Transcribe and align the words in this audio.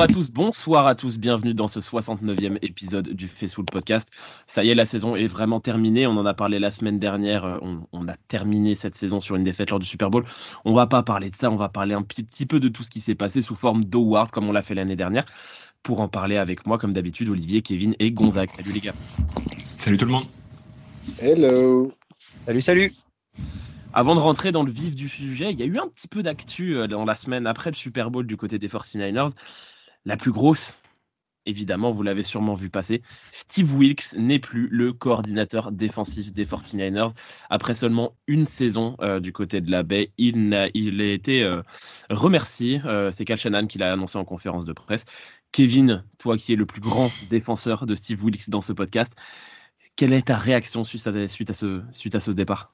Bonjour 0.00 0.12
à 0.12 0.14
tous, 0.14 0.30
bonsoir 0.30 0.86
à 0.86 0.94
tous, 0.94 1.18
bienvenue 1.18 1.52
dans 1.52 1.68
ce 1.68 1.78
69e 1.78 2.56
épisode 2.62 3.10
du 3.10 3.28
Facefull 3.28 3.66
Podcast. 3.66 4.10
Ça 4.46 4.64
y 4.64 4.70
est, 4.70 4.74
la 4.74 4.86
saison 4.86 5.14
est 5.14 5.26
vraiment 5.26 5.60
terminée, 5.60 6.06
on 6.06 6.12
en 6.12 6.24
a 6.24 6.32
parlé 6.32 6.58
la 6.58 6.70
semaine 6.70 6.98
dernière, 6.98 7.44
euh, 7.44 7.58
on, 7.92 8.08
a 8.08 8.14
terminé 8.26 8.74
cette 8.74 8.94
saison 8.94 9.20
sur 9.20 9.36
une 9.36 9.42
défaite 9.42 9.68
lors 9.68 9.78
du 9.78 9.84
Super 9.84 10.08
Bowl. 10.08 10.24
On 10.64 10.72
va 10.72 10.86
pas 10.86 11.02
parler 11.02 11.28
de 11.28 11.36
ça, 11.36 11.50
on 11.50 11.56
va 11.56 11.68
parler 11.68 11.94
un 11.94 12.00
petit, 12.00 12.46
peu 12.46 12.60
de 12.60 12.68
tout 12.68 12.82
ce 12.82 12.88
qui 12.88 13.02
s'est 13.02 13.14
passé 13.14 13.42
sous 13.42 13.54
forme 13.54 13.84
d'award 13.84 14.30
comme 14.30 14.48
on 14.48 14.52
l'a 14.52 14.62
fait 14.62 14.74
l'année 14.74 14.96
dernière. 14.96 15.26
Pour 15.82 16.00
en 16.00 16.08
parler 16.08 16.38
avec 16.38 16.64
moi, 16.66 16.78
comme 16.78 16.94
d'habitude, 16.94 17.28
Olivier, 17.28 17.60
Kevin 17.60 17.94
et 17.98 18.10
Gonzague. 18.10 18.48
Salut 18.48 18.72
les 18.72 18.80
gars. 18.80 18.94
Salut 19.64 19.98
tout 19.98 20.06
le 20.06 20.12
monde. 20.12 20.24
Hello. 21.18 21.92
Salut, 22.46 22.62
salut. 22.62 22.92
Avant 23.92 24.14
de 24.14 24.20
rentrer 24.20 24.52
dans 24.52 24.62
le 24.62 24.70
vif 24.70 24.94
du 24.94 25.08
sujet, 25.08 25.50
il 25.50 25.58
y 25.58 25.62
a 25.62 25.66
eu 25.66 25.78
un 25.78 25.88
petit 25.88 26.06
peu 26.06 26.22
d'actu 26.22 26.76
euh, 26.76 26.86
dans 26.86 27.04
la 27.04 27.16
semaine 27.16 27.46
après 27.46 27.70
le 27.70 27.76
Super 27.76 28.10
Bowl 28.10 28.24
du 28.24 28.36
côté 28.36 28.58
des 28.58 28.68
49ers. 28.68 29.32
La 30.04 30.16
plus 30.16 30.32
grosse, 30.32 30.74
évidemment, 31.46 31.90
vous 31.90 32.02
l'avez 32.02 32.22
sûrement 32.22 32.54
vu 32.54 32.70
passer, 32.70 33.02
Steve 33.30 33.74
Wilkes 33.74 34.14
n'est 34.16 34.38
plus 34.38 34.68
le 34.70 34.92
coordinateur 34.92 35.72
défensif 35.72 36.32
des 36.32 36.46
49ers. 36.46 37.12
Après 37.50 37.74
seulement 37.74 38.16
une 38.26 38.46
saison 38.46 38.96
euh, 39.00 39.20
du 39.20 39.32
côté 39.32 39.60
de 39.60 39.70
la 39.70 39.82
baie, 39.82 40.12
il 40.18 40.54
a, 40.54 40.68
il 40.74 41.00
a 41.00 41.12
été 41.12 41.42
euh, 41.44 41.50
remercié. 42.08 42.80
C'est 43.12 43.24
Cal 43.24 43.38
Shannon 43.38 43.66
qui 43.66 43.78
l'a 43.78 43.92
annoncé 43.92 44.18
en 44.18 44.24
conférence 44.24 44.64
de 44.64 44.72
presse. 44.72 45.04
Kevin, 45.52 46.04
toi 46.18 46.36
qui 46.36 46.52
es 46.52 46.56
le 46.56 46.66
plus 46.66 46.80
grand 46.80 47.10
défenseur 47.28 47.86
de 47.86 47.94
Steve 47.94 48.22
Wilkes 48.24 48.48
dans 48.50 48.60
ce 48.60 48.72
podcast, 48.72 49.14
quelle 49.96 50.12
est 50.12 50.28
ta 50.28 50.36
réaction 50.36 50.84
suite 50.84 51.06
à, 51.06 51.54
ce, 51.54 51.82
suite 51.92 52.14
à 52.14 52.20
ce 52.20 52.30
départ? 52.30 52.72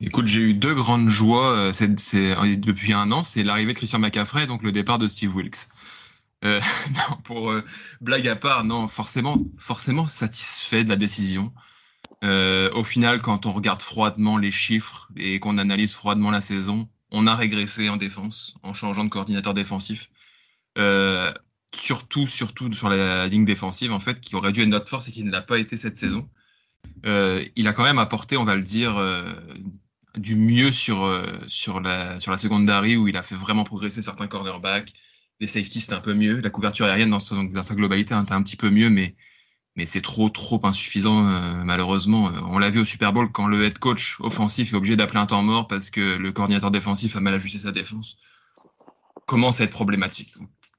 Écoute, 0.00 0.26
j'ai 0.26 0.40
eu 0.40 0.54
deux 0.54 0.74
grandes 0.74 1.08
joies 1.08 1.52
euh, 1.56 1.72
depuis 2.56 2.92
un 2.92 3.10
an. 3.10 3.24
C'est 3.24 3.42
l'arrivée 3.42 3.72
de 3.72 3.78
Christian 3.78 3.98
McCaffrey 3.98 4.44
et 4.44 4.46
donc 4.46 4.62
le 4.62 4.72
départ 4.72 4.98
de 4.98 5.08
Steve 5.08 5.34
Wilkes. 5.34 5.68
Euh, 6.44 6.60
non, 6.94 7.16
pour 7.24 7.50
euh, 7.50 7.64
blague 8.00 8.28
à 8.28 8.36
part, 8.36 8.64
non, 8.64 8.88
forcément, 8.88 9.38
forcément 9.58 10.06
satisfait 10.06 10.84
de 10.84 10.88
la 10.88 10.96
décision. 10.96 11.52
Euh, 12.24 12.70
au 12.72 12.84
final, 12.84 13.22
quand 13.22 13.46
on 13.46 13.52
regarde 13.52 13.82
froidement 13.82 14.38
les 14.38 14.50
chiffres 14.50 15.08
et 15.16 15.40
qu'on 15.40 15.58
analyse 15.58 15.94
froidement 15.94 16.30
la 16.30 16.40
saison, 16.40 16.88
on 17.10 17.26
a 17.26 17.34
régressé 17.34 17.88
en 17.88 17.96
défense 17.96 18.56
en 18.62 18.74
changeant 18.74 19.04
de 19.04 19.08
coordinateur 19.08 19.54
défensif. 19.54 20.10
Surtout, 21.74 22.26
surtout 22.26 22.72
sur 22.72 22.88
la 22.88 23.28
ligne 23.28 23.44
défensive, 23.44 23.92
en 23.92 24.00
fait, 24.00 24.20
qui 24.20 24.34
aurait 24.36 24.52
dû 24.52 24.62
être 24.62 24.68
notre 24.68 24.88
force 24.88 25.08
et 25.08 25.12
qui 25.12 25.22
ne 25.22 25.30
l'a 25.30 25.42
pas 25.42 25.58
été 25.58 25.76
cette 25.76 25.96
saison. 25.96 26.28
Il 27.04 27.68
a 27.68 27.72
quand 27.72 27.82
même 27.82 27.98
apporté, 27.98 28.36
on 28.36 28.44
va 28.44 28.56
le 28.56 28.62
dire, 28.62 28.96
du 30.16 30.34
mieux 30.34 30.72
sur, 30.72 31.24
sur, 31.46 31.80
la, 31.80 32.18
sur 32.20 32.32
la 32.32 32.38
où 32.96 33.08
il 33.08 33.16
a 33.16 33.22
fait 33.22 33.34
vraiment 33.34 33.64
progresser 33.64 34.00
certains 34.00 34.28
cornerbacks. 34.28 34.94
Les 35.40 35.46
safeties, 35.46 35.80
c'était 35.80 35.94
un 35.94 36.00
peu 36.00 36.14
mieux. 36.14 36.40
La 36.40 36.50
couverture 36.50 36.86
aérienne, 36.86 37.10
dans, 37.10 37.20
sa 37.20 37.74
globalité, 37.74 38.14
était 38.20 38.32
un 38.32 38.42
petit 38.42 38.56
peu 38.56 38.70
mieux, 38.70 38.90
mais, 38.90 39.14
mais 39.76 39.86
c'est 39.86 40.00
trop, 40.00 40.28
trop 40.30 40.60
insuffisant, 40.64 41.26
euh, 41.28 41.62
malheureusement. 41.64 42.28
Euh, 42.28 42.40
on 42.46 42.58
l'a 42.58 42.70
vu 42.70 42.80
au 42.80 42.84
Super 42.84 43.12
Bowl 43.12 43.30
quand 43.30 43.46
le 43.46 43.64
head 43.64 43.78
coach 43.78 44.16
offensif 44.20 44.72
est 44.72 44.76
obligé 44.76 44.96
d'appeler 44.96 45.20
un 45.20 45.26
temps 45.26 45.42
mort 45.42 45.68
parce 45.68 45.90
que 45.90 46.16
le 46.16 46.32
coordinateur 46.32 46.70
défensif 46.70 47.14
a 47.16 47.20
mal 47.20 47.34
ajusté 47.34 47.60
sa 47.60 47.70
défense. 47.70 48.18
Commence 49.26 49.60
à 49.60 49.64
être 49.64 49.70
problématique? 49.70 50.34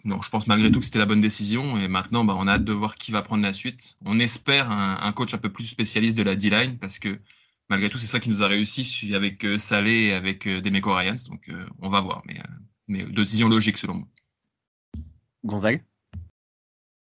Non, 0.05 0.21
je 0.21 0.29
pense 0.29 0.47
malgré 0.47 0.71
tout 0.71 0.79
que 0.79 0.85
c'était 0.85 0.99
la 0.99 1.05
bonne 1.05 1.19
décision 1.19 1.77
et 1.77 1.87
maintenant, 1.87 2.23
bah, 2.23 2.35
on 2.37 2.47
a 2.47 2.53
hâte 2.53 2.63
de 2.63 2.71
voir 2.73 2.95
qui 2.95 3.11
va 3.11 3.21
prendre 3.21 3.43
la 3.43 3.51
suite. 3.51 3.97
On 4.05 4.19
espère 4.19 4.71
un, 4.71 5.11
coach 5.11 5.33
un 5.33 5.37
peu 5.37 5.51
plus 5.51 5.65
spécialiste 5.65 6.17
de 6.17 6.23
la 6.23 6.35
D-line 6.35 6.77
parce 6.79 6.99
que 6.99 7.19
malgré 7.69 7.89
tout, 7.89 7.97
c'est 7.97 8.07
ça 8.07 8.19
qui 8.19 8.29
nous 8.29 8.41
a 8.41 8.47
réussi 8.47 9.11
avec 9.13 9.43
euh, 9.45 9.57
Salé 9.57 10.05
et 10.05 10.13
avec 10.13 10.47
euh, 10.47 10.61
Demeco 10.61 10.93
Ryans. 10.93 11.27
Donc, 11.29 11.49
euh, 11.49 11.65
on 11.79 11.89
va 11.89 11.99
voir. 12.01 12.23
Mais, 12.25 12.41
mais 12.87 13.03
décision 13.03 13.49
logique, 13.49 13.77
selon 13.77 13.95
moi. 13.95 14.07
Gonzague 15.45 15.83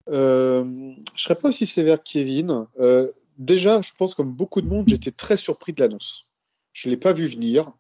euh, 0.09 0.93
Je 1.15 1.23
serais 1.23 1.35
pas 1.35 1.49
aussi 1.49 1.67
sévère 1.67 1.99
que 1.99 2.11
Kevin. 2.11 2.67
Euh, 2.79 3.11
déjà, 3.39 3.81
je 3.83 3.93
pense, 3.97 4.15
comme 4.15 4.33
beaucoup 4.33 4.61
de 4.61 4.69
monde, 4.69 4.89
j'étais 4.89 5.11
très 5.11 5.37
surpris 5.37 5.73
de 5.73 5.83
l'annonce. 5.83 6.29
Je 6.73 6.89
ne 6.89 6.95
l'ai 6.95 7.01
pas 7.01 7.13
vu 7.13 7.27
venir. 7.27 7.73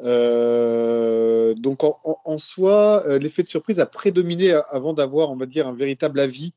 Euh, 0.00 1.54
donc, 1.54 1.82
en, 1.82 2.38
soi, 2.38 3.02
l'effet 3.18 3.42
de 3.42 3.48
surprise 3.48 3.80
a 3.80 3.86
prédominé 3.86 4.52
avant 4.70 4.92
d'avoir, 4.92 5.30
un 5.30 5.74
véritable 5.74 6.20
avis 6.20 6.52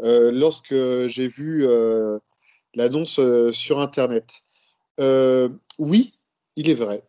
lorsque 0.00 0.74
j'ai 1.06 1.28
vu 1.28 1.66
l'annonce 2.74 3.20
sur 3.52 3.80
Internet. 3.80 4.42
Euh, 5.00 5.48
oui, 5.78 6.14
il 6.56 6.70
est 6.70 6.74
vrai. 6.74 7.02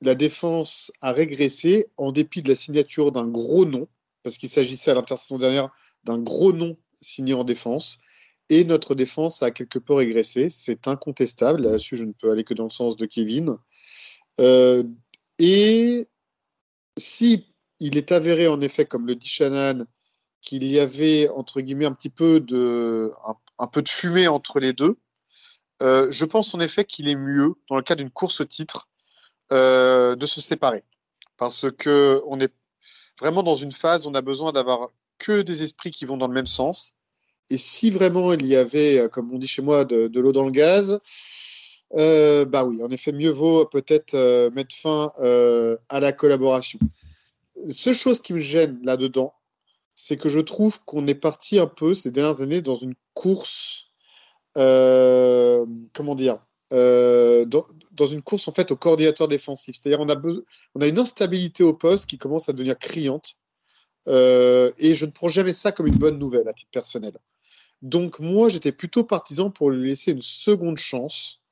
La 0.00 0.14
défense 0.14 0.92
a 1.00 1.12
régressé 1.12 1.88
en 1.96 2.12
dépit 2.12 2.42
de 2.42 2.48
la 2.48 2.54
signature 2.54 3.12
d'un 3.12 3.26
gros 3.26 3.64
nom, 3.64 3.88
parce 4.22 4.38
qu'il 4.38 4.48
s'agissait 4.48 4.90
à 4.90 4.94
l'intersaison 4.94 5.38
dernière 5.38 5.70
d'un 6.04 6.18
gros 6.18 6.52
nom 6.52 6.76
signé 7.00 7.34
en 7.34 7.44
défense. 7.44 7.98
Et 8.48 8.64
notre 8.64 8.94
défense 8.94 9.42
a 9.42 9.50
quelque 9.50 9.78
peu 9.78 9.94
régressé. 9.94 10.50
C'est 10.50 10.88
incontestable. 10.88 11.62
Là-dessus, 11.62 11.96
je 11.96 12.04
ne 12.04 12.12
peux 12.12 12.30
aller 12.30 12.44
que 12.44 12.54
dans 12.54 12.64
le 12.64 12.70
sens 12.70 12.96
de 12.96 13.06
Kevin. 13.06 13.56
Euh, 14.40 14.82
et 15.38 16.08
si 16.98 17.46
il 17.80 17.96
est 17.96 18.12
avéré, 18.12 18.48
en 18.48 18.60
effet, 18.60 18.84
comme 18.84 19.06
le 19.06 19.14
dit 19.14 19.28
Shannon, 19.28 19.86
qu'il 20.40 20.64
y 20.64 20.78
avait, 20.78 21.28
entre 21.30 21.60
guillemets, 21.60 21.86
un 21.86 21.92
petit 21.92 22.10
peu 22.10 22.40
de, 22.40 23.12
un, 23.58 23.66
peu 23.66 23.82
de 23.82 23.88
fumée 23.88 24.28
entre 24.28 24.60
les 24.60 24.72
deux, 24.72 24.98
euh, 25.82 26.10
je 26.10 26.24
pense 26.24 26.54
en 26.54 26.60
effet 26.60 26.84
qu'il 26.84 27.08
est 27.08 27.16
mieux, 27.16 27.54
dans 27.68 27.76
le 27.76 27.82
cas 27.82 27.94
d'une 27.94 28.10
course 28.10 28.40
au 28.40 28.44
titre, 28.44 28.88
euh, 29.52 30.14
de 30.14 30.26
se 30.26 30.40
séparer. 30.40 30.84
Parce 31.36 31.70
que 31.72 32.22
on 32.26 32.40
est 32.40 32.52
vraiment 33.22 33.44
dans 33.44 33.54
une 33.54 33.70
phase 33.70 34.04
où 34.04 34.10
on 34.10 34.14
a 34.14 34.20
besoin 34.20 34.50
d'avoir 34.50 34.88
que 35.18 35.42
des 35.42 35.62
esprits 35.62 35.92
qui 35.92 36.04
vont 36.04 36.16
dans 36.16 36.26
le 36.26 36.34
même 36.34 36.48
sens. 36.48 36.94
Et 37.50 37.56
si 37.56 37.90
vraiment 37.90 38.32
il 38.32 38.46
y 38.46 38.56
avait, 38.56 38.98
euh, 38.98 39.08
comme 39.08 39.32
on 39.32 39.38
dit 39.38 39.46
chez 39.46 39.62
moi, 39.62 39.84
de, 39.84 40.20
l'eau 40.20 40.32
dans 40.32 40.44
le 40.44 40.50
gaz, 40.50 40.98
euh, 41.96 42.44
bah 42.44 42.64
oui, 42.64 42.82
en 42.82 42.90
effet, 42.90 43.12
mieux 43.12 43.30
vaut 43.30 43.64
peut-être 43.66 44.14
euh, 44.14 44.50
mettre 44.50 44.74
fin 44.74 45.12
à 45.88 46.00
la 46.00 46.12
collaboration. 46.12 46.80
Seule 47.68 47.94
chose 47.94 48.20
qui 48.20 48.32
me 48.32 48.40
gêne 48.40 48.80
là-dedans, 48.84 49.32
c'est 49.94 50.16
que 50.16 50.28
je 50.28 50.40
trouve 50.40 50.82
qu'on 50.84 51.06
est 51.06 51.14
parti 51.14 51.60
un 51.60 51.68
peu 51.68 51.94
ces 51.94 52.10
dernières 52.10 52.40
années 52.40 52.60
dans 52.60 52.76
une 52.76 52.94
course 53.14 53.92
comment 54.54 56.14
dire, 56.14 56.38
euh, 56.72 57.44
dans, 57.44 58.06
une 58.06 58.22
course 58.22 58.48
en 58.48 58.52
fait 58.52 58.72
au 58.72 58.76
coordinateur 58.76 59.28
défensif. 59.28 59.76
C'est-à-dire 59.76 60.00
on 60.00 60.08
a 60.08 60.16
on 60.74 60.80
a 60.80 60.86
une 60.86 60.98
instabilité 60.98 61.62
au 61.62 61.74
poste 61.74 62.06
qui 62.06 62.18
commence 62.18 62.48
à 62.48 62.52
devenir 62.52 62.78
criante. 62.78 63.36
Euh, 64.08 64.72
et 64.78 64.94
je 64.94 65.04
ne 65.04 65.10
prends 65.10 65.28
jamais 65.28 65.52
ça 65.52 65.70
comme 65.70 65.86
une 65.86 65.98
bonne 65.98 66.18
nouvelle 66.18 66.48
à 66.48 66.54
titre 66.54 66.70
personnel. 66.72 67.12
Donc 67.82 68.20
moi, 68.20 68.48
j'étais 68.48 68.72
plutôt 68.72 69.04
partisan 69.04 69.50
pour 69.50 69.70
lui 69.70 69.90
laisser 69.90 70.12
une 70.12 70.22
seconde 70.22 70.78
chance 70.78 71.42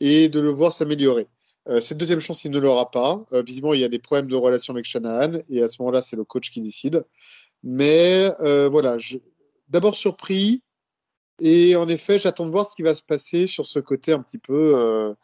et 0.00 0.28
de 0.28 0.38
le 0.38 0.50
voir 0.50 0.70
s'améliorer. 0.70 1.26
Euh, 1.68 1.80
cette 1.80 1.98
deuxième 1.98 2.20
chance, 2.20 2.44
il 2.44 2.50
ne 2.50 2.60
l'aura 2.60 2.90
pas. 2.90 3.24
Visiblement, 3.32 3.74
il 3.74 3.80
y 3.80 3.84
a 3.84 3.88
des 3.88 3.98
problèmes 3.98 4.28
de 4.28 4.36
relation 4.36 4.74
avec 4.74 4.84
Shanahan 4.84 5.40
et 5.48 5.62
à 5.62 5.68
ce 5.68 5.80
moment-là, 5.80 6.02
c'est 6.02 6.16
le 6.16 6.24
coach 6.24 6.50
qui 6.50 6.60
décide. 6.60 7.04
Mais 7.62 8.30
voilà, 8.68 8.98
d'abord 9.68 9.96
surpris, 9.96 10.62
et 11.40 11.76
en 11.76 11.88
effet, 11.88 12.18
j'attends 12.18 12.46
de 12.46 12.50
voir 12.50 12.66
ce 12.66 12.74
qui 12.74 12.82
va 12.82 12.94
se 12.94 13.02
passer 13.02 13.46
sur 13.46 13.66
ce 13.66 13.78
côté 13.78 14.12
un 14.12 14.22
petit 14.22 14.38
peu. 14.38 14.74
Euh, 14.76 15.14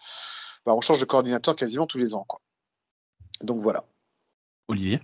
bah, 0.64 0.74
on 0.74 0.80
change 0.80 1.00
de 1.00 1.04
coordinateur 1.04 1.56
quasiment 1.56 1.86
tous 1.86 1.98
les 1.98 2.14
ans. 2.14 2.24
Quoi. 2.26 2.40
Donc 3.42 3.60
voilà. 3.60 3.84
Olivier? 4.68 5.00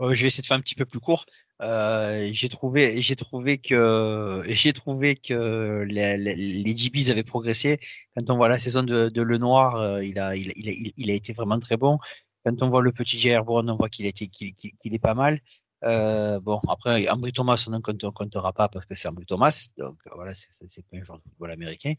Euh, 0.00 0.12
Je 0.12 0.22
vais 0.22 0.28
essayer 0.28 0.42
de 0.42 0.46
faire 0.46 0.56
un 0.56 0.60
petit 0.60 0.74
peu 0.74 0.84
plus 0.84 1.00
court. 1.00 1.26
Euh, 1.60 2.30
j'ai 2.32 2.48
trouvé, 2.48 3.02
j'ai 3.02 3.16
trouvé 3.16 3.58
que, 3.58 4.42
j'ai 4.48 4.72
trouvé 4.72 5.16
que 5.16 5.84
les, 5.88 6.16
les, 6.16 6.34
les 6.36 6.76
GBs 6.76 7.10
avaient 7.10 7.24
progressé. 7.24 7.80
Quand 8.16 8.30
on 8.30 8.36
voit 8.36 8.48
la 8.48 8.58
saison 8.58 8.82
de, 8.82 9.08
de 9.08 9.22
Lenoir, 9.22 9.76
euh, 9.76 10.04
il 10.04 10.18
a, 10.18 10.36
il, 10.36 10.52
il, 10.56 10.92
il, 10.96 11.10
a 11.10 11.14
été 11.14 11.32
vraiment 11.32 11.58
très 11.58 11.76
bon. 11.76 11.98
Quand 12.44 12.62
on 12.62 12.70
voit 12.70 12.82
le 12.82 12.92
petit 12.92 13.18
J.R. 13.18 13.44
Brown, 13.44 13.68
on 13.70 13.76
voit 13.76 13.88
qu'il 13.88 14.10
qu'il, 14.12 14.54
qu'il 14.54 14.94
est 14.94 15.00
pas 15.00 15.14
mal. 15.14 15.40
Euh, 15.84 16.40
bon, 16.40 16.58
après, 16.68 17.08
Ambry 17.08 17.32
Thomas, 17.32 17.64
on 17.68 17.70
ne 17.70 17.78
compte, 17.78 18.04
comptera 18.12 18.52
pas 18.52 18.68
parce 18.68 18.86
que 18.86 18.94
c'est 18.94 19.08
Ambry 19.08 19.26
Thomas. 19.26 19.68
Donc, 19.78 19.96
voilà, 20.14 20.34
c'est 20.34 20.82
pas 20.90 20.96
un 20.96 21.04
joueur 21.04 21.18
de 21.18 21.22
football 21.24 21.50
américain. 21.52 21.94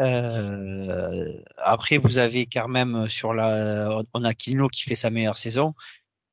Euh, 0.00 1.40
après, 1.56 1.98
vous 1.98 2.18
avez 2.18 2.46
quand 2.46 2.68
même 2.68 3.08
sur 3.08 3.32
la, 3.32 4.02
on 4.12 4.24
a 4.24 4.34
Kino 4.34 4.68
qui 4.68 4.82
fait 4.82 4.94
sa 4.94 5.10
meilleure 5.10 5.36
saison. 5.36 5.74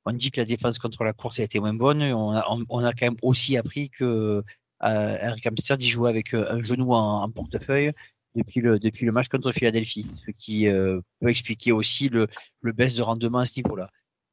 On 0.06 0.14
dit 0.14 0.32
que 0.32 0.42
la 0.42 0.46
défense 0.46 0.80
contre 0.80 1.04
la 1.04 1.14
course 1.14 1.40
a 1.40 1.44
été 1.44 1.60
moins 1.60 1.74
bonne. 1.74 2.02
On 2.02 2.32
a, 2.32 2.46
on, 2.70 2.84
a 2.84 2.94
quand 2.94 3.06
même 3.06 3.18
aussi 3.22 3.56
appris 3.58 3.90
que 3.90 4.44
euh, 4.84 5.18
Eric 5.22 5.46
Amsterdam 5.46 5.88
jouait 5.88 6.10
avec 6.10 6.34
euh, 6.34 6.52
un 6.52 6.62
genou 6.62 6.94
en, 6.94 7.30
portefeuille 7.30 7.92
depuis 8.36 8.62
le, 8.62 8.80
depuis 8.80 9.06
le 9.06 9.12
match 9.12 9.28
contre 9.28 9.52
Philadelphie, 9.52 10.08
ce 10.14 10.32
qui 10.32 10.68
euh, 10.68 11.00
peut 11.20 11.30
expliquer 11.30 11.72
aussi 11.72 12.10
le, 12.10 12.28
le 12.62 12.72
baisse 12.72 12.96
de 12.96 13.04
rendement 13.04 13.40
à 13.40 13.46
ce 13.46 13.60
niveau-là. 13.60 13.90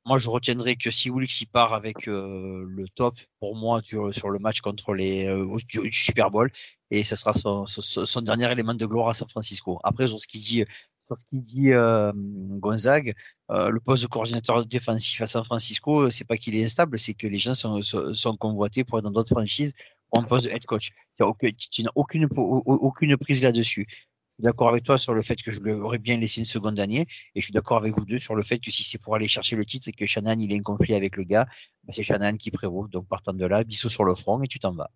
Moi, 0.08 0.19
je 0.19 0.31
retiendrai 0.31 0.76
que 0.76 0.90
si 0.90 1.10
Wilkes 1.10 1.44
part 1.52 1.75
avec 1.75 2.08
euh, 2.08 2.64
le 2.66 2.88
top 2.88 3.14
pour 3.40 3.55
moi 3.55 3.82
sur 3.84 4.31
le 4.31 4.38
match 4.38 4.62
contre 4.62 4.94
les 4.94 5.26
euh, 5.26 5.58
du, 5.69 5.93
Super 5.93 6.31
Bowl 6.31 6.50
et 6.90 7.05
ce 7.05 7.14
sera 7.14 7.34
son, 7.34 8.22
dernier 8.22 8.50
élément 8.50 8.72
de 8.72 8.87
gloire 8.87 9.08
à 9.08 9.14
San 9.14 9.28
Francisco. 9.28 9.78
Après, 9.84 10.08
sur 10.08 10.19
ce 10.19 10.26
qu'il 10.26 10.40
dit 10.40 10.64
sur 11.06 11.19
ce 11.19 11.25
qu'il 11.26 11.43
dit 11.43 11.72
euh, 11.72 12.10
Gonzague, 12.14 13.12
le 13.50 13.78
poste 13.81 14.02
de 14.02 14.08
coordinateur 14.08 14.64
défensif 14.64 15.20
à 15.20 15.26
San 15.26 15.44
Francisco, 15.44 16.08
c'est 16.08 16.26
pas 16.26 16.38
qu'il 16.38 16.56
est 16.56 16.64
instable, 16.64 16.99
c'est 16.99 17.12
que 17.12 17.26
les 17.26 17.38
gens 17.38 17.52
sont, 17.52 17.82
sont, 17.82 18.37
convoités 18.37 18.84
pour 18.84 18.99
être 18.99 19.05
dans 19.05 19.10
d'autres 19.10 19.34
franchises 19.34 19.75
un 20.16 20.22
poste 20.22 20.46
de 20.46 20.50
head 20.50 20.64
coach. 20.64 20.90
A 21.20 21.26
aucune, 21.26 21.52
aucune, 21.94 22.28
aucune 22.64 23.16
prise 23.19 23.43
là-dessus. 23.43 23.87
D'accord 24.38 24.69
avec 24.69 24.85
toi 24.85 24.99
sur 24.99 25.14
le 25.14 25.23
fait 25.23 25.43
que 25.43 25.50
je 25.50 25.58
l'aurais 25.61 25.99
bien 25.99 26.17
laissé 26.17 26.40
une 26.40 26.44
seconde 26.44 26.79
année, 26.79 27.06
et 27.35 27.40
je 27.40 27.46
suis 27.46 27.52
d'accord 27.52 27.79
avec 27.79 27.94
vous 27.96 28.05
deux 28.05 28.20
sur 28.20 28.37
le 28.37 28.44
fait 28.44 28.61
que 28.61 28.70
si 28.70 28.85
c'est 28.85 28.99
pour 28.99 29.17
aller 29.17 29.26
chercher 29.26 29.56
le 29.56 29.64
titre 29.64 29.88
et 29.88 29.93
que 29.93 30.06
Shannon 30.06 30.37
il 30.38 30.52
est 30.52 30.61
en 30.61 30.62
conflit 30.62 30.94
avec 30.94 31.17
le 31.17 31.25
gars, 31.25 31.46
bah 31.85 31.93
c'est 31.93 32.05
Shannon 32.05 32.37
qui 32.37 32.52
prévaut. 32.52 32.87
Donc 32.87 33.08
partant 33.08 33.32
de 33.32 33.44
là, 33.44 33.64
bisous 33.64 33.88
sur 33.88 34.05
le 34.05 34.14
front 34.14 34.40
et 34.43 34.46
tu 34.46 34.61
t'en 34.61 34.73
vas. 34.73 34.90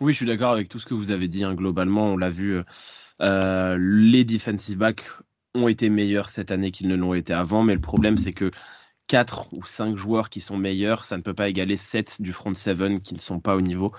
Oui, 0.00 0.12
je 0.12 0.16
suis 0.16 0.26
d'accord 0.26 0.52
avec 0.52 0.68
tout 0.68 0.80
ce 0.80 0.86
que 0.86 0.94
vous 0.94 1.12
avez 1.12 1.28
dit. 1.28 1.44
Hein. 1.44 1.54
Globalement, 1.54 2.08
on 2.08 2.16
l'a 2.16 2.30
vu, 2.30 2.60
euh, 3.20 3.76
les 3.78 4.24
defensive 4.24 4.76
backs 4.76 5.04
ont 5.54 5.68
été 5.68 5.88
meilleurs 5.88 6.30
cette 6.30 6.50
année 6.50 6.72
qu'ils 6.72 6.88
ne 6.88 6.96
l'ont 6.96 7.14
été 7.14 7.32
avant, 7.32 7.62
mais 7.62 7.74
le 7.74 7.80
problème, 7.80 8.16
c'est 8.16 8.32
que 8.32 8.50
4 9.06 9.52
ou 9.52 9.64
5 9.64 9.96
joueurs 9.96 10.30
qui 10.30 10.40
sont 10.40 10.56
meilleurs, 10.56 11.04
ça 11.04 11.16
ne 11.16 11.22
peut 11.22 11.34
pas 11.34 11.48
égaler 11.48 11.76
7 11.76 12.22
du 12.22 12.32
front 12.32 12.54
7 12.54 13.00
qui 13.00 13.14
ne 13.14 13.20
sont 13.20 13.38
pas 13.38 13.54
au 13.54 13.60
niveau. 13.60 13.92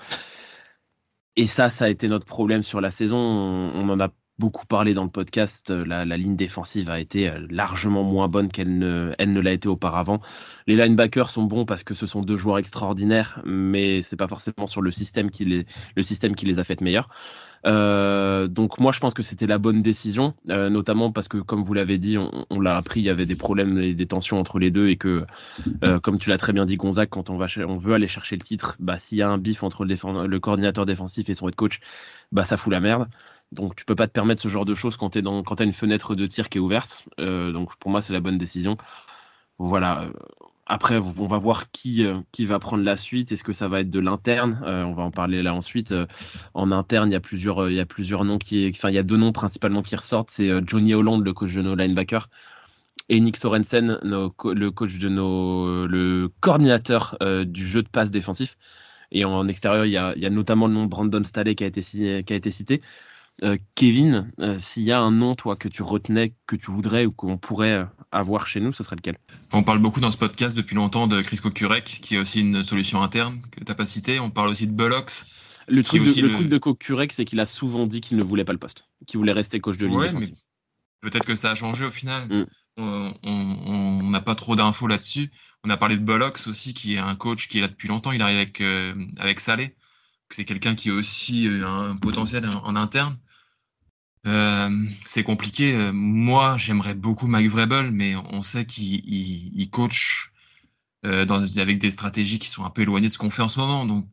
Et 1.38 1.48
ça, 1.48 1.70
ça 1.70 1.86
a 1.86 1.90
été 1.90 2.08
notre 2.08 2.26
problème 2.26 2.64
sur 2.64 2.82
la 2.82 2.92
saison. 2.92 3.18
On, 3.18 3.72
on 3.76 3.90
en 3.90 4.00
a 4.00 4.10
beaucoup 4.38 4.66
parlé 4.66 4.94
dans 4.94 5.04
le 5.04 5.10
podcast, 5.10 5.72
euh, 5.72 5.86
la, 5.86 6.06
la, 6.06 6.18
ligne 6.18 6.36
défensive 6.36 6.90
a 6.90 7.00
été 7.00 7.30
euh, 7.30 7.46
largement 7.50 8.04
moins 8.04 8.28
bonne 8.28 8.50
qu'elle 8.50 8.78
ne, 8.78 9.14
elle 9.18 9.32
ne 9.32 9.40
l'a 9.40 9.54
été 9.54 9.68
auparavant. 9.68 10.20
Les 10.68 10.76
linebackers 10.76 11.30
sont 11.30 11.44
bons 11.44 11.66
parce 11.66 11.84
que 11.84 11.94
ce 11.94 12.06
sont 12.06 12.22
deux 12.22 12.36
joueurs 12.36 12.58
extraordinaires, 12.58 13.42
mais 13.46 14.02
c'est 14.02 14.18
pas 14.18 14.28
forcément 14.28 14.68
sur 14.68 14.82
le 14.82 14.92
système 14.92 15.32
qui 15.32 15.46
les, 15.46 15.66
le 15.96 16.04
système 16.04 16.36
qui 16.36 16.46
les 16.46 16.60
a 16.60 16.64
fait 16.64 16.82
meilleurs. 16.82 17.10
Euh, 17.66 18.48
donc 18.48 18.80
moi 18.80 18.92
je 18.92 19.00
pense 19.00 19.14
que 19.14 19.24
c'était 19.24 19.48
la 19.48 19.58
bonne 19.58 19.82
décision, 19.82 20.36
euh, 20.50 20.70
notamment 20.70 21.12
parce 21.12 21.28
que 21.28 21.38
comme 21.38 21.64
vous 21.64 21.74
l'avez 21.74 21.98
dit, 21.98 22.18
on, 22.18 22.46
on 22.50 22.60
l'a 22.60 22.78
appris, 22.78 23.00
il 23.00 23.06
y 23.06 23.10
avait 23.10 23.26
des 23.26 23.36
problèmes 23.36 23.78
et 23.80 23.96
des 23.96 24.06
tensions 24.06 24.40
entre 24.40 24.60
les 24.60 24.70
deux 24.70 24.90
et 24.90 24.98
que, 24.98 25.26
euh, 25.84 26.00
comme 26.00 26.20
tu 26.20 26.30
l'as 26.30 26.38
très 26.38 26.54
bien 26.54 26.66
dit 26.66 26.78
Gonzague, 26.78 27.10
quand 27.10 27.30
on 27.30 27.38
va 27.38 27.48
on 27.68 27.78
veut 27.78 27.94
aller 27.96 28.08
chercher 28.08 28.36
le 28.36 28.44
titre, 28.44 28.76
bah 28.80 29.00
s'il 29.00 29.18
y 29.18 29.22
a 29.24 29.30
un 29.30 29.38
bif 29.38 29.64
entre 29.64 29.86
le, 29.86 30.28
le 30.28 30.40
coordinateur 30.40 30.86
défensif 30.86 31.30
et 31.30 31.34
son 31.34 31.48
head 31.48 31.56
coach, 31.56 31.80
bah 32.32 32.44
ça 32.44 32.58
fout 32.58 32.72
la 32.72 32.80
merde. 32.82 33.08
Donc 33.52 33.76
tu 33.76 33.86
peux 33.86 33.96
pas 33.96 34.08
te 34.08 34.12
permettre 34.14 34.42
ce 34.42 34.50
genre 34.50 34.66
de 34.66 34.76
choses 34.76 34.98
quand 34.98 35.12
tu 35.12 35.22
dans 35.22 35.44
quand 35.44 35.62
as 35.62 35.64
une 35.64 35.74
fenêtre 35.74 36.16
de 36.16 36.26
tir 36.26 36.50
qui 36.50 36.58
est 36.58 36.62
ouverte. 36.62 37.08
Euh, 37.20 37.52
donc 37.52 37.76
pour 37.78 37.92
moi 37.92 38.02
c'est 38.02 38.14
la 38.14 38.20
bonne 38.22 38.38
décision. 38.38 38.78
Voilà. 39.58 40.10
Après 40.68 40.98
on 40.98 41.28
va 41.28 41.38
voir 41.38 41.70
qui 41.72 42.04
euh, 42.06 42.20
qui 42.32 42.46
va 42.46 42.60
prendre 42.60 42.84
la 42.84 42.98
suite. 42.98 43.32
Est-ce 43.32 43.44
que 43.44 43.54
ça 43.54 43.68
va 43.68 43.82
être 43.82 43.90
de 43.92 44.00
l'interne? 44.00 44.62
Euh, 44.66 44.84
On 44.84 44.94
va 44.94 45.04
en 45.04 45.12
parler 45.12 45.44
là 45.44 45.54
ensuite. 45.54 45.92
Euh, 45.92 46.08
en 46.56 46.72
interne 46.72 47.10
il 47.10 47.14
y 47.14 47.16
a 47.16 47.20
plusieurs 47.20 47.70
il 47.70 47.76
y 47.76 47.80
a 47.80 47.86
plusieurs 47.86 48.26
noms 48.26 48.40
qui 48.40 48.70
enfin 48.74 48.90
il 48.90 48.96
y 48.96 48.98
a 48.98 49.04
deux 49.04 49.18
noms 49.18 49.32
principalement 49.32 49.84
qui 49.84 49.96
ressortent. 49.96 50.32
C'est 50.32 50.50
Johnny 50.68 50.94
Holland 50.96 51.24
le 51.24 51.34
coach 51.34 51.54
de 51.54 51.62
nos 51.62 51.76
linebackers 51.76 52.30
et 53.10 53.20
Nick 53.20 53.38
Sorensen 53.38 54.00
le 54.04 54.70
coach 54.72 54.98
de 54.98 55.10
nos 55.10 55.86
le 55.88 56.30
coordinateur 56.40 57.18
du 57.46 57.68
jeu 57.68 57.84
de 57.84 57.90
passe 57.90 58.12
défensif. 58.12 58.58
Et 59.12 59.24
en 59.24 59.48
extérieur 59.48 59.86
il 59.86 59.92
y 59.92 59.98
a, 59.98 60.14
il 60.16 60.24
y 60.24 60.26
a 60.26 60.30
notamment 60.32 60.68
le 60.68 60.74
nom 60.74 60.86
Brandon 60.86 61.24
Staley 61.24 61.56
qui 61.56 61.64
a 61.64 61.68
été 61.68 61.82
qui 61.82 62.34
a 62.34 62.36
été 62.36 62.52
cité. 62.52 62.82
Euh, 63.44 63.58
Kevin, 63.76 64.32
euh, 64.40 64.58
s'il 64.60 64.84
y 64.84 64.94
a 64.94 65.00
un 65.00 65.12
nom, 65.12 65.36
toi, 65.36 65.58
que 65.58 65.68
tu 65.68 65.84
retenais, 65.84 66.34
que 66.48 66.56
tu 66.56 66.72
voudrais 66.72 67.06
ou 67.06 67.12
qu'on 67.12 67.38
pourrait 67.38 67.74
euh, 67.74 67.86
avoir 68.12 68.48
chez 68.48 68.62
nous, 68.62 68.72
ce 68.72 68.84
serait 68.84 68.96
lequel? 68.96 69.18
On 69.52 69.64
parle 69.64 69.80
beaucoup 69.80 70.00
dans 70.00 70.12
ce 70.12 70.18
podcast 70.18 70.56
depuis 70.56 70.76
longtemps 70.76 71.08
de 71.08 71.22
Chris 71.22 71.38
Kokurek, 71.38 71.84
qui 71.84 72.16
est 72.16 72.18
aussi 72.18 72.40
une 72.40 72.64
solution 72.64 73.02
interne 73.02 73.42
que 73.52 73.60
tu 73.60 73.66
n'as 73.68 73.76
pas 73.76 73.86
cité. 73.86 74.22
On 74.22 74.32
parle 74.32 74.50
aussi 74.50 74.68
de 74.68 74.72
Bullocks. 74.72 75.26
Le, 75.68 75.84
truc 75.84 76.04
de, 76.04 76.22
le, 76.22 76.30
truc 76.30 76.48
de 76.48 76.58
Kokurek, 76.58 77.12
c'est 77.12 77.26
qu'il 77.26 77.40
a 77.42 77.46
souvent 77.46 77.86
dit 77.86 78.00
qu'il 78.00 78.18
ne 78.18 78.24
voulait 78.24 78.46
pas 78.46 78.54
le 78.54 78.60
poste, 78.60 78.88
qu'il 79.06 79.18
voulait 79.18 79.34
rester 79.34 79.60
coach 79.60 79.78
de 79.78 79.88
ligne 79.88 79.98
ouais, 79.98 80.14
Peut-être 81.02 81.26
que 81.26 81.36
ça 81.36 81.52
a 81.52 81.56
changé 81.56 81.84
au 81.84 81.92
final. 81.92 82.28
Mm. 82.30 82.46
On 82.78 84.10
n'a 84.12 84.22
pas 84.22 84.36
trop 84.36 84.56
d'infos 84.56 84.88
là-dessus. 84.88 85.30
On 85.66 85.70
a 85.70 85.78
parlé 85.78 85.98
de 85.98 86.04
Bullocks 86.04 86.48
aussi, 86.48 86.74
qui 86.74 86.94
est 86.94 87.00
un 87.00 87.16
coach 87.16 87.48
qui 87.48 87.58
est 87.58 87.62
là 87.62 87.68
depuis 87.68 87.88
longtemps. 87.90 88.12
Il 88.12 88.22
arrive 88.22 88.38
avec, 88.38 88.62
euh, 88.62 88.94
avec 89.18 89.40
Salé. 89.40 89.76
C'est 90.30 90.46
quelqu'un 90.46 90.76
qui 90.76 90.90
a 90.90 90.94
aussi 90.94 91.50
un 91.64 91.96
potentiel 91.98 92.46
en, 92.48 92.64
en 92.64 92.76
interne. 92.76 93.18
Euh, 94.26 94.70
c'est 95.06 95.24
compliqué. 95.24 95.76
Euh, 95.76 95.92
moi, 95.94 96.58
j'aimerais 96.58 96.96
beaucoup 96.96 97.28
Mike 97.28 97.50
Vrabel, 97.50 97.92
mais 97.92 98.16
on 98.16 98.42
sait 98.42 98.66
qu'il 98.66 99.08
il, 99.08 99.52
il 99.60 99.70
coach 99.70 100.32
euh, 101.06 101.26
dans, 101.26 101.44
avec 101.58 101.78
des 101.78 101.92
stratégies 101.92 102.40
qui 102.40 102.48
sont 102.48 102.66
un 102.66 102.70
peu 102.72 102.82
éloignées 102.82 103.08
de 103.08 103.14
ce 103.14 103.18
qu'on 103.18 103.30
fait 103.30 103.44
en 103.44 103.48
ce 103.48 103.60
moment. 103.60 103.86
Donc, 103.86 104.08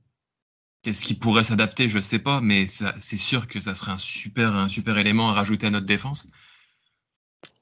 qu'est-ce 0.82 1.04
qui 1.04 1.14
pourrait 1.14 1.44
s'adapter? 1.44 1.88
Je 1.88 1.98
sais 1.98 2.18
pas, 2.18 2.40
mais 2.40 2.66
c'est 2.66 3.16
sûr 3.16 3.46
que 3.46 3.60
ça 3.60 3.74
serait 3.74 3.92
un 3.92 3.98
super, 3.98 4.54
un 4.54 4.68
super 4.68 4.98
élément 4.98 5.30
à 5.30 5.32
rajouter 5.32 5.66
à 5.66 5.70
notre 5.70 5.86
défense. 5.86 6.28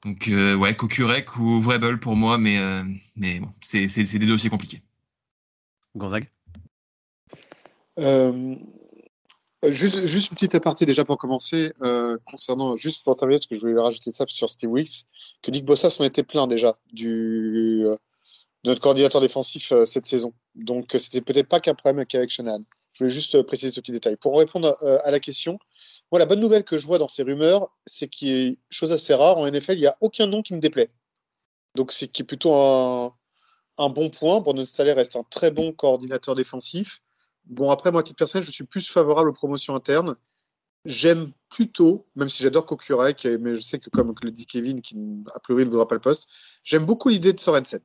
Donc, 0.03 0.27
euh, 0.27 0.55
ouais, 0.55 0.75
Kokurek 0.75 1.37
ou 1.37 1.61
Vrabel 1.61 1.99
pour 1.99 2.15
moi, 2.15 2.37
mais, 2.37 2.57
euh, 2.57 2.83
mais 3.15 3.39
bon, 3.39 3.53
c'est 3.61 3.87
des 3.87 4.25
dossiers 4.25 4.49
compliqués. 4.49 4.81
Gonzague? 5.95 6.29
Euh, 7.99 8.55
Juste, 9.69 10.07
juste 10.07 10.31
une 10.31 10.35
petite 10.35 10.55
aparté 10.55 10.87
déjà 10.87 11.05
pour 11.05 11.19
commencer, 11.19 11.71
euh, 11.83 12.17
concernant, 12.25 12.75
juste 12.75 13.03
pour 13.03 13.15
terminer, 13.15 13.37
parce 13.37 13.45
que 13.45 13.55
je 13.55 13.61
voulais 13.61 13.79
rajouter 13.79 14.11
ça 14.11 14.25
sur 14.27 14.49
Steve 14.49 14.71
Weeks, 14.71 15.05
que 15.43 15.51
Nick 15.51 15.65
Bossa 15.65 15.91
s'en 15.91 16.03
était 16.03 16.23
plein 16.23 16.47
déjà 16.47 16.79
du, 16.91 17.83
euh, 17.85 17.95
de 18.63 18.69
notre 18.69 18.81
coordinateur 18.81 19.21
défensif 19.21 19.71
euh, 19.71 19.85
cette 19.85 20.07
saison. 20.07 20.33
Donc 20.55 20.95
c'était 20.97 21.21
peut-être 21.21 21.47
pas 21.47 21.59
qu'un 21.59 21.75
problème 21.75 22.03
avec 22.11 22.31
Shanahan. 22.31 22.63
Je 22.93 23.03
voulais 23.03 23.13
juste 23.13 23.39
préciser 23.43 23.71
ce 23.71 23.81
petit 23.81 23.91
détail. 23.91 24.15
Pour 24.17 24.37
répondre 24.37 24.75
à, 24.81 25.07
à 25.07 25.11
la 25.11 25.19
question, 25.19 25.59
moi 26.11 26.17
la 26.17 26.25
bonne 26.25 26.39
nouvelle 26.39 26.63
que 26.63 26.79
je 26.79 26.87
vois 26.87 26.97
dans 26.97 27.07
ces 27.07 27.21
rumeurs, 27.21 27.69
c'est 27.85 28.07
qu'il 28.07 28.27
y 28.29 28.49
a 28.49 28.53
chose 28.71 28.91
assez 28.91 29.13
rare 29.13 29.37
en 29.37 29.49
NFL, 29.49 29.73
il 29.73 29.81
n'y 29.81 29.85
a 29.85 29.95
aucun 30.01 30.25
nom 30.25 30.41
qui 30.41 30.55
me 30.55 30.59
déplaît. 30.59 30.89
Donc 31.75 31.91
c'est 31.91 32.07
qui 32.07 32.23
est 32.23 32.25
plutôt 32.25 32.55
un, 32.55 33.13
un 33.77 33.89
bon 33.89 34.09
point. 34.09 34.39
Brandon 34.39 34.65
Staley 34.65 34.93
reste 34.93 35.15
un 35.15 35.23
très 35.29 35.51
bon 35.51 35.71
coordinateur 35.71 36.33
défensif. 36.35 37.01
Bon, 37.45 37.69
après, 37.69 37.91
moi, 37.91 38.01
à 38.01 38.03
titre 38.03 38.17
personnel, 38.17 38.45
je 38.45 38.51
suis 38.51 38.63
plus 38.63 38.89
favorable 38.89 39.29
aux 39.29 39.33
promotions 39.33 39.75
internes. 39.75 40.15
J'aime 40.85 41.31
plutôt, 41.49 42.07
même 42.15 42.29
si 42.29 42.41
j'adore 42.41 42.65
Kokurek, 42.65 43.27
mais 43.39 43.55
je 43.55 43.61
sais 43.61 43.77
que 43.79 43.89
comme 43.89 44.15
le 44.23 44.31
dit 44.31 44.47
Kevin, 44.47 44.81
qui 44.81 44.95
a 45.33 45.39
priori 45.39 45.65
ne 45.65 45.69
voudra 45.69 45.87
pas 45.87 45.95
le 45.95 46.01
poste, 46.01 46.27
j'aime 46.63 46.85
beaucoup 46.85 47.09
l'idée 47.09 47.33
de 47.33 47.39
Sorensen. 47.39 47.81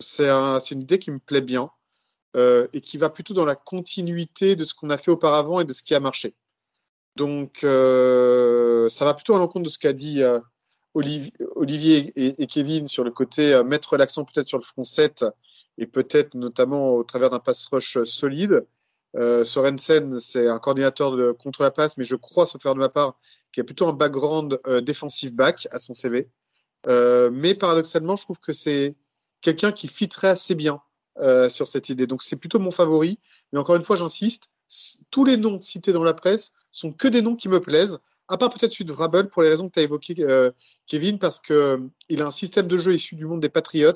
C'est 0.00 0.28
un, 0.28 0.58
une 0.58 0.82
idée 0.82 0.98
qui 0.98 1.10
me 1.10 1.18
plaît 1.18 1.40
bien 1.40 1.70
euh, 2.36 2.66
et 2.72 2.80
qui 2.80 2.98
va 2.98 3.08
plutôt 3.08 3.34
dans 3.34 3.44
la 3.44 3.54
continuité 3.54 4.56
de 4.56 4.64
ce 4.64 4.74
qu'on 4.74 4.90
a 4.90 4.98
fait 4.98 5.10
auparavant 5.10 5.60
et 5.60 5.64
de 5.64 5.72
ce 5.72 5.82
qui 5.82 5.94
a 5.94 6.00
marché. 6.00 6.34
Donc, 7.16 7.64
euh, 7.64 8.88
ça 8.88 9.04
va 9.04 9.14
plutôt 9.14 9.34
à 9.34 9.38
l'encontre 9.38 9.64
de 9.64 9.70
ce 9.70 9.78
qu'a 9.78 9.92
dit 9.92 10.22
euh, 10.22 10.40
Olivier, 10.94 12.12
et, 12.16 12.42
et, 12.42 12.46
Kevin 12.46 12.86
sur 12.88 13.04
le 13.04 13.10
côté 13.10 13.62
mettre 13.64 13.96
l'accent 13.96 14.24
peut-être 14.24 14.48
sur 14.48 14.58
le 14.58 14.64
front 14.64 14.84
7 14.84 15.24
et 15.78 15.86
peut-être 15.86 16.34
notamment 16.34 16.92
au 16.92 17.04
travers 17.04 17.30
d'un 17.30 17.38
pass 17.38 17.66
rush 17.66 17.98
solide. 18.04 18.66
Euh, 19.16 19.44
Sorensen, 19.44 20.18
c'est 20.20 20.48
un 20.48 20.58
coordinateur 20.58 21.12
de 21.12 21.32
contre 21.32 21.62
la 21.62 21.70
passe, 21.70 21.96
mais 21.98 22.04
je 22.04 22.16
crois, 22.16 22.46
sauf 22.46 22.62
faire 22.62 22.74
de 22.74 22.80
ma 22.80 22.88
part, 22.88 23.18
qui 23.52 23.60
a 23.60 23.64
plutôt 23.64 23.86
un 23.86 23.92
background 23.92 24.58
euh, 24.66 24.80
défensif 24.80 25.32
back 25.32 25.68
à 25.70 25.78
son 25.78 25.94
CV. 25.94 26.28
Euh, 26.86 27.30
mais 27.32 27.54
paradoxalement, 27.54 28.16
je 28.16 28.22
trouve 28.22 28.40
que 28.40 28.52
c'est 28.52 28.94
quelqu'un 29.40 29.72
qui 29.72 29.88
fitterait 29.88 30.28
assez 30.28 30.54
bien 30.54 30.80
euh, 31.18 31.48
sur 31.48 31.66
cette 31.66 31.88
idée. 31.88 32.06
Donc 32.06 32.22
c'est 32.22 32.36
plutôt 32.36 32.58
mon 32.58 32.70
favori. 32.70 33.18
Mais 33.52 33.58
encore 33.58 33.76
une 33.76 33.84
fois, 33.84 33.96
j'insiste, 33.96 34.48
tous 35.10 35.24
les 35.24 35.36
noms 35.36 35.60
cités 35.60 35.92
dans 35.92 36.04
la 36.04 36.14
presse 36.14 36.54
sont 36.72 36.92
que 36.92 37.08
des 37.08 37.22
noms 37.22 37.36
qui 37.36 37.48
me 37.48 37.60
plaisent, 37.60 37.98
à 38.28 38.38
part 38.38 38.48
peut-être 38.48 38.72
celui 38.72 38.86
de 38.86 38.92
Vrabel 38.92 39.28
pour 39.28 39.42
les 39.42 39.50
raisons 39.50 39.68
que 39.68 39.74
tu 39.74 39.80
as 39.80 39.82
évoquées, 39.82 40.14
Kevin, 40.86 41.18
parce 41.18 41.38
que 41.38 41.52
euh, 41.52 41.78
il 42.08 42.22
a 42.22 42.26
un 42.26 42.30
système 42.30 42.66
de 42.66 42.78
jeu 42.78 42.94
issu 42.94 43.14
du 43.14 43.26
monde 43.26 43.40
des 43.40 43.50
Patriots 43.50 43.92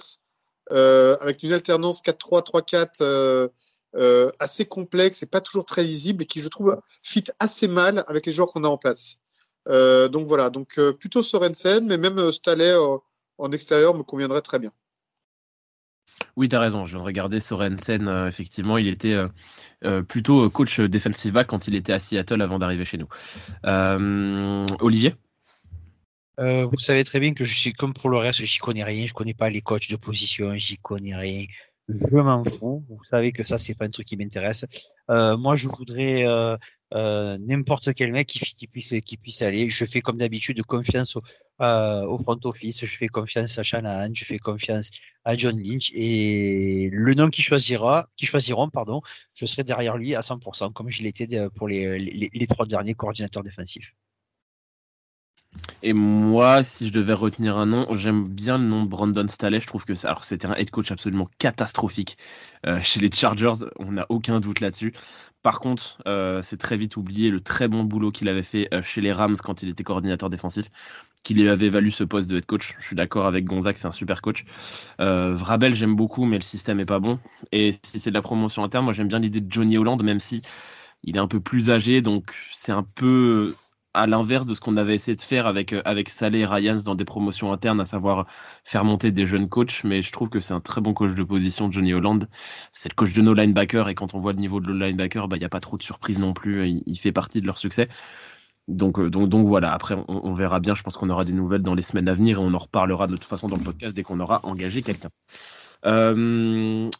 avec 0.70 1.42
une 1.42 1.52
alternance 1.52 2.02
4-3, 2.02 2.44
3-4 2.44 3.02
euh, 3.02 3.48
euh, 3.96 4.30
assez 4.38 4.66
complexe 4.66 5.22
et 5.22 5.26
pas 5.26 5.40
toujours 5.40 5.64
très 5.64 5.82
lisible 5.82 6.24
et 6.24 6.26
qui, 6.26 6.40
je 6.40 6.48
trouve, 6.48 6.80
fit 7.02 7.24
assez 7.38 7.68
mal 7.68 8.04
avec 8.08 8.26
les 8.26 8.32
joueurs 8.32 8.48
qu'on 8.48 8.64
a 8.64 8.68
en 8.68 8.78
place. 8.78 9.20
Euh, 9.68 10.08
donc 10.08 10.26
voilà, 10.26 10.50
donc 10.50 10.78
euh, 10.78 10.92
plutôt 10.92 11.22
Sorensen, 11.22 11.86
mais 11.86 11.98
même 11.98 12.32
Staley 12.32 12.72
en 13.38 13.52
extérieur 13.52 13.94
me 13.94 14.02
conviendrait 14.02 14.42
très 14.42 14.58
bien. 14.58 14.72
Oui, 16.36 16.48
tu 16.48 16.56
as 16.56 16.60
raison. 16.60 16.84
Je 16.84 16.92
viens 16.92 17.00
de 17.00 17.04
regarder 17.04 17.40
Sorensen. 17.40 18.08
Euh, 18.08 18.28
effectivement, 18.28 18.76
il 18.78 18.88
était 18.88 19.14
euh, 19.14 19.26
euh, 19.84 20.02
plutôt 20.02 20.48
coach 20.50 20.80
defensive 20.80 21.32
back 21.32 21.46
quand 21.46 21.66
il 21.66 21.74
était 21.74 21.92
à 21.92 21.98
Seattle 21.98 22.42
avant 22.42 22.58
d'arriver 22.58 22.84
chez 22.84 22.98
nous. 22.98 23.08
Olivier? 24.80 25.14
Euh, 26.38 26.66
vous 26.66 26.78
savez 26.78 27.04
très 27.04 27.20
bien 27.20 27.34
que 27.34 27.44
je 27.44 27.54
suis 27.54 27.72
comme 27.72 27.94
pour 27.94 28.10
le 28.10 28.18
reste, 28.18 28.44
j'y 28.44 28.58
connais 28.58 28.84
rien, 28.84 29.06
je 29.06 29.14
connais 29.14 29.34
pas 29.34 29.50
les 29.50 29.62
coachs 29.62 29.90
de 29.90 29.96
position, 29.96 30.56
j'y 30.56 30.78
connais 30.78 31.14
rien. 31.16 31.46
Je 31.88 32.16
m'en 32.16 32.42
fous. 32.44 32.84
Vous 32.88 33.04
savez 33.04 33.30
que 33.30 33.44
ça, 33.44 33.58
c'est 33.58 33.76
pas 33.76 33.84
un 33.84 33.90
truc 33.90 34.06
qui 34.08 34.16
m'intéresse. 34.16 34.66
Euh, 35.08 35.36
moi, 35.36 35.54
je 35.56 35.68
voudrais 35.68 36.26
euh, 36.26 36.56
euh, 36.94 37.38
n'importe 37.38 37.94
quel 37.94 38.10
mec 38.10 38.26
qui, 38.26 38.66
puisse 38.66 38.94
qui 39.04 39.16
puisse 39.16 39.42
aller. 39.42 39.70
Je 39.70 39.84
fais 39.84 40.00
comme 40.00 40.16
d'habitude 40.16 40.60
confiance 40.64 41.14
au, 41.14 41.22
au 41.60 42.18
front 42.18 42.38
office. 42.42 42.84
Je 42.84 42.96
fais 42.96 43.06
confiance 43.06 43.58
à 43.58 43.62
Shanahan. 43.62 44.12
Je 44.12 44.24
fais 44.24 44.38
confiance 44.38 44.90
à 45.24 45.36
John 45.36 45.56
Lynch 45.56 45.92
et 45.94 46.88
le 46.92 47.14
nom 47.14 47.30
qui 47.30 47.42
choisira, 47.42 48.08
qui 48.16 48.26
choisiront, 48.26 48.68
pardon, 48.68 49.00
je 49.34 49.46
serai 49.46 49.62
derrière 49.62 49.96
lui 49.96 50.14
à 50.16 50.20
100%, 50.20 50.72
comme 50.72 50.90
je 50.90 51.02
l'étais 51.02 51.28
pour 51.50 51.68
les, 51.68 51.98
les, 51.98 52.30
les 52.32 52.46
trois 52.46 52.66
derniers 52.66 52.94
coordinateurs 52.94 53.44
défensifs. 53.44 53.92
Et 55.82 55.92
moi, 55.92 56.62
si 56.62 56.88
je 56.88 56.92
devais 56.92 57.12
retenir 57.12 57.56
un 57.56 57.66
nom, 57.66 57.86
j'aime 57.94 58.26
bien 58.26 58.58
le 58.58 58.64
nom 58.64 58.84
de 58.84 58.88
Brandon 58.88 59.26
Staley. 59.28 59.60
Je 59.60 59.66
trouve 59.66 59.84
que 59.84 59.92
alors 60.06 60.24
c'était 60.24 60.46
un 60.46 60.54
head 60.54 60.70
coach 60.70 60.90
absolument 60.90 61.28
catastrophique 61.38 62.16
euh, 62.66 62.80
chez 62.82 63.00
les 63.00 63.10
Chargers. 63.10 63.66
On 63.78 63.92
n'a 63.92 64.06
aucun 64.08 64.40
doute 64.40 64.60
là-dessus. 64.60 64.92
Par 65.42 65.60
contre, 65.60 66.02
euh, 66.08 66.42
c'est 66.42 66.56
très 66.56 66.76
vite 66.76 66.96
oublié 66.96 67.30
le 67.30 67.40
très 67.40 67.68
bon 67.68 67.84
boulot 67.84 68.10
qu'il 68.10 68.28
avait 68.28 68.42
fait 68.42 68.68
euh, 68.74 68.82
chez 68.82 69.00
les 69.00 69.12
Rams 69.12 69.36
quand 69.36 69.62
il 69.62 69.68
était 69.68 69.84
coordinateur 69.84 70.28
défensif, 70.28 70.66
qu'il 71.22 71.36
lui 71.36 71.48
avait 71.48 71.68
valu 71.68 71.90
ce 71.90 72.04
poste 72.04 72.28
de 72.28 72.36
head 72.36 72.46
coach. 72.46 72.74
Je 72.80 72.84
suis 72.84 72.96
d'accord 72.96 73.26
avec 73.26 73.44
Gonzague, 73.44 73.76
c'est 73.76 73.86
un 73.86 73.92
super 73.92 74.22
coach. 74.22 74.44
Vrabel, 74.98 75.74
j'aime 75.74 75.94
beaucoup, 75.94 76.24
mais 76.24 76.36
le 76.36 76.42
système 76.42 76.80
est 76.80 76.86
pas 76.86 76.98
bon. 76.98 77.20
Et 77.52 77.72
si 77.72 78.00
c'est 78.00 78.10
de 78.10 78.14
la 78.14 78.22
promotion 78.22 78.64
interne, 78.64 78.84
moi 78.84 78.92
j'aime 78.92 79.08
bien 79.08 79.20
l'idée 79.20 79.40
de 79.40 79.52
Johnny 79.52 79.78
Holland, 79.78 80.02
même 80.02 80.20
si 80.20 80.42
il 81.04 81.16
est 81.16 81.20
un 81.20 81.28
peu 81.28 81.40
plus 81.40 81.70
âgé, 81.70 82.00
donc 82.00 82.34
c'est 82.52 82.72
un 82.72 82.82
peu 82.82 83.54
à 83.96 84.06
l'inverse 84.06 84.46
de 84.46 84.54
ce 84.54 84.60
qu'on 84.60 84.76
avait 84.76 84.94
essayé 84.94 85.16
de 85.16 85.20
faire 85.20 85.46
avec, 85.46 85.72
euh, 85.72 85.82
avec 85.84 86.10
Saleh 86.10 86.40
et 86.40 86.46
Ryans 86.46 86.82
dans 86.84 86.94
des 86.94 87.04
promotions 87.04 87.52
internes, 87.52 87.80
à 87.80 87.86
savoir 87.86 88.26
faire 88.62 88.84
monter 88.84 89.10
des 89.10 89.26
jeunes 89.26 89.48
coachs. 89.48 89.82
Mais 89.84 90.02
je 90.02 90.12
trouve 90.12 90.28
que 90.28 90.38
c'est 90.38 90.52
un 90.54 90.60
très 90.60 90.80
bon 90.80 90.94
coach 90.94 91.14
de 91.14 91.22
position, 91.22 91.70
Johnny 91.70 91.94
Holland. 91.94 92.28
C'est 92.72 92.90
le 92.90 92.94
coach 92.94 93.12
de 93.14 93.22
nos 93.22 93.34
linebackers 93.34 93.88
et 93.88 93.94
quand 93.94 94.14
on 94.14 94.18
voit 94.18 94.32
le 94.32 94.38
niveau 94.38 94.60
de 94.60 94.72
nos 94.72 94.78
linebackers, 94.78 95.28
bah, 95.28 95.36
il 95.36 95.40
n'y 95.40 95.46
a 95.46 95.48
pas 95.48 95.60
trop 95.60 95.78
de 95.78 95.82
surprise 95.82 96.18
non 96.18 96.34
plus. 96.34 96.68
Il, 96.86 96.96
fait 96.98 97.12
partie 97.12 97.40
de 97.40 97.46
leur 97.46 97.58
succès. 97.58 97.88
Donc, 98.68 98.98
euh, 98.98 99.10
donc, 99.10 99.28
donc 99.28 99.46
voilà, 99.46 99.72
après 99.72 99.96
on, 100.08 100.34
verra 100.34 100.60
bien, 100.60 100.74
je 100.74 100.82
pense 100.82 100.96
qu'on 100.96 101.08
aura 101.10 101.24
des 101.24 101.32
nouvelles 101.32 101.62
dans 101.62 101.74
les 101.74 101.82
semaines 101.82 102.08
à 102.08 102.14
venir 102.14 102.38
et 102.38 102.40
on 102.40 102.52
en 102.52 102.58
reparlera 102.58 103.06
de 103.06 103.14
toute 103.14 103.24
façon 103.24 103.48
dans 103.48 103.56
le 103.56 103.62
podcast 103.62 103.94
dès 103.94 104.02
qu'on 104.02 104.20
aura 104.20 104.40
engagé 104.44 104.82
quelqu'un. 104.82 105.10
Euh, 105.84 106.90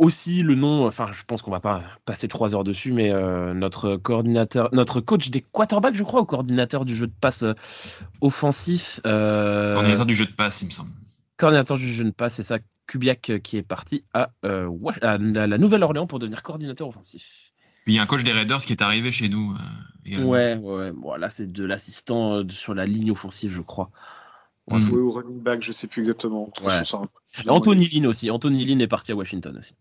aussi 0.00 0.42
le 0.42 0.54
nom, 0.54 0.86
enfin 0.86 1.10
je 1.12 1.22
pense 1.26 1.42
qu'on 1.42 1.50
va 1.50 1.60
pas 1.60 1.82
passer 2.06 2.26
trois 2.26 2.54
heures 2.54 2.64
dessus, 2.64 2.90
mais 2.90 3.12
euh, 3.12 3.52
notre 3.52 3.96
coordinateur, 3.96 4.70
notre 4.72 5.02
coach 5.02 5.28
des 5.28 5.42
quarterbacks, 5.42 5.94
je 5.94 6.02
crois, 6.02 6.20
au 6.20 6.24
coordinateur 6.24 6.86
du 6.86 6.96
jeu 6.96 7.06
de 7.06 7.12
passe 7.20 7.42
euh, 7.42 7.52
offensif. 8.22 8.98
Euh, 9.06 9.74
coordinateur 9.74 10.06
du 10.06 10.14
jeu 10.14 10.24
de 10.24 10.32
passe, 10.32 10.62
il 10.62 10.66
me 10.66 10.70
semble. 10.70 10.90
Coordinateur 11.36 11.76
du 11.76 11.92
jeu 11.92 12.04
de 12.04 12.10
passe, 12.10 12.36
c'est 12.36 12.42
ça, 12.42 12.58
Kubiak 12.86 13.40
qui 13.42 13.58
est 13.58 13.62
parti 13.62 14.02
à, 14.14 14.30
la, 14.42 15.58
Nouvelle-Orléans 15.58 16.06
pour 16.06 16.18
devenir 16.18 16.42
coordinateur 16.42 16.88
offensif. 16.88 17.52
Puis 17.84 17.94
il 17.94 17.96
y 17.96 17.98
a 17.98 18.02
un 18.02 18.06
coach 18.06 18.22
des 18.22 18.32
Raiders 18.32 18.60
qui 18.60 18.72
est 18.72 18.82
arrivé 18.82 19.12
chez 19.12 19.28
nous. 19.28 19.54
ouais, 20.06 20.56
ouais, 20.56 20.92
bon, 20.92 21.14
là 21.14 21.28
c'est 21.28 21.52
de 21.52 21.64
l'assistant 21.64 22.42
sur 22.48 22.74
la 22.74 22.86
ligne 22.86 23.10
offensive, 23.10 23.52
je 23.54 23.62
crois. 23.62 23.90
Mm. 24.70 24.90
Oui, 24.92 25.00
au 25.00 25.10
running 25.10 25.40
back, 25.40 25.62
je 25.62 25.72
sais 25.72 25.88
plus 25.88 26.02
exactement. 26.02 26.50
Anthony 27.48 27.88
Lynn 27.88 28.06
aussi. 28.06 28.30
Anthony 28.30 28.64
Lynn 28.64 28.80
est 28.80 28.88
parti 28.88 29.12
à 29.12 29.16
Washington 29.16 29.56
aussi. 29.58 29.74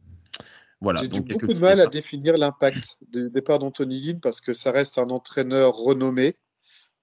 Voilà, 0.81 1.01
J'ai 1.01 1.07
beaucoup 1.09 1.45
de 1.45 1.59
mal 1.59 1.81
à 1.81 1.88
définir 1.88 2.38
l'impact 2.38 3.00
du 3.12 3.29
départ 3.29 3.59
d'Anthony 3.59 4.00
Lynn 4.00 4.19
parce 4.21 4.39
que 4.39 4.53
ça 4.53 4.71
reste 4.71 4.98
un 4.98 5.09
entraîneur 5.09 5.75
renommé 5.75 6.38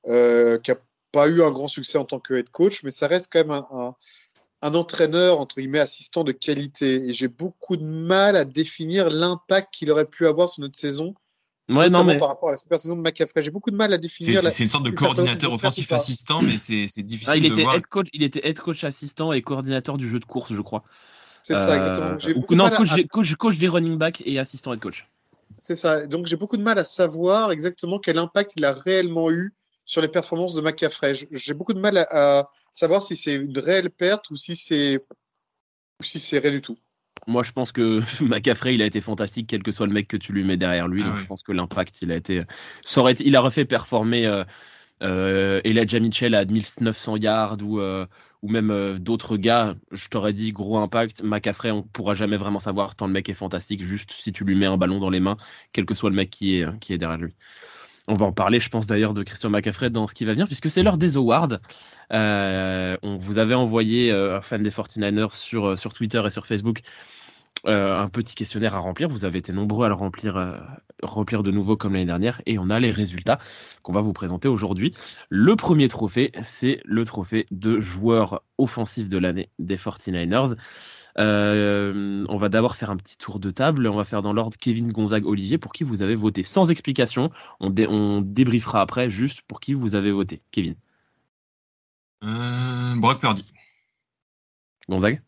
euh, 0.06 0.58
qui 0.58 0.70
n'a 0.70 0.78
pas 1.12 1.28
eu 1.28 1.42
un 1.42 1.50
grand 1.50 1.68
succès 1.68 1.98
en 1.98 2.06
tant 2.06 2.18
que 2.18 2.34
head 2.34 2.48
coach, 2.50 2.82
mais 2.84 2.90
ça 2.90 3.06
reste 3.06 3.30
quand 3.30 3.40
même 3.40 3.50
un, 3.50 3.94
un, 4.62 4.74
entraîneur, 4.74 5.40
entre 5.40 5.56
guillemets, 5.56 5.78
assistant 5.78 6.24
de 6.24 6.32
qualité. 6.32 7.06
Et 7.06 7.12
j'ai 7.12 7.28
beaucoup 7.28 7.76
de 7.76 7.84
mal 7.84 8.36
à 8.36 8.44
définir 8.46 9.10
l'impact 9.10 9.74
qu'il 9.74 9.90
aurait 9.90 10.06
pu 10.06 10.26
avoir 10.26 10.48
sur 10.48 10.62
notre 10.62 10.78
saison. 10.78 11.14
Ouais, 11.68 11.90
non, 11.90 12.04
mais... 12.04 12.16
par 12.16 12.28
rapport 12.28 12.50
à 12.50 12.52
la 12.52 12.58
super 12.58 12.78
saison 12.78 12.96
de 12.96 13.02
McCaffrey. 13.02 13.42
J'ai 13.42 13.50
beaucoup 13.50 13.70
de 13.70 13.76
mal 13.76 13.92
à 13.92 13.98
définir. 13.98 14.40
C'est 14.40 14.62
une 14.62 14.68
sorte 14.68 14.84
de 14.84 14.90
coordinateur 14.90 15.52
offensif 15.52 15.90
assistant, 15.92 16.40
mais 16.40 16.58
c'est 16.58 17.02
difficile 17.02 17.32
ah, 17.32 17.36
il 17.36 17.42
de 17.42 17.52
était 17.52 17.62
voir. 17.62 17.74
Head 17.74 17.86
coach, 17.86 18.08
il 18.12 18.22
était 18.22 18.46
head 18.48 18.58
coach 18.58 18.84
assistant 18.84 19.32
et 19.32 19.42
coordinateur 19.42 19.98
du 19.98 20.08
jeu 20.08 20.20
de 20.20 20.24
course, 20.24 20.52
je 20.52 20.62
crois. 20.62 20.84
C'est 21.46 21.54
ça, 21.54 21.76
exactement. 21.76 22.18
Euh, 22.26 22.56
non, 22.56 22.68
coach, 23.08 23.34
coach, 23.36 23.56
des 23.56 23.68
running 23.68 23.96
backs 23.96 24.20
et 24.26 24.40
assistant 24.40 24.72
head 24.72 24.80
coach. 24.80 25.06
C'est 25.58 25.76
ça. 25.76 26.08
Donc 26.08 26.26
j'ai 26.26 26.34
beaucoup 26.34 26.56
de 26.56 26.62
mal 26.62 26.76
à 26.76 26.82
savoir 26.82 27.52
exactement 27.52 28.00
quel 28.00 28.18
impact 28.18 28.54
il 28.56 28.64
a 28.64 28.72
réellement 28.72 29.30
eu 29.30 29.54
sur 29.84 30.02
les 30.02 30.08
performances 30.08 30.54
de 30.54 30.60
McCaffrey. 30.60 31.14
J'ai 31.30 31.54
beaucoup 31.54 31.72
de 31.72 31.78
mal 31.78 31.98
à, 31.98 32.50
savoir 32.72 33.00
si 33.00 33.16
c'est 33.16 33.36
une 33.36 33.56
réelle 33.56 33.90
perte 33.90 34.28
ou 34.30 34.36
si 34.36 34.56
c'est 34.56 35.04
si 36.00 36.18
c'est 36.18 36.40
rien 36.40 36.50
du 36.50 36.60
tout. 36.60 36.76
Moi, 37.28 37.44
je 37.44 37.52
pense 37.52 37.70
que 37.70 38.00
McCaffrey, 38.24 38.74
il 38.74 38.82
a 38.82 38.86
été 38.86 39.00
fantastique, 39.00 39.46
quel 39.46 39.62
que 39.62 39.70
soit 39.70 39.86
le 39.86 39.92
mec 39.92 40.08
que 40.08 40.16
tu 40.16 40.32
lui 40.32 40.42
mets 40.42 40.56
derrière 40.56 40.88
lui. 40.88 41.02
Ah 41.04 41.10
donc, 41.10 41.16
je 41.16 41.26
pense 41.26 41.44
que 41.44 41.52
l'impact, 41.52 42.02
il 42.02 42.10
a 42.10 42.16
été. 42.16 42.42
Ça 42.82 43.00
aurait 43.02 43.14
Il 43.20 43.36
a 43.36 43.40
refait 43.40 43.64
performer 43.64 44.26
euh, 44.26 44.42
euh, 45.02 45.60
Elijah 45.64 46.00
Mitchell 46.00 46.34
à 46.34 46.44
1900 46.44 47.16
yards 47.16 47.58
ou, 47.62 47.80
euh, 47.80 48.06
ou 48.42 48.48
même 48.48 48.70
euh, 48.70 48.98
d'autres 48.98 49.36
gars, 49.36 49.74
je 49.92 50.08
t'aurais 50.08 50.32
dit 50.32 50.52
gros 50.52 50.78
impact. 50.78 51.22
McCaffrey, 51.22 51.70
on 51.70 51.82
pourra 51.82 52.14
jamais 52.14 52.36
vraiment 52.36 52.58
savoir 52.58 52.94
tant 52.96 53.06
le 53.06 53.12
mec 53.12 53.28
est 53.28 53.34
fantastique, 53.34 53.82
juste 53.82 54.12
si 54.12 54.32
tu 54.32 54.44
lui 54.44 54.54
mets 54.54 54.66
un 54.66 54.76
ballon 54.76 55.00
dans 55.00 55.10
les 55.10 55.20
mains, 55.20 55.36
quel 55.72 55.84
que 55.84 55.94
soit 55.94 56.10
le 56.10 56.16
mec 56.16 56.30
qui 56.30 56.58
est, 56.60 56.78
qui 56.80 56.92
est 56.92 56.98
derrière 56.98 57.18
lui. 57.18 57.34
On 58.08 58.14
va 58.14 58.26
en 58.26 58.32
parler, 58.32 58.60
je 58.60 58.68
pense 58.68 58.86
d'ailleurs, 58.86 59.14
de 59.14 59.24
Christian 59.24 59.50
McCaffrey 59.50 59.90
dans 59.90 60.06
ce 60.06 60.14
qui 60.14 60.24
va 60.24 60.32
venir, 60.32 60.46
puisque 60.46 60.70
c'est 60.70 60.82
l'heure 60.84 60.98
des 60.98 61.16
awards. 61.16 61.58
Euh, 62.12 62.96
on 63.02 63.16
vous 63.16 63.38
avait 63.38 63.54
envoyé, 63.54 64.12
euh, 64.12 64.36
un 64.36 64.40
fan 64.40 64.62
des 64.62 64.70
49ers, 64.70 65.34
sur, 65.34 65.76
sur 65.76 65.92
Twitter 65.92 66.22
et 66.24 66.30
sur 66.30 66.46
Facebook, 66.46 66.82
euh, 67.66 67.98
un 67.98 68.08
petit 68.08 68.34
questionnaire 68.34 68.74
à 68.76 68.78
remplir. 68.78 69.08
Vous 69.08 69.24
avez 69.24 69.38
été 69.38 69.52
nombreux 69.52 69.86
à 69.86 69.88
le 69.88 69.94
remplir, 69.94 70.36
euh, 70.36 70.56
remplir 71.02 71.42
de 71.42 71.50
nouveau 71.50 71.76
comme 71.76 71.94
l'année 71.94 72.06
dernière. 72.06 72.40
Et 72.46 72.58
on 72.58 72.70
a 72.70 72.78
les 72.78 72.90
résultats 72.90 73.38
qu'on 73.82 73.92
va 73.92 74.00
vous 74.00 74.12
présenter 74.12 74.48
aujourd'hui. 74.48 74.94
Le 75.28 75.56
premier 75.56 75.88
trophée, 75.88 76.32
c'est 76.42 76.80
le 76.84 77.04
trophée 77.04 77.46
de 77.50 77.80
joueur 77.80 78.42
offensif 78.58 79.08
de 79.08 79.18
l'année 79.18 79.50
des 79.58 79.76
49ers. 79.76 80.56
Euh, 81.18 82.24
on 82.28 82.36
va 82.36 82.48
d'abord 82.48 82.76
faire 82.76 82.90
un 82.90 82.96
petit 82.96 83.16
tour 83.16 83.40
de 83.40 83.50
table. 83.50 83.86
On 83.86 83.96
va 83.96 84.04
faire 84.04 84.22
dans 84.22 84.32
l'ordre 84.32 84.56
Kevin 84.60 84.92
Gonzague 84.92 85.26
Olivier 85.26 85.58
pour 85.58 85.72
qui 85.72 85.84
vous 85.84 86.02
avez 86.02 86.14
voté. 86.14 86.42
Sans 86.44 86.70
explication, 86.70 87.30
on, 87.60 87.74
on 87.88 88.20
débriefera 88.20 88.80
après 88.80 89.08
juste 89.08 89.42
pour 89.42 89.60
qui 89.60 89.74
vous 89.74 89.94
avez 89.94 90.12
voté. 90.12 90.42
Kevin. 90.50 90.74
Brock 92.22 93.20
Purdy. 93.20 93.44
Gonzague 94.88 95.20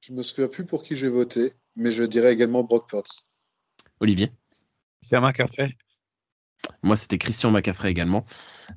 je 0.00 0.12
me 0.14 0.22
souviens 0.22 0.48
plus 0.48 0.64
pour 0.64 0.82
qui 0.82 0.96
j'ai 0.96 1.08
voté, 1.08 1.52
mais 1.76 1.90
je 1.90 2.02
dirais 2.02 2.32
également 2.32 2.64
Brock 2.64 2.88
Purdy. 2.88 3.10
Olivier 4.00 4.32
C'est 5.02 5.18
McCaffrey. 5.20 5.76
Moi, 6.82 6.96
c'était 6.96 7.18
Christian 7.18 7.50
McCaffrey 7.50 7.90
également. 7.90 8.24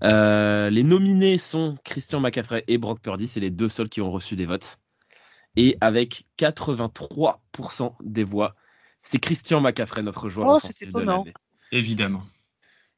Euh, 0.03 0.69
les 0.69 0.83
nominés 0.83 1.37
sont 1.37 1.77
Christian 1.83 2.19
McCaffrey 2.19 2.63
et 2.67 2.77
Brock 2.77 2.99
Purdy. 3.01 3.27
C'est 3.27 3.39
les 3.39 3.51
deux 3.51 3.69
seuls 3.69 3.89
qui 3.89 4.01
ont 4.01 4.11
reçu 4.11 4.35
des 4.35 4.45
votes. 4.45 4.79
Et 5.55 5.77
avec 5.81 6.25
83% 6.39 7.95
des 8.03 8.23
voix, 8.23 8.55
c'est 9.01 9.19
Christian 9.19 9.61
McCaffrey, 9.61 10.01
notre 10.01 10.29
joueur 10.29 10.47
oh, 10.47 10.55
offensif 10.55 10.91
de 10.91 11.01
l'année. 11.01 11.33
Évidemment. 11.71 12.23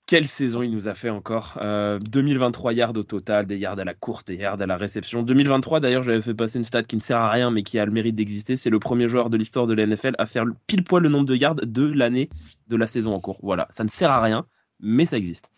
Quelle 0.08 0.28
saison 0.28 0.62
il 0.62 0.72
nous 0.72 0.88
a 0.88 0.94
fait 0.94 1.10
encore 1.10 1.58
2023 1.58 2.72
euh, 2.72 2.76
yards 2.76 2.96
au 2.96 3.04
total, 3.04 3.48
des 3.48 3.58
yards 3.58 3.80
à 3.80 3.84
la 3.84 3.96
course, 3.96 4.24
des 4.24 4.36
yards 4.36 4.62
à 4.62 4.68
la 4.68 4.78
réception. 4.78 5.24
2023, 5.24 5.80
d'ailleurs, 5.80 6.04
j'avais 6.04 6.22
fait 6.22 6.36
passer 6.36 6.60
une 6.60 6.64
stat 6.64 6.84
qui 6.84 6.96
ne 6.96 7.02
sert 7.02 7.18
à 7.18 7.32
rien, 7.32 7.50
mais 7.50 7.64
qui 7.64 7.80
a 7.80 7.86
le 7.86 7.92
mérite 7.92 8.16
d'exister. 8.16 8.56
C'est 8.56 8.70
le 8.70 8.78
premier 8.78 9.10
joueur 9.10 9.32
de 9.32 9.38
l'histoire 9.38 9.66
de 9.66 9.74
la 9.74 9.88
NFL 9.88 10.14
à 10.20 10.28
faire 10.28 10.46
pile 10.68 10.84
poil 10.84 11.02
le 11.02 11.10
nombre 11.10 11.26
de 11.26 11.36
yards 11.36 11.56
de 11.56 11.92
l'année 11.92 12.30
de 12.68 12.76
la 12.76 12.86
saison 12.86 13.16
en 13.16 13.20
cours. 13.20 13.40
Voilà, 13.42 13.66
ça 13.72 13.84
ne 13.84 13.90
sert 13.90 14.12
à 14.12 14.22
rien, 14.22 14.46
mais 14.80 15.08
ça 15.08 15.18
existe. 15.18 15.52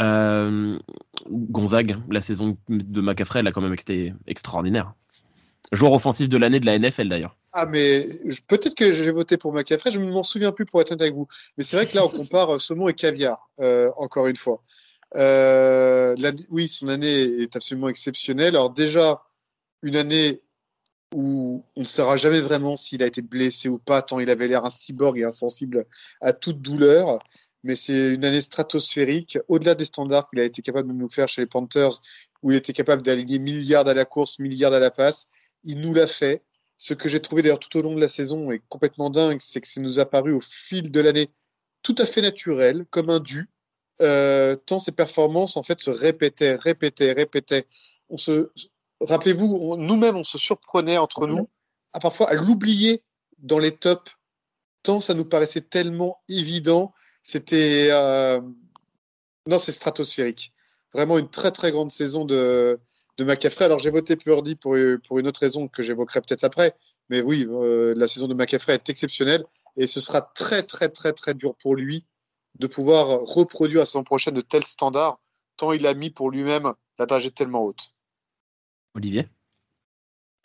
Euh, 0.00 0.76
Gonzague, 1.30 1.96
la 2.10 2.22
saison 2.22 2.56
de 2.68 3.00
McCaffrey, 3.00 3.40
elle 3.40 3.46
a 3.46 3.52
quand 3.52 3.60
même 3.60 3.74
été 3.74 4.12
extraordinaire. 4.26 4.94
Joueur 5.72 5.92
offensif 5.92 6.28
de 6.28 6.36
l'année 6.36 6.58
de 6.58 6.66
la 6.66 6.78
NFL 6.78 7.08
d'ailleurs. 7.08 7.36
Ah, 7.52 7.66
mais 7.66 8.06
peut-être 8.46 8.76
que 8.76 8.92
j'ai 8.92 9.10
voté 9.10 9.36
pour 9.36 9.52
McCaffrey, 9.52 9.90
je 9.90 9.98
ne 9.98 10.10
m'en 10.10 10.22
souviens 10.22 10.52
plus 10.52 10.64
pour 10.66 10.80
être 10.80 10.92
honnête 10.92 11.02
avec 11.02 11.14
vous. 11.14 11.26
Mais 11.56 11.64
c'est 11.64 11.76
vrai 11.76 11.86
que 11.86 11.96
là, 11.96 12.04
on 12.04 12.08
compare 12.08 12.54
euh, 12.54 12.58
saumon 12.58 12.88
et 12.88 12.94
caviar, 12.94 13.50
euh, 13.60 13.90
encore 13.96 14.28
une 14.28 14.36
fois. 14.36 14.62
Euh, 15.16 16.14
oui, 16.50 16.68
son 16.68 16.88
année 16.88 17.08
est 17.08 17.56
absolument 17.56 17.88
exceptionnelle. 17.88 18.54
Alors, 18.54 18.70
déjà, 18.70 19.24
une 19.82 19.96
année 19.96 20.42
où 21.12 21.64
on 21.74 21.80
ne 21.80 21.86
saura 21.86 22.16
jamais 22.16 22.40
vraiment 22.40 22.76
s'il 22.76 23.02
a 23.02 23.06
été 23.06 23.20
blessé 23.22 23.68
ou 23.68 23.78
pas, 23.78 24.02
tant 24.02 24.20
il 24.20 24.30
avait 24.30 24.46
l'air 24.46 24.64
un 24.64 24.70
cyborg 24.70 25.18
et 25.18 25.24
insensible 25.24 25.86
à 26.20 26.32
toute 26.32 26.60
douleur. 26.62 27.18
Mais 27.64 27.74
c'est 27.76 28.14
une 28.14 28.24
année 28.24 28.40
stratosphérique, 28.40 29.38
au-delà 29.48 29.74
des 29.74 29.84
standards 29.84 30.30
qu'il 30.30 30.40
a 30.40 30.44
été 30.44 30.62
capable 30.62 30.88
de 30.88 30.94
nous 30.94 31.10
faire 31.10 31.28
chez 31.28 31.42
les 31.42 31.46
Panthers, 31.46 32.00
où 32.42 32.52
il 32.52 32.56
était 32.56 32.72
capable 32.72 33.02
d'aligner 33.02 33.40
milliards 33.40 33.88
à 33.88 33.94
la 33.94 34.04
course, 34.04 34.38
milliards 34.38 34.72
à 34.72 34.78
la 34.78 34.90
passe 34.90 35.28
il 35.64 35.80
nous 35.80 35.94
l'a 35.94 36.06
fait. 36.06 36.42
Ce 36.82 36.94
que 36.94 37.10
j'ai 37.10 37.20
trouvé 37.20 37.42
d'ailleurs 37.42 37.58
tout 37.58 37.78
au 37.78 37.82
long 37.82 37.94
de 37.94 38.00
la 38.00 38.08
saison 38.08 38.50
est 38.50 38.62
complètement 38.70 39.10
dingue, 39.10 39.36
c'est 39.38 39.60
que 39.60 39.68
ça 39.68 39.82
nous 39.82 39.98
a 39.98 40.06
paru 40.06 40.32
au 40.32 40.40
fil 40.40 40.90
de 40.90 41.00
l'année 41.00 41.28
tout 41.82 41.94
à 41.98 42.06
fait 42.06 42.22
naturel, 42.22 42.86
comme 42.88 43.10
un 43.10 43.20
dû, 43.20 43.50
euh, 44.00 44.56
tant 44.56 44.78
ses 44.78 44.92
performances 44.92 45.58
en 45.58 45.62
fait 45.62 45.78
se 45.78 45.90
répétaient, 45.90 46.54
répétaient, 46.54 47.12
répétaient. 47.12 47.66
On 48.08 48.16
se, 48.16 48.50
rappelez-vous, 49.02 49.76
nous-mêmes 49.76 50.16
on 50.16 50.24
se 50.24 50.38
surprenait 50.38 50.96
entre 50.96 51.26
nous 51.26 51.50
à 51.92 52.00
parfois 52.00 52.30
à 52.30 52.34
l'oublier 52.34 53.02
dans 53.40 53.58
les 53.58 53.76
tops, 53.76 54.16
tant 54.82 55.02
ça 55.02 55.12
nous 55.12 55.26
paraissait 55.26 55.60
tellement 55.60 56.22
évident. 56.30 56.94
C'était 57.22 57.88
euh... 57.90 58.40
non, 59.46 59.58
c'est 59.58 59.72
stratosphérique. 59.72 60.54
Vraiment 60.94 61.18
une 61.18 61.28
très 61.28 61.50
très 61.50 61.72
grande 61.72 61.90
saison 61.90 62.24
de 62.24 62.80
de 63.18 63.24
McCaffrey. 63.24 63.64
Alors 63.64 63.78
j'ai 63.78 63.90
voté 63.90 64.16
Purdy 64.16 64.56
pour, 64.56 64.76
pour 65.06 65.18
une 65.18 65.26
autre 65.26 65.40
raison 65.40 65.68
que 65.68 65.82
j'évoquerai 65.82 66.20
peut-être 66.20 66.44
après. 66.44 66.74
Mais 67.08 67.20
oui, 67.20 67.46
euh, 67.48 67.94
la 67.96 68.06
saison 68.06 68.28
de 68.28 68.34
McCaffrey 68.34 68.74
est 68.74 68.88
exceptionnelle 68.88 69.44
et 69.76 69.86
ce 69.86 70.00
sera 70.00 70.20
très 70.20 70.62
très 70.62 70.88
très 70.88 71.12
très 71.12 71.34
dur 71.34 71.54
pour 71.56 71.76
lui 71.76 72.04
de 72.58 72.66
pouvoir 72.66 73.06
reproduire 73.06 73.80
la 73.80 73.86
saison 73.86 74.04
prochaine 74.04 74.34
de 74.34 74.40
tels 74.40 74.64
standards, 74.64 75.20
tant 75.56 75.72
il 75.72 75.86
a 75.86 75.94
mis 75.94 76.10
pour 76.10 76.30
lui-même 76.30 76.72
la 76.98 77.06
dragée 77.06 77.30
tellement 77.30 77.64
haute. 77.64 77.94
Olivier? 78.94 79.28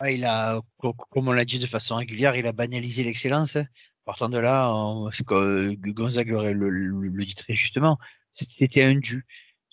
Il 0.08 0.24
a, 0.24 0.60
comme 0.78 1.28
on 1.28 1.32
l'a 1.32 1.44
dit 1.44 1.58
de 1.58 1.66
façon 1.66 1.96
régulière, 1.96 2.36
il 2.36 2.46
a 2.46 2.52
banalisé 2.52 3.02
l'excellence. 3.02 3.56
Partant 4.04 4.28
de 4.28 4.38
là, 4.38 4.72
ce 5.12 5.22
que 5.22 5.74
Gonzague 5.90 6.28
le, 6.28 6.52
le, 6.52 6.70
le, 6.70 7.24
dit 7.24 7.34
très 7.34 7.54
justement, 7.54 7.98
c'était 8.30 8.84
un 8.84 8.94
dû. 8.94 9.26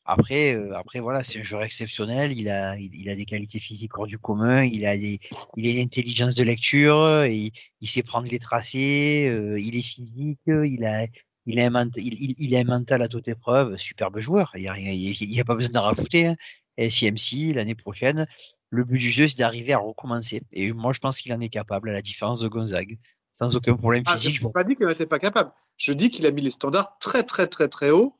Après, 0.06 0.54
euh, 0.54 0.76
après 0.76 1.00
voilà, 1.00 1.24
c'est 1.24 1.40
un 1.40 1.44
joueur 1.44 1.64
exceptionnel. 1.64 2.34
Il 2.38 2.50
a, 2.50 2.78
il, 2.78 3.10
a 3.10 3.16
des 3.16 3.26
qualités 3.26 3.60
physiques 3.60 3.98
hors 3.98 4.08
du 4.08 4.18
commun. 4.18 4.64
Il 4.64 4.86
a 4.86 4.98
des, 4.98 5.20
il 5.56 5.68
a 5.68 5.72
une 5.72 5.86
intelligence 5.86 6.36
de 6.36 6.44
lecture. 6.44 7.26
Il, 7.26 7.52
il 7.80 7.88
sait 7.88 8.04
prendre 8.04 8.28
les 8.28 8.40
tracés. 8.40 9.28
Euh, 9.30 9.58
il 9.60 9.78
est 9.78 9.82
physique. 9.82 10.40
Il 10.48 10.84
a, 10.86 11.08
il 11.46 11.60
a 11.60 11.66
un 11.66 11.70
mental, 11.70 12.04
il, 12.04 12.36
il, 12.38 12.56
a 12.56 12.60
un 12.60 12.66
mental 12.66 13.02
à 13.02 13.08
toute 13.08 13.30
épreuve. 13.30 13.76
Superbe 13.76 14.20
joueur. 14.20 14.52
Il 14.56 14.64
y 14.64 14.68
a, 14.68 14.78
il 14.78 15.40
a 15.40 15.46
pas 15.46 15.56
besoin 15.56 15.72
d'en 15.72 15.84
rajouter. 15.84 16.28
Hein. 16.28 16.36
SIMC 16.78 17.54
l'année 17.54 17.76
prochaine. 17.76 18.28
Le 18.70 18.84
but 18.84 18.98
du 18.98 19.12
jeu, 19.12 19.28
c'est 19.28 19.38
d'arriver 19.38 19.72
à 19.74 19.78
recommencer. 19.78 20.42
Et 20.52 20.74
moi, 20.74 20.92
je 20.92 21.00
pense 21.00 21.22
qu'il 21.22 21.32
en 21.32 21.40
est 21.40 21.50
capable, 21.50 21.90
à 21.92 21.94
la 21.94 22.02
différence 22.02 22.40
de 22.40 22.48
Gonzague, 22.48 22.98
sans 23.32 23.56
aucun 23.56 23.76
problème 23.76 24.04
ah, 24.08 24.14
physique. 24.14 24.40
je 24.40 24.46
n'ai 24.46 24.52
pas 24.52 24.64
dit 24.64 24.76
qu'il 24.76 24.88
n'était 24.88 25.06
pas 25.06 25.20
capable. 25.20 25.52
Je 25.78 25.94
dis 25.94 26.10
qu'il 26.10 26.26
a 26.26 26.32
mis 26.32 26.42
les 26.42 26.52
standards 26.52 26.98
très, 27.00 27.24
très, 27.24 27.48
très, 27.48 27.68
très 27.68 27.92
haut 27.92 28.18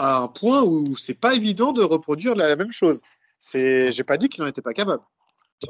à 0.00 0.16
un 0.16 0.28
point 0.28 0.62
où 0.62 0.96
c'est 0.96 1.14
pas 1.14 1.34
évident 1.34 1.72
de 1.72 1.82
reproduire 1.82 2.34
la 2.34 2.56
même 2.56 2.72
chose. 2.72 3.02
C'est, 3.38 3.92
j'ai 3.92 4.02
pas 4.02 4.16
dit 4.16 4.30
qu'il 4.30 4.42
n'en 4.42 4.48
était 4.48 4.62
pas 4.62 4.72
capable. 4.72 5.02
Tout 5.60 5.68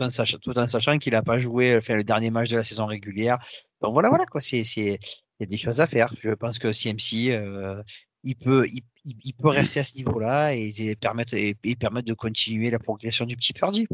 en 0.00 0.10
sachant, 0.10 0.38
tout 0.38 0.56
en 0.56 0.66
sachant 0.68 0.98
qu'il 0.98 1.14
n'a 1.14 1.22
pas 1.22 1.40
joué 1.40 1.76
enfin, 1.76 1.96
le 1.96 2.04
dernier 2.04 2.30
match 2.30 2.50
de 2.50 2.56
la 2.56 2.62
saison 2.62 2.86
régulière. 2.86 3.38
Donc 3.82 3.92
voilà, 3.92 4.08
voilà 4.08 4.24
quoi. 4.24 4.40
C'est, 4.40 4.62
c'est, 4.62 5.00
il 5.40 5.40
y 5.40 5.42
a 5.42 5.46
des 5.46 5.58
choses 5.58 5.80
à 5.80 5.88
faire. 5.88 6.12
Je 6.20 6.30
pense 6.30 6.60
que 6.60 6.72
CMC, 6.72 7.32
euh, 7.32 7.82
il 8.22 8.36
peut, 8.36 8.64
il, 8.68 8.84
il, 9.04 9.34
peut 9.34 9.48
rester 9.48 9.80
à 9.80 9.84
ce 9.84 9.96
niveau-là 9.96 10.54
et, 10.54 10.72
et 10.78 10.94
permettre, 10.94 11.34
et, 11.34 11.56
et, 11.64 11.74
permettre 11.74 12.06
de 12.06 12.14
continuer 12.14 12.70
la 12.70 12.78
progression 12.78 13.26
du 13.26 13.34
petit 13.34 13.52
Purdy. 13.52 13.88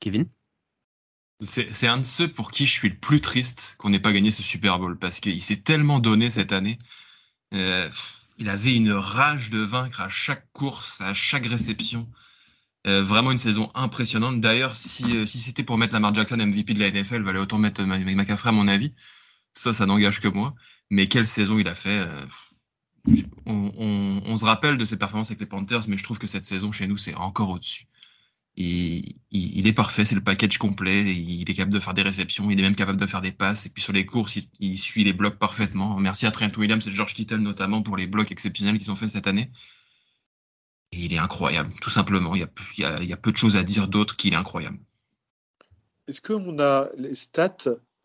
Kevin? 0.00 0.26
C'est 1.40 1.86
un 1.86 1.98
de 1.98 2.04
ceux 2.04 2.32
pour 2.32 2.50
qui 2.50 2.66
je 2.66 2.72
suis 2.72 2.88
le 2.88 2.96
plus 2.96 3.20
triste 3.20 3.76
qu'on 3.78 3.90
n'ait 3.90 4.00
pas 4.00 4.12
gagné 4.12 4.32
ce 4.32 4.42
Super 4.42 4.80
Bowl 4.80 4.98
parce 4.98 5.20
qu'il 5.20 5.40
s'est 5.40 5.58
tellement 5.58 6.00
donné 6.00 6.30
cette 6.30 6.52
année. 6.52 6.78
Euh, 7.52 7.88
il 8.38 8.48
avait 8.48 8.74
une 8.74 8.92
rage 8.92 9.50
de 9.50 9.58
vaincre 9.58 10.00
à 10.00 10.08
chaque 10.08 10.50
course, 10.52 11.00
à 11.00 11.14
chaque 11.14 11.46
réception. 11.46 12.08
Euh, 12.86 13.02
vraiment 13.02 13.30
une 13.30 13.38
saison 13.38 13.70
impressionnante. 13.74 14.40
D'ailleurs, 14.40 14.74
si, 14.74 15.16
euh, 15.16 15.24
si 15.24 15.38
c'était 15.38 15.62
pour 15.62 15.78
mettre 15.78 15.94
Lamar 15.94 16.12
Jackson 16.14 16.36
MVP 16.36 16.74
de 16.74 16.80
la 16.80 16.90
NFL, 16.90 17.22
valait 17.22 17.38
autant 17.38 17.56
mettre 17.58 17.82
McCaffrey 17.82 18.50
à 18.50 18.52
mon 18.52 18.68
avis. 18.68 18.92
Ça, 19.54 19.72
ça 19.72 19.86
n'engage 19.86 20.20
que 20.20 20.28
moi. 20.28 20.54
Mais 20.90 21.06
quelle 21.06 21.26
saison 21.26 21.58
il 21.58 21.66
a 21.68 21.74
fait. 21.74 22.00
Euh, 22.00 22.26
on, 23.46 23.72
on, 23.76 24.22
on, 24.26 24.36
se 24.36 24.44
rappelle 24.44 24.76
de 24.76 24.84
ses 24.84 24.98
performances 24.98 25.30
avec 25.30 25.40
les 25.40 25.46
Panthers, 25.46 25.88
mais 25.88 25.96
je 25.96 26.02
trouve 26.02 26.18
que 26.18 26.26
cette 26.26 26.44
saison 26.44 26.72
chez 26.72 26.86
nous, 26.86 26.96
c'est 26.96 27.14
encore 27.14 27.50
au-dessus. 27.50 27.86
Il, 28.56 29.14
il, 29.32 29.66
est 29.66 29.72
parfait, 29.72 30.04
c'est 30.04 30.14
le 30.14 30.20
package 30.22 30.58
complet. 30.58 31.02
Il 31.02 31.50
est 31.50 31.54
capable 31.54 31.72
de 31.72 31.80
faire 31.80 31.94
des 31.94 32.02
réceptions, 32.02 32.50
il 32.50 32.58
est 32.58 32.62
même 32.62 32.76
capable 32.76 33.00
de 33.00 33.06
faire 33.06 33.20
des 33.20 33.32
passes. 33.32 33.66
Et 33.66 33.68
puis 33.68 33.82
sur 33.82 33.92
les 33.92 34.06
courses, 34.06 34.38
il, 34.60 34.78
suit 34.78 35.02
les 35.02 35.12
blocs 35.12 35.38
parfaitement. 35.38 35.98
Merci 35.98 36.26
à 36.26 36.30
Trent 36.30 36.56
Williams 36.56 36.86
et 36.86 36.92
George 36.92 37.14
Kittle 37.14 37.38
notamment 37.38 37.82
pour 37.82 37.96
les 37.96 38.06
blocs 38.06 38.30
exceptionnels 38.30 38.78
qu'ils 38.78 38.90
ont 38.90 38.96
fait 38.96 39.08
cette 39.08 39.26
année. 39.26 39.50
Et 40.92 40.98
il 40.98 41.12
est 41.12 41.18
incroyable, 41.18 41.72
tout 41.80 41.90
simplement. 41.90 42.34
Il 42.36 42.46
y 42.78 42.84
a, 43.12 43.16
peu 43.16 43.32
de 43.32 43.36
choses 43.36 43.56
à 43.56 43.64
dire 43.64 43.88
d'autre 43.88 44.16
qu'il 44.16 44.34
est 44.34 44.36
incroyable. 44.36 44.78
Est-ce 46.06 46.20
qu'on 46.20 46.58
a 46.60 46.86
les 46.96 47.14
stats 47.14 47.56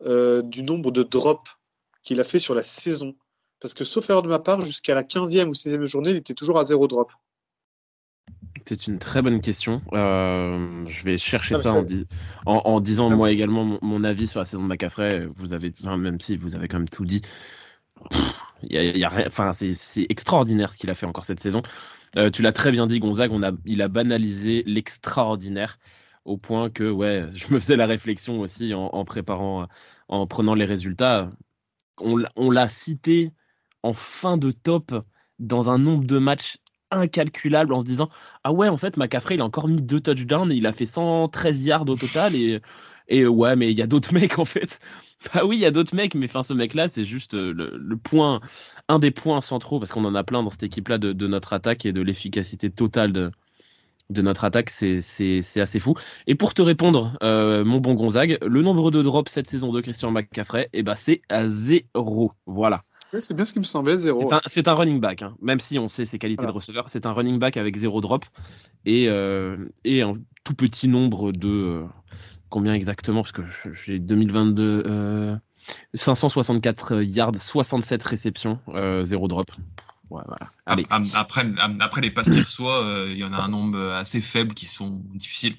euh, 0.02 0.42
du 0.42 0.64
nombre 0.64 0.90
de 0.90 1.04
drops 1.04 1.58
qu'il 2.02 2.18
a 2.18 2.24
fait 2.24 2.40
sur 2.40 2.54
la 2.54 2.64
saison? 2.64 3.14
Parce 3.60 3.74
que 3.74 3.84
sauf 3.84 4.08
erreur 4.10 4.22
de 4.22 4.28
ma 4.28 4.38
part, 4.38 4.64
jusqu'à 4.64 4.94
la 4.94 5.04
15e 5.04 5.46
ou 5.46 5.52
16e 5.52 5.84
journée, 5.84 6.10
il 6.10 6.16
était 6.16 6.34
toujours 6.34 6.58
à 6.58 6.64
zéro 6.64 6.88
drop. 6.88 7.12
C'est 8.70 8.86
une 8.86 9.00
très 9.00 9.20
bonne 9.20 9.40
question. 9.40 9.82
Euh, 9.94 10.84
je 10.86 11.02
vais 11.02 11.18
chercher 11.18 11.56
ça 11.56 11.82
en, 12.46 12.54
en, 12.54 12.56
en, 12.66 12.80
disant 12.80 13.10
moi 13.10 13.32
également 13.32 13.64
mon, 13.82 14.04
avis 14.04 14.28
sur 14.28 14.38
la 14.38 14.44
saison 14.44 14.62
de 14.62 14.68
McCaffrey. 14.68 15.26
Vous 15.34 15.54
avez, 15.54 15.74
enfin, 15.80 15.96
même 15.96 16.20
si 16.20 16.36
vous 16.36 16.54
avez 16.54 16.68
quand 16.68 16.78
même 16.78 16.88
tout 16.88 17.04
dit, 17.04 17.20
y 18.62 18.78
a, 18.78 18.84
y 18.96 19.02
a, 19.02 19.10
enfin, 19.26 19.52
c'est 19.52 20.06
extraordinaire 20.08 20.72
ce 20.72 20.78
qu'il 20.78 20.88
a 20.88 20.94
fait 20.94 21.04
encore 21.04 21.24
cette 21.24 21.40
saison. 21.40 21.62
Euh, 22.16 22.30
tu 22.30 22.42
l'as 22.42 22.52
très 22.52 22.70
bien 22.70 22.86
dit, 22.86 23.00
Gonzague. 23.00 23.32
On 23.32 23.42
a, 23.42 23.50
il 23.64 23.82
a 23.82 23.88
banalisé 23.88 24.62
l'extraordinaire 24.66 25.80
au 26.24 26.36
point 26.36 26.70
que, 26.70 26.88
ouais, 26.88 27.26
je 27.34 27.52
me 27.52 27.58
faisais 27.58 27.76
la 27.76 27.86
réflexion 27.86 28.38
aussi 28.38 28.72
en, 28.72 28.84
en 28.84 29.04
préparant, 29.04 29.66
en 30.06 30.28
prenant 30.28 30.54
les 30.54 30.64
résultats. 30.64 31.32
On, 32.00 32.22
on 32.36 32.52
l'a 32.52 32.68
cité 32.68 33.32
en 33.82 33.94
fin 33.94 34.36
de 34.36 34.52
top 34.52 34.92
dans 35.40 35.70
un 35.70 35.78
nombre 35.78 36.04
de 36.04 36.18
matchs 36.18 36.58
incalculable 36.90 37.72
en 37.72 37.80
se 37.80 37.86
disant 37.86 38.08
ah 38.44 38.52
ouais 38.52 38.68
en 38.68 38.76
fait 38.76 38.96
McCaffrey 38.96 39.36
il 39.36 39.40
a 39.40 39.44
encore 39.44 39.68
mis 39.68 39.82
deux 39.82 40.00
touchdowns 40.00 40.52
et 40.52 40.56
il 40.56 40.66
a 40.66 40.72
fait 40.72 40.86
113 40.86 41.64
yards 41.64 41.88
au 41.88 41.96
total 41.96 42.34
et 42.34 42.60
et 43.08 43.26
ouais 43.26 43.56
mais 43.56 43.70
il 43.70 43.78
y 43.78 43.82
a 43.82 43.86
d'autres 43.86 44.14
mecs 44.14 44.38
en 44.38 44.44
fait 44.44 44.80
bah 45.32 45.44
oui 45.44 45.56
il 45.56 45.60
y 45.60 45.66
a 45.66 45.70
d'autres 45.70 45.94
mecs 45.94 46.14
mais 46.14 46.26
enfin 46.26 46.42
ce 46.42 46.54
mec 46.54 46.74
là 46.74 46.88
c'est 46.88 47.04
juste 47.04 47.34
euh, 47.34 47.52
le, 47.52 47.96
point 47.96 48.40
un 48.88 48.98
des 48.98 49.10
points 49.10 49.40
centraux 49.40 49.78
parce 49.78 49.92
qu'on 49.92 50.04
en 50.04 50.14
a 50.14 50.24
plein 50.24 50.42
dans 50.42 50.50
cette 50.50 50.62
équipe 50.62 50.88
là 50.88 50.98
de, 50.98 51.26
notre 51.26 51.52
attaque 51.52 51.86
et 51.86 51.92
de 51.92 52.00
l'efficacité 52.00 52.70
totale 52.70 53.12
de 53.12 53.30
de 54.10 54.22
notre 54.22 54.42
attaque, 54.42 54.70
c'est, 54.70 54.98
assez 55.60 55.78
fou. 55.78 55.94
Et 56.26 56.34
pour 56.34 56.52
te 56.52 56.62
répondre, 56.62 57.16
euh, 57.22 57.64
mon 57.64 57.78
bon 57.78 57.94
Gonzague, 57.94 58.38
le 58.44 58.60
nombre 58.60 58.90
de 58.90 59.02
drops 59.02 59.30
cette 59.30 59.48
saison 59.48 59.70
de 59.70 59.80
Christian 59.80 60.10
McCaffrey, 60.10 60.68
eh 60.72 60.82
ben, 60.82 60.96
c'est 60.96 61.22
à 61.28 61.48
zéro. 61.48 62.32
Voilà 62.44 62.82
c'est 63.12 63.34
bien 63.34 63.44
ce 63.44 63.52
qui 63.52 63.58
me 63.58 63.64
semblait, 63.64 63.96
zéro. 63.96 64.30
C'est 64.46 64.68
un, 64.68 64.74
running 64.74 65.00
back, 65.00 65.22
hein. 65.22 65.34
même 65.40 65.60
si 65.60 65.78
on 65.78 65.88
sait 65.88 66.06
ses 66.06 66.18
qualités 66.18 66.46
de 66.46 66.50
receveur. 66.50 66.88
C'est 66.88 67.06
un 67.06 67.12
running 67.12 67.38
back 67.38 67.56
avec 67.56 67.76
zéro 67.76 68.00
drop 68.00 68.24
et, 68.84 69.08
euh, 69.08 69.56
et 69.84 70.02
un 70.02 70.14
tout 70.44 70.54
petit 70.54 70.88
nombre 70.88 71.32
de. 71.32 71.48
Euh, 71.48 71.84
combien 72.48 72.74
exactement? 72.74 73.22
Parce 73.22 73.32
que 73.32 73.42
j'ai 73.84 73.98
2022. 73.98 74.82
Euh, 74.86 75.36
564 75.94 77.02
yards, 77.02 77.36
67 77.36 78.02
réceptions, 78.02 78.58
euh, 78.68 79.04
zéro 79.04 79.28
drop. 79.28 79.50
Ouais, 80.10 80.22
voilà. 80.26 80.50
Allez. 80.66 80.86
Après, 81.14 81.46
après 81.80 82.00
les 82.00 82.10
passes 82.10 82.28
qu'il 82.28 82.40
reçoit, 82.40 82.84
euh, 82.84 83.08
il 83.10 83.18
y 83.18 83.24
en 83.24 83.32
a 83.32 83.38
un 83.38 83.48
nombre 83.48 83.78
assez 83.92 84.20
faible 84.20 84.54
qui 84.54 84.66
sont 84.66 85.02
difficiles. 85.14 85.54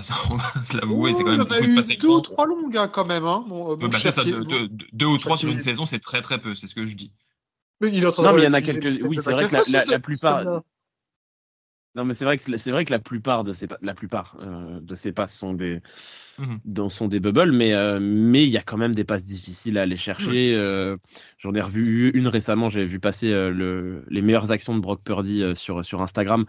On 0.30 0.36
va, 0.36 0.64
se 0.64 0.76
l'avouer, 0.76 1.12
c'est 1.12 1.22
quand 1.22 1.30
même 1.30 1.40
beaucoup 1.40 1.54
de 1.54 1.76
passer 1.76 1.96
deux 1.96 2.08
ou 2.08 2.20
trois 2.20 2.46
longues 2.46 2.76
hein, 2.76 2.88
quand 2.88 3.06
même. 3.06 3.24
Hein, 3.24 3.44
mon, 3.46 3.76
bah, 3.76 3.90
ça, 3.90 4.24
deux, 4.24 4.68
deux, 4.92 5.06
ou 5.06 5.18
trois 5.18 5.36
sur 5.36 5.50
une 5.50 5.58
saison, 5.58 5.86
c'est 5.86 5.98
très 5.98 6.22
très 6.22 6.38
peu, 6.38 6.54
c'est 6.54 6.66
ce 6.66 6.74
que 6.74 6.86
je 6.86 6.96
dis. 6.96 7.12
Mais 7.80 7.88
il 7.88 8.02
non, 8.02 8.32
mais 8.32 8.42
il 8.42 8.44
y 8.44 8.46
en 8.46 8.52
a 8.52 8.62
quelques. 8.62 9.04
Oui, 9.04 9.18
c'est 9.20 9.32
vrai 9.32 9.48
que 9.48 9.54
la, 9.54 9.62
la, 9.70 9.84
la 9.84 9.98
plupart. 9.98 10.62
Non, 11.94 12.06
mais 12.06 12.14
c'est 12.14 12.24
vrai 12.24 12.38
que 12.38 12.56
c'est 12.56 12.70
vrai 12.70 12.86
que 12.86 12.90
la 12.90 12.98
plupart 12.98 13.44
de 13.44 13.52
ces 13.52 13.68
la 13.82 13.92
plupart 13.92 14.36
euh, 14.40 14.80
de 14.80 14.94
ces 14.94 15.12
passes 15.12 15.36
sont 15.36 15.52
des 15.52 15.82
mmh. 16.38 16.88
sont 16.88 17.06
des 17.06 17.20
bubbles, 17.20 17.52
mais 17.52 17.74
euh, 17.74 17.98
mais 18.00 18.44
il 18.44 18.48
y 18.48 18.56
a 18.56 18.62
quand 18.62 18.78
même 18.78 18.94
des 18.94 19.04
passes 19.04 19.24
difficiles 19.24 19.76
à 19.76 19.82
aller 19.82 19.98
chercher. 19.98 20.54
Mmh. 20.54 20.58
Euh, 20.58 20.96
J'en 21.38 21.52
ai 21.52 21.60
revu 21.60 22.10
une 22.14 22.28
récemment. 22.28 22.70
J'ai 22.70 22.86
vu 22.86 22.98
passer 22.98 23.30
euh, 23.30 23.50
le, 23.50 24.04
les 24.08 24.22
meilleures 24.22 24.52
actions 24.52 24.74
de 24.74 24.80
Brock 24.80 25.02
Purdy 25.04 25.42
euh, 25.42 25.54
sur 25.54 25.84
sur 25.84 26.00
Instagram 26.00 26.46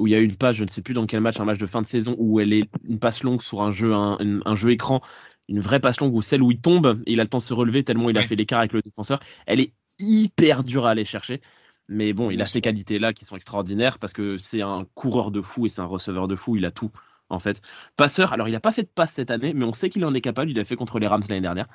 où 0.00 0.06
il 0.06 0.10
y 0.12 0.16
a 0.16 0.18
une 0.18 0.34
passe, 0.34 0.56
je 0.56 0.64
ne 0.64 0.68
sais 0.68 0.82
plus 0.82 0.94
dans 0.94 1.06
quel 1.06 1.20
match, 1.20 1.38
un 1.38 1.44
match 1.44 1.58
de 1.58 1.66
fin 1.66 1.82
de 1.82 1.86
saison, 1.86 2.16
où 2.18 2.40
elle 2.40 2.52
est 2.52 2.68
une 2.88 2.98
passe 2.98 3.22
longue 3.22 3.42
sur 3.42 3.62
un 3.62 3.70
jeu, 3.70 3.94
un, 3.94 4.18
un 4.44 4.56
jeu 4.56 4.70
écran, 4.70 5.02
une 5.48 5.60
vraie 5.60 5.78
passe 5.78 6.00
longue, 6.00 6.14
ou 6.14 6.22
celle 6.22 6.42
où 6.42 6.50
il 6.50 6.60
tombe, 6.60 7.02
et 7.06 7.12
il 7.12 7.20
a 7.20 7.24
le 7.24 7.28
temps 7.28 7.38
de 7.38 7.42
se 7.42 7.54
relever 7.54 7.84
tellement 7.84 8.10
il 8.10 8.18
a 8.18 8.22
fait 8.22 8.36
l'écart 8.36 8.60
avec 8.60 8.72
le 8.72 8.82
défenseur. 8.82 9.20
Elle 9.46 9.60
est 9.60 9.74
hyper 10.00 10.64
dure 10.64 10.86
à 10.86 10.90
aller 10.90 11.04
chercher. 11.04 11.40
Mais 11.88 12.12
bon, 12.12 12.30
il 12.30 12.40
a 12.40 12.46
ces 12.46 12.60
qualités-là 12.60 13.12
qui 13.12 13.24
sont 13.24 13.34
extraordinaires 13.34 13.98
parce 13.98 14.12
que 14.12 14.38
c'est 14.38 14.62
un 14.62 14.86
coureur 14.94 15.32
de 15.32 15.40
fou 15.40 15.66
et 15.66 15.68
c'est 15.68 15.80
un 15.80 15.86
receveur 15.86 16.28
de 16.28 16.36
fou. 16.36 16.56
Il 16.56 16.64
a 16.64 16.70
tout, 16.70 16.92
en 17.28 17.40
fait. 17.40 17.60
Passeur, 17.96 18.32
alors 18.32 18.48
il 18.48 18.52
n'a 18.52 18.60
pas 18.60 18.70
fait 18.70 18.84
de 18.84 18.90
passe 18.94 19.12
cette 19.14 19.32
année, 19.32 19.52
mais 19.54 19.64
on 19.64 19.72
sait 19.72 19.90
qu'il 19.90 20.04
en 20.04 20.14
est 20.14 20.20
capable. 20.20 20.50
Il 20.50 20.58
a 20.60 20.64
fait 20.64 20.76
contre 20.76 21.00
les 21.00 21.08
Rams 21.08 21.22
l'année 21.28 21.40
dernière. 21.40 21.66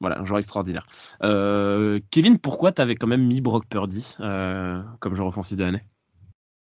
Voilà, 0.00 0.18
un 0.18 0.24
joueur 0.24 0.38
extraordinaire. 0.38 0.86
Euh, 1.22 2.00
Kevin, 2.10 2.38
pourquoi 2.38 2.72
tu 2.72 2.80
avais 2.80 2.94
quand 2.94 3.06
même 3.06 3.26
mis 3.26 3.42
Brock 3.42 3.66
Purdy 3.68 4.16
euh, 4.20 4.82
comme 4.98 5.14
joueur 5.14 5.28
offensif 5.28 5.58
de 5.58 5.64
l'année? 5.64 5.84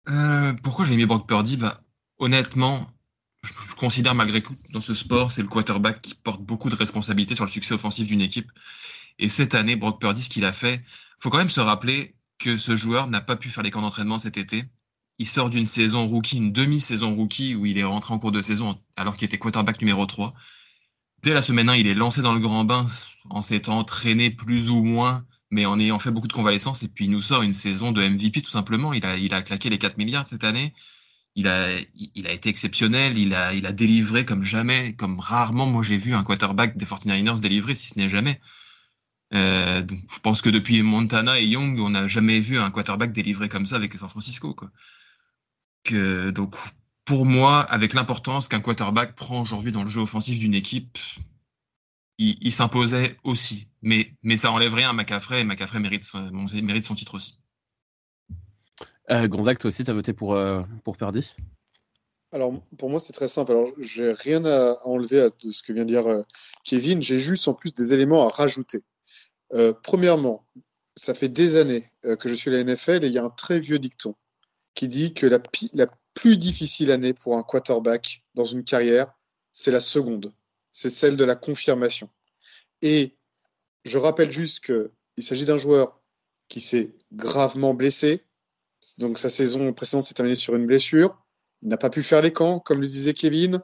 Euh, 0.09 0.53
pourquoi 0.63 0.85
j'ai 0.85 0.97
mis 0.97 1.07
Brock 1.07 1.27
Purdy? 1.27 1.57
Bah, 1.57 1.81
Honnêtement, 2.19 2.87
je, 3.43 3.53
considère 3.75 4.15
malgré 4.15 4.43
tout 4.43 4.57
dans 4.71 4.81
ce 4.81 4.95
sport, 4.95 5.31
c'est 5.31 5.43
le 5.43 5.49
quarterback 5.49 6.01
qui 6.01 6.15
porte 6.15 6.41
beaucoup 6.43 6.71
de 6.71 6.77
responsabilités 6.77 7.35
sur 7.35 7.45
le 7.45 7.51
succès 7.51 7.75
offensif 7.75 8.07
d'une 8.07 8.21
équipe. 8.21 8.51
Et 9.19 9.29
cette 9.29 9.55
année, 9.55 9.77
Brock 9.77 10.01
Purdy, 10.01 10.23
ce 10.23 10.31
qu'il 10.31 10.45
a 10.45 10.53
fait, 10.53 10.83
faut 11.21 11.31
quand 11.31 11.39
même 11.39 11.51
se 11.51 11.61
rappeler 11.61 12.15
que 12.39 12.57
ce 12.57 12.77
joueur 12.77 13.09
n'a 13.09 13.21
pas 13.21 13.37
pu 13.37 13.49
faire 13.51 13.63
les 13.63 13.71
camps 13.71 13.83
d'entraînement 13.83 14.19
cet 14.19 14.37
été. 14.39 14.65
Il 15.19 15.27
sort 15.27 15.51
d'une 15.51 15.67
saison 15.67 16.07
rookie, 16.07 16.37
une 16.37 16.53
demi-saison 16.53 17.15
rookie, 17.15 17.55
où 17.55 17.67
il 17.67 17.79
est 17.79 17.85
rentré 17.85 18.13
en 18.13 18.19
cours 18.19 18.33
de 18.33 18.43
saison 18.43 18.81
alors 18.97 19.17
qu'il 19.17 19.27
était 19.27 19.39
quarterback 19.39 19.81
numéro 19.81 20.05
3. 20.07 20.35
Dès 21.23 21.33
la 21.33 21.43
semaine 21.43 21.69
1, 21.69 21.77
il 21.77 21.87
est 21.87 21.95
lancé 21.95 22.21
dans 22.21 22.35
le 22.35 22.41
grand 22.41 22.65
bain 22.65 22.87
en 23.31 23.43
s'étant 23.43 23.79
entraîné 23.79 24.31
plus 24.31 24.71
ou 24.71 24.83
moins 24.83 25.25
mais 25.55 25.67
en 25.67 25.79
ayant 25.79 26.01
fait 26.01 26.11
beaucoup 26.11 26.27
de 26.27 26.33
convalescence, 26.33 26.83
et 26.83 26.89
puis 26.89 27.05
il 27.05 27.13
nous 27.13 27.21
sort 27.23 27.43
une 27.43 27.53
saison 27.53 27.93
de 27.93 28.03
MVP 28.03 28.43
tout 28.43 28.51
simplement. 28.51 28.93
Il 28.93 29.07
a, 29.07 29.17
il 29.17 29.33
a 29.35 29.41
claqué 29.41 29.71
les 29.71 29.79
4 29.79 29.99
milliards 29.99 30.27
cette 30.27 30.43
année. 30.43 30.75
Il 31.37 31.47
a, 31.47 31.69
il 31.95 32.27
a 32.27 32.33
été 32.33 32.49
exceptionnel. 32.49 33.17
Il 33.19 33.35
a, 33.35 33.55
il 33.55 33.65
a 33.67 33.73
délivré 33.73 34.25
comme 34.25 34.43
jamais, 34.43 34.95
comme 34.95 35.21
rarement 35.21 35.67
moi 35.67 35.85
j'ai 35.85 35.97
vu 35.97 36.13
un 36.15 36.25
quarterback 36.25 36.77
des 36.77 36.85
49ers 36.85 37.41
délivrer, 37.41 37.77
si 37.77 37.87
ce 37.89 37.99
n'est 37.99 38.09
jamais. 38.09 38.41
Euh, 39.33 39.83
donc, 39.83 40.01
je 40.13 40.19
pense 40.19 40.43
que 40.43 40.51
depuis 40.51 40.83
Montana 40.83 41.39
et 41.39 41.47
Young, 41.47 41.79
on 41.79 41.91
n'a 41.91 42.09
jamais 42.09 42.41
vu 42.41 42.59
un 42.59 42.73
quarterback 42.73 43.13
délivré 43.13 43.49
comme 43.49 43.65
ça 43.65 43.77
avec 43.77 43.95
San 43.95 44.09
Francisco. 44.09 44.57
Donc, 45.91 46.57
pour 47.05 47.27
moi, 47.27 47.61
avec 47.61 47.95
l'importance 47.95 48.49
qu'un 48.49 48.61
quarterback 48.61 49.15
prend 49.15 49.43
aujourd'hui 49.43 49.71
dans 49.71 49.85
le 49.85 49.89
jeu 49.89 50.01
offensif 50.01 50.39
d'une 50.41 50.55
équipe, 50.55 50.99
il, 52.19 52.39
il 52.41 52.53
s'imposait 52.53 53.17
aussi. 53.23 53.69
Mais, 53.85 54.13
mais 54.23 54.37
ça 54.37 54.51
enlève 54.51 54.75
rien 54.75 54.91
à 54.91 54.93
McCaffrey 54.93 55.43
et 55.43 55.45
McCaffrey 55.45 55.79
mérite, 55.79 56.03
son, 56.03 56.31
mérite 56.63 56.85
son 56.85 56.95
titre 56.95 57.15
aussi. 57.15 57.39
Euh, 59.11 59.29
Gonzague, 59.29 59.59
toi 59.59 59.69
aussi, 59.69 59.85
tu 59.85 59.91
as 59.91 59.95
voté 59.95 60.13
pour, 60.13 60.35
euh, 60.35 60.63
pour 60.83 60.97
Purdy 60.97 61.35
alors, 62.35 62.53
pour 62.79 62.91
moi, 62.91 62.99
c'est 62.99 63.13
très 63.13 63.29
simple. 63.29 63.53
Alors, 63.53 63.71
j'ai 63.79 64.13
rien 64.13 64.45
à 64.45 64.77
enlever 64.87 65.21
à 65.21 65.31
ce 65.39 65.63
que 65.63 65.73
vient 65.73 65.85
de 65.85 65.93
dire 65.93 66.09
euh, 66.09 66.23
Kevin. 66.65 67.01
J'ai 67.01 67.21
juste 67.21 67.47
en 67.47 67.55
plus 67.55 67.73
des 67.73 67.95
éléments 67.95 68.27
à 68.27 68.29
rajouter. 68.29 68.81
Euh, 69.53 69.73
premièrement, 69.85 70.45
ça 70.97 71.15
fait 71.15 71.29
des 71.29 71.55
années 71.55 71.85
euh, 72.05 72.17
que 72.17 72.29
je 72.29 72.35
suis 72.35 72.51
à 72.51 72.55
la 72.55 72.65
NFL 72.65 73.05
et 73.05 73.07
il 73.07 73.13
y 73.13 73.19
a 73.19 73.25
un 73.25 73.31
très 73.31 73.61
vieux 73.61 73.79
dicton 73.79 74.17
qui 74.75 74.89
dit 74.89 75.15
que 75.15 75.27
la, 75.27 75.39
la 75.75 75.87
plus 76.15 76.37
difficile 76.37 76.91
année 76.91 77.15
pour 77.15 77.37
un 77.37 77.45
quarterback 77.45 78.25
dans 78.35 78.45
une 78.45 78.65
carrière, 78.65 79.15
c'est 79.53 79.71
la 79.71 79.79
seconde. 79.79 80.33
C'est 80.73 80.91
celle 80.91 81.17
de 81.17 81.25
la 81.25 81.37
confirmation. 81.37 82.11
Et 82.83 83.17
je 83.85 83.99
rappelle 83.99 84.31
juste 84.31 84.61
qu'il 84.61 85.25
s'agit 85.25 85.45
d'un 85.45 85.59
joueur 85.59 86.01
qui 86.49 86.61
s'est 86.61 86.95
gravement 87.13 87.75
blessé. 87.75 88.25
Donc 88.99 89.19
sa 89.19 89.29
saison 89.29 89.73
précédente 89.73 90.05
s'est 90.05 90.15
terminée 90.15 90.35
sur 90.35 90.55
une 90.55 90.67
blessure. 90.67 91.17
Il 91.63 91.69
n'a 91.69 91.77
pas 91.77 91.91
pu 91.91 92.03
faire 92.03 92.23
les 92.23 92.33
camps, 92.33 92.61
comme 92.61 92.81
le 92.81 92.87
disait 92.87 93.15
Kevin. 93.15 93.63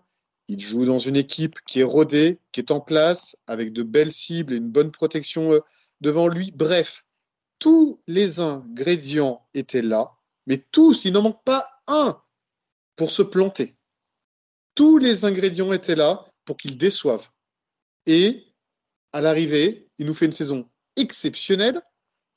Il 0.48 0.58
joue 0.58 0.84
dans 0.84 0.98
une 0.98 1.16
équipe 1.16 1.60
qui 1.66 1.80
est 1.80 1.84
rodée, 1.84 2.40
qui 2.52 2.60
est 2.60 2.70
en 2.70 2.80
place, 2.80 3.36
avec 3.46 3.72
de 3.72 3.82
belles 3.82 4.12
cibles 4.12 4.54
et 4.54 4.56
une 4.56 4.70
bonne 4.70 4.90
protection 4.90 5.52
euh, 5.52 5.60
devant 6.00 6.28
lui. 6.28 6.50
Bref, 6.52 7.04
tous 7.58 8.00
les 8.06 8.40
ingrédients 8.40 9.46
étaient 9.54 9.82
là, 9.82 10.12
mais 10.46 10.58
tous, 10.58 11.04
il 11.04 11.12
n'en 11.12 11.22
manque 11.22 11.44
pas 11.44 11.64
un 11.86 12.20
pour 12.96 13.10
se 13.10 13.22
planter. 13.22 13.76
Tous 14.74 14.98
les 14.98 15.24
ingrédients 15.24 15.72
étaient 15.72 15.94
là 15.94 16.26
pour 16.44 16.56
qu'il 16.56 16.78
déçoive. 16.78 17.28
Et 18.06 18.49
à 19.12 19.20
l'arrivée, 19.20 19.88
il 19.98 20.06
nous 20.06 20.14
fait 20.14 20.26
une 20.26 20.32
saison 20.32 20.68
exceptionnelle. 20.96 21.80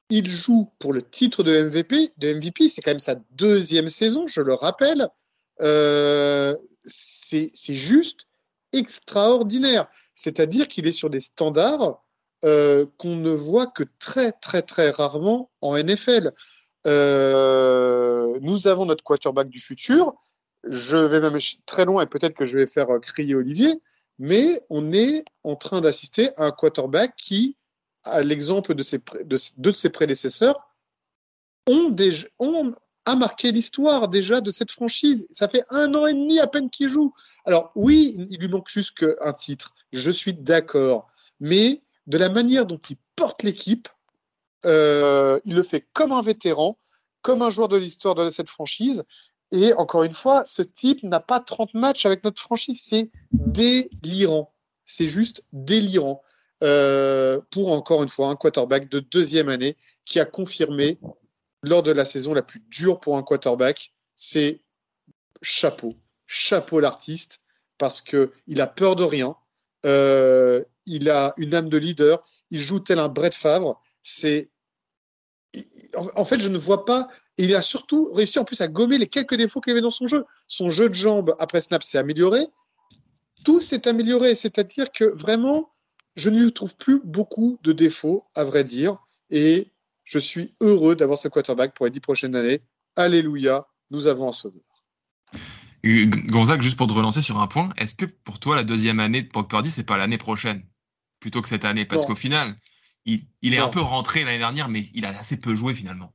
Il 0.09 0.29
joue 0.29 0.69
pour 0.79 0.93
le 0.93 1.01
titre 1.01 1.43
de 1.43 1.63
MVP. 1.63 2.11
De 2.17 2.33
MVP, 2.33 2.67
c'est 2.67 2.81
quand 2.81 2.91
même 2.91 2.99
sa 2.99 3.15
deuxième 3.31 3.89
saison, 3.89 4.27
je 4.27 4.41
le 4.41 4.53
rappelle. 4.53 5.07
Euh, 5.61 6.57
c'est 6.85 7.75
juste 7.75 8.27
extraordinaire. 8.73 9.87
C'est-à-dire 10.15 10.67
qu'il 10.67 10.87
est 10.87 10.91
sur 10.91 11.09
des 11.09 11.19
standards 11.19 12.03
euh, 12.43 12.85
qu'on 12.97 13.15
ne 13.15 13.29
voit 13.29 13.67
que 13.67 13.83
très 13.99 14.31
très 14.31 14.61
très 14.61 14.89
rarement 14.89 15.51
en 15.61 15.77
NFL. 15.77 16.33
Euh, 16.85 18.37
nous 18.41 18.67
avons 18.67 18.85
notre 18.85 19.03
quarterback 19.03 19.47
du 19.47 19.61
futur. 19.61 20.13
Je 20.65 20.97
vais 20.97 21.21
même 21.21 21.37
très 21.65 21.85
loin 21.85 22.03
et 22.03 22.07
peut-être 22.07 22.35
que 22.35 22.45
je 22.45 22.57
vais 22.57 22.67
faire 22.67 22.87
crier 23.01 23.35
Olivier, 23.35 23.81
mais 24.19 24.61
on 24.69 24.91
est 24.91 25.25
en 25.43 25.55
train 25.55 25.81
d'assister 25.81 26.29
à 26.37 26.45
un 26.45 26.51
quarterback 26.51 27.15
qui, 27.17 27.57
à 28.03 28.21
l'exemple 28.21 28.73
de, 28.75 28.83
ses, 28.83 28.99
ses 29.73 29.89
prédécesseurs, 29.89 30.69
ont, 31.67 31.89
déjà, 31.89 32.27
ont 32.39 32.73
a 33.05 33.15
marqué 33.15 33.51
l'histoire 33.51 34.07
déjà 34.07 34.41
de 34.41 34.51
cette 34.51 34.71
franchise. 34.71 35.27
Ça 35.31 35.49
fait 35.49 35.63
un 35.69 35.93
an 35.93 36.07
et 36.07 36.13
demi 36.13 36.39
à 36.39 36.47
peine 36.47 36.69
qu'il 36.69 36.87
joue. 36.87 37.13
Alors 37.45 37.71
oui, 37.75 38.15
il 38.29 38.39
lui 38.39 38.47
manque 38.47 38.69
juste 38.69 38.97
qu'un 38.97 39.33
titre. 39.33 39.73
Je 39.91 40.11
suis 40.11 40.33
d'accord. 40.33 41.09
Mais 41.39 41.81
de 42.07 42.17
la 42.17 42.29
manière 42.29 42.65
dont 42.65 42.79
il 42.89 42.97
porte 43.15 43.43
l'équipe, 43.43 43.89
euh, 44.65 45.39
il 45.43 45.55
le 45.55 45.63
fait 45.63 45.85
comme 45.93 46.11
un 46.11 46.21
vétéran, 46.21 46.77
comme 47.21 47.41
un 47.41 47.49
joueur 47.49 47.67
de 47.67 47.77
l'histoire 47.77 48.15
de 48.15 48.29
cette 48.29 48.49
franchise. 48.49 49.03
Et 49.53 49.71
encore 49.73 50.03
une 50.03 50.13
fois, 50.13 50.43
ce 50.45 50.63
type 50.63 51.03
n'a 51.03 51.19
pas 51.19 51.39
30 51.39 51.75
matchs 51.75 52.07
avec 52.07 52.23
notre 52.23 52.41
franchise. 52.41 52.81
C'est 52.83 53.11
délirant. 53.31 54.51
C'est 54.85 55.07
juste 55.07 55.45
délirant. 55.53 56.23
Euh, 56.63 57.39
pour 57.51 57.71
encore 57.71 58.01
une 58.01 58.09
fois 58.09 58.29
un 58.29 58.35
quarterback 58.35 58.89
de 58.89 58.99
deuxième 58.99 59.49
année 59.49 59.75
qui 60.05 60.19
a 60.19 60.25
confirmé 60.25 60.97
lors 61.61 61.83
de 61.83 61.91
la 61.91 62.03
saison 62.03 62.33
la 62.33 62.41
plus 62.41 62.61
dure 62.69 62.99
pour 62.99 63.15
un 63.17 63.21
quarterback, 63.21 63.93
c'est 64.15 64.61
chapeau, 65.41 65.93
chapeau 66.25 66.79
l'artiste, 66.79 67.41
parce 67.77 68.01
que 68.01 68.31
il 68.47 68.59
a 68.59 68.67
peur 68.67 68.95
de 68.95 69.03
rien, 69.03 69.35
euh, 69.85 70.63
il 70.85 71.09
a 71.09 71.33
une 71.37 71.53
âme 71.53 71.69
de 71.69 71.77
leader, 71.77 72.23
il 72.49 72.59
joue 72.59 72.79
tel 72.79 72.97
un 72.97 73.09
Brett 73.09 73.35
Favre. 73.35 73.79
C'est 74.01 74.49
en 76.15 76.25
fait, 76.25 76.39
je 76.39 76.49
ne 76.49 76.57
vois 76.57 76.85
pas. 76.85 77.07
Il 77.37 77.55
a 77.55 77.61
surtout 77.61 78.11
réussi 78.13 78.39
en 78.39 78.43
plus 78.43 78.61
à 78.61 78.67
gommer 78.67 78.97
les 78.97 79.07
quelques 79.07 79.35
défauts 79.35 79.59
qu'il 79.59 79.71
avait 79.71 79.81
dans 79.81 79.89
son 79.89 80.07
jeu. 80.07 80.25
Son 80.47 80.69
jeu 80.69 80.89
de 80.89 80.93
jambes 80.93 81.35
après 81.39 81.61
snap 81.61 81.81
s'est 81.83 81.97
amélioré. 81.97 82.45
Tout 83.43 83.59
s'est 83.59 83.87
amélioré, 83.87 84.35
c'est-à-dire 84.35 84.91
que 84.91 85.05
vraiment, 85.05 85.71
je 86.15 86.29
ne 86.29 86.43
lui 86.43 86.53
trouve 86.53 86.75
plus 86.75 87.01
beaucoup 87.03 87.57
de 87.63 87.71
défauts, 87.71 88.25
à 88.35 88.43
vrai 88.43 88.63
dire. 88.63 88.97
Et 89.29 89.71
je 90.03 90.19
suis 90.19 90.53
heureux 90.61 90.95
d'avoir 90.95 91.17
ce 91.17 91.27
quarterback 91.27 91.73
pour 91.73 91.85
les 91.85 91.91
dix 91.91 91.99
prochaines 91.99 92.35
années. 92.35 92.61
Alléluia, 92.95 93.67
nous 93.89 94.07
avons 94.07 94.29
un 94.29 94.33
sauveur. 94.33 94.61
Gonzague, 95.83 96.61
juste 96.61 96.77
pour 96.77 96.87
te 96.87 96.93
relancer 96.93 97.21
sur 97.21 97.39
un 97.39 97.47
point, 97.47 97.69
est-ce 97.77 97.95
que 97.95 98.05
pour 98.05 98.39
toi, 98.39 98.55
la 98.55 98.63
deuxième 98.63 98.99
année 98.99 99.21
de 99.21 99.29
Brock 99.29 99.49
Purdy, 99.49 99.69
c'est 99.69 99.83
pas 99.83 99.97
l'année 99.97 100.17
prochaine? 100.17 100.63
Plutôt 101.19 101.41
que 101.41 101.47
cette 101.47 101.65
année 101.65 101.85
Parce 101.85 102.05
qu'au 102.05 102.15
final, 102.15 102.55
il, 103.05 103.25
est 103.43 103.57
un 103.57 103.69
peu 103.69 103.81
rentré 103.81 104.23
l'année 104.23 104.37
dernière, 104.37 104.69
mais 104.69 104.85
il 104.93 105.05
a 105.05 105.09
assez 105.09 105.39
peu 105.39 105.55
joué 105.55 105.73
finalement. 105.73 106.13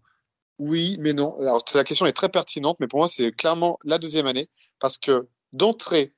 Oui, 0.58 0.96
mais 0.98 1.12
non. 1.12 1.38
Alors, 1.40 1.64
la 1.74 1.84
question 1.84 2.06
est 2.06 2.12
très 2.12 2.28
pertinente, 2.28 2.78
mais 2.80 2.88
pour 2.88 2.98
moi, 2.98 3.08
c'est 3.08 3.30
clairement 3.32 3.78
la 3.84 3.98
deuxième 3.98 4.26
année 4.26 4.48
parce 4.80 4.98
que 4.98 5.28
d'entrée, 5.52 6.12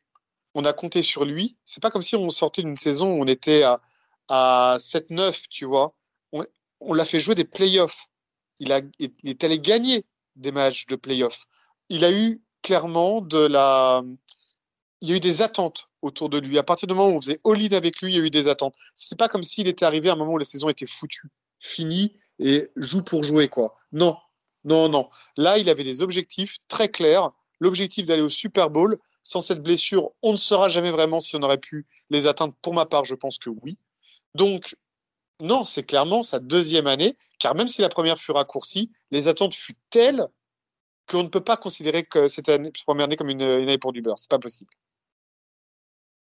on 0.54 0.64
a 0.64 0.72
compté 0.72 1.02
sur 1.02 1.24
lui. 1.24 1.56
C'est 1.64 1.82
pas 1.82 1.90
comme 1.90 2.02
si 2.02 2.16
on 2.16 2.30
sortait 2.30 2.62
d'une 2.62 2.76
saison 2.76 3.12
où 3.12 3.22
on 3.22 3.26
était 3.26 3.62
à, 3.62 3.80
à 4.28 4.78
7-9, 4.78 5.44
tu 5.48 5.66
vois 5.66 5.94
on 6.80 6.94
l'a 6.94 7.04
fait 7.04 7.20
jouer 7.20 7.34
des 7.34 7.44
playoffs. 7.44 8.06
Il, 8.58 8.72
a, 8.72 8.80
il 8.98 9.12
est 9.24 9.44
allé 9.44 9.58
gagner 9.58 10.04
des 10.36 10.52
matchs 10.52 10.86
de 10.86 10.96
playoffs. 10.96 11.44
Il 11.88 12.04
a 12.04 12.12
eu 12.12 12.42
clairement 12.62 13.20
de 13.20 13.38
la. 13.38 14.02
Il 15.00 15.08
y 15.08 15.12
a 15.12 15.16
eu 15.16 15.20
des 15.20 15.40
attentes 15.40 15.88
autour 16.02 16.28
de 16.28 16.38
lui. 16.38 16.58
À 16.58 16.62
partir 16.62 16.86
du 16.86 16.94
moment 16.94 17.08
où 17.10 17.16
on 17.16 17.20
faisait 17.20 17.40
all-in 17.44 17.74
avec 17.74 18.02
lui, 18.02 18.12
il 18.12 18.18
y 18.18 18.20
a 18.20 18.24
eu 18.24 18.30
des 18.30 18.48
attentes. 18.48 18.74
C'était 18.94 19.16
pas 19.16 19.28
comme 19.28 19.44
s'il 19.44 19.66
était 19.66 19.84
arrivé 19.84 20.10
à 20.10 20.12
un 20.12 20.16
moment 20.16 20.32
où 20.32 20.38
la 20.38 20.44
saison 20.44 20.68
était 20.68 20.86
foutue, 20.86 21.28
finie 21.58 22.16
et 22.38 22.68
joue 22.76 23.02
pour 23.02 23.24
jouer, 23.24 23.48
quoi. 23.48 23.76
Non, 23.92 24.16
non, 24.64 24.88
non. 24.88 25.08
Là, 25.36 25.58
il 25.58 25.68
avait 25.68 25.84
des 25.84 26.02
objectifs 26.02 26.58
très 26.68 26.88
clairs. 26.88 27.30
L'objectif 27.60 28.04
d'aller 28.04 28.22
au 28.22 28.30
Super 28.30 28.70
Bowl. 28.70 28.98
Sans 29.22 29.42
cette 29.42 29.62
blessure, 29.62 30.10
on 30.22 30.32
ne 30.32 30.36
saura 30.36 30.70
jamais 30.70 30.90
vraiment 30.90 31.20
si 31.20 31.36
on 31.36 31.42
aurait 31.42 31.58
pu 31.58 31.86
les 32.08 32.26
atteindre. 32.26 32.54
Pour 32.62 32.74
ma 32.74 32.86
part, 32.86 33.04
je 33.04 33.14
pense 33.14 33.38
que 33.38 33.50
oui. 33.50 33.78
Donc, 34.34 34.76
non, 35.40 35.64
c'est 35.64 35.82
clairement 35.82 36.22
sa 36.22 36.38
deuxième 36.38 36.86
année, 36.86 37.16
car 37.38 37.54
même 37.54 37.68
si 37.68 37.82
la 37.82 37.88
première 37.88 38.18
fut 38.18 38.32
raccourcie, 38.32 38.90
les 39.10 39.28
attentes 39.28 39.54
furent 39.54 39.76
telles 39.90 40.26
qu'on 41.06 41.22
ne 41.22 41.28
peut 41.28 41.42
pas 41.42 41.56
considérer 41.56 42.04
que 42.04 42.28
cette, 42.28 42.50
première 42.86 43.06
année 43.06 43.16
comme 43.16 43.30
une, 43.30 43.42
année 43.42 43.78
pour 43.78 43.92
du 43.92 44.02
beurre. 44.02 44.18
C'est 44.18 44.30
pas 44.30 44.38
possible. 44.38 44.70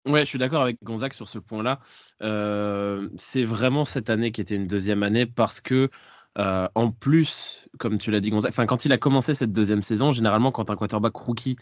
Ouais, 0.06 0.20
je 0.20 0.26
suis 0.26 0.38
d'accord 0.38 0.62
avec 0.62 0.82
Gonzague 0.82 1.12
sur 1.12 1.28
ce 1.28 1.38
point-là. 1.38 1.80
Euh, 2.22 3.10
c'est 3.16 3.44
vraiment 3.44 3.84
cette 3.84 4.08
année 4.08 4.32
qui 4.32 4.40
était 4.40 4.54
une 4.54 4.66
deuxième 4.66 5.02
année 5.02 5.26
parce 5.26 5.60
que, 5.60 5.90
euh, 6.36 6.68
en 6.74 6.90
plus, 6.90 7.68
comme 7.78 7.98
tu 7.98 8.10
l'as 8.10 8.20
dit, 8.20 8.30
Gonzague, 8.30 8.52
quand 8.66 8.84
il 8.84 8.92
a 8.92 8.98
commencé 8.98 9.34
cette 9.34 9.52
deuxième 9.52 9.82
saison, 9.82 10.12
généralement, 10.12 10.52
quand 10.52 10.70
un 10.70 10.76
quarterback 10.76 11.16
rookie 11.16 11.56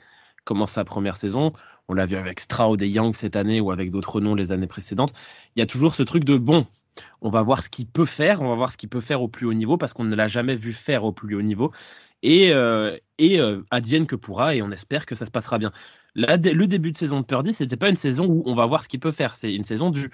commence 0.45 0.73
sa 0.73 0.85
première 0.85 1.17
saison, 1.17 1.53
on 1.89 1.95
l'a 1.95 2.07
vu 2.07 2.17
avec 2.17 2.41
Stroud 2.41 2.81
et 2.83 2.89
Young 2.89 3.15
cette 3.15 3.37
année 3.37 3.61
ou 3.61 3.71
avec 3.71 3.91
d'autres 3.91 4.21
noms 4.21 4.35
les 4.35 4.53
années 4.53 4.67
précédentes, 4.67 5.13
il 5.55 5.61
y 5.61 5.63
a 5.63 5.67
toujours 5.67 5.95
ce 5.95 6.03
truc 6.03 6.25
de 6.25 6.37
bon, 6.37 6.67
on 7.21 7.31
va 7.31 7.43
voir 7.43 7.63
ce 7.63 7.71
qu'il 7.71 7.87
peut 7.87 8.07
faire, 8.07 8.43
on 8.43 8.49
va 8.49 8.55
voir 8.55 8.73
ce 8.73 8.77
qu'il 8.77 8.89
peut 8.89 9.01
faire 9.01 9.23
au 9.23 9.29
plus 9.29 9.47
haut 9.47 9.55
niveau 9.55 9.77
parce 9.77 9.93
qu'on 9.93 10.05
ne 10.05 10.15
l'a 10.15 10.29
jamais 10.29 10.57
vu 10.57 10.73
faire 10.73 11.05
au 11.05 11.13
plus 11.13 11.37
haut 11.37 11.43
niveau. 11.43 11.73
Et, 12.23 12.53
euh, 12.53 12.97
euh, 13.21 13.63
advienne 13.71 14.07
que 14.07 14.17
pourra, 14.17 14.55
et 14.55 14.63
on 14.63 14.71
espère 14.71 15.07
que 15.07 15.15
ça 15.15 15.27
se 15.27 15.31
passera 15.31 15.59
bien. 15.59 15.73
le 16.15 16.67
début 16.67 16.93
de 16.93 16.97
saison 16.97 17.21
de 17.21 17.27
Purdy, 17.27 17.55
c'était 17.55 17.77
pas 17.77 17.91
une 17.91 17.97
saison 17.97 18.27
où 18.27 18.43
on 18.47 18.55
va 18.55 18.67
voir 18.67 18.83
ce 18.83 18.89
qu'il 18.89 19.01
peut 19.01 19.13
faire. 19.13 19.37
C'est 19.37 19.55
une 19.55 19.65
saison 19.65 19.91
du. 19.91 20.11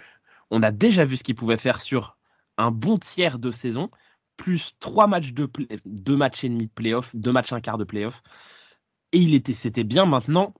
On 0.50 0.62
a 0.62 0.70
déjà 0.72 1.04
vu 1.04 1.16
ce 1.16 1.24
qu'il 1.24 1.34
pouvait 1.34 1.56
faire 1.56 1.80
sur 1.80 2.16
un 2.58 2.70
bon 2.70 2.98
tiers 2.98 3.38
de 3.38 3.50
saison, 3.50 3.90
plus 4.37 4.75
trois 4.81 5.07
matchs 5.07 5.33
de 5.33 5.49
deux 5.85 6.16
matchs 6.16 6.45
et 6.45 6.49
demi 6.49 6.66
de 6.66 6.73
playoff, 6.73 7.14
deux 7.14 7.33
matchs 7.33 7.53
un 7.53 7.61
quart 7.61 7.79
de 7.79 7.85
playoff. 7.85 8.23
Et 9.12 9.18
il 9.18 9.35
était, 9.35 9.55
c'était 9.55 9.85
bien. 9.85 10.07
Maintenant, 10.07 10.55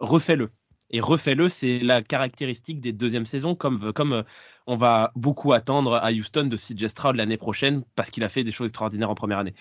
refais-le. 0.00 0.50
Et 0.90 1.00
refais-le, 1.00 1.48
c'est 1.48 1.78
la 1.78 2.02
caractéristique 2.02 2.80
des 2.80 2.92
deuxièmes 2.92 3.24
saisons, 3.24 3.54
comme, 3.54 3.92
comme 3.94 4.12
euh, 4.12 4.22
on 4.66 4.74
va 4.74 5.10
beaucoup 5.16 5.54
attendre 5.54 5.94
à 5.94 6.12
Houston 6.12 6.44
de 6.44 6.56
CJ 6.56 6.88
Stroud 6.88 7.16
l'année 7.16 7.38
prochaine, 7.38 7.82
parce 7.94 8.10
qu'il 8.10 8.22
a 8.24 8.28
fait 8.28 8.44
des 8.44 8.50
choses 8.50 8.66
extraordinaires 8.66 9.08
en 9.08 9.14
première 9.14 9.38
année. 9.38 9.54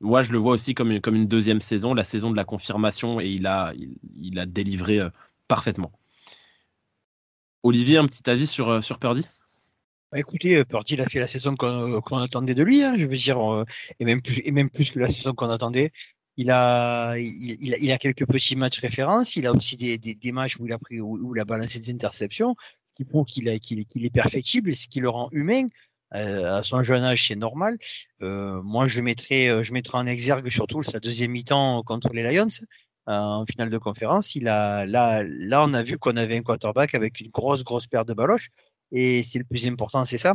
Moi, 0.00 0.22
je 0.22 0.30
le 0.30 0.38
vois 0.38 0.52
aussi 0.52 0.74
comme 0.74 0.92
une, 0.92 1.00
comme 1.00 1.16
une 1.16 1.26
deuxième 1.26 1.60
saison, 1.60 1.92
la 1.92 2.04
saison 2.04 2.30
de 2.30 2.36
la 2.36 2.44
confirmation, 2.44 3.20
et 3.20 3.28
il 3.28 3.46
a, 3.48 3.72
il, 4.16 4.38
a 4.38 4.46
délivré 4.46 5.00
euh, 5.00 5.10
parfaitement. 5.48 5.90
Olivier, 7.64 7.98
un 7.98 8.06
petit 8.06 8.28
avis 8.30 8.46
sur, 8.46 8.68
euh, 8.68 8.80
sur 8.80 9.00
Purdy? 9.00 9.26
Bah, 10.12 10.18
écoutez, 10.18 10.64
Purdy, 10.64 10.94
il 10.94 11.00
a 11.00 11.08
fait 11.08 11.18
la 11.18 11.28
saison 11.28 11.56
qu'on 11.56 12.18
attendait 12.18 12.54
de 12.54 12.62
lui, 12.62 12.82
hein, 12.82 12.96
je 12.98 13.06
veux 13.06 13.16
dire, 13.16 13.64
et 13.98 14.04
même 14.04 14.22
plus, 14.22 14.40
et 14.44 14.52
même 14.52 14.70
plus 14.70 14.90
que 14.90 14.98
la 14.98 15.08
saison 15.08 15.34
qu'on 15.34 15.50
attendait. 15.50 15.90
Il 16.36 16.50
a, 16.50 17.16
il, 17.16 17.56
il, 17.60 17.92
a, 17.92 17.98
quelques 17.98 18.26
petits 18.26 18.56
matchs 18.56 18.80
références. 18.80 19.36
Il 19.36 19.46
a 19.46 19.52
aussi 19.52 19.76
des, 19.76 19.98
des, 19.98 20.14
des 20.14 20.32
matchs 20.32 20.58
où 20.60 20.66
il 20.66 20.72
a 20.72 20.78
pris, 20.78 21.00
où, 21.00 21.34
il 21.34 21.40
a 21.40 21.44
balancé 21.44 21.80
des 21.80 21.90
interceptions, 21.90 22.54
ce 22.84 22.92
qui 22.94 23.04
prouve 23.04 23.24
qu'il 23.26 23.58
qu'il 23.60 24.04
est 24.04 24.10
perfectible 24.10 24.70
et 24.70 24.74
ce 24.74 24.86
qui 24.86 25.00
le 25.00 25.08
rend 25.08 25.28
humain. 25.32 25.66
Euh, 26.14 26.56
à 26.56 26.62
son 26.62 26.82
jeune 26.82 27.02
âge, 27.02 27.26
c'est 27.26 27.36
normal. 27.36 27.76
Euh, 28.22 28.62
moi, 28.62 28.86
je 28.86 29.00
mettrais, 29.00 29.48
euh, 29.48 29.64
je 29.64 29.72
mettrais 29.72 29.98
en 29.98 30.06
exergue 30.06 30.48
surtout 30.50 30.82
sa 30.82 31.00
deuxième 31.00 31.32
mi-temps 31.32 31.82
contre 31.82 32.12
les 32.12 32.22
Lions 32.22 32.46
euh, 33.08 33.12
en 33.12 33.44
finale 33.46 33.70
de 33.70 33.78
conférence. 33.78 34.34
Il 34.34 34.48
a, 34.48 34.86
là, 34.86 35.22
là, 35.24 35.64
on 35.64 35.74
a 35.74 35.82
vu 35.82 35.98
qu'on 35.98 36.16
avait 36.16 36.36
un 36.36 36.42
quarterback 36.42 36.94
avec 36.94 37.20
une 37.20 37.30
grosse, 37.30 37.64
grosse 37.64 37.86
paire 37.86 38.04
de 38.04 38.14
baloches. 38.14 38.50
Et 38.98 39.22
c'est 39.22 39.38
le 39.38 39.44
plus 39.44 39.66
important, 39.66 40.06
c'est 40.06 40.16
ça. 40.16 40.32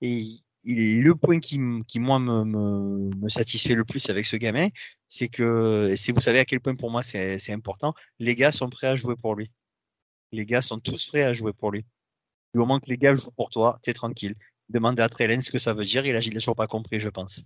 Et 0.00 0.24
le 0.64 1.12
point 1.14 1.40
qui, 1.40 1.58
qui 1.88 1.98
moi 1.98 2.20
me, 2.20 2.44
me, 2.44 3.28
satisfait 3.28 3.74
le 3.74 3.84
plus 3.84 4.08
avec 4.08 4.24
ce 4.24 4.36
gamin, 4.36 4.68
c'est 5.08 5.26
que 5.26 5.92
si 5.96 6.12
vous 6.12 6.20
savez 6.20 6.38
à 6.38 6.44
quel 6.44 6.60
point 6.60 6.76
pour 6.76 6.92
moi 6.92 7.02
c'est 7.02 7.50
important, 7.50 7.92
les 8.20 8.36
gars 8.36 8.52
sont 8.52 8.70
prêts 8.70 8.86
à 8.86 8.94
jouer 8.94 9.16
pour 9.16 9.34
lui. 9.34 9.50
Les 10.30 10.46
gars 10.46 10.60
sont 10.60 10.78
tous 10.78 11.06
prêts 11.06 11.24
à 11.24 11.34
jouer 11.34 11.52
pour 11.52 11.72
lui. 11.72 11.84
Du 12.54 12.60
moment 12.60 12.78
que 12.78 12.86
les 12.86 12.98
gars 12.98 13.14
jouent 13.14 13.32
pour 13.32 13.50
toi, 13.50 13.80
t'es 13.82 13.94
tranquille. 13.94 14.36
Demandez 14.68 15.02
à 15.02 15.08
Trellen 15.08 15.40
ce 15.40 15.50
que 15.50 15.58
ça 15.58 15.74
veut 15.74 15.84
dire. 15.84 16.06
Il 16.06 16.14
a 16.14 16.20
toujours 16.20 16.54
pas 16.54 16.68
compris, 16.68 17.00
je 17.00 17.08
pense. 17.08 17.42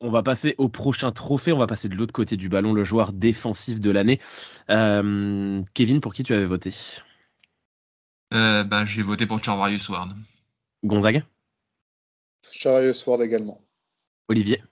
On 0.00 0.10
va 0.10 0.24
passer 0.24 0.56
au 0.58 0.68
prochain 0.68 1.12
trophée. 1.12 1.52
On 1.52 1.58
va 1.58 1.68
passer 1.68 1.88
de 1.88 1.94
l'autre 1.94 2.12
côté 2.12 2.36
du 2.36 2.48
ballon, 2.48 2.72
le 2.72 2.82
joueur 2.82 3.12
défensif 3.12 3.78
de 3.78 3.92
l'année. 3.92 4.20
Euh, 4.70 5.62
Kevin, 5.72 6.00
pour 6.00 6.14
qui 6.14 6.24
tu 6.24 6.34
avais 6.34 6.46
voté? 6.46 6.72
Euh, 8.34 8.64
bah, 8.64 8.84
J'ai 8.84 9.02
voté 9.02 9.26
pour 9.26 9.42
Charvarius 9.42 9.88
Ward. 9.88 10.12
Gonzague 10.84 11.24
Charvarius 12.50 13.06
Ward 13.06 13.22
également. 13.22 13.60
Olivier 14.28 14.62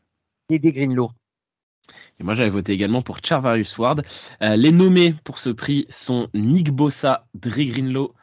Et 0.50 0.58
des 0.58 0.72
Greenlow. 0.72 1.10
Et 2.18 2.24
moi, 2.24 2.34
j'avais 2.34 2.50
voté 2.50 2.72
également 2.72 3.02
pour 3.02 3.18
Charvarius 3.22 3.76
Ward. 3.78 4.04
Euh, 4.42 4.56
les 4.56 4.72
nommés 4.72 5.14
pour 5.24 5.38
ce 5.38 5.50
prix 5.50 5.86
sont 5.88 6.28
Nick 6.34 6.70
Bossa, 6.70 7.26
Dre 7.34 7.62
Greenlow, 7.64 8.14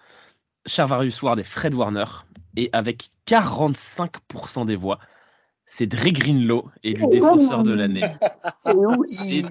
Charvarius 0.65 1.21
Ward 1.21 1.39
et 1.39 1.43
Fred 1.43 1.73
Warner 1.73 2.05
et 2.55 2.69
avec 2.73 3.09
45% 3.27 4.65
des 4.65 4.75
voix, 4.75 4.99
c'est 5.65 5.87
Dre 5.87 6.11
Greenlow, 6.11 6.69
élu 6.83 7.05
défenseur 7.07 7.63
de 7.63 7.73
l'année. 7.73 8.01
Oui. 8.65 9.45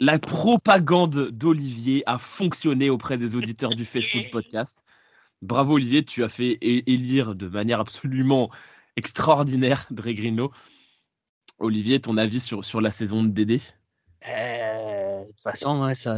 La 0.00 0.20
propagande 0.20 1.30
d'Olivier 1.30 2.04
a 2.06 2.18
fonctionné 2.18 2.88
auprès 2.88 3.18
des 3.18 3.34
auditeurs 3.34 3.74
du 3.74 3.84
Facebook 3.84 4.30
Podcast. 4.30 4.84
Bravo 5.42 5.74
Olivier, 5.74 6.04
tu 6.04 6.22
as 6.22 6.28
fait 6.28 6.56
élire 6.60 7.34
de 7.34 7.48
manière 7.48 7.80
absolument 7.80 8.48
extraordinaire 8.94 9.86
Dre 9.90 10.12
Greenlow. 10.12 10.52
Olivier, 11.58 12.00
ton 12.00 12.16
avis 12.16 12.38
sur, 12.38 12.64
sur 12.64 12.80
la 12.80 12.92
saison 12.92 13.24
de 13.24 13.28
Dédé? 13.28 13.60
Euh, 14.28 14.67
De 15.28 15.32
toute 15.32 15.42
façon, 15.42 15.92
ça, 15.92 16.14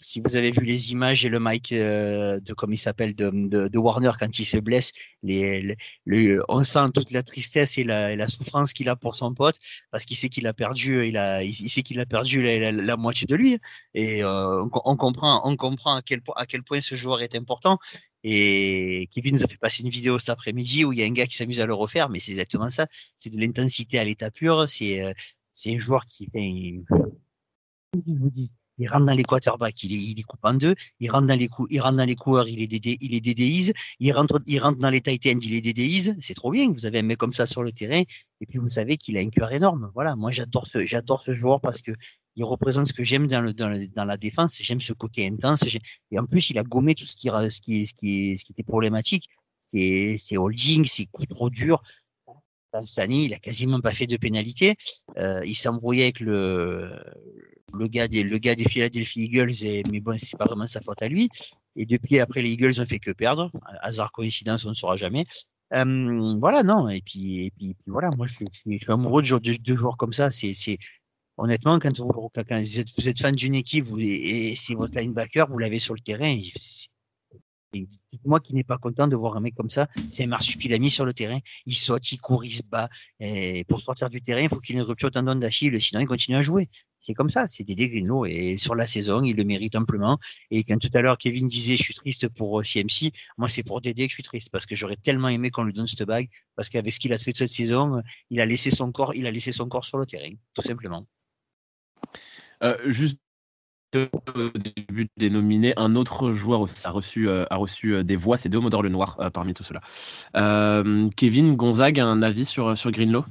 si 0.00 0.20
vous 0.22 0.36
avez 0.36 0.50
vu 0.50 0.64
les 0.64 0.90
images 0.92 1.22
et 1.26 1.28
le 1.28 1.38
mic 1.38 1.70
euh, 1.72 2.40
de 2.40 2.54
comme 2.54 2.72
il 2.72 2.78
s'appelle 2.78 3.14
de, 3.14 3.30
de, 3.30 3.68
de, 3.68 3.78
Warner 3.78 4.12
quand 4.18 4.38
il 4.38 4.46
se 4.46 4.56
blesse, 4.56 4.92
les, 5.22 5.76
le, 6.06 6.42
on 6.48 6.64
sent 6.64 6.90
toute 6.94 7.10
la 7.10 7.22
tristesse 7.22 7.76
et 7.76 7.84
la, 7.84 8.12
et 8.12 8.16
la 8.16 8.26
souffrance 8.26 8.72
qu'il 8.72 8.88
a 8.88 8.96
pour 8.96 9.14
son 9.14 9.34
pote 9.34 9.58
parce 9.90 10.06
qu'il 10.06 10.16
sait 10.16 10.30
qu'il 10.30 10.46
a 10.46 10.54
perdu, 10.54 11.06
il 11.06 11.18
a, 11.18 11.42
il, 11.42 11.52
sait 11.52 11.82
qu'il 11.82 12.00
a 12.00 12.06
perdu 12.06 12.42
la, 12.42 12.72
la, 12.72 12.96
moitié 12.96 13.26
de 13.26 13.36
lui 13.36 13.58
et 13.92 14.24
euh, 14.24 14.62
on, 14.62 14.96
comprend, 14.96 15.42
on 15.44 15.56
comprend 15.56 15.96
à 15.96 16.02
quel 16.02 16.22
à 16.36 16.46
quel 16.46 16.62
point 16.62 16.80
ce 16.80 16.94
joueur 16.96 17.20
est 17.20 17.34
important. 17.34 17.78
Et 18.24 19.10
Kevin 19.12 19.34
nous 19.34 19.44
a 19.44 19.46
fait 19.46 19.58
passer 19.58 19.82
une 19.82 19.90
vidéo 19.90 20.18
cet 20.18 20.30
après-midi 20.30 20.86
où 20.86 20.92
il 20.94 21.00
y 21.00 21.02
a 21.02 21.06
un 21.06 21.12
gars 21.12 21.26
qui 21.26 21.36
s'amuse 21.36 21.60
à 21.60 21.66
le 21.66 21.74
refaire, 21.74 22.08
mais 22.08 22.18
c'est 22.18 22.32
exactement 22.32 22.70
ça. 22.70 22.86
C'est 23.14 23.30
de 23.30 23.38
l'intensité 23.38 23.98
à 23.98 24.04
l'état 24.04 24.30
pur. 24.30 24.66
C'est 24.66 25.04
euh, 25.04 25.12
c'est 25.52 25.74
un 25.74 25.78
joueur 25.78 26.06
qui 26.06 26.26
fait. 26.32 26.82
Il 28.80 28.88
rentre 28.88 29.06
dans 29.06 29.14
les 29.14 29.24
quarterbacks, 29.24 29.82
il, 29.82 29.92
il 29.92 30.16
les 30.16 30.22
coupe 30.22 30.44
en 30.44 30.54
deux, 30.54 30.74
il 31.00 31.10
rentre 31.10 31.26
dans 31.26 31.38
les 31.38 31.48
coups, 31.48 31.68
il 31.72 31.80
rentre 31.80 31.96
dans 31.96 32.04
les 32.04 32.14
coureurs, 32.14 32.48
il 32.48 32.62
est 32.62 32.68
DD, 32.68 32.96
il 33.00 33.14
est 33.14 33.20
DDIs, 33.20 33.72
il 33.98 34.12
rentre, 34.12 34.40
il 34.46 34.60
rentre 34.60 34.78
dans 34.78 34.90
les 34.90 35.00
tight 35.00 35.26
ends, 35.26 35.38
il 35.40 35.54
est 35.54 35.60
DDIs, 35.60 36.14
c'est 36.20 36.34
trop 36.34 36.52
bien, 36.52 36.70
vous 36.70 36.86
avez 36.86 37.00
un 37.00 37.02
mec 37.02 37.16
comme 37.16 37.32
ça 37.32 37.46
sur 37.46 37.62
le 37.62 37.72
terrain, 37.72 38.02
et 38.40 38.46
puis 38.46 38.58
vous 38.58 38.68
savez 38.68 38.96
qu'il 38.96 39.16
a 39.16 39.20
un 39.20 39.30
cœur 39.30 39.50
énorme, 39.52 39.90
voilà, 39.94 40.14
moi 40.14 40.30
j'adore 40.30 40.68
ce, 40.68 40.84
j'adore 40.86 41.22
ce 41.22 41.34
joueur 41.34 41.60
parce 41.60 41.82
que 41.82 41.90
il 42.36 42.44
représente 42.44 42.86
ce 42.86 42.92
que 42.92 43.02
j'aime 43.02 43.26
dans 43.26 43.40
le, 43.40 43.52
dans, 43.52 43.74
dans 43.96 44.04
la 44.04 44.16
défense, 44.16 44.58
j'aime 44.62 44.80
ce 44.80 44.92
côté 44.92 45.26
intense, 45.26 45.64
et 46.10 46.18
en 46.20 46.26
plus 46.26 46.50
il 46.50 46.58
a 46.58 46.62
gommé 46.62 46.94
tout 46.94 47.06
ce 47.06 47.16
qui, 47.16 47.28
ce 47.28 47.60
qui, 47.60 47.84
ce 47.84 47.94
qui, 47.94 48.36
ce 48.36 48.44
qui 48.44 48.52
était 48.52 48.62
problématique, 48.62 49.28
c'est, 49.62 50.18
c'est 50.20 50.36
holding, 50.36 50.86
c'est 50.86 51.06
coups 51.06 51.28
trop 51.28 51.50
durs, 51.50 51.82
Stani, 52.82 53.26
il 53.26 53.34
a 53.34 53.38
quasiment 53.38 53.80
pas 53.80 53.92
fait 53.92 54.06
de 54.06 54.16
pénalité. 54.16 54.76
Euh, 55.16 55.42
il 55.44 55.54
s'embrouillait 55.56 56.04
avec 56.04 56.20
le, 56.20 56.90
le 57.74 57.86
gars 57.86 58.08
des, 58.08 58.22
le 58.22 58.38
gars 58.38 58.54
des 58.54 58.64
Philadelphia 58.64 59.22
Eagles, 59.22 59.64
et, 59.64 59.82
mais 59.90 60.00
bon, 60.00 60.16
c'est 60.18 60.36
pas 60.36 60.46
vraiment 60.46 60.66
sa 60.66 60.80
faute 60.80 61.02
à 61.02 61.08
lui. 61.08 61.28
Et 61.76 61.86
depuis, 61.86 62.20
après, 62.20 62.42
les 62.42 62.50
Eagles 62.50 62.80
ont 62.80 62.86
fait 62.86 62.98
que 62.98 63.10
perdre. 63.10 63.50
Hasard, 63.82 64.12
coïncidence, 64.12 64.64
on 64.64 64.70
ne 64.70 64.74
saura 64.74 64.96
jamais. 64.96 65.26
Euh, 65.74 66.36
voilà, 66.40 66.62
non. 66.62 66.88
Et 66.88 67.02
puis, 67.02 67.46
et 67.46 67.50
puis, 67.50 67.76
voilà, 67.86 68.10
moi, 68.16 68.26
je 68.26 68.34
suis, 68.34 68.46
je 68.50 68.76
suis 68.76 68.92
amoureux 68.92 69.22
de, 69.22 69.56
de, 69.56 69.76
joueurs 69.76 69.96
comme 69.96 70.12
ça. 70.12 70.30
C'est, 70.30 70.54
c'est, 70.54 70.78
honnêtement, 71.36 71.78
quand 71.78 71.98
vous, 71.98 72.30
quand 72.34 72.58
vous 72.58 73.08
êtes, 73.08 73.18
fan 73.18 73.34
d'une 73.34 73.54
équipe, 73.54 73.84
vous, 73.84 74.00
et, 74.00 74.50
et 74.50 74.56
c'est 74.56 74.74
votre 74.74 74.98
linebacker, 74.98 75.48
vous 75.48 75.58
l'avez 75.58 75.78
sur 75.78 75.94
le 75.94 76.00
terrain, 76.00 76.36
Dites-moi 77.72 78.40
qui 78.40 78.54
n'est 78.54 78.64
pas 78.64 78.78
content 78.78 79.08
de 79.08 79.16
voir 79.16 79.36
un 79.36 79.40
mec 79.40 79.54
comme 79.54 79.70
ça. 79.70 79.88
C'est 80.10 80.24
un 80.24 80.28
marsupilami 80.28 80.90
sur 80.90 81.04
le 81.04 81.12
terrain. 81.12 81.38
Il 81.66 81.74
saute, 81.74 82.10
il 82.12 82.18
court, 82.18 82.44
il 82.44 82.52
se 82.52 82.62
bat. 82.62 82.88
Et 83.20 83.64
pour 83.64 83.80
sortir 83.80 84.08
du 84.08 84.22
terrain, 84.22 84.40
il 84.40 84.48
faut 84.48 84.60
qu'il 84.60 84.76
ait 84.76 84.78
une 84.78 84.84
rupture 84.84 85.10
tendon 85.10 85.34
d'Achille, 85.34 85.80
sinon 85.80 86.00
il 86.00 86.06
continue 86.06 86.36
à 86.36 86.42
jouer. 86.42 86.68
C'est 87.00 87.14
comme 87.14 87.30
ça. 87.30 87.46
C'est 87.46 87.64
des 87.64 87.74
Greenlow. 87.74 88.26
Et 88.26 88.56
sur 88.56 88.74
la 88.74 88.86
saison, 88.86 89.22
il 89.22 89.36
le 89.36 89.44
mérite 89.44 89.76
amplement. 89.76 90.18
Et 90.50 90.64
quand 90.64 90.78
tout 90.78 90.90
à 90.94 91.02
l'heure 91.02 91.18
Kevin 91.18 91.46
disait 91.46 91.76
je 91.76 91.82
suis 91.82 91.94
triste 91.94 92.28
pour 92.28 92.62
CMC, 92.62 93.06
euh, 93.06 93.10
moi 93.36 93.48
c'est 93.48 93.62
pour 93.62 93.80
Dédé 93.80 94.06
que 94.06 94.10
je 94.10 94.16
suis 94.16 94.22
triste 94.22 94.50
parce 94.50 94.66
que 94.66 94.74
j'aurais 94.74 94.96
tellement 94.96 95.28
aimé 95.28 95.50
qu'on 95.50 95.64
lui 95.64 95.72
donne 95.72 95.86
cette 95.86 96.04
bague 96.04 96.28
parce 96.56 96.68
qu'avec 96.68 96.92
ce 96.92 96.98
qu'il 97.00 97.12
a 97.12 97.18
fait 97.18 97.32
de 97.32 97.36
cette 97.36 97.48
saison, 97.48 98.02
il 98.30 98.40
a 98.40 98.46
laissé 98.46 98.70
son 98.70 98.90
corps, 98.92 99.14
il 99.14 99.26
a 99.26 99.30
laissé 99.30 99.52
son 99.52 99.68
corps 99.68 99.84
sur 99.84 99.98
le 99.98 100.06
terrain, 100.06 100.30
tout 100.54 100.62
simplement. 100.62 101.06
Euh, 102.62 102.76
juste 102.90 103.18
au 103.96 104.50
début 104.58 105.08
des 105.16 105.30
nominés, 105.30 105.72
un 105.76 105.94
autre 105.94 106.32
joueur 106.32 106.60
aussi 106.60 106.86
a 106.86 106.90
reçu, 106.90 107.28
euh, 107.28 107.44
a 107.50 107.56
reçu 107.56 107.94
euh, 107.94 108.04
des 108.04 108.16
voix, 108.16 108.36
c'est 108.36 108.48
Deomodor 108.48 108.82
le 108.82 108.90
Noir 108.90 109.16
euh, 109.20 109.30
parmi 109.30 109.54
tout 109.54 109.64
cela. 109.64 109.80
Kevin 111.16 111.56
Gonzague, 111.56 112.00
un 112.00 112.22
avis 112.22 112.44
sur, 112.44 112.76
sur 112.76 112.90
Greenlow 112.90 113.24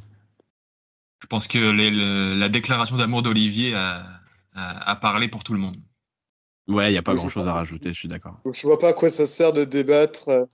Je 1.22 1.28
pense 1.28 1.48
que 1.48 1.72
les, 1.72 1.92
le, 1.92 2.36
la 2.36 2.50
déclaration 2.50 2.98
d'amour 2.98 3.22
d'Olivier 3.22 3.76
a, 3.76 4.04
a, 4.56 4.92
a, 4.92 4.96
parlé 4.96 5.28
pour 5.28 5.44
tout 5.44 5.54
le 5.54 5.60
monde. 5.60 5.78
Ouais, 6.68 6.90
il 6.90 6.92
n'y 6.92 6.98
a 6.98 7.04
pas 7.04 7.16
grand 7.16 7.30
chose 7.30 7.48
à 7.48 7.54
rajouter, 7.54 7.94
je 7.94 8.00
suis 8.00 8.10
d'accord. 8.10 8.40
Je 8.52 8.68
vois 8.68 8.80
pas 8.80 8.90
à 8.90 8.94
quoi 8.94 9.10
ça 9.10 9.26
sert 9.26 9.54
de 9.54 9.64
débattre 9.64 10.48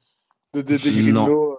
de 0.53 0.77
Greenlow. 0.77 1.57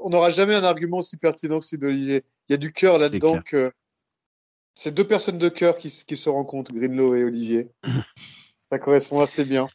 On 0.00 0.10
n'aura 0.10 0.30
jamais 0.30 0.54
un 0.54 0.64
argument 0.64 0.98
aussi 0.98 1.18
pertinent 1.18 1.60
que 1.60 1.66
celui 1.66 1.80
d'Olivier. 1.80 2.24
Il 2.48 2.52
y 2.52 2.54
a 2.54 2.58
du 2.58 2.72
cœur 2.72 2.98
là-dedans 2.98 3.40
que 3.44 3.72
c'est 4.74 4.94
deux 4.94 5.06
personnes 5.06 5.38
de 5.38 5.48
cœur 5.48 5.76
qui, 5.78 5.90
qui, 6.06 6.16
se 6.16 6.28
rencontrent, 6.28 6.72
Greenlow 6.72 7.14
et 7.14 7.24
Olivier. 7.24 7.70
Ça 8.70 8.78
correspond 8.78 9.20
assez 9.20 9.44
bien. 9.44 9.66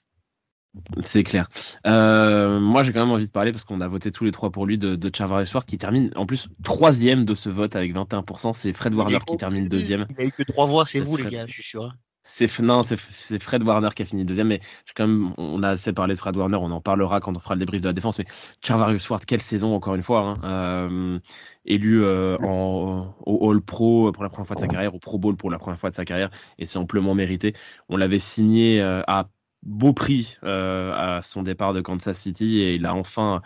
C'est 1.04 1.24
clair. 1.24 1.50
Euh, 1.86 2.60
moi, 2.60 2.84
j'ai 2.84 2.94
quand 2.94 3.00
même 3.00 3.12
envie 3.12 3.28
de 3.28 3.32
parler 3.32 3.52
parce 3.52 3.64
qu'on 3.64 3.82
a 3.82 3.88
voté 3.88 4.12
tous 4.12 4.26
les 4.26 4.32
trois 4.32 4.52
pour 4.52 4.66
lui 4.66 4.78
de, 4.78 4.96
de 4.96 5.12
Charvarius 5.16 5.54
Ward 5.54 5.66
qui 5.66 5.78
termine 5.78 6.12
en 6.16 6.26
plus 6.26 6.50
troisième 6.64 7.26
de 7.26 7.36
ce 7.36 7.50
vote 7.50 7.76
avec 7.76 7.94
21%. 7.94 8.54
C'est 8.54 8.74
Fred 8.74 8.94
Warner 8.94 9.20
qui 9.26 9.38
termine 9.38 9.68
deuxième. 9.68 10.06
Il 10.18 10.22
a 10.22 10.28
eu 10.28 10.32
que 10.32 10.44
trois 10.44 10.66
voix, 10.66 10.86
c'est 10.86 11.00
vous 11.00 11.18
les 11.18 11.26
gars, 11.26 11.48
je 11.48 11.54
suis 11.54 11.64
sûr. 11.64 11.94
C'est 12.30 12.60
non, 12.60 12.84
c'est 12.84 12.98
Fred 13.42 13.63
Warner 13.63 13.90
qui 13.96 14.02
a 14.02 14.06
fini 14.06 14.26
deuxième, 14.26 14.50
mais 14.50 14.60
quand 14.96 15.08
même, 15.08 15.34
on 15.38 15.63
a 15.63 15.70
assez 15.70 15.94
parlé 15.94 16.13
de 16.13 16.20
Fred 16.20 16.36
Warner, 16.36 16.58
on 16.58 16.72
en 16.72 16.82
parlera 16.82 17.22
quand 17.22 17.36
on 17.36 17.40
fera 17.40 17.56
le 17.56 17.60
débrief 17.60 17.82
de 17.82 17.88
la 17.88 17.94
défense. 17.94 18.20
Mais 18.20 18.26
Charvarius 18.62 19.10
Ward, 19.10 19.24
quelle 19.26 19.42
saison 19.42 19.74
encore 19.74 19.96
une 19.96 20.04
fois, 20.04 20.20
hein, 20.22 20.36
euh, 20.44 21.20
élu 21.66 22.04
euh, 22.04 22.38
au 22.40 23.52
All 23.52 23.62
Pro 23.62 24.12
pour 24.12 24.24
la 24.24 24.30
première 24.30 24.46
fois 24.46 24.56
de 24.58 24.62
sa 24.62 24.68
carrière, 24.68 24.94
au 24.94 25.00
Pro 25.00 25.18
Bowl 25.18 25.38
pour 25.38 25.50
la 25.50 25.58
première 25.58 25.80
fois 25.80 25.90
de 25.90 25.96
sa 25.96 26.04
carrière, 26.04 26.30
et 26.60 26.66
c'est 26.66 26.78
amplement 26.78 27.16
mérité. 27.16 27.56
On 27.88 27.96
l'avait 27.96 28.20
signé 28.20 28.82
euh, 28.82 29.02
à 29.08 29.30
beau 29.63 29.94
prix 29.94 30.38
à 30.44 31.22
son 31.24 31.44
départ 31.44 31.74
de 31.74 31.82
Kansas 31.82 32.20
City, 32.20 32.60
et 32.60 32.76
il 32.76 32.86
a 32.86 32.94
enfin 32.94 33.42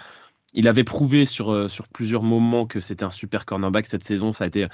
il 0.53 0.67
avait 0.67 0.83
prouvé 0.83 1.25
sur, 1.25 1.69
sur 1.69 1.87
plusieurs 1.87 2.23
moments 2.23 2.65
que 2.67 2.81
c'était 2.81 3.05
un 3.05 3.11
super 3.11 3.45
cornerback 3.45 3.85
cette 3.85 4.03
saison. 4.03 4.33
Ça 4.33 4.43
a 4.43 4.47
été 4.47 4.67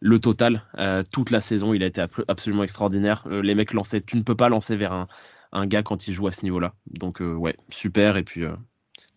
le 0.00 0.18
total, 0.18 0.64
euh, 0.78 1.02
toute 1.12 1.30
la 1.30 1.40
saison, 1.40 1.74
il 1.74 1.82
a 1.82 1.86
été 1.86 2.04
absolument 2.26 2.64
extraordinaire. 2.64 3.24
Euh, 3.26 3.42
les 3.42 3.54
mecs 3.54 3.72
lançaient, 3.72 4.00
tu 4.00 4.16
ne 4.16 4.22
peux 4.22 4.34
pas 4.34 4.48
lancer 4.48 4.76
vers 4.76 4.92
un, 4.92 5.06
un 5.52 5.66
gars 5.66 5.82
quand 5.82 6.08
il 6.08 6.14
joue 6.14 6.26
à 6.26 6.32
ce 6.32 6.42
niveau-là. 6.42 6.74
Donc 6.86 7.20
euh, 7.20 7.34
ouais, 7.34 7.56
super. 7.68 8.16
Et 8.16 8.24
puis 8.24 8.44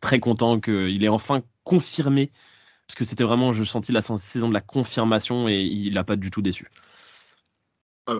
très 0.01 0.19
content 0.19 0.59
qu'il 0.59 1.03
ait 1.03 1.09
enfin 1.09 1.41
confirmé, 1.63 2.31
parce 2.87 2.95
que 2.95 3.05
c'était 3.05 3.23
vraiment, 3.23 3.53
je 3.53 3.63
sentis 3.63 3.93
la 3.93 4.01
saison 4.01 4.49
de 4.49 4.53
la 4.53 4.61
confirmation 4.61 5.47
et 5.47 5.61
il 5.61 5.93
n'a 5.93 6.03
pas 6.03 6.17
du 6.17 6.29
tout 6.29 6.41
déçu. 6.41 6.67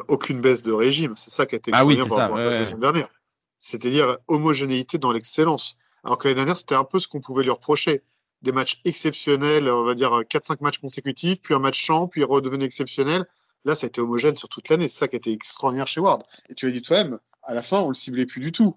aucune 0.08 0.40
baisse 0.40 0.64
de 0.64 0.72
régime, 0.72 1.18
c'est 1.18 1.32
ça 1.32 1.46
qui 1.46 1.56
a 1.56 1.58
été 1.58 1.72
ah 1.74 1.86
oui, 1.86 2.00
par 2.08 2.34
la 2.34 2.54
saison 2.54 2.78
dernière. 2.78 3.10
C'est-à-dire 3.58 4.18
homogénéité 4.28 4.98
dans 4.98 5.12
l'excellence. 5.12 5.78
Alors 6.06 6.18
que 6.18 6.28
l'année 6.28 6.36
dernière, 6.36 6.58
c'était 6.58 6.76
un 6.76 6.84
peu 6.84 7.00
ce 7.00 7.08
qu'on 7.08 7.22
pouvait 7.22 7.44
lui 7.44 7.50
reprocher. 7.50 8.02
Des 8.44 8.52
matchs 8.52 8.82
exceptionnels, 8.86 9.70
on 9.70 9.84
va 9.86 9.94
dire 9.96 10.12
4-5 10.30 10.58
matchs 10.62 10.78
consécutifs, 10.80 11.40
puis 11.42 11.54
un 11.54 11.60
match 11.60 11.82
champ, 11.82 12.08
puis 12.08 12.22
il 12.22 12.26
redevenait 12.26 12.66
exceptionnel. 12.66 13.26
Là, 13.66 13.74
ça 13.76 13.86
a 13.86 13.88
été 13.88 14.02
homogène 14.02 14.36
sur 14.36 14.50
toute 14.50 14.68
l'année. 14.70 14.88
C'est 14.90 15.00
ça 15.00 15.08
qui 15.08 15.16
a 15.16 15.18
été 15.18 15.32
extraordinaire 15.32 15.88
chez 15.88 16.02
Ward. 16.02 16.24
Et 16.50 16.54
tu 16.54 16.66
l'as 16.66 16.74
dit 16.74 16.82
toi-même, 16.82 17.20
à 17.44 17.54
la 17.54 17.62
fin, 17.64 17.80
on 17.80 17.88
le 17.88 17.94
ciblait 17.94 18.26
plus 18.26 18.42
du 18.42 18.52
tout. 18.52 18.76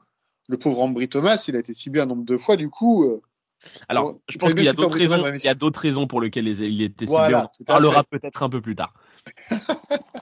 Le 0.48 0.57
pauvre 0.57 0.81
Ambry 0.83 1.09
Thomas, 1.09 1.44
il 1.48 1.57
a 1.57 1.59
été 1.59 1.74
ciblé 1.74 2.00
un 2.00 2.07
nombre 2.07 2.24
de 2.24 2.37
fois, 2.37 2.55
du 2.57 2.68
coup. 2.70 3.05
Euh, 3.05 3.20
Alors, 3.88 4.12
bon, 4.12 4.20
je 4.29 4.38
pense 4.38 4.50
qu'il 4.55 4.64
y 4.64 4.68
a 4.68 4.72
d'autres 4.76 4.96
raisons, 4.96 5.14
il 5.42 5.44
y 5.46 5.48
a 5.48 5.55
d'autres 5.55 5.81
raisons 5.81 6.07
pour 6.07 6.20
lesquelles 6.20 6.44
les- 6.44 6.61
il 6.62 6.83
était 6.83 7.07
ciblé. 7.07 7.16
Voilà, 7.18 7.48
on 7.59 7.64
parlera 7.64 8.05
peut-être 8.05 8.42
un 8.44 8.48
peu 8.48 8.61
plus 8.61 8.76
tard. 8.76 8.94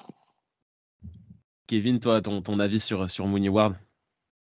Kevin, 1.66 1.98
toi, 2.00 2.20
ton, 2.22 2.42
ton 2.42 2.59
avis 2.61 2.80
sur, 2.80 3.11
sur 3.11 3.26
Mooney 3.26 3.48
Ward? 3.48 3.74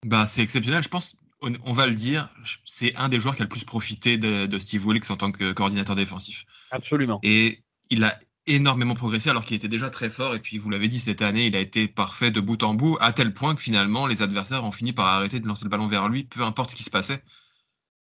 Bah, 0.05 0.25
c'est 0.27 0.41
exceptionnel. 0.41 0.83
Je 0.83 0.89
pense, 0.89 1.17
on, 1.45 1.53
on 1.63 1.73
va 1.73 1.87
le 1.87 1.95
dire, 1.95 2.29
c'est 2.63 2.95
un 2.95 3.09
des 3.09 3.19
joueurs 3.19 3.35
qui 3.35 3.41
a 3.41 3.45
le 3.45 3.49
plus 3.49 3.63
profité 3.63 4.17
de, 4.17 4.45
de 4.45 4.59
Steve 4.59 4.85
Wilkes 4.85 5.09
en 5.11 5.17
tant 5.17 5.31
que 5.31 5.51
coordinateur 5.51 5.95
défensif. 5.95 6.45
Absolument. 6.71 7.19
Et 7.23 7.63
il 7.89 8.03
a 8.03 8.17
énormément 8.47 8.95
progressé 8.95 9.29
alors 9.29 9.43
qu'il 9.45 9.55
était 9.55 9.67
déjà 9.67 9.89
très 9.89 10.09
fort. 10.09 10.35
Et 10.35 10.39
puis, 10.39 10.57
vous 10.57 10.69
l'avez 10.69 10.87
dit, 10.87 10.99
cette 10.99 11.21
année, 11.21 11.47
il 11.47 11.55
a 11.55 11.59
été 11.59 11.87
parfait 11.87 12.31
de 12.31 12.41
bout 12.41 12.61
en 12.63 12.73
bout, 12.73 12.97
à 12.99 13.13
tel 13.13 13.33
point 13.33 13.55
que 13.55 13.61
finalement, 13.61 14.07
les 14.07 14.21
adversaires 14.21 14.63
ont 14.63 14.71
fini 14.71 14.93
par 14.93 15.07
arrêter 15.07 15.39
de 15.39 15.47
lancer 15.47 15.65
le 15.65 15.69
ballon 15.69 15.87
vers 15.87 16.09
lui, 16.09 16.25
peu 16.25 16.43
importe 16.43 16.71
ce 16.71 16.75
qui 16.75 16.83
se 16.83 16.89
passait. 16.89 17.23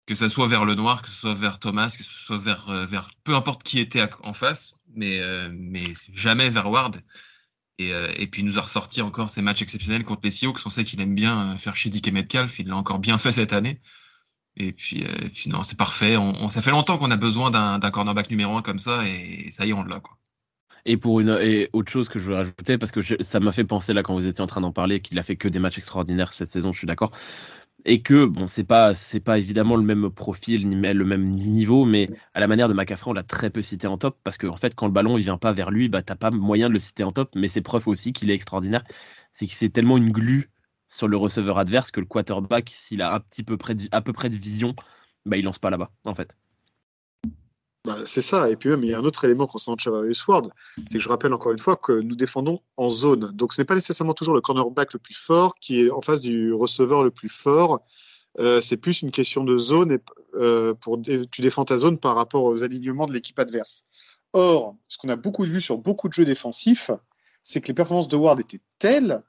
Que 0.06 0.16
ce 0.16 0.30
soit 0.30 0.48
vers 0.48 0.64
le 0.64 0.76
noir, 0.76 1.02
que 1.02 1.10
ce 1.10 1.18
soit 1.18 1.34
vers 1.34 1.60
Thomas, 1.60 1.94
que 1.96 2.04
ce 2.04 2.26
soit 2.26 2.38
vers, 2.38 2.70
euh, 2.70 2.86
vers 2.86 3.10
peu 3.24 3.36
importe 3.36 3.64
qui 3.64 3.80
était 3.80 4.08
en 4.24 4.34
face, 4.34 4.74
mais, 4.96 5.20
euh, 5.20 5.50
mais 5.54 5.92
jamais 6.14 6.50
vers 6.50 6.70
Ward. 6.70 7.02
Et, 7.80 7.94
euh, 7.94 8.12
et 8.18 8.28
puis 8.28 8.44
nous 8.44 8.58
a 8.58 8.62
ressorti 8.62 9.02
encore 9.02 9.30
ces 9.30 9.42
matchs 9.42 9.62
exceptionnels 9.62 10.04
contre 10.04 10.22
les 10.24 10.32
Seahawks. 10.32 10.60
On 10.66 10.70
sait 10.70 10.84
qu'il 10.84 11.00
aime 11.02 11.14
bien 11.16 11.54
euh, 11.54 11.58
faire 11.58 11.76
chez 11.76 11.90
Dick 11.90 12.08
et 12.08 12.12
Metcalf. 12.12 12.60
Il 12.60 12.68
l'a 12.68 12.76
encore 12.78 13.00
bien 13.00 13.18
fait 13.18 13.32
cette 13.32 13.54
année. 13.54 13.80
Et 14.58 14.74
puis, 14.74 15.04
euh, 15.04 15.26
et 15.26 15.30
puis 15.30 15.50
non, 15.50 15.64
c'est 15.64 15.78
parfait. 15.78 16.18
On, 16.18 16.34
on- 16.46 16.50
ça 16.50 16.62
fait 16.62 16.72
longtemps 16.72 16.98
qu'on 16.98 17.12
a 17.12 17.18
besoin 17.18 17.52
d'un 17.52 17.92
cornerback 17.92 18.30
numéro 18.32 18.58
un 18.58 18.62
comme 18.64 18.80
ça. 18.80 19.06
Et 19.08 19.52
ça 19.52 19.66
y 19.66 19.70
est, 19.70 19.74
on 19.74 19.84
l'a. 19.84 20.00
Quoi. 20.00 20.18
Et 20.86 20.98
pour 20.98 21.20
une 21.20 21.38
et 21.42 21.70
autre 21.74 21.92
chose 21.92 22.10
que 22.10 22.18
je 22.20 22.26
veux 22.30 22.36
rajouter, 22.36 22.78
parce 22.78 22.92
que 22.92 23.02
je- 23.02 23.16
ça 23.22 23.40
m'a 23.40 23.52
fait 23.52 23.66
penser 23.66 23.94
là 23.94 24.04
quand 24.04 24.14
vous 24.16 24.26
étiez 24.26 24.42
en 24.44 24.48
train 24.48 24.62
d'en 24.62 24.72
parler, 24.72 25.02
qu'il 25.02 25.20
a 25.20 25.24
fait 25.24 25.36
que 25.36 25.48
des 25.48 25.60
matchs 25.60 25.78
extraordinaires 25.80 26.34
cette 26.34 26.50
saison, 26.50 26.72
je 26.74 26.78
suis 26.80 26.88
d'accord. 26.88 27.12
Et 27.86 28.02
que 28.02 28.26
bon, 28.26 28.48
c'est 28.48 28.64
pas 28.64 28.96
c'est 28.96 29.20
pas 29.20 29.38
évidemment 29.38 29.76
le 29.76 29.84
même 29.84 30.10
profil 30.10 30.68
ni 30.68 30.76
le 30.76 31.06
même 31.06 31.30
niveau, 31.36 31.86
mais 31.86 32.10
à 32.34 32.40
la 32.40 32.48
manière 32.48 32.68
de 32.68 32.74
McCaffrey, 32.74 33.10
on 33.12 33.14
l'a 33.14 33.24
très 33.24 33.50
peu 33.50 33.62
cité 33.62 33.88
en 33.88 33.98
top 33.98 34.20
parce 34.24 34.38
que 34.38 34.48
en 34.48 34.58
fait, 34.58 34.76
quand 34.76 34.88
le 34.88 34.92
ballon 34.92 35.18
il 35.18 35.24
vient 35.24 35.38
pas 35.38 35.54
vers 35.54 35.70
lui, 35.72 35.88
bah 35.88 36.02
t'as 36.02 36.16
pas 36.16 36.32
moyen 36.32 36.68
de 36.70 36.74
le 36.74 36.80
citer 36.80 37.04
en 37.04 37.12
top. 37.12 37.32
Mais 37.36 37.48
c'est 37.48 37.62
preuve 37.62 37.88
aussi 37.88 38.14
qu'il 38.14 38.30
est 38.32 38.34
extraordinaire, 38.34 38.84
c'est 39.32 39.46
que 39.48 39.54
c'est 39.54 39.70
tellement 39.70 39.98
une 39.98 40.12
glu 40.12 40.50
sur 40.90 41.08
le 41.08 41.18
receveur 41.18 41.58
adverse 41.60 41.92
que 41.92 42.00
le 42.00 42.06
quarterback, 42.08 42.70
s'il 42.72 43.02
a 43.02 43.14
un 43.14 43.20
petit 43.20 43.44
peu 43.44 43.58
près 43.58 43.76
à 43.92 44.02
peu 44.02 44.12
près 44.14 44.30
de 44.30 44.38
vision, 44.38 44.76
bah 45.26 45.38
il 45.38 45.44
lance 45.46 45.60
pas 45.60 45.70
là-bas 45.70 45.92
en 46.06 46.16
fait. 46.16 46.36
Bah, 47.88 47.96
c'est 48.06 48.22
ça. 48.22 48.50
Et 48.50 48.58
puis 48.58 48.70
même, 48.70 48.84
il 48.84 48.90
y 48.90 48.94
a 48.94 49.00
un 49.00 49.06
autre 49.06 49.24
élément 49.24 49.48
concernant 49.48 49.78
Chavarius 49.78 50.28
Ward, 50.28 50.52
c'est 50.86 50.98
que 50.98 51.00
je 51.00 51.08
rappelle 51.08 51.34
encore 51.34 51.54
une 51.54 51.58
fois 51.58 51.78
que 51.78 51.94
nous 51.94 52.16
défendons 52.16 52.60
en 52.76 52.90
zone. 52.90 53.32
Donc 53.34 53.54
ce 53.54 53.62
n'est 53.62 53.66
pas 53.66 53.76
nécessairement 53.76 54.14
toujours 54.14 54.34
le 54.34 54.42
cornerback 54.42 54.92
le 54.92 55.00
plus 55.00 55.16
fort 55.16 55.56
qui 55.56 55.84
est 55.84 55.90
en 55.90 56.02
face 56.02 56.20
du 56.20 56.52
receveur 56.52 57.06
le 57.06 57.12
plus 57.12 57.30
fort. 57.30 57.80
Euh, 58.40 58.60
c'est 58.60 58.76
plus 58.76 59.04
une 59.04 59.12
question 59.12 59.46
de 59.46 59.58
zone 59.58 59.94
et 59.94 60.00
euh, 60.36 60.74
pour 60.74 61.02
tu 61.02 61.42
défends 61.42 61.64
ta 61.64 61.78
zone 61.78 61.98
par 61.98 62.18
rapport 62.18 62.44
aux 62.44 62.62
alignements 62.62 63.08
de 63.08 63.14
l'équipe 63.14 63.40
adverse. 63.40 63.86
Or, 64.34 64.76
ce 64.90 64.98
qu'on 64.98 65.08
a 65.08 65.16
beaucoup 65.16 65.44
vu 65.44 65.62
sur 65.62 65.78
beaucoup 65.78 66.10
de 66.10 66.14
jeux 66.14 66.26
défensifs, 66.26 66.92
c'est 67.42 67.62
que 67.62 67.70
les 67.70 67.74
performances 67.74 68.10
de 68.10 68.18
Ward 68.18 68.38
étaient 68.42 68.62
telles 68.80 69.24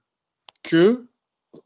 que 0.65 1.07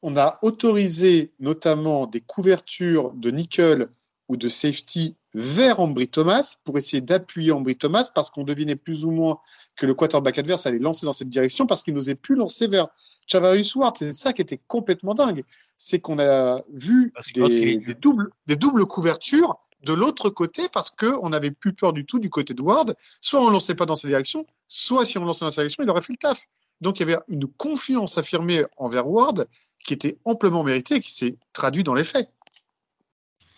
on 0.02 0.18
a 0.18 0.34
autorisé 0.42 1.32
notamment 1.40 2.06
des 2.06 2.20
couvertures 2.20 3.12
de 3.14 3.30
nickel 3.30 3.88
ou 4.32 4.36
de 4.38 4.48
safety 4.48 5.14
vers 5.34 5.78
Ambry 5.78 6.08
Thomas 6.08 6.56
pour 6.64 6.78
essayer 6.78 7.02
d'appuyer 7.02 7.52
Ambry 7.52 7.76
Thomas 7.76 8.08
parce 8.14 8.30
qu'on 8.30 8.44
devinait 8.44 8.76
plus 8.76 9.04
ou 9.04 9.10
moins 9.10 9.38
que 9.76 9.84
le 9.84 9.92
quarterback 9.92 10.38
adverse 10.38 10.64
allait 10.64 10.78
lancer 10.78 11.04
dans 11.04 11.12
cette 11.12 11.28
direction 11.28 11.66
parce 11.66 11.82
qu'il 11.82 11.92
n'osait 11.92 12.14
plus 12.14 12.34
lancer 12.34 12.66
vers 12.66 12.88
Chavarius 13.26 13.74
Ward. 13.76 13.94
C'est 13.98 14.14
ça 14.14 14.32
qui 14.32 14.40
était 14.40 14.58
complètement 14.68 15.12
dingue. 15.12 15.42
C'est 15.76 16.00
qu'on 16.00 16.18
a 16.18 16.62
vu 16.72 17.12
des, 17.34 17.78
doubles, 18.00 18.30
des 18.46 18.56
doubles 18.56 18.86
couvertures 18.86 19.58
de 19.84 19.92
l'autre 19.92 20.30
côté 20.30 20.68
parce 20.72 20.88
qu'on 20.88 21.28
n'avait 21.28 21.50
plus 21.50 21.74
peur 21.74 21.92
du 21.92 22.06
tout 22.06 22.18
du 22.18 22.30
côté 22.30 22.54
de 22.54 22.62
Ward. 22.62 22.96
Soit 23.20 23.40
on 23.40 23.48
ne 23.48 23.52
lançait 23.52 23.74
pas 23.74 23.84
dans 23.84 23.94
cette 23.94 24.08
direction, 24.08 24.46
soit 24.66 25.04
si 25.04 25.18
on 25.18 25.26
lançait 25.26 25.44
dans 25.44 25.50
cette 25.50 25.60
direction, 25.60 25.84
il 25.84 25.90
aurait 25.90 26.00
fait 26.00 26.14
le 26.14 26.18
taf. 26.18 26.46
Donc 26.80 27.00
il 27.00 27.06
y 27.06 27.12
avait 27.12 27.20
une 27.28 27.46
confiance 27.46 28.16
affirmée 28.16 28.64
envers 28.78 29.06
Ward 29.06 29.46
qui 29.84 29.92
était 29.92 30.16
amplement 30.24 30.64
méritée 30.64 30.96
et 30.96 31.00
qui 31.00 31.12
s'est 31.12 31.36
traduite 31.52 31.84
dans 31.84 31.94
les 31.94 32.04
faits. 32.04 32.30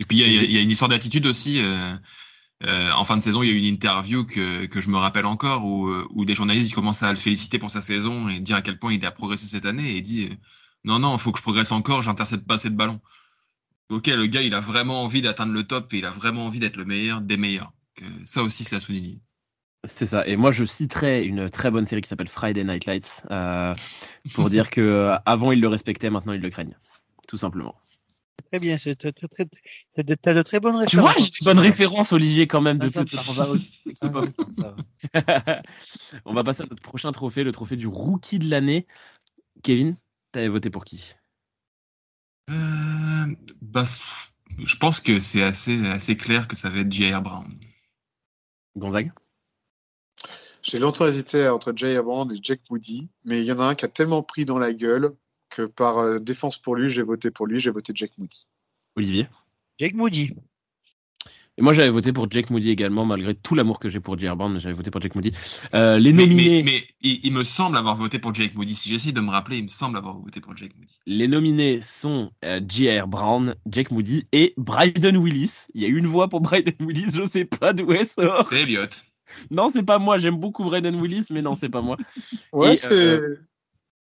Et 0.01 0.05
puis 0.05 0.19
il 0.19 0.21
y 0.21 0.25
a- 0.25 0.27
il 0.29 0.35
y, 0.35 0.39
a- 0.39 0.43
il 0.45 0.53
y 0.53 0.59
a 0.59 0.61
une 0.63 0.71
histoire 0.71 0.89
d'attitude 0.89 1.27
aussi. 1.27 1.61
euh, 1.63 1.95
euh, 2.65 2.91
en 2.93 3.05
fin 3.05 3.17
de 3.17 3.23
saison, 3.23 3.43
il 3.43 3.49
y 3.49 3.53
a 3.53 3.55
eu 3.55 3.59
une 3.59 3.65
interview 3.67 4.25
que, 4.25 4.67
que 4.67 4.81
je 4.81 4.89
me 4.91 4.97
rappelle 4.99 5.27
encore 5.27 5.65
où, 5.67 5.89
euh, 5.89 6.07
où 6.11 6.25
des 6.25 6.35
journalistes 6.35 6.71
ils 6.71 6.75
commencent 6.75 7.03
à 7.03 7.11
le 7.11 7.19
féliciter 7.19 7.59
pour 7.59 7.71
sa 7.71 7.81
saison 7.81 8.29
et 8.29 8.41
dire 8.41 8.57
à 8.57 8.63
quel 8.63 8.79
point 8.79 8.93
il 8.95 9.05
a 9.05 9.11
progressé 9.11 9.47
cette 9.47 9.67
année. 9.67 9.91
Et 9.91 9.97
il 9.99 10.03
dit 10.03 10.25
euh, 10.31 10.35
Non, 10.85 10.99
non, 10.99 11.15
il 11.17 11.21
faut 11.21 11.33
que 11.33 11.39
je 11.39 11.43
progresse 11.43 11.73
encore, 11.73 12.03
j'intercepte 12.03 12.47
pas 12.47 12.55
assez 12.55 12.71
de 12.71 12.77
ballons. 12.77 13.01
Ok, 13.91 14.07
le 14.07 14.27
gars, 14.27 14.43
il 14.43 14.55
a 14.55 14.61
vraiment 14.61 15.03
envie 15.03 15.21
d'atteindre 15.21 15.53
le 15.53 15.65
top 15.65 15.93
et 15.93 15.99
il 15.99 16.07
a 16.07 16.11
vraiment 16.11 16.47
envie 16.47 16.61
d'être 16.61 16.77
le 16.77 16.85
meilleur 16.87 17.21
des 17.21 17.37
meilleurs. 17.37 17.73
Ça 18.25 18.43
aussi, 18.43 18.65
c'est 18.65 18.77
à 18.77 18.81
souligner. 18.81 19.21
C'est 19.85 20.07
ça. 20.07 20.27
Et 20.27 20.37
moi, 20.37 20.51
je 20.51 20.65
citerai 20.65 21.25
une 21.25 21.51
très 21.51 21.71
bonne 21.71 21.85
série 21.87 22.01
qui 22.01 22.09
s'appelle 22.09 22.29
Friday 22.29 22.65
Night 22.65 22.87
Lights 22.87 23.27
pour 24.33 24.49
dire 24.49 24.71
que 24.71 25.15
avant 25.27 25.53
ils 25.53 25.61
le 25.61 25.69
respectaient, 25.69 26.09
maintenant 26.11 26.33
ils 26.33 26.41
le 26.41 26.51
craignent, 26.51 26.77
tout 27.29 27.37
simplement. 27.37 27.75
Très 28.51 28.59
bien, 28.61 28.77
c'est 28.77 29.05
de, 29.05 29.11
de 29.97 30.43
très 30.43 30.61
bonnes 30.61 30.77
références. 30.77 30.91
Tu 30.91 30.97
vois, 30.97 31.13
j'ai 31.19 31.31
une 31.41 31.45
bonne 31.45 31.59
référence, 31.59 32.13
Olivier, 32.13 32.47
quand 32.47 32.61
même 32.61 32.79
de 32.79 32.87
Ah, 32.87 32.91
ça 32.91 33.05
toute 33.05 33.21
va. 33.21 33.49
On 36.25 36.33
va 36.33 36.45
passer 36.45 36.63
à 36.63 36.67
notre 36.67 36.83
prochain 36.83 37.11
trophée, 37.13 37.45
le 37.45 37.53
trophée 37.53 37.77
du 37.77 37.87
rookie 37.87 38.39
de 38.39 38.49
l'année. 38.49 38.87
Kevin, 39.63 39.97
t'avais 40.33 40.49
voté 40.49 40.71
pour 40.71 40.85
qui? 40.85 41.15
Euh, 42.51 43.27
bah, 43.63 43.85
je 44.59 44.77
pense 44.77 45.01
que 45.01 45.21
c'est 45.21 45.43
assez, 45.43 45.87
assez 45.87 46.17
clair 46.17 46.47
que 46.47 46.57
ça 46.57 46.71
va 46.71 46.81
être 46.81 46.93
J.R. 46.93 47.23
Brown. 47.23 47.59
Gonzague? 48.77 49.13
J'ai 50.63 50.79
longtemps 50.79 51.07
hésité 51.07 51.49
entre 51.49 51.73
Jay 51.77 52.01
Brand 52.01 52.31
et 52.33 52.39
Jack 52.43 52.61
Moody, 52.71 53.11
mais 53.25 53.41
il 53.41 53.45
y 53.45 53.53
en 53.53 53.59
a 53.59 53.65
un 53.65 53.75
qui 53.75 53.85
a 53.85 53.89
tellement 53.89 54.23
pris 54.23 54.47
dans 54.47 54.59
la 54.59 54.73
gueule 54.73 55.15
par 55.63 55.99
euh, 55.99 56.19
défense 56.19 56.59
pour 56.59 56.77
lui, 56.77 56.89
j'ai 56.89 57.03
voté 57.03 57.31
pour 57.31 57.47
lui, 57.47 57.61
j'ai 57.61 57.71
voté 57.71 57.93
Jack 57.95 58.13
Moody. 58.19 58.47
Olivier? 58.97 59.27
Jake 59.79 59.95
Moody. 59.95 60.35
Et 61.57 61.63
moi, 61.63 61.73
j'avais 61.73 61.91
voté 61.91 62.13
pour 62.13 62.29
Jake 62.29 62.51
Moody 62.51 62.71
également, 62.71 63.05
malgré 63.05 63.33
tout 63.35 63.55
l'amour 63.55 63.79
que 63.79 63.89
j'ai 63.89 64.01
pour 64.01 64.19
J.R. 64.19 64.35
Brown, 64.35 64.59
j'avais 64.59 64.75
voté 64.75 64.91
pour 64.91 65.01
Jake 65.01 65.15
Moody. 65.15 65.33
Euh, 65.75 66.01
les 66.01 66.13
Mais, 66.13 66.23
nominés, 66.27 66.65
mais, 66.65 66.73
mais 66.73 66.89
il, 67.01 67.21
il 67.23 67.33
me 67.33 67.45
semble 67.45 67.77
avoir 67.77 67.95
voté 67.95 68.19
pour 68.19 68.35
Jake 68.35 68.57
Moody. 68.57 68.75
Si 68.75 68.89
j'essaye 68.89 69.13
de 69.13 69.21
me 69.21 69.31
rappeler, 69.31 69.59
il 69.59 69.65
me 69.65 69.69
semble 69.69 69.97
avoir 69.97 70.19
voté 70.19 70.41
pour 70.41 70.57
Jake 70.57 70.73
Moody. 70.77 70.99
les 71.07 71.29
nominés 71.29 71.81
sont 71.81 72.33
euh, 72.45 72.61
J.R. 72.67 73.07
Brown, 73.07 73.55
Jake 73.71 73.93
Moody 73.93 74.27
et 74.33 74.53
Bryden 74.57 75.17
Willis. 75.17 75.69
Il 75.75 75.83
y 75.83 75.85
a 75.85 75.89
une 75.89 76.07
voix 76.07 76.29
pour 76.29 76.41
Bryden 76.41 76.75
Willis, 76.81 77.13
je 77.15 77.25
sais 77.25 77.45
pas 77.45 77.73
d'où 77.73 77.93
elle 77.93 78.07
sort. 78.07 78.47
C'est 78.47 78.63
Elliot. 78.63 78.89
Non, 79.53 79.71
c'est 79.71 79.85
pas 79.85 80.01
moi. 80.01 80.19
J'aime 80.19 80.37
beaucoup 80.37 80.65
Bryden 80.65 81.01
Willis, 81.01 81.27
mais 81.31 81.43
non, 81.43 81.55
c'est 81.55 81.69
pas 81.69 81.83
moi. 81.83 81.97
Ouais, 82.53 82.75
c'est 82.75 82.91
euh, 82.93 83.39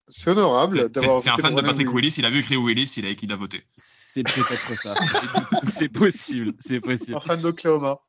c'est 0.08 0.32
honorable 0.32 0.89
d'avoir 0.89 1.20
C'est 1.20 1.26
c'est 1.26 1.32
un 1.32 1.38
fan 1.38 1.56
de 1.56 1.62
Patrick 1.62 1.93
Willis. 1.93 2.16
Il 2.18 2.26
a 2.26 2.30
vu 2.30 2.39
écrire 2.39 2.62
Willis, 2.62 2.93
il 2.97 3.06
a, 3.06 3.10
il 3.10 3.32
a 3.32 3.36
voté. 3.36 3.64
C'est 3.78 4.24
peut-être 4.24 4.82
ça. 4.82 4.95
c'est 5.68 5.89
possible, 5.89 6.54
c'est 6.60 6.80
possible. 6.80 7.18
Un 7.18 7.22
fan 7.22 7.41
d'Oklahoma. 7.41 7.99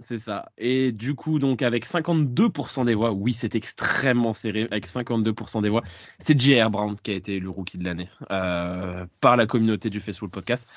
C'est 0.00 0.18
ça. 0.18 0.50
Et 0.58 0.92
du 0.92 1.14
coup, 1.14 1.38
donc 1.38 1.62
avec 1.62 1.86
52% 1.86 2.84
des 2.84 2.94
voix, 2.94 3.12
oui, 3.12 3.32
c'est 3.32 3.54
extrêmement 3.54 4.34
serré. 4.34 4.68
Avec 4.70 4.86
52% 4.86 5.62
des 5.62 5.70
voix, 5.70 5.82
c'est 6.18 6.38
J.R. 6.38 6.70
Brown 6.70 6.96
qui 7.02 7.12
a 7.12 7.14
été 7.14 7.40
le 7.40 7.48
rookie 7.48 7.78
de 7.78 7.84
l'année 7.84 8.10
euh, 8.30 9.06
par 9.20 9.36
la 9.36 9.46
communauté 9.46 9.88
du 9.88 10.00
Facebook 10.00 10.30
Podcast. 10.30 10.68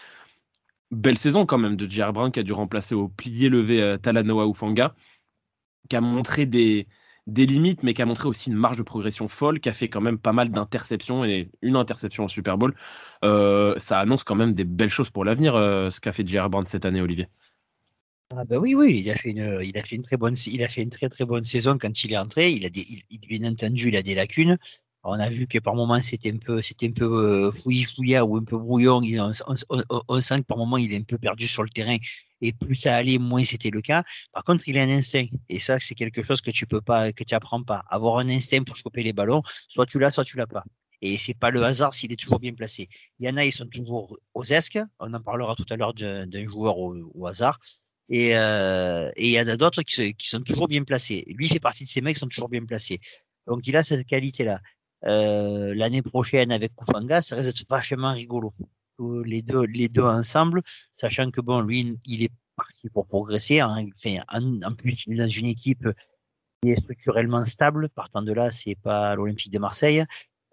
Belle 0.91 1.17
saison 1.17 1.45
quand 1.45 1.57
même 1.57 1.75
de 1.75 1.87
J.R. 1.89 2.13
Brown 2.13 2.31
qui 2.31 2.39
a 2.39 2.43
dû 2.43 2.53
remplacer 2.53 2.95
au 2.95 3.09
plié 3.09 3.49
levé 3.49 3.81
euh, 3.81 3.97
Talanoa 3.97 4.47
Ufanga, 4.47 4.95
qui 5.89 5.97
a 5.97 6.01
montré 6.01 6.45
des, 6.45 6.87
des 7.29 7.45
limites, 7.45 7.83
mais 7.83 7.93
qui 7.93 8.01
a 8.01 8.05
montré 8.05 8.27
aussi 8.27 8.49
une 8.49 8.55
marge 8.55 8.77
de 8.77 8.83
progression 8.83 9.27
folle, 9.27 9.59
qui 9.59 9.69
a 9.69 9.73
fait 9.73 9.89
quand 9.89 10.01
même 10.01 10.17
pas 10.19 10.33
mal 10.33 10.49
d'interceptions 10.51 11.23
et 11.25 11.49
une 11.61 11.75
interception 11.75 12.25
au 12.25 12.29
Super 12.29 12.57
Bowl. 12.57 12.75
Euh, 13.23 13.75
ça 13.79 13.99
annonce 13.99 14.23
quand 14.23 14.35
même 14.35 14.53
des 14.53 14.65
belles 14.65 14.89
choses 14.89 15.09
pour 15.09 15.25
l'avenir, 15.25 15.55
euh, 15.55 15.89
ce 15.89 16.01
qu'a 16.01 16.11
fait 16.11 16.27
J.R. 16.27 16.49
Brown 16.49 16.65
cette 16.65 16.85
année, 16.85 17.01
Olivier. 17.01 17.27
Ah 18.31 18.45
bah 18.45 18.57
oui, 18.59 18.75
oui, 18.75 18.99
il 19.03 19.09
a 19.09 19.15
fait 19.15 19.29
une, 19.31 19.59
il 19.63 19.75
a 19.77 19.81
fait 19.83 19.95
une 19.95 20.03
très 20.03 20.15
bonne, 20.17 20.35
il 20.47 20.63
a 20.63 20.67
fait 20.69 20.83
une 20.83 20.91
très 20.91 21.09
très 21.09 21.25
bonne 21.25 21.43
saison 21.43 21.77
quand 21.79 22.03
il 22.03 22.13
est 22.13 22.17
entré. 22.17 22.51
Il 22.51 22.63
a 22.65 22.69
des, 22.69 22.85
il- 23.09 23.19
bien 23.19 23.49
entendu, 23.51 23.87
il 23.89 23.95
a 23.97 24.03
des 24.03 24.13
lacunes. 24.13 24.57
On 25.03 25.13
a 25.19 25.29
vu 25.29 25.47
que 25.47 25.59
par 25.59 25.75
moments 25.75 26.01
c'était 26.01 26.31
un 26.31 26.37
peu, 26.37 26.61
c'était 26.61 26.87
un 26.89 26.91
peu 26.91 27.05
euh, 27.05 27.51
fouillis 27.51 27.85
fouillard 27.85 28.29
ou 28.29 28.35
un 28.37 28.43
peu 28.43 28.57
brouillon. 28.57 29.01
Il- 29.01 29.19
On, 29.21 29.31
on- 29.69 29.81
on- 29.89 30.01
on 30.09 30.21
sent 30.21 30.39
que 30.41 30.45
par 30.45 30.57
moments 30.57 30.77
il 30.77 30.91
est 30.93 30.97
un 30.97 31.03
peu 31.03 31.17
perdu 31.17 31.47
sur 31.47 31.63
le 31.63 31.69
terrain. 31.69 31.97
Et 32.41 32.53
plus 32.53 32.75
ça 32.75 32.95
allait, 32.95 33.17
moins 33.17 33.43
c'était 33.45 33.69
le 33.69 33.81
cas. 33.81 34.03
Par 34.33 34.43
contre, 34.43 34.67
il 34.67 34.77
a 34.77 34.83
un 34.83 34.89
instinct. 34.89 35.25
Et 35.49 35.59
ça, 35.59 35.79
c'est 35.79 35.95
quelque 35.95 36.21
chose 36.23 36.41
que 36.41 36.51
tu 36.51 36.65
peux 36.65 36.81
pas, 36.81 37.11
que 37.13 37.23
tu 37.23 37.33
apprends 37.35 37.63
pas. 37.63 37.83
Avoir 37.89 38.17
un 38.19 38.29
instinct 38.29 38.63
pour 38.63 38.75
choper 38.77 39.03
les 39.03 39.13
ballons, 39.13 39.41
soit 39.69 39.85
tu 39.85 39.99
l'as, 39.99 40.11
soit 40.11 40.25
tu 40.25 40.37
l'as 40.37 40.47
pas. 40.47 40.63
Et 41.01 41.17
c'est 41.17 41.33
pas 41.33 41.49
le 41.51 41.63
hasard 41.63 41.93
s'il 41.93 42.11
est 42.11 42.17
toujours 42.19 42.39
bien 42.39 42.53
placé. 42.53 42.87
Il 43.19 43.25
y 43.27 43.29
en 43.29 43.37
a, 43.37 43.45
ils 43.45 43.51
sont 43.53 43.67
toujours 43.67 44.17
aux 44.33 44.43
esques. 44.45 44.79
On 44.99 45.13
en 45.13 45.21
parlera 45.21 45.55
tout 45.55 45.65
à 45.69 45.75
l'heure 45.77 45.93
d'un 45.93 46.43
joueur 46.45 46.77
au, 46.77 47.25
hasard. 47.25 47.57
Et, 48.09 48.35
euh, 48.35 49.09
et 49.15 49.27
il 49.29 49.31
y 49.33 49.39
en 49.39 49.47
a 49.47 49.55
d'autres 49.57 49.83
qui, 49.83 50.13
qui, 50.15 50.27
sont 50.29 50.41
toujours 50.41 50.67
bien 50.67 50.83
placés. 50.83 51.23
Lui 51.27 51.47
fait 51.47 51.59
partie 51.59 51.83
de 51.83 51.89
ces 51.89 52.01
mecs 52.01 52.15
qui 52.15 52.19
sont 52.21 52.27
toujours 52.27 52.49
bien 52.49 52.65
placés. 52.65 52.99
Donc 53.47 53.61
il 53.67 53.75
a 53.77 53.83
cette 53.83 54.05
qualité-là. 54.07 54.59
Euh, 55.05 55.73
L'année 55.75 56.01
prochaine 56.01 56.51
avec 56.51 56.75
Kufanga, 56.75 57.21
ça 57.21 57.35
risque 57.35 57.57
d'être 57.57 57.69
vachement 57.69 58.13
rigolo. 58.13 58.51
Les 59.25 59.41
deux, 59.41 59.63
les 59.63 59.87
deux 59.87 60.03
ensemble, 60.03 60.61
sachant 60.93 61.31
que 61.31 61.39
bon, 61.39 61.61
lui, 61.61 61.97
il 62.05 62.23
est 62.23 62.31
parti 62.55 62.89
pour 62.89 63.07
progresser. 63.07 63.61
Hein. 63.61 63.85
Enfin, 63.95 64.17
en, 64.29 64.73
plus, 64.73 65.05
il 65.07 65.13
est 65.13 65.23
dans 65.23 65.29
une 65.29 65.45
équipe 65.45 65.87
qui 66.61 66.71
est 66.71 66.79
structurellement 66.79 67.45
stable. 67.45 67.87
Partant 67.89 68.21
de 68.21 68.33
là, 68.33 68.51
c'est 68.51 68.75
pas 68.75 69.15
l'Olympique 69.15 69.53
de 69.53 69.59
Marseille. 69.59 70.05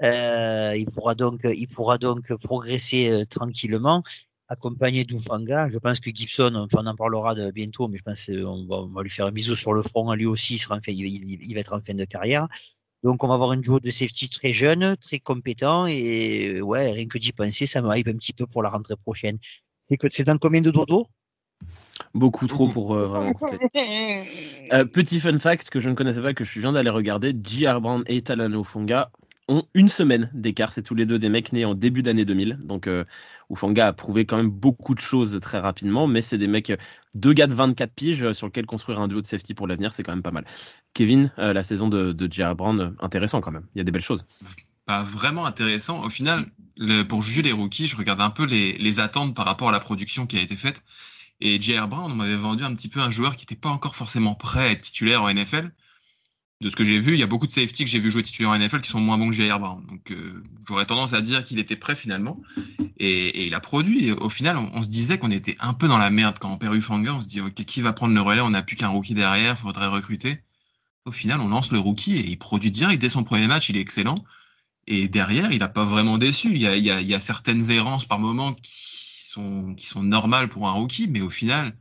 Euh, 0.02 0.76
il 0.76 0.86
pourra 0.86 1.14
donc, 1.14 1.40
il 1.44 1.66
pourra 1.66 1.98
donc 1.98 2.32
progresser 2.36 3.10
euh, 3.10 3.24
tranquillement, 3.24 4.04
accompagné 4.48 5.04
d'Ufanga. 5.04 5.68
Je 5.72 5.78
pense 5.78 5.98
que 5.98 6.10
Gibson, 6.10 6.54
enfin, 6.54 6.84
on 6.84 6.86
en 6.86 6.94
parlera 6.94 7.34
bientôt, 7.50 7.88
mais 7.88 7.96
je 7.98 8.02
pense 8.02 8.26
qu'on 8.26 8.88
va, 8.92 9.02
lui 9.02 9.10
faire 9.10 9.26
un 9.26 9.32
bisou 9.32 9.56
sur 9.56 9.72
le 9.72 9.82
front. 9.82 10.12
Lui 10.12 10.26
aussi, 10.26 10.58
sera 10.58 10.76
en 10.76 10.80
il, 10.86 11.54
va 11.54 11.60
être 11.60 11.72
en 11.72 11.80
fin 11.80 11.94
de 11.94 12.04
carrière. 12.04 12.46
Donc, 13.06 13.22
on 13.22 13.28
va 13.28 13.34
avoir 13.34 13.52
une 13.52 13.60
duo 13.60 13.78
de 13.78 13.88
safety 13.92 14.28
très 14.28 14.52
jeune, 14.52 14.96
très 14.96 15.20
compétent, 15.20 15.86
et 15.86 16.60
ouais, 16.60 16.90
rien 16.90 17.06
que 17.06 17.18
d'y 17.18 17.30
penser, 17.30 17.68
ça 17.68 17.80
me 17.80 17.96
hype 17.96 18.08
un 18.08 18.14
petit 18.14 18.32
peu 18.32 18.48
pour 18.48 18.64
la 18.64 18.68
rentrée 18.68 18.96
prochaine. 18.96 19.38
C'est 19.82 19.96
que 19.96 20.08
c'est 20.10 20.24
dans 20.24 20.36
combien 20.38 20.60
de 20.60 20.72
dodo? 20.72 21.06
Beaucoup 22.14 22.48
trop 22.48 22.66
pour 22.66 22.96
euh, 22.96 23.06
vraiment 23.06 23.32
coûter. 23.32 23.58
Euh, 24.72 24.84
petit 24.84 25.20
fun 25.20 25.38
fact 25.38 25.70
que 25.70 25.78
je 25.78 25.88
ne 25.88 25.94
connaissais 25.94 26.20
pas, 26.20 26.34
que 26.34 26.42
je 26.42 26.58
viens 26.58 26.72
d'aller 26.72 26.90
regarder, 26.90 27.32
J.R. 27.40 27.80
Brown 27.80 28.02
et 28.08 28.22
Talano 28.22 28.64
Fonga 28.64 29.12
ont 29.48 29.64
une 29.74 29.88
semaine 29.88 30.30
d'écart. 30.34 30.72
C'est 30.72 30.82
tous 30.82 30.94
les 30.94 31.06
deux 31.06 31.18
des 31.18 31.28
mecs 31.28 31.52
nés 31.52 31.64
en 31.64 31.74
début 31.74 32.02
d'année 32.02 32.24
2000. 32.24 32.58
Donc, 32.64 32.86
euh, 32.86 33.04
Ufanga 33.50 33.88
a 33.88 33.92
prouvé 33.92 34.26
quand 34.26 34.36
même 34.36 34.50
beaucoup 34.50 34.94
de 34.94 35.00
choses 35.00 35.38
très 35.40 35.58
rapidement, 35.58 36.06
mais 36.06 36.22
c'est 36.22 36.38
des 36.38 36.48
mecs, 36.48 36.72
deux 37.14 37.32
gars 37.32 37.46
de 37.46 37.54
24 37.54 37.92
piges 37.92 38.32
sur 38.32 38.46
lesquels 38.46 38.66
construire 38.66 39.00
un 39.00 39.08
duo 39.08 39.20
de 39.20 39.26
safety 39.26 39.54
pour 39.54 39.66
l'avenir, 39.66 39.92
c'est 39.92 40.02
quand 40.02 40.12
même 40.12 40.22
pas 40.22 40.32
mal. 40.32 40.44
Kevin, 40.94 41.30
la 41.36 41.62
saison 41.62 41.88
de, 41.88 42.12
de 42.12 42.32
J.R. 42.32 42.56
Brown, 42.56 42.96
intéressant 43.00 43.40
quand 43.40 43.52
même. 43.52 43.66
Il 43.74 43.78
y 43.78 43.80
a 43.80 43.84
des 43.84 43.92
belles 43.92 44.02
choses. 44.02 44.24
Pas 44.86 45.02
vraiment 45.02 45.46
intéressant. 45.46 46.02
Au 46.04 46.08
final, 46.08 46.46
pour 47.08 47.22
juger 47.22 47.42
les 47.42 47.52
rookies, 47.52 47.86
je 47.86 47.96
regarde 47.96 48.20
un 48.20 48.30
peu 48.30 48.44
les, 48.44 49.00
attentes 49.00 49.34
par 49.34 49.44
rapport 49.44 49.68
à 49.68 49.72
la 49.72 49.80
production 49.80 50.26
qui 50.26 50.38
a 50.38 50.42
été 50.42 50.56
faite. 50.56 50.82
Et 51.40 51.60
J.R. 51.60 51.88
Brown, 51.88 52.14
m'avait 52.14 52.36
vendu 52.36 52.64
un 52.64 52.72
petit 52.72 52.88
peu 52.88 53.00
un 53.00 53.10
joueur 53.10 53.36
qui 53.36 53.42
n'était 53.42 53.60
pas 53.60 53.68
encore 53.68 53.96
forcément 53.96 54.34
prêt 54.34 54.68
à 54.68 54.70
être 54.70 54.82
titulaire 54.82 55.22
en 55.22 55.32
NFL. 55.32 55.70
De 56.62 56.70
ce 56.70 56.76
que 56.76 56.84
j'ai 56.84 56.98
vu, 56.98 57.12
il 57.12 57.18
y 57.18 57.22
a 57.22 57.26
beaucoup 57.26 57.46
de 57.46 57.50
safety 57.50 57.84
que 57.84 57.90
j'ai 57.90 57.98
vu 57.98 58.10
jouer 58.10 58.22
titulaire 58.22 58.50
en 58.50 58.58
NFL 58.58 58.80
qui 58.80 58.88
sont 58.88 59.00
moins 59.00 59.18
bons 59.18 59.28
que 59.28 59.34
J.R. 59.34 59.60
Brown. 59.60 59.84
Donc 59.86 60.10
euh, 60.10 60.42
j'aurais 60.66 60.86
tendance 60.86 61.12
à 61.12 61.20
dire 61.20 61.44
qu'il 61.44 61.58
était 61.58 61.76
prêt 61.76 61.94
finalement. 61.94 62.36
Et, 62.98 63.26
et, 63.26 63.46
il 63.46 63.54
a 63.54 63.60
produit. 63.60 64.08
Et 64.08 64.12
au 64.12 64.30
final, 64.30 64.56
on, 64.56 64.70
on 64.72 64.82
se 64.82 64.88
disait 64.88 65.18
qu'on 65.18 65.30
était 65.30 65.56
un 65.60 65.74
peu 65.74 65.86
dans 65.86 65.98
la 65.98 66.08
merde 66.08 66.38
quand 66.38 66.50
on 66.50 66.56
perd 66.56 66.74
Ufanga. 66.74 67.14
On 67.14 67.20
se 67.20 67.26
dit, 67.26 67.42
OK, 67.42 67.52
qui 67.52 67.82
va 67.82 67.92
prendre 67.92 68.14
le 68.14 68.20
relais? 68.22 68.40
On 68.40 68.50
n'a 68.50 68.62
plus 68.62 68.76
qu'un 68.76 68.88
rookie 68.88 69.12
derrière, 69.14 69.58
faudrait 69.58 69.88
recruter. 69.88 70.40
Au 71.04 71.12
final, 71.12 71.40
on 71.40 71.48
lance 71.48 71.72
le 71.72 71.78
rookie 71.78 72.16
et 72.16 72.26
il 72.26 72.38
produit 72.38 72.70
direct 72.70 73.00
dès 73.00 73.10
son 73.10 73.22
premier 73.22 73.46
match. 73.48 73.68
Il 73.68 73.76
est 73.76 73.80
excellent. 73.80 74.16
Et 74.86 75.08
derrière, 75.08 75.52
il 75.52 75.58
n'a 75.58 75.68
pas 75.68 75.84
vraiment 75.84 76.16
déçu. 76.16 76.52
Il 76.52 76.62
y, 76.62 76.66
a, 76.66 76.76
il, 76.76 76.84
y 76.84 76.90
a, 76.90 77.02
il 77.02 77.06
y 77.06 77.14
a 77.14 77.20
certaines 77.20 77.70
errances 77.70 78.06
par 78.06 78.18
moment 78.18 78.54
qui 78.54 79.06
qui 79.76 79.86
sont 79.86 80.02
normales 80.02 80.48
pour 80.48 80.68
un 80.68 80.72
rookie, 80.72 81.08
mais 81.08 81.20
au 81.20 81.30
final, 81.30 81.76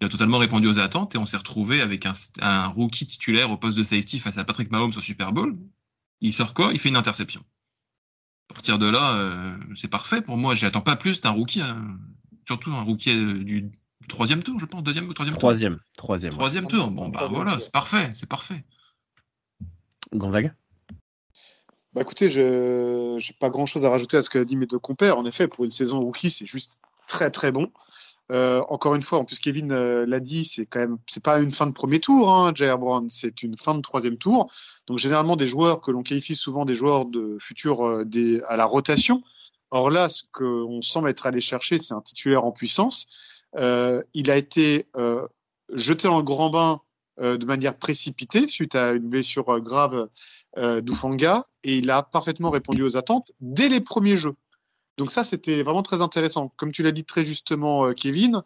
il 0.00 0.06
a 0.06 0.08
totalement 0.08 0.38
répondu 0.38 0.68
aux 0.68 0.78
attentes 0.78 1.14
et 1.14 1.18
on 1.18 1.26
s'est 1.26 1.36
retrouvé 1.36 1.80
avec 1.80 2.06
un, 2.06 2.12
un, 2.42 2.66
rookie 2.68 3.06
titulaire 3.06 3.50
au 3.50 3.56
poste 3.56 3.78
de 3.78 3.82
safety 3.82 4.18
face 4.18 4.38
à 4.38 4.44
Patrick 4.44 4.70
Mahomes 4.70 4.92
au 4.96 5.00
Super 5.00 5.32
Bowl. 5.32 5.56
Il 6.20 6.32
sort 6.32 6.54
quoi? 6.54 6.70
Il 6.72 6.78
fait 6.78 6.88
une 6.88 6.96
interception. 6.96 7.42
À 8.50 8.54
partir 8.54 8.78
de 8.78 8.88
là, 8.88 9.14
euh, 9.14 9.56
c'est 9.74 9.88
parfait 9.88 10.22
pour 10.22 10.36
moi. 10.36 10.54
J'attends 10.54 10.80
pas 10.80 10.96
plus 10.96 11.20
d'un 11.20 11.30
rookie, 11.30 11.60
hein. 11.60 11.98
surtout 12.46 12.72
un 12.72 12.82
rookie 12.82 13.10
euh, 13.10 13.42
du 13.42 13.70
troisième 14.08 14.42
tour, 14.42 14.60
je 14.60 14.66
pense, 14.66 14.82
deuxième 14.82 15.08
ou 15.08 15.14
troisième 15.14 15.36
troisième, 15.36 15.74
tour? 15.74 15.82
Troisième, 15.96 16.32
troisième 16.32 16.66
tour. 16.68 16.90
Bon 16.90 17.08
bah 17.08 17.28
voilà, 17.30 17.58
c'est 17.58 17.72
parfait, 17.72 18.10
c'est 18.14 18.28
parfait. 18.28 18.64
Gonzaga. 20.14 20.54
Bah 21.92 22.02
écoutez, 22.02 22.28
je 22.28 23.16
n'ai 23.16 23.36
pas 23.40 23.48
grand-chose 23.48 23.84
à 23.86 23.90
rajouter 23.90 24.18
à 24.18 24.22
ce 24.22 24.30
que 24.30 24.38
dit 24.38 24.54
mes 24.54 24.66
deux 24.66 24.78
compères. 24.78 25.18
En 25.18 25.24
effet, 25.24 25.48
pour 25.48 25.64
une 25.64 25.70
saison 25.70 26.00
rookie, 26.00 26.30
c'est 26.30 26.46
juste 26.46 26.78
très 27.06 27.30
très 27.30 27.50
bon. 27.50 27.72
Euh, 28.32 28.62
encore 28.68 28.94
une 28.94 29.02
fois, 29.02 29.18
en 29.18 29.24
plus 29.24 29.38
Kevin 29.38 29.70
euh, 29.70 30.04
l'a 30.06 30.18
dit, 30.18 30.44
c'est 30.44 30.66
quand 30.66 30.80
même 30.80 30.98
c'est 31.08 31.22
pas 31.22 31.38
une 31.40 31.52
fin 31.52 31.66
de 31.66 31.72
premier 31.72 32.00
tour, 32.00 32.30
hein, 32.30 32.52
Jair 32.54 32.78
Brown, 32.78 33.08
c'est 33.08 33.42
une 33.42 33.56
fin 33.56 33.74
de 33.74 33.80
troisième 33.80 34.18
tour. 34.18 34.50
Donc 34.88 34.98
généralement 34.98 35.36
des 35.36 35.46
joueurs 35.46 35.80
que 35.80 35.92
l'on 35.92 36.02
qualifie 36.02 36.34
souvent 36.34 36.64
des 36.64 36.74
joueurs 36.74 37.06
de 37.06 37.38
futur 37.40 37.86
euh, 37.86 38.04
des, 38.04 38.42
à 38.48 38.56
la 38.56 38.64
rotation. 38.66 39.22
Or 39.70 39.90
là, 39.90 40.08
ce 40.08 40.22
qu'on 40.32 40.80
semble 40.82 41.08
être 41.08 41.26
allé 41.26 41.40
chercher, 41.40 41.78
c'est 41.78 41.94
un 41.94 42.00
titulaire 42.00 42.44
en 42.44 42.52
puissance. 42.52 43.08
Euh, 43.56 44.02
il 44.14 44.30
a 44.30 44.36
été 44.36 44.86
euh, 44.96 45.26
jeté 45.72 46.08
dans 46.08 46.18
le 46.18 46.24
grand 46.24 46.50
bain 46.50 46.80
de 47.18 47.46
manière 47.46 47.78
précipitée 47.78 48.46
suite 48.46 48.74
à 48.74 48.92
une 48.92 49.08
blessure 49.08 49.58
grave 49.62 50.10
d'Ufanga 50.82 51.46
et 51.64 51.78
il 51.78 51.90
a 51.90 52.02
parfaitement 52.02 52.50
répondu 52.50 52.82
aux 52.82 52.98
attentes 52.98 53.32
dès 53.40 53.70
les 53.70 53.80
premiers 53.80 54.18
jeux. 54.18 54.34
Donc 54.96 55.10
ça, 55.10 55.24
c'était 55.24 55.62
vraiment 55.62 55.82
très 55.82 56.00
intéressant. 56.00 56.52
Comme 56.56 56.72
tu 56.72 56.82
l'as 56.82 56.92
dit 56.92 57.04
très 57.04 57.22
justement, 57.22 57.86
euh, 57.86 57.92
Kevin, 57.92 58.42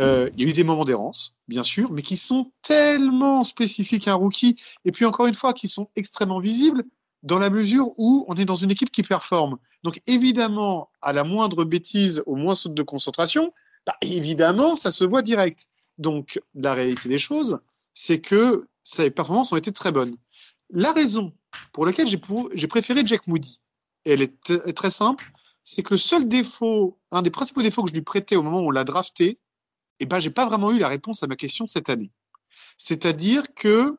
euh, 0.00 0.28
il 0.36 0.42
y 0.42 0.46
a 0.46 0.50
eu 0.50 0.52
des 0.52 0.64
moments 0.64 0.84
d'errance, 0.84 1.36
bien 1.46 1.62
sûr, 1.62 1.92
mais 1.92 2.02
qui 2.02 2.16
sont 2.16 2.52
tellement 2.62 3.44
spécifiques 3.44 4.08
à 4.08 4.12
un 4.12 4.16
rookie, 4.16 4.56
et 4.84 4.92
puis 4.92 5.04
encore 5.04 5.26
une 5.26 5.34
fois, 5.34 5.52
qui 5.52 5.68
sont 5.68 5.88
extrêmement 5.94 6.40
visibles 6.40 6.84
dans 7.22 7.38
la 7.38 7.48
mesure 7.48 7.86
où 7.96 8.24
on 8.28 8.34
est 8.34 8.44
dans 8.44 8.56
une 8.56 8.70
équipe 8.70 8.90
qui 8.90 9.02
performe. 9.02 9.56
Donc 9.82 9.98
évidemment, 10.06 10.90
à 11.00 11.12
la 11.12 11.24
moindre 11.24 11.64
bêtise, 11.64 12.22
au 12.26 12.34
moins 12.34 12.54
saute 12.54 12.74
de 12.74 12.82
concentration, 12.82 13.52
bah, 13.86 13.94
évidemment, 14.02 14.76
ça 14.76 14.90
se 14.90 15.04
voit 15.04 15.22
direct. 15.22 15.68
Donc 15.98 16.40
la 16.54 16.74
réalité 16.74 17.08
des 17.08 17.18
choses, 17.18 17.60
c'est 17.92 18.20
que 18.20 18.66
ces 18.82 19.10
performances 19.10 19.52
ont 19.52 19.56
été 19.56 19.72
très 19.72 19.92
bonnes. 19.92 20.16
La 20.70 20.92
raison 20.92 21.32
pour 21.72 21.86
laquelle 21.86 22.08
j'ai 22.08 22.66
préféré 22.66 23.02
Jack 23.06 23.26
Moody, 23.26 23.60
elle 24.04 24.22
est 24.22 24.74
très 24.74 24.90
simple, 24.90 25.24
c'est 25.64 25.82
que 25.82 25.94
le 25.94 25.98
seul 25.98 26.28
défaut, 26.28 26.98
un 27.10 27.22
des 27.22 27.30
principaux 27.30 27.62
défauts 27.62 27.82
que 27.82 27.88
je 27.88 27.94
lui 27.94 28.02
prêtais 28.02 28.36
au 28.36 28.42
moment 28.42 28.60
où 28.60 28.68
on 28.68 28.70
l'a 28.70 28.84
drafté, 28.84 29.38
eh 29.98 30.06
ben, 30.06 30.20
j'ai 30.20 30.30
pas 30.30 30.46
vraiment 30.46 30.70
eu 30.70 30.78
la 30.78 30.88
réponse 30.88 31.22
à 31.22 31.26
ma 31.26 31.36
question 31.36 31.66
cette 31.66 31.88
année. 31.88 32.10
C'est-à-dire 32.76 33.54
que 33.54 33.96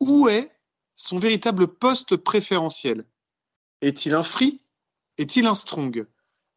où 0.00 0.28
est 0.28 0.50
son 0.94 1.18
véritable 1.18 1.68
poste 1.68 2.16
préférentiel? 2.16 3.04
Est-il 3.80 4.14
un 4.14 4.22
free? 4.22 4.60
Est-il 5.18 5.46
un 5.46 5.54
strong? 5.54 6.06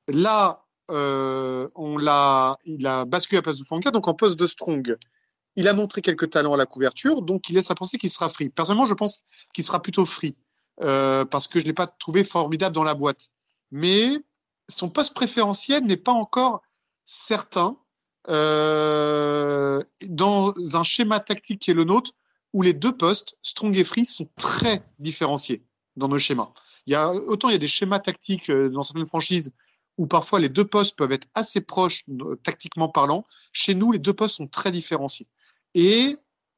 Là, 0.07 0.65
euh, 0.89 1.69
on 1.75 1.97
l'a, 1.97 2.57
il 2.65 2.87
a 2.87 3.05
basculé 3.05 3.37
à 3.37 3.39
la 3.39 3.43
place 3.43 3.59
de 3.59 3.63
Fonka, 3.63 3.91
donc 3.91 4.07
en 4.07 4.15
poste 4.15 4.39
de 4.39 4.47
strong. 4.47 4.97
Il 5.55 5.67
a 5.67 5.73
montré 5.73 6.01
quelques 6.01 6.31
talents 6.31 6.53
à 6.53 6.57
la 6.57 6.65
couverture, 6.65 7.21
donc 7.21 7.49
il 7.49 7.55
laisse 7.55 7.69
à 7.69 7.75
penser 7.75 7.97
qu'il 7.97 8.09
sera 8.09 8.29
free. 8.29 8.49
Personnellement, 8.49 8.85
je 8.85 8.93
pense 8.93 9.23
qu'il 9.53 9.63
sera 9.63 9.81
plutôt 9.81 10.05
free, 10.05 10.35
euh, 10.81 11.25
parce 11.25 11.47
que 11.47 11.59
je 11.59 11.65
ne 11.65 11.69
l'ai 11.69 11.73
pas 11.73 11.87
trouvé 11.87 12.23
formidable 12.23 12.73
dans 12.73 12.83
la 12.83 12.95
boîte 12.95 13.29
mais 13.71 14.17
son 14.69 14.89
poste 14.89 15.13
préférentiel 15.13 15.83
n'est 15.85 15.97
pas 15.97 16.11
encore 16.11 16.61
certain 17.05 17.77
euh, 18.27 19.83
dans 20.07 20.53
un 20.73 20.83
schéma 20.83 21.19
tactique 21.19 21.61
qui 21.61 21.71
est 21.71 21.75
le 21.75 21.83
nôtre, 21.83 22.11
où 22.53 22.61
les 22.61 22.73
deux 22.73 22.95
postes, 22.95 23.35
Strong 23.41 23.77
et 23.77 23.83
Free, 23.83 24.05
sont 24.05 24.29
très 24.35 24.83
différenciés 24.99 25.63
dans 25.95 26.07
nos 26.07 26.19
schémas. 26.19 26.51
Il 26.85 26.93
y 26.93 26.95
a, 26.95 27.11
autant 27.11 27.49
il 27.49 27.53
y 27.53 27.55
a 27.55 27.59
des 27.59 27.67
schémas 27.67 27.99
tactiques 27.99 28.49
euh, 28.49 28.69
dans 28.69 28.81
certaines 28.81 29.05
franchises 29.05 29.53
où 29.97 30.07
parfois 30.07 30.39
les 30.39 30.49
deux 30.49 30.65
postes 30.65 30.95
peuvent 30.97 31.11
être 31.11 31.27
assez 31.33 31.61
proches 31.61 32.05
euh, 32.09 32.35
tactiquement 32.43 32.89
parlant. 32.89 33.25
Chez 33.51 33.75
nous, 33.75 33.91
les 33.91 33.99
deux 33.99 34.13
postes 34.13 34.37
sont 34.37 34.47
très 34.47 34.71
différenciés. 34.71 35.27
Et 35.73 36.17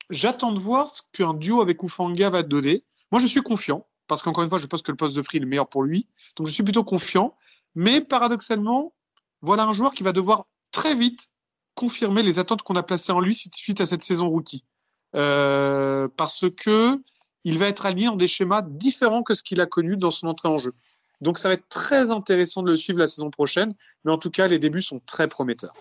j'attends 0.09 0.51
de 0.51 0.59
voir 0.59 0.89
ce 0.89 1.01
qu'un 1.11 1.33
duo 1.33 1.61
avec 1.61 1.81
Ufanga 1.83 2.29
va 2.29 2.43
donner. 2.43 2.85
Moi, 3.11 3.19
je 3.19 3.27
suis 3.27 3.41
confiant 3.41 3.87
parce 4.11 4.23
qu'encore 4.23 4.43
une 4.43 4.49
fois, 4.49 4.59
je 4.59 4.65
pense 4.65 4.81
que 4.81 4.91
le 4.91 4.97
poste 4.97 5.15
de 5.15 5.21
Free 5.21 5.37
est 5.37 5.39
le 5.39 5.45
meilleur 5.45 5.69
pour 5.69 5.83
lui. 5.83 6.05
Donc 6.35 6.47
je 6.47 6.51
suis 6.51 6.63
plutôt 6.63 6.83
confiant. 6.83 7.33
Mais 7.75 8.01
paradoxalement, 8.01 8.91
voilà 9.39 9.63
un 9.63 9.71
joueur 9.71 9.93
qui 9.93 10.03
va 10.03 10.11
devoir 10.11 10.47
très 10.71 10.95
vite 10.95 11.29
confirmer 11.75 12.21
les 12.21 12.37
attentes 12.37 12.61
qu'on 12.61 12.75
a 12.75 12.83
placées 12.83 13.13
en 13.13 13.21
lui 13.21 13.33
suite 13.33 13.79
à 13.79 13.85
cette 13.85 14.03
saison 14.03 14.27
rookie. 14.27 14.65
Euh, 15.15 16.09
parce 16.17 16.49
que 16.49 17.01
il 17.45 17.57
va 17.57 17.67
être 17.69 17.85
aligné 17.85 18.07
dans 18.07 18.17
des 18.17 18.27
schémas 18.27 18.63
différents 18.63 19.23
que 19.23 19.33
ce 19.33 19.43
qu'il 19.43 19.61
a 19.61 19.65
connu 19.65 19.95
dans 19.95 20.11
son 20.11 20.27
entrée 20.27 20.49
en 20.49 20.59
jeu. 20.59 20.73
Donc 21.21 21.39
ça 21.39 21.47
va 21.47 21.53
être 21.53 21.69
très 21.69 22.11
intéressant 22.11 22.63
de 22.63 22.71
le 22.71 22.75
suivre 22.75 22.99
la 22.99 23.07
saison 23.07 23.31
prochaine, 23.31 23.73
mais 24.03 24.11
en 24.11 24.17
tout 24.17 24.29
cas 24.29 24.49
les 24.49 24.59
débuts 24.59 24.81
sont 24.81 24.99
très 25.05 25.29
prometteurs. 25.29 25.75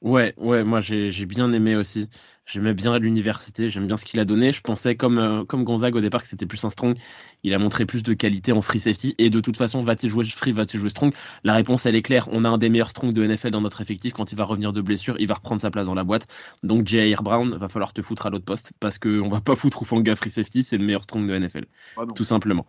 Ouais, 0.00 0.32
ouais, 0.36 0.62
moi 0.62 0.80
j'ai 0.80 1.26
bien 1.26 1.52
aimé 1.52 1.74
aussi. 1.74 2.08
J'aimais 2.46 2.72
bien 2.72 2.98
l'université, 3.00 3.68
j'aime 3.68 3.88
bien 3.88 3.96
ce 3.96 4.04
qu'il 4.04 4.20
a 4.20 4.24
donné. 4.24 4.52
Je 4.52 4.60
pensais 4.60 4.94
comme 4.96 5.18
euh, 5.18 5.44
comme 5.44 5.64
Gonzague 5.64 5.96
au 5.96 6.00
départ 6.00 6.22
que 6.22 6.28
c'était 6.28 6.46
plus 6.46 6.64
un 6.64 6.70
strong. 6.70 6.96
Il 7.42 7.52
a 7.52 7.58
montré 7.58 7.84
plus 7.84 8.04
de 8.04 8.14
qualité 8.14 8.52
en 8.52 8.62
free 8.62 8.78
safety 8.78 9.16
et 9.18 9.28
de 9.28 9.40
toute 9.40 9.56
façon 9.56 9.82
va-t-il 9.82 10.08
jouer 10.10 10.24
free, 10.24 10.52
va-t-il 10.52 10.78
jouer 10.78 10.88
strong? 10.90 11.12
La 11.42 11.52
réponse 11.52 11.84
elle 11.84 11.96
est 11.96 12.02
claire. 12.02 12.28
On 12.30 12.44
a 12.44 12.48
un 12.48 12.58
des 12.58 12.68
meilleurs 12.68 12.90
strong 12.90 13.12
de 13.12 13.26
NFL 13.26 13.50
dans 13.50 13.60
notre 13.60 13.80
effectif. 13.80 14.12
Quand 14.12 14.30
il 14.30 14.36
va 14.36 14.44
revenir 14.44 14.72
de 14.72 14.80
blessure, 14.80 15.16
il 15.18 15.26
va 15.26 15.34
reprendre 15.34 15.60
sa 15.60 15.70
place 15.70 15.86
dans 15.86 15.94
la 15.94 16.04
boîte. 16.04 16.26
Donc 16.62 16.86
Jair 16.86 17.22
Brown 17.24 17.56
va 17.56 17.68
falloir 17.68 17.92
te 17.92 18.00
foutre 18.00 18.26
à 18.26 18.30
l'autre 18.30 18.44
poste 18.44 18.72
parce 18.78 18.98
que 18.98 19.20
on 19.20 19.28
va 19.28 19.40
pas 19.40 19.56
foutre 19.56 19.82
Ufanga 19.82 20.14
free 20.14 20.30
safety, 20.30 20.62
c'est 20.62 20.78
le 20.78 20.84
meilleur 20.84 21.02
strong 21.02 21.28
de 21.28 21.36
NFL, 21.36 21.66
ah 21.96 22.04
tout 22.14 22.24
simplement. 22.24 22.66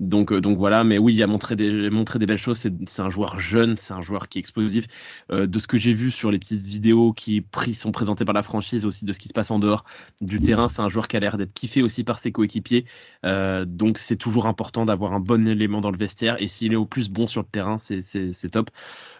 Donc, 0.00 0.32
donc 0.32 0.58
voilà, 0.58 0.82
mais 0.82 0.98
oui, 0.98 1.14
il 1.14 1.22
a 1.22 1.26
montré 1.28 1.54
des, 1.54 2.26
belles 2.26 2.36
choses. 2.38 2.58
C'est 2.58 3.02
un 3.02 3.08
joueur 3.08 3.38
jeune, 3.38 3.76
c'est 3.76 3.94
un 3.94 4.00
joueur 4.00 4.28
qui 4.28 4.38
est 4.38 4.40
explosif. 4.40 4.86
de 5.30 5.58
ce 5.58 5.66
que 5.68 5.78
j'ai 5.78 5.92
vu 5.92 6.10
sur 6.10 6.30
les 6.32 6.38
petites 6.38 6.66
vidéos 6.66 7.12
qui 7.12 7.44
sont 7.74 7.92
présentées 7.92 8.24
par 8.24 8.34
la 8.34 8.42
franchise, 8.42 8.84
aussi 8.84 9.04
de 9.04 9.12
ce 9.12 9.20
qui 9.20 9.28
se 9.28 9.32
passe 9.32 9.50
en 9.52 9.58
dehors 9.60 9.84
du 10.20 10.40
terrain, 10.40 10.68
c'est 10.68 10.82
un 10.82 10.88
joueur 10.88 11.06
qui 11.06 11.16
a 11.16 11.20
l'air 11.20 11.36
d'être 11.36 11.52
kiffé 11.52 11.82
aussi 11.82 12.02
par 12.04 12.18
ses 12.18 12.32
coéquipiers. 12.32 12.84
donc 13.22 13.98
c'est 13.98 14.16
toujours 14.16 14.46
important 14.46 14.84
d'avoir 14.84 15.12
un 15.12 15.20
bon 15.20 15.46
élément 15.46 15.80
dans 15.80 15.90
le 15.90 15.98
vestiaire. 15.98 16.36
Et 16.42 16.48
s'il 16.48 16.72
est 16.72 16.76
au 16.76 16.86
plus 16.86 17.08
bon 17.08 17.26
sur 17.26 17.42
le 17.42 17.48
terrain, 17.48 17.78
c'est 17.78 18.50
top. 18.50 18.70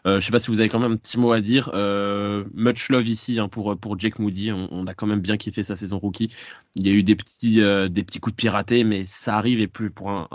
Euh, 0.06 0.20
je 0.20 0.26
sais 0.26 0.32
pas 0.32 0.40
si 0.40 0.50
vous 0.50 0.58
avez 0.60 0.68
quand 0.68 0.80
même 0.80 0.92
un 0.92 0.96
petit 0.96 1.18
mot 1.18 1.32
à 1.32 1.40
dire. 1.40 1.70
Euh, 1.74 2.44
much 2.54 2.88
love 2.88 3.06
ici 3.06 3.38
hein, 3.38 3.48
pour 3.48 3.98
Jake 3.98 4.18
Moody. 4.18 4.50
On, 4.52 4.86
a 4.86 4.94
quand 4.94 5.06
même 5.06 5.20
bien 5.20 5.36
kiffé 5.36 5.62
sa 5.62 5.76
saison 5.76 5.98
rookie. 5.98 6.34
Il 6.74 6.86
y 6.86 6.90
a 6.90 6.92
eu 6.92 7.02
des 7.02 7.16
petits 7.16 7.60
euh, 7.60 7.88
coups 8.20 8.32
de 8.32 8.36
pied 8.36 8.48
ratés, 8.48 8.84
mais 8.84 9.04
ça 9.06 9.36
arrive 9.36 9.60
et 9.60 9.68
plus 9.68 9.90
pour 9.90 10.10
un, 10.10 10.26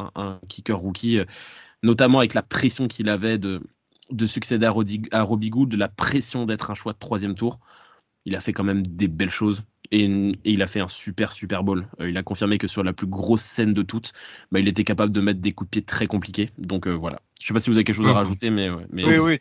kicker 0.50 0.78
rookie, 0.78 1.20
euh, 1.20 1.26
notamment 1.84 2.20
avec 2.20 2.34
la 2.34 2.44
pression 2.44 2.88
qu'il 2.88 3.10
avait 3.10 3.38
de 3.38 3.62
de 4.10 4.26
succéder 4.26 4.66
à, 4.66 4.74
à 5.12 5.22
Robbie 5.22 5.50
Good, 5.50 5.70
de 5.70 5.78
la 5.78 5.90
pression 5.90 6.46
d'être 6.46 6.72
un 6.72 6.76
choix 6.76 6.94
de 6.94 6.98
troisième 6.98 7.36
tour. 7.36 7.60
Il 8.26 8.36
a 8.36 8.42
fait 8.42 8.54
quand 8.54 8.64
même 8.64 8.86
des 8.86 9.08
belles 9.08 9.30
choses. 9.30 9.64
Et, 9.92 10.32
il 10.44 10.62
a 10.62 10.68
fait 10.68 10.80
un 10.80 10.88
super 10.88 11.32
Super 11.32 11.64
Bowl. 11.64 11.88
Euh, 12.00 12.10
il 12.10 12.18
a 12.18 12.24
confirmé 12.24 12.58
que 12.58 12.68
sur 12.68 12.84
la 12.84 12.94
plus 12.94 13.08
grosse 13.08 13.42
scène 13.42 13.74
de 13.74 13.82
toutes, 13.82 14.14
bah, 14.52 14.60
il 14.60 14.68
était 14.68 14.84
capable 14.84 15.12
de 15.12 15.22
mettre 15.22 15.40
des 15.40 15.54
coups 15.54 15.68
de 15.68 15.72
pied 15.72 15.82
très 15.82 16.08
compliqués. 16.08 16.50
Donc 16.58 16.88
euh, 16.88 16.92
voilà. 16.92 17.20
Je 17.42 17.48
sais 17.48 17.54
pas 17.54 17.60
si 17.60 17.70
vous 17.70 17.78
avez 17.78 17.84
quelque 17.84 17.96
chose 17.96 18.08
à 18.08 18.14
rajouter, 18.14 18.50
mais, 18.50 18.70
mais... 18.92 19.06
oui, 19.06 19.18
oui. 19.18 19.40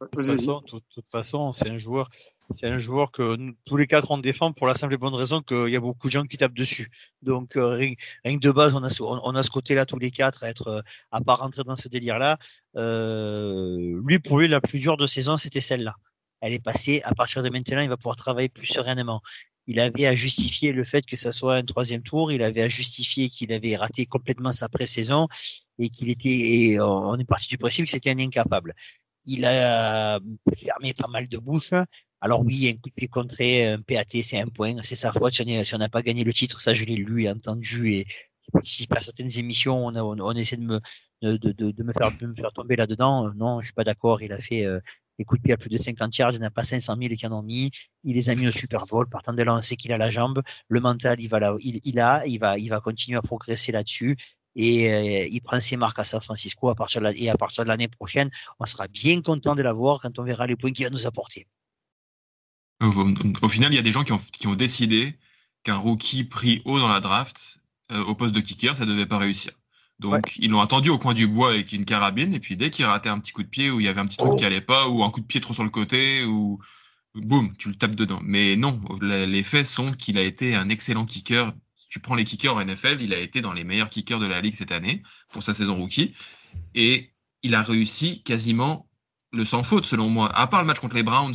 De 0.00 0.80
toute 0.94 1.10
façon, 1.10 1.52
c'est 1.52 1.70
un 1.70 1.78
joueur, 1.78 2.08
c'est 2.52 2.66
un 2.66 2.78
joueur 2.78 3.10
que 3.10 3.36
tous 3.64 3.76
les 3.76 3.86
quatre 3.86 4.10
on 4.10 4.18
défend 4.18 4.52
pour 4.52 4.66
la 4.66 4.74
simple 4.74 4.94
et 4.94 4.96
bonne 4.96 5.14
raison 5.14 5.40
qu'il 5.40 5.68
y 5.68 5.76
a 5.76 5.80
beaucoup 5.80 6.06
de 6.06 6.12
gens 6.12 6.24
qui 6.24 6.36
tapent 6.36 6.54
dessus. 6.54 6.88
Donc 7.22 7.56
euh, 7.56 7.70
rien, 7.70 7.94
que 7.96 8.38
de 8.38 8.50
base, 8.52 8.74
on 8.76 8.84
a, 8.84 8.90
on 9.00 9.34
a 9.34 9.42
ce 9.42 9.50
côté-là 9.50 9.86
tous 9.86 9.98
les 9.98 10.10
quatre 10.10 10.44
à 10.44 10.50
être 10.50 10.84
à 11.10 11.20
pas 11.20 11.34
rentrer 11.34 11.64
dans 11.64 11.76
ce 11.76 11.88
délire-là. 11.88 12.38
Euh, 12.76 14.00
lui, 14.04 14.18
pour 14.20 14.38
lui, 14.38 14.46
la 14.46 14.60
plus 14.60 14.78
dure 14.78 14.96
de 14.96 15.06
saison, 15.06 15.36
c'était 15.36 15.60
celle-là 15.60 15.94
elle 16.40 16.52
est 16.52 16.62
passée. 16.62 17.02
À 17.04 17.14
partir 17.14 17.42
de 17.42 17.48
maintenant, 17.48 17.80
il 17.80 17.88
va 17.88 17.96
pouvoir 17.96 18.16
travailler 18.16 18.48
plus 18.48 18.66
sereinement. 18.66 19.20
Il 19.66 19.80
avait 19.80 20.06
à 20.06 20.14
justifier 20.14 20.72
le 20.72 20.84
fait 20.84 21.04
que 21.04 21.16
ça 21.16 21.30
soit 21.30 21.56
un 21.56 21.62
troisième 21.62 22.02
tour. 22.02 22.32
Il 22.32 22.42
avait 22.42 22.62
à 22.62 22.68
justifier 22.68 23.28
qu'il 23.28 23.52
avait 23.52 23.76
raté 23.76 24.06
complètement 24.06 24.52
sa 24.52 24.68
pré-saison 24.68 25.28
et 25.78 25.90
qu'il 25.90 26.08
était, 26.10 26.28
et 26.28 26.80
on 26.80 27.16
est 27.16 27.24
parti 27.24 27.48
du 27.48 27.58
principe 27.58 27.84
que 27.84 27.90
c'était 27.90 28.10
un 28.10 28.18
incapable. 28.18 28.74
Il 29.28 29.44
a 29.44 30.18
fermé 30.56 30.94
pas 30.94 31.08
mal 31.08 31.28
de 31.28 31.38
bouches. 31.38 31.74
Alors 32.20 32.40
oui, 32.44 32.68
un 32.68 32.80
coup 32.80 32.88
de 32.88 32.94
pied 32.94 33.08
contré, 33.08 33.66
un 33.66 33.80
PAT, 33.80 34.22
c'est 34.24 34.40
un 34.40 34.48
point, 34.48 34.74
c'est 34.82 34.96
sa 34.96 35.12
faute. 35.12 35.34
Si 35.34 35.74
on 35.74 35.78
n'a 35.78 35.88
pas 35.88 36.02
gagné 36.02 36.24
le 36.24 36.32
titre, 36.32 36.60
ça 36.60 36.72
je 36.72 36.84
l'ai 36.84 36.96
lu 36.96 37.24
et 37.24 37.30
entendu 37.30 37.92
et 37.92 38.06
participe 38.52 38.92
à 38.94 39.00
certaines 39.00 39.38
émissions, 39.38 39.86
on, 39.86 39.94
on, 39.94 40.32
essaie 40.32 40.56
de 40.56 40.62
me, 40.62 40.80
de, 41.22 41.36
de, 41.36 41.70
de, 41.70 41.82
me 41.82 41.92
faire, 41.92 42.16
de 42.16 42.26
me 42.26 42.34
faire 42.34 42.52
tomber 42.52 42.76
là-dedans. 42.76 43.32
Non, 43.34 43.60
je 43.60 43.66
suis 43.66 43.74
pas 43.74 43.84
d'accord. 43.84 44.22
Il 44.22 44.32
a 44.32 44.38
fait, 44.38 44.64
euh, 44.64 44.80
les 45.18 45.24
coups 45.24 45.40
de 45.40 45.44
pied 45.44 45.52
à 45.52 45.56
plus 45.56 45.68
de 45.68 45.76
50 45.76 46.16
yards, 46.16 46.32
il 46.34 46.40
n'a 46.40 46.50
pas 46.50 46.62
500 46.62 46.96
000 47.00 47.14
qui 47.14 47.26
en 47.26 47.32
ont 47.32 47.42
mis. 47.42 47.70
Il 48.04 48.14
les 48.14 48.30
a 48.30 48.34
mis 48.34 48.46
au 48.46 48.50
Super 48.50 48.86
Bowl. 48.86 49.08
Partant 49.10 49.32
de 49.32 49.42
là, 49.42 49.54
on 49.54 49.62
sait 49.62 49.76
qu'il 49.76 49.92
a 49.92 49.98
la 49.98 50.10
jambe. 50.10 50.42
Le 50.68 50.80
mental, 50.80 51.20
il 51.20 51.28
va 51.28 51.40
là, 51.40 51.54
il, 51.60 51.80
il 51.84 52.00
a, 52.00 52.26
il 52.26 52.38
va, 52.38 52.58
il 52.58 52.68
va 52.68 52.80
continuer 52.80 53.18
à 53.18 53.22
progresser 53.22 53.72
là-dessus. 53.72 54.16
Et 54.58 54.92
euh, 54.92 55.26
il 55.30 55.40
prend 55.40 55.60
ses 55.60 55.76
marques 55.76 56.00
à 56.00 56.04
San 56.04 56.20
Francisco 56.20 56.68
à 56.68 56.74
partir 56.74 57.00
de 57.00 57.04
la, 57.04 57.16
et 57.16 57.30
à 57.30 57.36
partir 57.36 57.64
de 57.64 57.68
l'année 57.68 57.86
prochaine, 57.86 58.28
on 58.58 58.66
sera 58.66 58.88
bien 58.88 59.22
content 59.22 59.54
de 59.54 59.62
l'avoir 59.62 60.00
quand 60.00 60.18
on 60.18 60.24
verra 60.24 60.48
les 60.48 60.56
points 60.56 60.72
qu'il 60.72 60.84
va 60.84 60.90
nous 60.90 61.06
apporter. 61.06 61.46
Au, 62.80 63.48
final, 63.48 63.72
il 63.72 63.76
y 63.76 63.78
a 63.78 63.82
des 63.82 63.92
gens 63.92 64.02
qui 64.02 64.12
ont, 64.12 64.20
qui 64.32 64.48
ont 64.48 64.56
décidé 64.56 65.16
qu'un 65.62 65.76
rookie 65.76 66.24
pris 66.24 66.60
haut 66.64 66.80
dans 66.80 66.88
la 66.88 67.00
draft 67.00 67.60
euh, 67.92 68.04
au 68.04 68.16
poste 68.16 68.34
de 68.34 68.40
kicker, 68.40 68.74
ça 68.74 68.84
devait 68.84 69.06
pas 69.06 69.18
réussir. 69.18 69.52
Donc, 70.00 70.36
ils 70.38 70.50
l'ont 70.50 70.60
attendu 70.60 70.90
au 70.90 70.98
coin 70.98 71.14
du 71.14 71.26
bois 71.26 71.50
avec 71.50 71.72
une 71.72 71.84
carabine, 71.84 72.34
et 72.34 72.40
puis 72.40 72.56
dès 72.56 72.70
qu'il 72.70 72.84
ratait 72.84 73.08
un 73.08 73.18
petit 73.18 73.32
coup 73.32 73.42
de 73.42 73.48
pied, 73.48 73.70
ou 73.70 73.80
il 73.80 73.86
y 73.86 73.88
avait 73.88 74.00
un 74.00 74.06
petit 74.06 74.16
truc 74.16 74.32
oh. 74.32 74.36
qui 74.36 74.44
allait 74.44 74.60
pas, 74.60 74.88
ou 74.88 75.02
un 75.02 75.10
coup 75.10 75.20
de 75.20 75.26
pied 75.26 75.40
trop 75.40 75.54
sur 75.54 75.64
le 75.64 75.70
côté, 75.70 76.24
ou 76.24 76.60
boum, 77.14 77.56
tu 77.56 77.68
le 77.68 77.74
tapes 77.74 77.96
dedans. 77.96 78.20
Mais 78.22 78.56
non, 78.56 78.80
les 79.00 79.42
faits 79.42 79.66
sont 79.66 79.92
qu'il 79.92 80.18
a 80.18 80.22
été 80.22 80.54
un 80.54 80.68
excellent 80.68 81.04
kicker. 81.04 81.52
Tu 81.88 82.00
prends 82.00 82.14
les 82.14 82.24
kickers 82.24 82.54
en 82.54 82.64
NFL, 82.64 82.98
il 83.00 83.14
a 83.14 83.18
été 83.18 83.40
dans 83.40 83.52
les 83.52 83.64
meilleurs 83.64 83.88
kickers 83.88 84.20
de 84.20 84.26
la 84.26 84.40
ligue 84.40 84.54
cette 84.54 84.72
année, 84.72 85.02
pour 85.30 85.42
sa 85.42 85.54
saison 85.54 85.76
rookie, 85.76 86.14
et 86.74 87.12
il 87.42 87.54
a 87.54 87.62
réussi 87.62 88.22
quasiment 88.22 88.88
le 89.32 89.44
sans 89.44 89.62
faute, 89.62 89.86
selon 89.86 90.08
moi. 90.08 90.30
À 90.36 90.46
part 90.46 90.60
le 90.60 90.66
match 90.66 90.80
contre 90.80 90.96
les 90.96 91.02
Browns, 91.02 91.34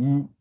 où 0.00 0.32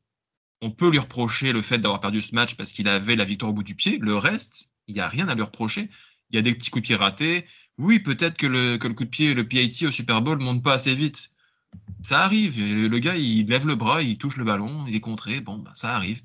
on 0.61 0.71
peut 0.71 0.89
lui 0.89 0.99
reprocher 0.99 1.51
le 1.51 1.61
fait 1.61 1.77
d'avoir 1.77 1.99
perdu 1.99 2.21
ce 2.21 2.33
match 2.33 2.55
parce 2.55 2.71
qu'il 2.71 2.88
avait 2.88 3.15
la 3.15 3.25
victoire 3.25 3.51
au 3.51 3.53
bout 3.53 3.63
du 3.63 3.75
pied, 3.75 3.99
le 3.99 4.15
reste, 4.15 4.69
il 4.88 4.95
n'y 4.95 5.01
a 5.01 5.07
rien 5.07 5.27
à 5.27 5.35
lui 5.35 5.43
reprocher 5.43 5.89
il 6.29 6.35
y 6.35 6.39
a 6.39 6.41
des 6.41 6.53
petits 6.53 6.69
coups 6.69 6.83
de 6.83 6.88
pied 6.88 6.95
ratés. 6.95 7.45
Oui, 7.77 7.99
peut-être 7.99 8.38
que 8.38 8.47
le, 8.47 8.77
coup 8.77 9.03
de 9.03 9.09
pied, 9.09 9.33
le 9.33 9.47
PIT 9.47 9.85
au 9.85 9.91
Super 9.91 10.21
Bowl 10.21 10.39
monte 10.39 10.63
pas 10.63 10.73
assez 10.73 10.95
vite. 10.95 11.29
Ça 12.01 12.21
arrive. 12.21 12.59
Le 12.59 12.99
gars, 12.99 13.15
il 13.15 13.47
lève 13.47 13.67
le 13.67 13.75
bras, 13.75 14.01
il 14.01 14.17
touche 14.17 14.38
le 14.38 14.45
ballon, 14.45 14.85
il 14.88 14.95
est 14.95 14.99
contré. 14.99 15.41
Bon, 15.41 15.57
bah, 15.57 15.71
ça 15.75 15.95
arrive. 15.95 16.21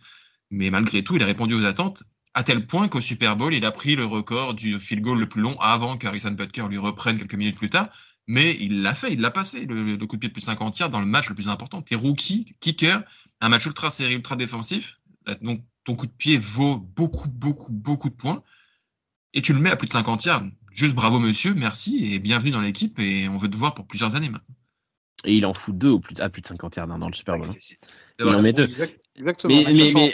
Mais 0.51 0.71
malgré 0.71 1.05
tout, 1.05 1.17
il 1.17 1.23
a 1.23 1.27
répondu 1.27 1.55
aux 1.55 1.65
attentes 1.65 2.05
à 2.35 2.43
tel 2.43 2.67
point 2.67 2.89
qu'au 2.89 3.01
Super 3.01 3.37
Bowl, 3.37 3.55
il 3.55 3.65
a 3.65 3.71
pris 3.71 3.95
le 3.95 4.05
record 4.05 4.55
du 4.55 4.79
field 4.81 5.03
goal 5.03 5.19
le 5.19 5.29
plus 5.29 5.43
long 5.43 5.59
avant 5.61 5.97
qu'Harrison 5.97 6.31
Butker 6.31 6.67
lui 6.69 6.79
reprenne 6.79 7.19
quelques 7.19 7.35
minutes 7.35 7.57
plus 7.57 7.71
tard. 7.71 7.89
Mais 8.27 8.57
il 8.61 8.83
l'a 8.83 8.95
fait, 8.95 9.13
il 9.13 9.21
l'a 9.21 9.31
passé, 9.31 9.67
le, 9.67 9.97
coup 10.07 10.17
de 10.17 10.21
pied 10.21 10.29
de 10.29 10.33
plus 10.33 10.43
de 10.43 10.47
50 10.47 10.79
yards 10.79 10.91
dans 10.91 11.01
le 11.01 11.07
match 11.07 11.29
le 11.29 11.35
plus 11.35 11.49
important. 11.49 11.83
T'es 11.83 11.97
rookie, 11.97 12.57
kicker, 12.61 13.03
un 13.41 13.49
match 13.49 13.67
ultra 13.67 13.91
serré, 13.91 14.15
ultra 14.15 14.37
défensif. 14.37 15.01
Donc, 15.43 15.65
ton 15.85 15.97
coup 15.97 16.07
de 16.07 16.13
pied 16.13 16.39
vaut 16.39 16.79
beaucoup, 16.79 17.29
beaucoup, 17.29 17.73
beaucoup 17.73 18.09
de 18.09 18.15
points 18.15 18.43
et 19.35 19.43
tu 19.43 19.53
le 19.53 19.61
mets 19.61 19.71
à 19.71 19.77
plus 19.77 19.89
de 19.89 19.93
50 19.93 20.25
yards. 20.25 20.45
Juste 20.71 20.95
bravo 20.95 21.19
monsieur, 21.19 21.55
merci 21.55 22.13
et 22.13 22.19
bienvenue 22.19 22.51
dans 22.51 22.61
l'équipe 22.61 22.99
et 22.99 23.29
on 23.29 23.37
veut 23.37 23.49
te 23.49 23.57
voir 23.57 23.75
pour 23.75 23.87
plusieurs 23.87 24.15
années 24.15 24.31
maintenant. 24.31 24.55
Et 25.25 25.37
il 25.37 25.47
en 25.47 25.55
fout 25.55 25.77
deux 25.77 25.99
à 26.19 26.29
plus 26.31 26.43
de 26.43 26.47
50 26.47 26.77
yards 26.77 26.91
hein, 26.91 26.99
dans 26.99 27.09
le 27.09 27.15
Super 27.15 27.37
Bowl. 27.37 27.47
Il 28.19 28.27
en 28.27 28.43
met 28.43 28.53
deux. 28.53 28.67
Exactement. 29.15 29.55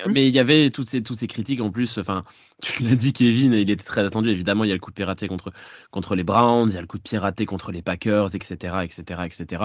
Mais, 0.09 0.27
il 0.27 0.35
y 0.35 0.41
avait 0.41 0.71
toutes 0.71 0.89
ces, 0.89 1.03
toutes 1.03 1.19
ces 1.19 1.29
critiques 1.29 1.61
en 1.61 1.71
plus. 1.71 1.99
Enfin, 1.99 2.25
tu 2.63 2.83
l'as 2.83 2.97
dit, 2.97 3.13
Kevin, 3.13 3.53
il 3.53 3.71
était 3.71 3.85
très 3.85 4.05
attendu. 4.05 4.31
Évidemment, 4.31 4.65
il 4.65 4.69
y 4.69 4.71
a 4.73 4.75
le 4.75 4.81
coup 4.81 4.91
de 4.91 4.97
pied 4.97 5.05
raté 5.05 5.29
contre, 5.29 5.53
contre 5.93 6.17
les 6.17 6.25
Browns, 6.25 6.69
il 6.71 6.75
y 6.75 6.79
a 6.79 6.81
le 6.81 6.87
coup 6.89 6.99
de 6.99 7.03
pied 7.03 7.17
raté 7.17 7.47
contre 7.47 7.71
les 7.71 7.81
Packers, 7.81 8.35
etc., 8.35 8.79
etc., 8.83 9.21
etc. 9.25 9.65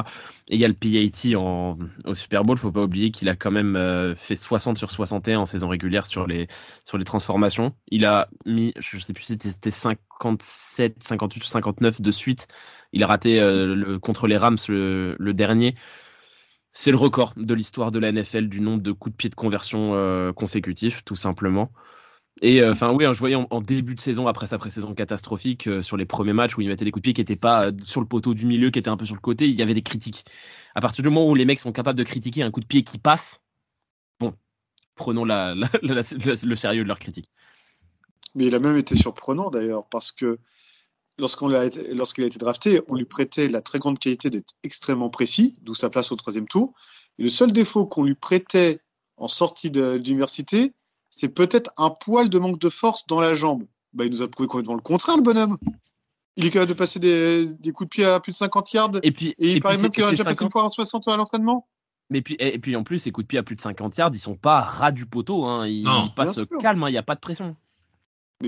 Et 0.50 0.56
il 0.56 0.60
y 0.60 0.66
a 0.66 0.68
le 0.68 0.76
PAT 0.76 1.36
en, 1.36 1.80
au 2.06 2.14
Super 2.14 2.44
Bowl. 2.44 2.58
Faut 2.58 2.72
pas 2.72 2.84
oublier 2.84 3.10
qu'il 3.10 3.28
a 3.28 3.36
quand 3.36 3.52
même 3.52 3.76
euh, 3.76 4.14
fait 4.16 4.36
60 4.36 4.78
sur 4.78 4.92
61 4.92 5.40
en 5.40 5.46
saison 5.48 5.68
régulière 5.68 6.06
sur 6.06 6.28
les, 6.28 6.48
sur 6.86 7.00
les 7.00 7.06
transformations. 7.06 7.74
Il 7.88 8.06
a 8.06 8.30
mis, 8.46 8.74
je 8.80 9.00
sais 9.00 9.14
plus 9.14 9.24
si 9.24 9.38
c'était 9.42 9.72
57, 9.72 11.02
58 11.02 11.42
ou 11.42 11.48
59 11.48 12.02
de 12.02 12.12
suite. 12.12 12.48
Il 12.92 13.04
a 13.04 13.08
raté 13.08 13.40
euh, 13.40 13.74
le, 13.74 13.98
contre 13.98 14.28
les 14.28 14.38
Rams 14.38 14.60
le, 14.70 15.16
le 15.18 15.34
dernier. 15.34 15.76
C'est 16.74 16.92
le 16.92 16.98
record 16.98 17.34
de 17.38 17.54
l'histoire 17.54 17.92
de 17.92 18.00
la 18.00 18.12
NFL 18.12 18.48
du 18.48 18.60
nombre 18.60 18.82
de 18.82 18.92
coups 18.92 19.14
de 19.14 19.18
pied 19.18 19.30
de 19.30 19.36
conversion 19.36 19.94
euh, 19.94 20.34
consécutifs, 20.34 21.04
tout 21.06 21.16
simplement. 21.16 21.72
Et 22.42 22.62
euh, 22.62 22.72
enfin, 22.72 22.92
oui, 22.92 23.06
hein, 23.06 23.14
je 23.14 23.20
voyais 23.20 23.36
en, 23.36 23.62
début 23.62 23.94
de 23.94 24.00
saison, 24.00 24.28
après 24.28 24.48
sa 24.48 24.58
pré-saison 24.58 24.96
catastrophique, 24.96 25.68
euh, 25.68 25.84
sur 25.84 25.98
les 25.98 26.06
premiers 26.06 26.34
matchs 26.34 26.58
où 26.58 26.62
il 26.62 26.68
mettait 26.68 26.84
des 26.84 26.90
coups 26.90 27.02
de 27.02 27.04
pied 27.04 27.14
qui 27.14 27.22
n'étaient 27.22 27.36
pas 27.36 27.68
sur 27.84 28.02
le 28.02 28.08
poteau 28.08 28.34
du 28.34 28.48
milieu, 28.48 28.72
qui 28.72 28.80
étaient 28.80 28.90
un 28.90 28.98
peu 28.98 29.06
sur 29.06 29.14
le 29.14 29.22
côté, 29.22 29.48
il 29.48 29.54
y 29.54 29.62
avait 29.62 29.76
des 29.76 29.84
critiques. 29.84 30.26
À 30.74 30.82
partir 30.82 31.04
du 31.04 31.10
moment 31.10 31.30
où 31.30 31.36
les 31.36 31.46
mecs 31.46 31.60
sont 31.60 31.72
capables 31.72 31.98
de 31.98 32.04
critiquer 32.04 32.42
un 32.42 32.50
coup 32.50 32.60
de 32.60 32.66
pied 32.66 32.82
qui 32.82 32.98
passe, 32.98 33.44
bon, 34.20 34.34
prenons 34.96 35.26
le 35.26 36.56
sérieux 36.56 36.84
de 36.84 36.88
leur 36.88 37.00
critique. 37.00 37.30
Mais 38.34 38.48
il 38.48 38.56
a 38.56 38.60
même 38.60 38.78
été 38.78 38.96
surprenant 38.96 39.52
d'ailleurs, 39.52 39.88
parce 39.90 40.12
que 40.12 40.40
lorsqu'il 41.18 41.56
a, 41.56 41.66
été, 41.66 42.26
été 42.26 42.40
drafté, 42.40 42.82
on 42.88 42.96
lui 42.96 43.06
prêtait 43.06 43.48
la 43.48 43.62
très 43.62 43.80
grande 43.80 44.00
qualité 44.00 44.30
d'être 44.30 44.54
extrêmement 44.64 45.10
précis, 45.10 45.58
d'où 45.62 45.76
sa 45.76 45.90
place 45.90 46.12
au 46.12 46.16
troisième 46.16 46.48
tour. 46.48 46.74
Et 47.18 47.24
le 47.24 47.30
seul 47.30 47.52
défaut 47.52 47.86
qu'on 47.86 48.04
lui 48.04 48.16
prêtait 48.16 48.80
en 49.18 49.28
sortie 49.28 49.70
d'université, 49.72 50.74
c'est 51.10 51.30
peut-être 51.30 51.72
un 51.78 51.92
poil 51.92 52.30
de 52.30 52.40
manque 52.40 52.60
de 52.60 52.70
force 52.70 53.06
dans 53.06 53.20
la 53.20 53.36
jambe. 53.36 53.66
Bah, 53.94 54.06
il 54.06 54.12
nous 54.12 54.24
a 54.24 54.28
prouvé 54.28 54.48
complètement 54.48 54.74
le 54.74 54.82
contraire, 54.82 55.18
le 55.18 55.22
bonhomme. 55.22 55.58
Il 56.36 56.46
est 56.46 56.50
capable 56.50 56.70
de 56.70 56.74
passer 56.74 57.00
des, 57.00 57.72
coups 57.72 57.90
de 57.90 57.90
pied 57.90 58.06
à 58.06 58.20
plus 58.20 58.32
de 58.32 58.38
50 58.38 58.74
yards. 58.74 58.92
Et, 59.04 59.12
puis, 59.12 59.36
et 59.38 59.54
il 59.54 59.62
paraît 59.62 59.78
même 59.78 59.92
qu'il 59.92 60.04
a 60.04 60.10
déjà 60.10 60.24
passé 60.24 60.44
une 60.44 60.52
fois 60.52 60.64
en 60.64 60.70
60 60.70 61.08
à 61.08 61.18
l'entraînement. 61.18 61.68
Mais 62.10 62.22
puis, 62.22 62.36
et 62.40 62.58
puis 62.58 62.76
en 62.76 62.84
plus, 62.84 63.00
ces 63.00 63.12
coups 63.12 63.26
de 63.26 63.28
pied 63.28 63.40
à 63.40 63.44
plus 63.44 63.56
de 63.56 63.62
50 63.62 63.96
yards, 63.98 64.10
ils 64.14 64.20
sont 64.20 64.36
pas 64.36 64.62
ras 64.62 64.92
du 64.92 65.06
poteau. 65.06 65.46
Hein. 65.46 65.68
Ils, 65.68 65.86
passent 66.16 66.42
calme, 66.60 66.84
hein. 66.84 66.90
il 66.90 66.94
n'y 66.94 66.98
a 66.98 67.04
pas 67.04 67.16
de 67.16 67.20
pression 67.20 67.56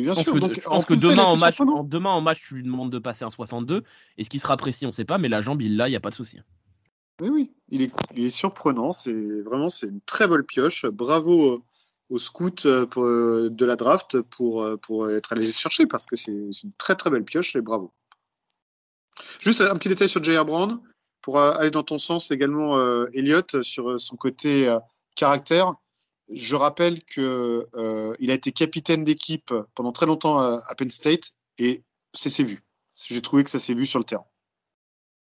bien 0.02 0.14
sûr. 0.14 0.34
Que, 0.34 0.54
je 0.54 0.62
pense 0.62 0.86
que 0.86 0.94
demain, 0.94 1.24
en 1.24 1.38
match, 1.38 1.58
demain 1.86 2.12
en 2.12 2.22
match, 2.22 2.40
tu 2.48 2.56
lui 2.56 2.64
demandes 2.64 2.92
de 2.92 3.00
passer 3.00 3.26
un 3.26 3.30
62. 3.30 3.84
Et 4.18 4.24
ce 4.24 4.30
qui 4.30 4.40
sera 4.40 4.58
précis, 4.58 4.86
on 4.86 4.90
ne 4.90 4.94
sait 4.94 5.06
pas, 5.06 5.18
mais 5.18 5.30
la 5.30 5.42
jambe, 5.42 5.62
il 5.62 5.78
l'a, 5.78 5.88
il 5.88 5.92
n'y 5.92 5.98
a 5.98 6.02
pas 6.02 6.10
de 6.10 6.16
souci. 6.16 6.40
Oui, 7.22 7.30
oui, 7.30 7.54
il 7.70 7.82
est, 7.82 7.94
il 8.16 8.26
est 8.26 8.30
surprenant. 8.30 8.92
C'est 8.92 9.42
vraiment 9.42 9.70
c'est 9.70 9.88
une 9.88 10.02
très 10.02 10.28
belle 10.28 10.44
pioche. 10.44 10.86
Bravo 10.86 11.54
euh, 11.54 11.64
aux 12.10 12.20
scouts 12.20 12.66
euh, 12.66 12.86
euh, 12.98 13.50
de 13.50 13.66
la 13.66 13.76
draft 13.76 14.22
pour, 14.22 14.68
pour 14.82 15.10
être 15.10 15.34
allé 15.34 15.52
chercher 15.52 15.86
parce 15.86 16.06
que 16.06 16.16
c'est 16.16 16.32
une 16.32 16.74
très 16.78 16.96
très 16.96 17.10
belle 17.10 17.24
pioche 17.24 17.56
et 17.56 17.62
bravo. 17.62 17.94
Juste 19.40 19.62
un 19.62 19.76
petit 19.78 19.88
détail 19.88 20.10
sur 20.10 20.22
J.R. 20.22 20.46
Brown 20.46 20.82
pour 21.22 21.40
aller 21.40 21.72
dans 21.72 21.84
ton 21.84 21.98
sens 21.98 22.32
également, 22.32 22.78
Elliott, 23.14 23.64
sur 23.64 24.00
son 24.00 24.18
côté 24.18 24.72
caractère. 25.16 25.74
Je 26.30 26.56
rappelle 26.56 27.04
qu'il 27.04 27.24
euh, 27.24 28.16
a 28.20 28.34
été 28.34 28.52
capitaine 28.52 29.04
d'équipe 29.04 29.54
pendant 29.76 29.92
très 29.92 30.06
longtemps 30.06 30.40
à, 30.40 30.76
Penn 30.76 30.90
State 30.90 31.32
et 31.58 31.84
c'est 32.14 32.44
vu. 32.44 32.62
J'ai 33.08 33.22
trouvé 33.22 33.44
que 33.44 33.50
ça 33.50 33.60
s'est 33.60 33.74
vu 33.74 33.86
sur 33.86 34.00
le 34.00 34.06
terrain. 34.06 34.26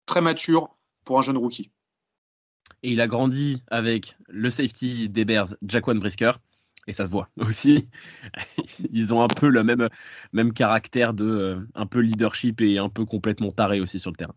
Très 0.05 0.21
mature 0.21 0.77
pour 1.03 1.19
un 1.19 1.21
jeune 1.21 1.37
rookie. 1.37 1.71
Et 2.83 2.91
il 2.91 3.01
a 3.01 3.07
grandi 3.07 3.63
avec 3.67 4.15
le 4.27 4.49
safety 4.51 5.09
des 5.09 5.25
Bears, 5.25 5.55
Jaquan 5.67 5.95
Brisker. 5.95 6.31
Et 6.87 6.93
ça 6.93 7.05
se 7.05 7.11
voit 7.11 7.29
aussi. 7.39 7.89
Ils 8.91 9.13
ont 9.13 9.21
un 9.21 9.27
peu 9.27 9.49
le 9.49 9.63
même, 9.63 9.89
même 10.33 10.53
caractère 10.53 11.13
de 11.13 11.25
euh, 11.25 11.67
un 11.73 11.87
peu 11.87 11.99
leadership 11.99 12.61
et 12.61 12.77
un 12.77 12.89
peu 12.89 13.05
complètement 13.05 13.51
taré 13.51 13.81
aussi 13.81 13.99
sur 13.99 14.11
le 14.11 14.17
terrain. 14.17 14.35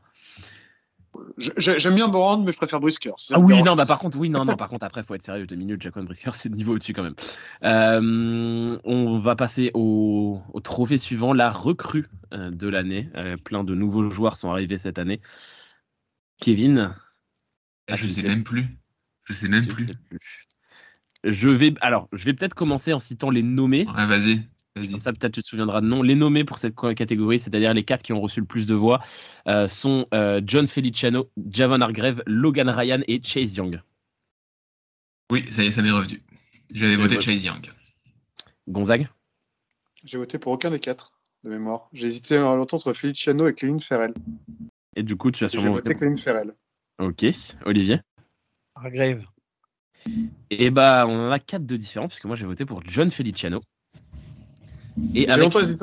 J'aime 1.36 1.94
bien 1.94 2.08
Borand, 2.08 2.40
mais 2.40 2.52
je 2.52 2.56
préfère 2.56 2.80
Brisker. 2.80 3.12
Ah 3.32 3.38
oui, 3.38 3.62
non, 3.62 3.74
bah, 3.76 3.86
par 3.86 3.98
contre, 3.98 4.18
oui, 4.18 4.28
non, 4.28 4.44
non, 4.44 4.56
par 4.56 4.68
contre, 4.68 4.84
après, 4.84 5.02
faut 5.02 5.14
être 5.14 5.22
sérieux. 5.22 5.46
Deux 5.46 5.56
minutes, 5.56 5.82
Jaquan 5.82 6.04
Brisker, 6.04 6.30
c'est 6.34 6.48
le 6.48 6.56
niveau 6.56 6.74
au-dessus 6.74 6.92
quand 6.92 7.02
même. 7.02 7.14
Euh, 7.64 8.78
on 8.84 9.18
va 9.18 9.36
passer 9.36 9.70
au, 9.74 10.40
au, 10.52 10.60
trophée 10.60 10.98
suivant, 10.98 11.32
la 11.32 11.50
recrue 11.50 12.08
euh, 12.32 12.50
de 12.50 12.68
l'année. 12.68 13.08
Euh, 13.16 13.36
plein 13.36 13.64
de 13.64 13.74
nouveaux 13.74 14.10
joueurs 14.10 14.36
sont 14.36 14.50
arrivés 14.50 14.78
cette 14.78 14.98
année. 14.98 15.20
Kevin. 16.40 16.94
Ah, 17.88 17.96
je 17.96 18.06
sais 18.06 18.22
même 18.22 18.44
plus. 18.44 18.66
Je 19.24 19.32
sais 19.32 19.48
même 19.48 19.66
plus. 19.66 19.88
Je 21.24 21.50
vais, 21.50 21.74
alors, 21.80 22.08
je 22.12 22.24
vais 22.24 22.32
peut-être 22.32 22.54
commencer 22.54 22.92
en 22.92 23.00
citant 23.00 23.30
les 23.30 23.42
nommés. 23.42 23.86
Ouais, 23.86 24.06
vas-y. 24.06 24.42
Comme 24.78 25.00
ça, 25.00 25.12
peut-être 25.12 25.32
tu 25.32 25.42
te 25.42 25.46
souviendras 25.46 25.80
de 25.80 25.86
nom. 25.86 26.02
Les 26.02 26.14
nommés 26.14 26.44
pour 26.44 26.58
cette 26.58 26.74
catégorie, 26.74 27.38
c'est-à-dire 27.38 27.74
les 27.74 27.84
quatre 27.84 28.02
qui 28.02 28.12
ont 28.12 28.20
reçu 28.20 28.40
le 28.40 28.46
plus 28.46 28.66
de 28.66 28.74
voix, 28.74 29.02
euh, 29.46 29.68
sont 29.68 30.06
euh, 30.14 30.40
John 30.44 30.66
Feliciano, 30.66 31.30
Javon 31.50 31.80
Hargrave, 31.80 32.22
Logan 32.26 32.68
Ryan 32.68 33.00
et 33.06 33.22
Chase 33.22 33.54
Young. 33.56 33.80
Oui, 35.30 35.44
ça 35.50 35.62
y 35.62 35.66
est, 35.66 35.70
ça 35.70 35.82
m'est 35.82 35.90
revenu. 35.90 36.22
J'avais 36.72 36.96
voté 36.96 37.20
Chase 37.20 37.44
Young. 37.44 37.70
Gonzague 38.68 39.08
J'ai 40.04 40.18
voté 40.18 40.38
pour 40.38 40.52
aucun 40.52 40.70
des 40.70 40.80
quatre, 40.80 41.12
de 41.44 41.50
mémoire. 41.50 41.88
J'ai 41.92 42.06
hésité 42.06 42.38
longtemps 42.38 42.76
entre 42.76 42.92
Feliciano 42.92 43.48
et 43.48 43.54
Clément 43.54 43.78
Ferrell. 43.78 44.14
Et 44.96 45.02
du 45.02 45.16
coup, 45.16 45.30
tu 45.30 45.44
as 45.44 45.48
sûrement 45.48 45.68
J'ai 45.68 45.72
voté 45.72 45.94
Clément 45.94 46.16
Ferrell. 46.16 46.54
Ok. 46.98 47.24
Olivier 47.64 48.00
Hargrave. 48.74 49.24
Et 50.50 50.70
bah, 50.70 51.06
on 51.08 51.28
en 51.28 51.30
a 51.30 51.38
quatre 51.38 51.66
de 51.66 51.76
différents, 51.76 52.08
puisque 52.08 52.24
moi 52.24 52.36
j'ai 52.36 52.46
voté 52.46 52.64
pour 52.64 52.82
John 52.86 53.10
Feliciano. 53.10 53.60
Et 55.14 55.28
avec, 55.28 55.54
avec 55.54 55.78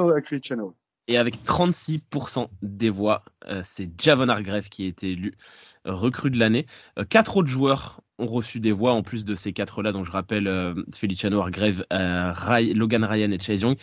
et 1.07 1.17
avec 1.17 1.43
36% 1.43 2.47
des 2.61 2.89
voix, 2.89 3.23
euh, 3.47 3.61
c'est 3.63 3.89
Javon 3.99 4.29
Hargrave 4.29 4.69
qui 4.69 4.85
a 4.85 4.87
été 4.87 5.11
élu 5.11 5.35
euh, 5.85 5.93
recrue 5.93 6.31
de 6.31 6.39
l'année. 6.39 6.65
Euh, 6.97 7.03
quatre 7.03 7.37
autres 7.37 7.49
joueurs 7.49 8.01
ont 8.17 8.25
reçu 8.25 8.59
des 8.59 8.71
voix 8.71 8.93
en 8.93 9.03
plus 9.03 9.25
de 9.25 9.35
ces 9.35 9.53
quatre-là, 9.53 9.91
donc 9.91 10.05
je 10.05 10.11
rappelle 10.11 10.73
Feliciano 10.93 11.41
Hargrave, 11.41 11.83
Logan 12.73 13.03
Ryan 13.03 13.29
et 13.31 13.39
Chase 13.39 13.61
Young. 13.61 13.75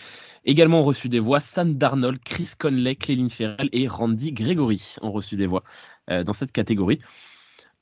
Également 0.46 0.80
ont 0.80 0.84
reçu 0.84 1.10
des 1.10 1.20
voix 1.20 1.38
Sam 1.38 1.76
Darnold, 1.76 2.18
Chris 2.24 2.52
Conley, 2.58 2.96
Cléline 2.96 3.28
Ferrell 3.28 3.68
et 3.72 3.86
Randy 3.88 4.32
Gregory 4.32 4.94
ont 5.02 5.12
reçu 5.12 5.36
des 5.36 5.46
voix 5.46 5.64
dans 6.08 6.32
cette 6.32 6.50
catégorie. 6.50 6.98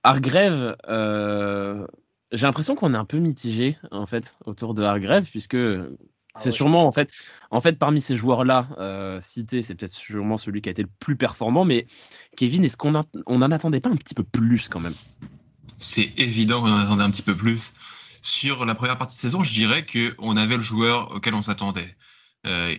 Hargrave, 0.02 0.76
j'ai 2.32 2.46
l'impression 2.46 2.74
qu'on 2.74 2.94
est 2.94 2.98
un 2.98 3.04
peu 3.04 3.18
mitigé 3.18 3.76
en 3.92 4.06
fait 4.06 4.34
autour 4.44 4.74
de 4.74 4.82
Hargrave 4.82 5.26
puisque 5.30 5.56
ah 6.34 6.40
c'est 6.40 6.50
sûrement 6.50 6.86
en 6.86 6.92
fait, 6.92 7.10
en 7.50 7.60
fait 7.60 7.78
parmi 7.78 8.00
ces 8.00 8.16
joueurs-là 8.16 8.68
euh, 8.78 9.20
cités, 9.20 9.62
c'est 9.62 9.74
peut-être 9.74 9.92
sûrement 9.92 10.36
celui 10.36 10.62
qui 10.62 10.68
a 10.68 10.72
été 10.72 10.82
le 10.82 10.90
plus 10.98 11.16
performant. 11.16 11.64
Mais 11.64 11.86
Kevin, 12.36 12.64
est-ce 12.64 12.76
qu'on 12.76 13.00
on 13.26 13.38
n'en 13.38 13.50
attendait 13.50 13.80
pas 13.80 13.90
un 13.90 13.96
petit 13.96 14.14
peu 14.14 14.24
plus 14.24 14.68
quand 14.68 14.80
même? 14.80 14.94
C'est 15.78 16.12
évident 16.16 16.60
qu'on 16.60 16.72
en 16.72 16.78
attendait 16.78 17.02
un 17.02 17.10
petit 17.10 17.22
peu 17.22 17.36
plus. 17.36 17.74
Sur 18.22 18.66
la 18.66 18.74
première 18.74 18.98
partie 18.98 19.16
de 19.16 19.20
saison, 19.20 19.42
je 19.42 19.52
dirais 19.52 19.86
qu'on 19.86 20.36
avait 20.36 20.56
le 20.56 20.62
joueur 20.62 21.10
auquel 21.12 21.34
on 21.34 21.40
s'attendait. 21.40 21.96
Euh, 22.46 22.76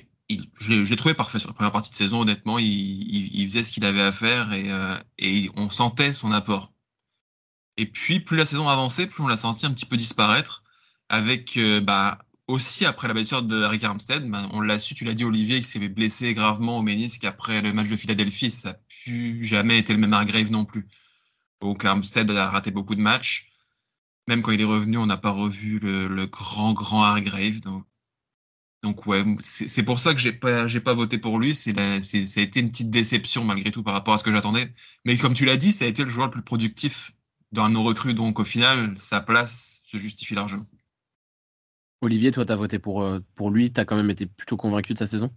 je 0.60 0.74
l'ai 0.74 0.96
trouvé 0.96 1.14
parfait 1.14 1.40
sur 1.40 1.50
la 1.50 1.54
première 1.54 1.72
partie 1.72 1.90
de 1.90 1.96
saison, 1.96 2.22
honnêtement. 2.22 2.60
Il, 2.60 2.68
il, 2.68 3.48
faisait 3.48 3.64
ce 3.64 3.72
qu'il 3.72 3.86
avait 3.86 4.02
à 4.02 4.12
faire 4.12 4.54
et, 4.54 4.72
euh, 4.72 4.96
et, 5.18 5.50
on 5.56 5.70
sentait 5.70 6.14
son 6.14 6.32
apport. 6.32 6.72
Et 7.78 7.86
puis, 7.86 8.20
plus 8.20 8.38
la 8.38 8.46
saison 8.46 8.70
avançait, 8.70 9.08
plus 9.08 9.24
on 9.24 9.28
l'a 9.28 9.38
senti 9.38 9.66
un 9.66 9.72
petit 9.72 9.86
peu 9.86 9.98
disparaître 9.98 10.64
avec 11.10 11.58
euh, 11.58 11.82
bah, 11.82 12.20
aussi 12.52 12.86
après 12.86 13.08
la 13.08 13.14
blessure 13.14 13.42
de 13.42 13.64
Rick 13.64 13.84
Armstead, 13.84 14.30
ben, 14.30 14.50
on 14.52 14.62
l'a 14.62 14.80
su, 14.80 14.94
tu 14.94 15.06
l'as 15.06 15.14
dit 15.14 15.24
Olivier, 15.24 15.58
il 15.58 15.64
s'est 15.64 15.88
blessé 15.88 16.34
gravement 16.34 16.78
au 16.78 16.82
ménisque 16.82 17.24
après 17.24 17.62
le 17.62 17.74
match 17.74 17.90
de 17.90 17.96
Philadelphie, 17.96 18.52
ça 18.52 18.70
n'a 18.70 18.80
plus 19.04 19.44
jamais 19.44 19.80
été 19.80 19.94
le 19.94 20.00
même 20.00 20.14
Hargrave 20.14 20.52
non 20.52 20.66
plus. 20.66 20.88
Donc 21.62 21.86
Armstead 21.86 22.30
a 22.32 22.50
raté 22.50 22.72
beaucoup 22.72 22.96
de 22.96 23.02
matchs. 23.02 23.52
Même 24.28 24.42
quand 24.42 24.52
il 24.52 24.62
est 24.62 24.66
revenu, 24.66 24.98
on 24.98 25.06
n'a 25.06 25.18
pas 25.18 25.32
revu 25.32 25.80
le, 25.80 26.26
grand 26.28 26.74
grand 26.74 27.04
Hargrave. 27.04 27.60
Donc, 28.84 29.06
ouais, 29.06 29.24
c'est 29.40 29.84
pour 29.84 30.00
ça 30.00 30.14
que 30.14 30.20
j'ai 30.20 30.32
pas 30.32 30.68
pas 30.68 30.94
voté 30.94 31.18
pour 31.18 31.40
lui. 31.40 31.54
C'est 31.56 31.76
ça 32.02 32.40
a 32.40 32.44
été 32.44 32.60
une 32.60 32.70
petite 32.70 32.90
déception 32.90 33.44
malgré 33.44 33.72
tout 33.72 33.84
par 33.84 33.94
rapport 33.94 34.14
à 34.14 34.18
ce 34.18 34.24
que 34.24 34.32
j'attendais. 34.32 34.74
Mais 35.06 35.18
comme 35.18 35.34
tu 35.34 35.46
l'as 35.46 35.58
dit, 35.58 35.72
ça 35.72 35.86
a 35.86 35.88
été 35.88 36.04
le 36.04 36.10
joueur 36.10 36.28
le 36.28 36.32
plus 36.32 36.42
productif 36.44 37.12
dans 37.52 37.70
nos 37.70 37.84
recrues. 37.84 38.14
Donc 38.14 38.40
au 38.40 38.44
final, 38.44 38.98
sa 38.98 39.22
place 39.22 39.82
se 39.86 39.98
justifie 39.98 40.36
largement. 40.36 40.66
Olivier, 42.02 42.32
toi, 42.32 42.46
tu 42.46 42.52
as 42.52 42.56
voté 42.56 42.80
pour, 42.80 43.04
euh, 43.04 43.20
pour 43.36 43.52
lui. 43.52 43.72
Tu 43.72 43.80
as 43.80 43.86
quand 43.86 43.96
même 43.96 44.10
été 44.10 44.26
plutôt 44.26 44.58
convaincu 44.58 44.94
de 44.94 44.98
sa 44.98 45.06
saison? 45.06 45.32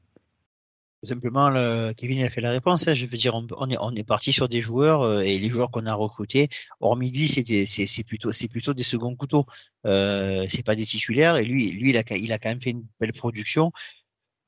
Tout 1.04 1.08
simplement, 1.08 1.50
le, 1.50 1.92
Kevin 1.92 2.24
a 2.24 2.30
fait 2.30 2.40
la 2.40 2.50
réponse. 2.50 2.88
Hein. 2.88 2.94
Je 2.94 3.04
veux 3.04 3.18
dire, 3.18 3.34
on, 3.34 3.68
est, 3.68 3.76
on 3.78 3.94
est 3.94 4.04
parti 4.04 4.32
sur 4.32 4.48
des 4.48 4.62
joueurs 4.62 5.02
euh, 5.02 5.20
et 5.20 5.38
les 5.38 5.50
joueurs 5.50 5.70
qu'on 5.70 5.84
a 5.84 5.92
recrutés, 5.92 6.48
hormis 6.80 7.10
lui, 7.10 7.28
c'est 7.28 8.04
plutôt 8.04 8.30
plutôt 8.50 8.72
des 8.72 8.82
seconds 8.82 9.14
couteaux. 9.14 9.44
Euh, 9.84 10.46
c'est 10.48 10.64
pas 10.64 10.74
des 10.74 10.86
titulaires. 10.86 11.36
Et 11.36 11.44
lui, 11.44 11.72
lui, 11.72 11.90
il 11.90 11.98
a, 11.98 12.02
il 12.16 12.32
a 12.32 12.38
quand 12.38 12.48
même 12.48 12.62
fait 12.62 12.70
une 12.70 12.86
belle 12.98 13.12
production. 13.12 13.70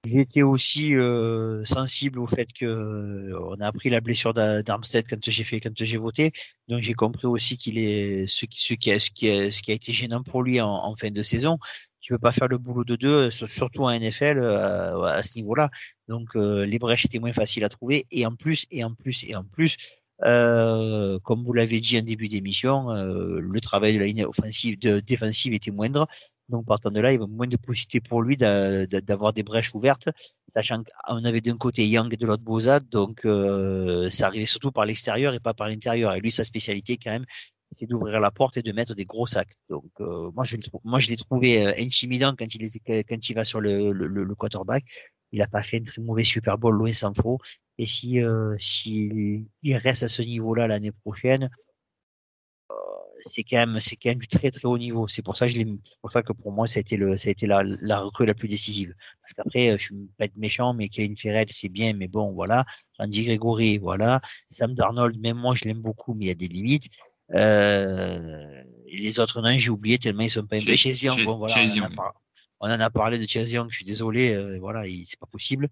Été 0.07 0.43
aussi 0.43 0.95
euh, 0.95 1.63
sensible 1.65 2.21
au 2.21 2.27
fait 2.29 2.51
que 2.53 3.33
on 3.51 3.61
a 3.61 3.67
appris 3.67 3.91
la 3.91 4.01
blessure 4.01 4.33
d'Armstead 4.33 5.05
quand 5.11 5.31
j'ai 5.31 5.45
fait 5.45 5.61
quand 5.61 5.73
j'ai 5.75 5.97
voté. 5.99 6.33
Donc 6.69 6.81
j'ai 6.81 6.95
compris 6.95 7.27
aussi 7.27 7.59
qu'il 7.59 7.77
est 7.77 8.27
ce 8.29 8.47
qui 8.47 8.79
qui 8.79 8.93
a, 8.93 9.01
ce 9.01 9.11
qui 9.11 9.27
ce 9.51 9.63
qui 9.63 9.73
a 9.73 9.75
été 9.75 9.93
gênant 9.93 10.23
pour 10.23 10.45
lui 10.45 10.61
en 10.61 10.95
fin 10.95 11.11
de 11.11 11.23
saison 11.25 11.59
tu 12.07 12.13
peux 12.13 12.21
pas 12.21 12.31
faire 12.31 12.47
le 12.47 12.57
boulot 12.57 12.85
de 12.85 12.95
deux, 12.95 13.31
surtout 13.33 13.83
en 13.83 13.91
NFL 13.91 14.39
euh, 14.39 15.03
à 15.03 15.23
ce 15.23 15.39
niveau-là. 15.39 15.71
Donc 16.07 16.37
euh, 16.37 16.65
les 16.65 16.79
brèches 16.79 17.05
étaient 17.05 17.19
moins 17.19 17.33
faciles 17.33 17.65
à 17.65 17.69
trouver 17.69 18.07
et 18.13 18.25
en 18.25 18.37
plus 18.37 18.65
et 18.71 18.85
en 18.85 18.95
plus 18.95 19.29
et 19.29 19.35
en 19.35 19.43
plus, 19.43 19.77
euh, 20.25 21.19
comme 21.25 21.43
vous 21.43 21.53
l'avez 21.53 21.81
dit 21.81 21.99
en 21.99 22.03
début 22.03 22.29
d'émission, 22.29 22.91
le 22.91 23.61
travail 23.61 23.95
de 23.95 23.99
la 23.99 24.07
ligne 24.07 24.25
offensive, 24.25 24.79
de, 24.79 25.01
défensive 25.01 25.53
était 25.53 25.73
moindre. 25.73 26.07
Donc 26.49 26.65
partant 26.65 26.93
de 26.93 27.01
là, 27.01 27.11
il 27.11 27.15
y 27.15 27.17
avait 27.17 27.27
moins 27.27 27.49
de 27.49 27.57
possibilités 27.57 28.01
pour 28.01 28.23
lui 28.23 28.37
d'avoir 28.37 29.33
des 29.33 29.43
brèches 29.43 29.75
ouvertes, 29.75 30.09
sachant 30.55 30.85
qu'on 30.85 31.25
avait 31.25 31.41
d'un 31.41 31.57
côté 31.57 31.89
Young 31.89 32.15
et 32.15 32.17
de 32.17 32.25
l'autre 32.25 32.45
Bozad, 32.45 32.89
donc 32.89 33.23
ça 34.13 34.29
arrivait 34.29 34.47
surtout 34.47 34.71
par 34.71 34.85
l'extérieur 34.85 35.35
et 35.35 35.41
pas 35.41 35.55
par 35.55 35.69
l'intérieur. 35.69 36.15
Et 36.15 36.21
lui, 36.21 36.31
sa 36.31 36.45
spécialité 36.45 36.99
quand 37.03 37.11
même, 37.11 37.27
c'est 37.77 37.87
d'ouvrir 37.87 38.21
la 38.21 38.31
porte 38.31 38.57
et 38.57 38.63
de 38.63 38.73
mettre 38.73 38.95
des 38.95 39.05
gros 39.05 39.27
sacs. 39.27 39.53
Donc 39.69 39.91
euh, 40.01 40.31
moi 40.35 40.45
je 40.45 40.57
moi 40.85 40.99
je 41.01 41.09
l'ai 41.11 41.17
trouvé 41.17 41.67
euh, 41.67 41.73
intimidant 41.79 42.35
quand 42.39 42.51
il 42.55 42.63
est, 42.65 43.05
quand 43.09 43.29
il 43.29 43.35
va 43.35 43.45
sur 43.45 43.61
le, 43.61 43.93
le, 43.93 44.07
le 44.09 44.35
quarterback. 44.35 44.85
Il 45.33 45.43
a 45.43 45.49
pas 45.49 45.63
fait 45.63 45.79
un 45.81 45.85
très 45.85 46.01
mauvais 46.03 46.25
Super 46.25 46.57
Bowl 46.59 46.75
loin 46.75 46.93
s'en 46.93 47.13
faut. 47.15 47.39
Et 47.79 47.87
si 47.87 48.21
euh, 48.23 48.57
s'il 48.59 49.47
reste 49.87 50.03
à 50.05 50.09
ce 50.09 50.23
niveau-là 50.23 50.67
l'année 50.69 50.93
prochaine, 50.93 51.51
euh, 52.71 52.75
c'est 53.25 53.45
quand 53.45 53.59
même 53.59 53.81
c'est 53.81 53.97
quand 53.97 54.11
même 54.11 54.19
du 54.19 54.29
très 54.29 54.51
très 54.51 54.67
haut 54.67 54.79
niveau. 54.79 55.07
C'est 55.09 55.23
pour 55.23 55.37
ça 55.37 55.47
que 55.47 55.53
je 55.53 55.59
l'ai 55.59 55.67
pour 56.01 56.11
ça 56.13 56.23
que 56.23 56.33
pour 56.33 56.53
moi 56.53 56.67
ça 56.69 56.79
a 56.79 56.81
été 56.81 56.97
le 56.97 57.17
ça 57.17 57.29
a 57.29 57.33
été 57.33 57.47
la, 57.47 57.63
la 57.65 58.01
recrue 58.01 58.27
la 58.27 58.35
plus 58.35 58.49
décisive. 58.49 58.95
Parce 59.21 59.33
qu'après 59.35 59.77
je 59.79 59.85
suis 59.87 59.95
pas 60.19 60.25
être 60.27 60.37
méchant 60.37 60.73
mais 60.75 60.89
Kevin 60.89 61.17
Ferrell 61.17 61.47
c'est 61.51 61.69
bien 61.69 61.93
mais 61.95 62.09
bon 62.09 62.33
voilà. 62.33 62.65
Andy 62.99 63.25
Gregory 63.25 63.79
voilà. 63.79 64.21
Sam 64.51 64.75
Darnold 64.75 65.19
même 65.21 65.37
moi 65.39 65.55
je 65.55 65.65
l'aime 65.67 65.83
beaucoup 65.83 66.15
mais 66.15 66.27
il 66.27 66.29
y 66.29 66.31
a 66.31 66.35
des 66.35 66.49
limites. 66.49 66.89
Euh, 67.35 68.63
les 68.89 69.21
autres 69.21 69.41
noms, 69.43 69.59
j'ai 69.59 69.71
oublié 69.71 69.99
tellement 69.99 70.23
ils 70.23 70.31
sont 70.31 70.47
pas 70.47 70.61
chez, 70.61 70.77
chez 70.77 71.07
Young. 71.07 71.25
Bon, 71.25 71.37
voilà, 71.37 71.55
on, 72.61 72.67
en 72.71 72.81
a 72.81 72.91
parlé 72.91 73.19
de 73.19 73.29
Chase 73.29 73.53
Young, 73.53 73.69
je 73.71 73.77
suis 73.77 73.85
désolé, 73.85 74.35
euh, 74.35 74.59
voilà, 74.61 74.85
c'est 75.05 75.19
pas 75.19 75.27
possible. 75.27 75.69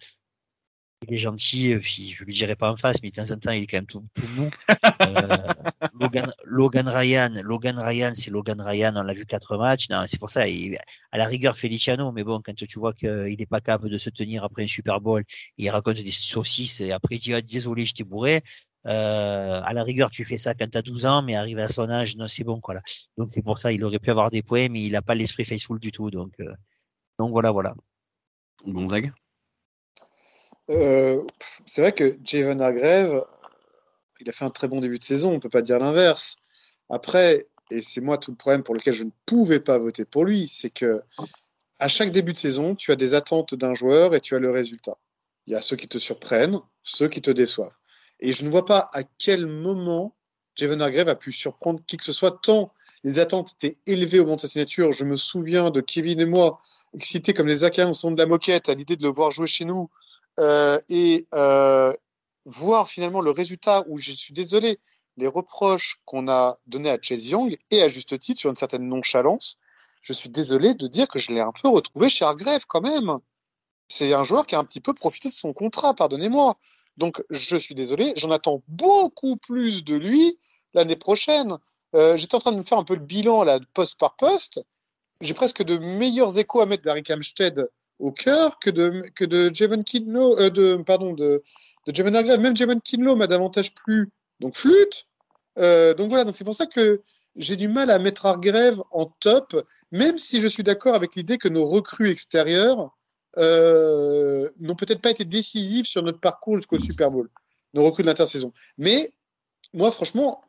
Il 1.07 1.15
est 1.15 1.19
gentil, 1.19 1.75
euh, 1.75 1.81
je 1.83 2.25
lui 2.25 2.33
dirai 2.33 2.57
pas 2.57 2.73
en 2.73 2.77
face, 2.77 3.03
mais 3.03 3.11
de 3.11 3.15
temps 3.15 3.31
en 3.31 3.37
temps, 3.37 3.51
il 3.51 3.65
est 3.65 3.67
quand 3.67 3.77
même 3.77 3.87
tout, 3.87 4.07
tout 4.15 4.27
mou. 4.37 4.51
euh, 5.03 5.37
Logan, 5.93 6.33
Logan, 6.47 6.89
Ryan, 6.89 7.33
Logan 7.43 7.79
Ryan, 7.79 8.13
c'est 8.15 8.31
Logan 8.31 8.61
Ryan, 8.61 8.95
on 8.97 9.03
l'a 9.03 9.13
vu 9.13 9.27
quatre 9.27 9.57
matchs. 9.59 9.89
Non, 9.91 10.05
c'est 10.07 10.19
pour 10.19 10.31
ça, 10.31 10.49
il, 10.49 10.79
à 11.13 11.19
la 11.19 11.27
rigueur 11.27 11.57
Feliciano, 11.57 12.11
mais 12.13 12.25
bon, 12.25 12.41
quand 12.45 12.55
tu 12.55 12.79
vois 12.79 12.95
qu'il 12.95 13.37
n'est 13.39 13.47
pas 13.47 13.61
capable 13.61 13.91
de 13.91 13.99
se 13.99 14.11
tenir 14.11 14.45
après 14.45 14.65
un 14.65 14.69
Super 14.69 15.01
Bowl, 15.01 15.23
il 15.59 15.69
raconte 15.69 15.97
des 15.97 16.13
saucisses 16.13 16.81
et 16.81 16.93
après 16.93 17.17
il 17.17 17.21
dit 17.21 17.35
ah, 17.35 17.43
désolé, 17.43 17.85
je 17.85 17.95
t'ai 17.95 18.05
bourré. 18.05 18.43
Euh, 18.87 19.61
à 19.63 19.73
la 19.73 19.83
rigueur, 19.83 20.11
tu 20.11 20.25
fais 20.25 20.39
ça 20.39 20.55
quand 20.55 20.69
tu 20.71 20.77
as 20.77 20.83
12 20.83 21.07
ans, 21.07 21.23
mais 21.23 21.35
arrivé 21.35 21.63
à 21.63 21.69
son 21.69 21.89
âge, 21.89 22.17
non, 22.17 22.29
c'est 22.29 22.45
bon, 22.45 22.61
quoi. 22.61 22.75
Là. 22.75 22.83
Donc 23.17 23.31
c'est 23.31 23.43
pour 23.43 23.59
ça, 23.59 23.73
il 23.73 23.83
aurait 23.85 23.99
pu 23.99 24.11
avoir 24.11 24.31
des 24.31 24.43
points, 24.43 24.69
mais 24.69 24.83
il 24.83 24.93
n'a 24.93 25.03
pas 25.03 25.15
l'esprit 25.15 25.45
faithful 25.45 25.79
du 25.79 25.91
tout. 25.91 26.11
Donc, 26.11 26.33
euh, 26.41 26.53
donc 27.19 27.31
voilà, 27.31 27.51
voilà. 27.51 27.75
Gonzague? 28.67 29.13
Euh, 30.71 31.23
C'est 31.67 31.83
vrai 31.83 31.93
que 31.93 32.17
Javon 32.25 32.61
Hargrave, 32.61 33.25
il 34.21 34.29
a 34.29 34.33
fait 34.33 34.45
un 34.45 34.51
très 34.51 34.69
bon 34.69 34.81
début 34.81 34.99
de 34.99 35.05
saison, 35.05 35.33
on 35.33 35.41
peut 35.41 35.49
pas 35.49 35.63
dire 35.63 35.79
l'inverse. 35.79 36.37
Après, 36.91 37.47
et 37.71 37.81
c'est 37.81 38.01
moi 38.01 38.19
tout 38.19 38.31
le 38.31 38.37
problème 38.37 38.63
pour 38.63 38.75
lequel 38.75 38.95
je 38.95 39.05
ne 39.05 39.11
pouvais 39.27 39.61
pas 39.61 39.79
voter 39.79 40.05
pour 40.05 40.25
lui, 40.25 40.47
c'est 40.47 40.71
que 40.71 41.03
à 41.79 41.89
chaque 41.89 42.11
début 42.11 42.33
de 42.33 42.39
saison, 42.39 42.75
tu 42.75 42.93
as 42.93 42.97
des 42.97 43.15
attentes 43.15 43.55
d'un 43.55 43.75
joueur 43.75 44.15
et 44.15 44.21
tu 44.21 44.35
as 44.35 44.39
le 44.39 44.51
résultat. 44.51 44.97
Il 45.47 45.53
y 45.53 45.57
a 45.57 45.61
ceux 45.61 45.77
qui 45.77 45.89
te 45.89 45.99
surprennent, 45.99 46.61
ceux 46.83 47.09
qui 47.09 47.21
te 47.21 47.31
déçoivent. 47.31 47.75
Et 48.25 48.33
je 48.33 48.43
ne 48.43 48.49
vois 48.49 48.65
pas 48.65 48.89
à 48.95 49.03
quel 49.03 49.47
moment 49.47 50.17
Javen 50.57 50.81
Hargrave 50.81 51.11
a 51.11 51.15
pu 51.15 51.31
surprendre 51.31 51.81
qui 51.87 51.99
que 51.99 52.05
ce 52.05 52.13
soit, 52.13 52.41
tant 52.43 52.73
les 53.05 53.19
attentes 53.19 53.53
étaient 53.53 53.77
élevées 53.85 54.19
au 54.19 54.23
moment 54.23 54.37
de 54.37 54.41
sa 54.41 54.49
signature. 54.49 54.93
Je 54.93 55.05
me 55.05 55.15
souviens 55.17 55.71
de 55.71 55.83
Kevin 55.83 56.19
et 56.23 56.25
moi, 56.25 56.59
excités 56.95 57.35
comme 57.35 57.49
les 57.49 57.65
Akins 57.65 57.91
au 57.91 57.93
son 57.93 58.13
de 58.13 58.17
la 58.17 58.25
moquette 58.25 58.71
à 58.71 58.75
l'idée 58.75 58.97
de 58.97 59.03
le 59.03 59.11
voir 59.11 59.31
jouer 59.31 59.47
chez 59.47 59.67
nous. 59.67 59.91
Euh, 60.41 60.81
et 60.89 61.27
euh, 61.35 61.93
voir 62.47 62.89
finalement 62.89 63.21
le 63.21 63.31
résultat 63.31 63.85
où 63.89 63.99
je 63.99 64.11
suis 64.13 64.33
désolé 64.33 64.81
des 65.19 65.27
reproches 65.27 66.01
qu'on 66.07 66.27
a 66.27 66.57
donnés 66.67 66.91
à 66.91 66.99
Chase 67.01 67.29
Young 67.29 67.55
et 67.71 67.83
à 67.83 67.91
juste 67.91 68.19
titre 68.19 68.41
sur 68.41 68.49
une 68.49 68.57
certaine 68.57 68.89
nonchalance. 68.89 69.59
Je 70.01 70.15
suis 70.15 70.31
désolé 70.31 70.73
de 70.73 70.89
dire 70.89 71.09
que 71.09 71.19
je 71.19 71.31
l'ai 71.31 71.41
un 71.41 71.53
peu 71.53 71.69
retrouvé 71.69 72.09
chez 72.09 72.25
Hargrave 72.25 72.65
quand 72.67 72.81
même. 72.81 73.19
C'est 73.87 74.15
un 74.15 74.23
joueur 74.23 74.47
qui 74.47 74.55
a 74.55 74.59
un 74.61 74.65
petit 74.65 74.81
peu 74.81 74.95
profité 74.95 75.29
de 75.29 75.35
son 75.35 75.53
contrat, 75.53 75.93
pardonnez-moi. 75.93 76.57
Donc 76.97 77.23
je 77.31 77.57
suis 77.57 77.75
désolé, 77.75 78.13
j'en 78.17 78.31
attends 78.31 78.63
beaucoup 78.69 79.37
plus 79.37 79.85
de 79.85 79.97
lui 79.97 80.39
l'année 80.75 80.97
prochaine. 80.97 81.59
Euh, 81.95 82.17
J'étais 82.17 82.35
en 82.35 82.41
train 82.41 82.53
de 82.53 82.59
me 82.59 82.63
faire 82.63 82.79
un 82.79 82.85
peu 82.85 82.95
le 82.95 83.01
bilan 83.01 83.45
là, 83.45 83.61
poste 83.73 83.99
par 83.99 84.17
poste. 84.17 84.61
J'ai 85.21 85.35
presque 85.35 85.63
de 85.63 85.79
meilleurs 85.79 86.39
échos 86.39 86.61
à 86.61 86.67
mettre 86.67 86.83
d'Harry 86.83 87.03
Amstead 87.09 87.69
au 87.99 88.11
cœur 88.11 88.59
que 88.59 88.71
de, 88.71 89.03
que 89.15 89.25
de 89.25 89.55
Javon 89.55 89.83
Kinlo, 89.83 90.39
euh, 90.39 90.51
de, 90.51 90.77
pardon, 90.85 91.13
de, 91.13 91.43
de. 91.87 92.37
Même 92.37 92.57
Javon 92.57 92.81
Kinlo 92.81 93.17
m'a 93.17 93.27
davantage 93.27 93.75
plu. 93.75 94.11
Donc 94.41 94.57
flûte. 94.57 95.07
Euh, 95.59 95.95
donc 95.95 96.09
voilà, 96.09 96.25
donc 96.25 96.37
c'est 96.37 96.45
pour 96.45 96.55
ça 96.55 96.67
que 96.67 97.03
j'ai 97.37 97.57
du 97.57 97.69
mal 97.69 97.91
à 97.91 97.99
mettre 97.99 98.27
Hargrave 98.27 98.83
en 98.91 99.07
top, 99.07 99.65
même 99.93 100.19
si 100.19 100.41
je 100.41 100.49
suis 100.49 100.63
d'accord 100.63 100.95
avec 100.95 101.15
l'idée 101.15 101.39
que 101.39 101.49
nos 101.49 101.65
recrues 101.65 102.11
extérieures 102.11 102.91
euh, 103.39 104.49
n'ont 104.59 104.77
peut-être 104.77 105.01
pas 105.01 105.11
été 105.11 105.25
décisives 105.25 105.85
sur 105.85 106.03
notre 106.03 106.21
parcours 106.21 106.57
jusqu'au 106.57 106.79
Super 106.79 107.11
Bowl, 107.11 107.31
nos 107.73 107.83
recrues 107.85 108.03
de 108.03 108.09
l'intersaison. 108.09 108.53
Mais 108.79 109.11
moi, 109.73 109.91
franchement, 109.91 110.43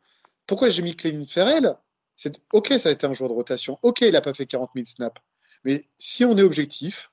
pourquoi 0.46 0.70
j'ai 0.70 0.82
mis 0.82 0.94
Clément 0.94 1.26
Ferrell 1.26 1.76
C'est 2.14 2.40
ok, 2.52 2.74
ça 2.78 2.88
a 2.88 2.92
été 2.92 3.06
un 3.06 3.12
joueur 3.12 3.30
de 3.30 3.34
rotation. 3.34 3.78
Ok, 3.82 4.02
il 4.02 4.12
n'a 4.12 4.20
pas 4.20 4.34
fait 4.34 4.46
40 4.46 4.70
000 4.74 4.86
snaps. 4.86 5.20
Mais 5.64 5.84
si 5.98 6.24
on 6.24 6.36
est 6.36 6.42
objectif, 6.42 7.10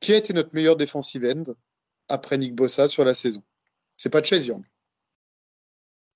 qui 0.00 0.12
a 0.12 0.16
été 0.16 0.32
notre 0.32 0.50
meilleur 0.54 0.76
defensive 0.76 1.24
end 1.24 1.54
après 2.08 2.36
Nick 2.36 2.54
Bossa 2.54 2.88
sur 2.88 3.04
la 3.04 3.14
saison? 3.14 3.42
C'est 3.96 4.10
pas 4.10 4.22
Chase 4.22 4.46
Young. 4.46 4.64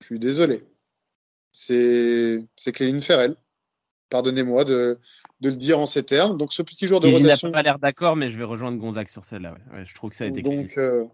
Je 0.00 0.06
suis 0.06 0.18
désolé. 0.18 0.64
C'est 1.52 2.48
Cléline 2.74 3.00
Ferrell. 3.00 3.36
Pardonnez-moi 4.08 4.64
de, 4.64 4.98
de, 5.40 5.48
le 5.48 5.56
dire 5.56 5.78
en 5.78 5.86
ces 5.86 6.04
termes. 6.04 6.36
Donc, 6.36 6.52
ce 6.52 6.62
petit 6.62 6.86
joueur 6.86 7.00
de 7.00 7.08
rotation. 7.08 7.48
Il 7.48 7.50
n'a 7.50 7.56
pas 7.56 7.62
l'air 7.62 7.78
d'accord, 7.78 8.16
mais 8.16 8.30
je 8.30 8.38
vais 8.38 8.44
rejoindre 8.44 8.78
Gonzague 8.78 9.08
sur 9.08 9.24
celle-là. 9.24 9.56
Ouais. 9.72 9.84
je 9.84 9.94
trouve 9.94 10.10
que 10.10 10.16
ça 10.16 10.24
a 10.24 10.28
été 10.28 10.42
Donc, 10.42 10.76
euh, 10.78 11.04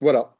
voilà. 0.00 0.36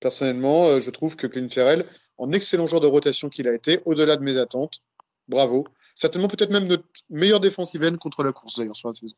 Personnellement, 0.00 0.66
euh, 0.66 0.80
je 0.80 0.90
trouve 0.90 1.16
que 1.16 1.26
Cléline 1.26 1.50
Ferrell, 1.50 1.84
en 2.18 2.32
excellent 2.32 2.66
joueur 2.66 2.80
de 2.80 2.86
rotation 2.86 3.28
qu'il 3.28 3.46
a 3.46 3.54
été, 3.54 3.80
au-delà 3.84 4.16
de 4.16 4.22
mes 4.22 4.38
attentes, 4.38 4.82
bravo. 5.28 5.66
Certainement, 5.94 6.28
peut-être 6.28 6.50
même 6.50 6.66
notre 6.66 6.84
meilleur 7.10 7.40
défensive 7.40 7.84
end 7.84 7.96
contre 7.96 8.22
la 8.22 8.32
course, 8.32 8.56
d'ailleurs, 8.56 8.76
sur 8.76 8.88
la 8.88 8.94
saison. 8.94 9.16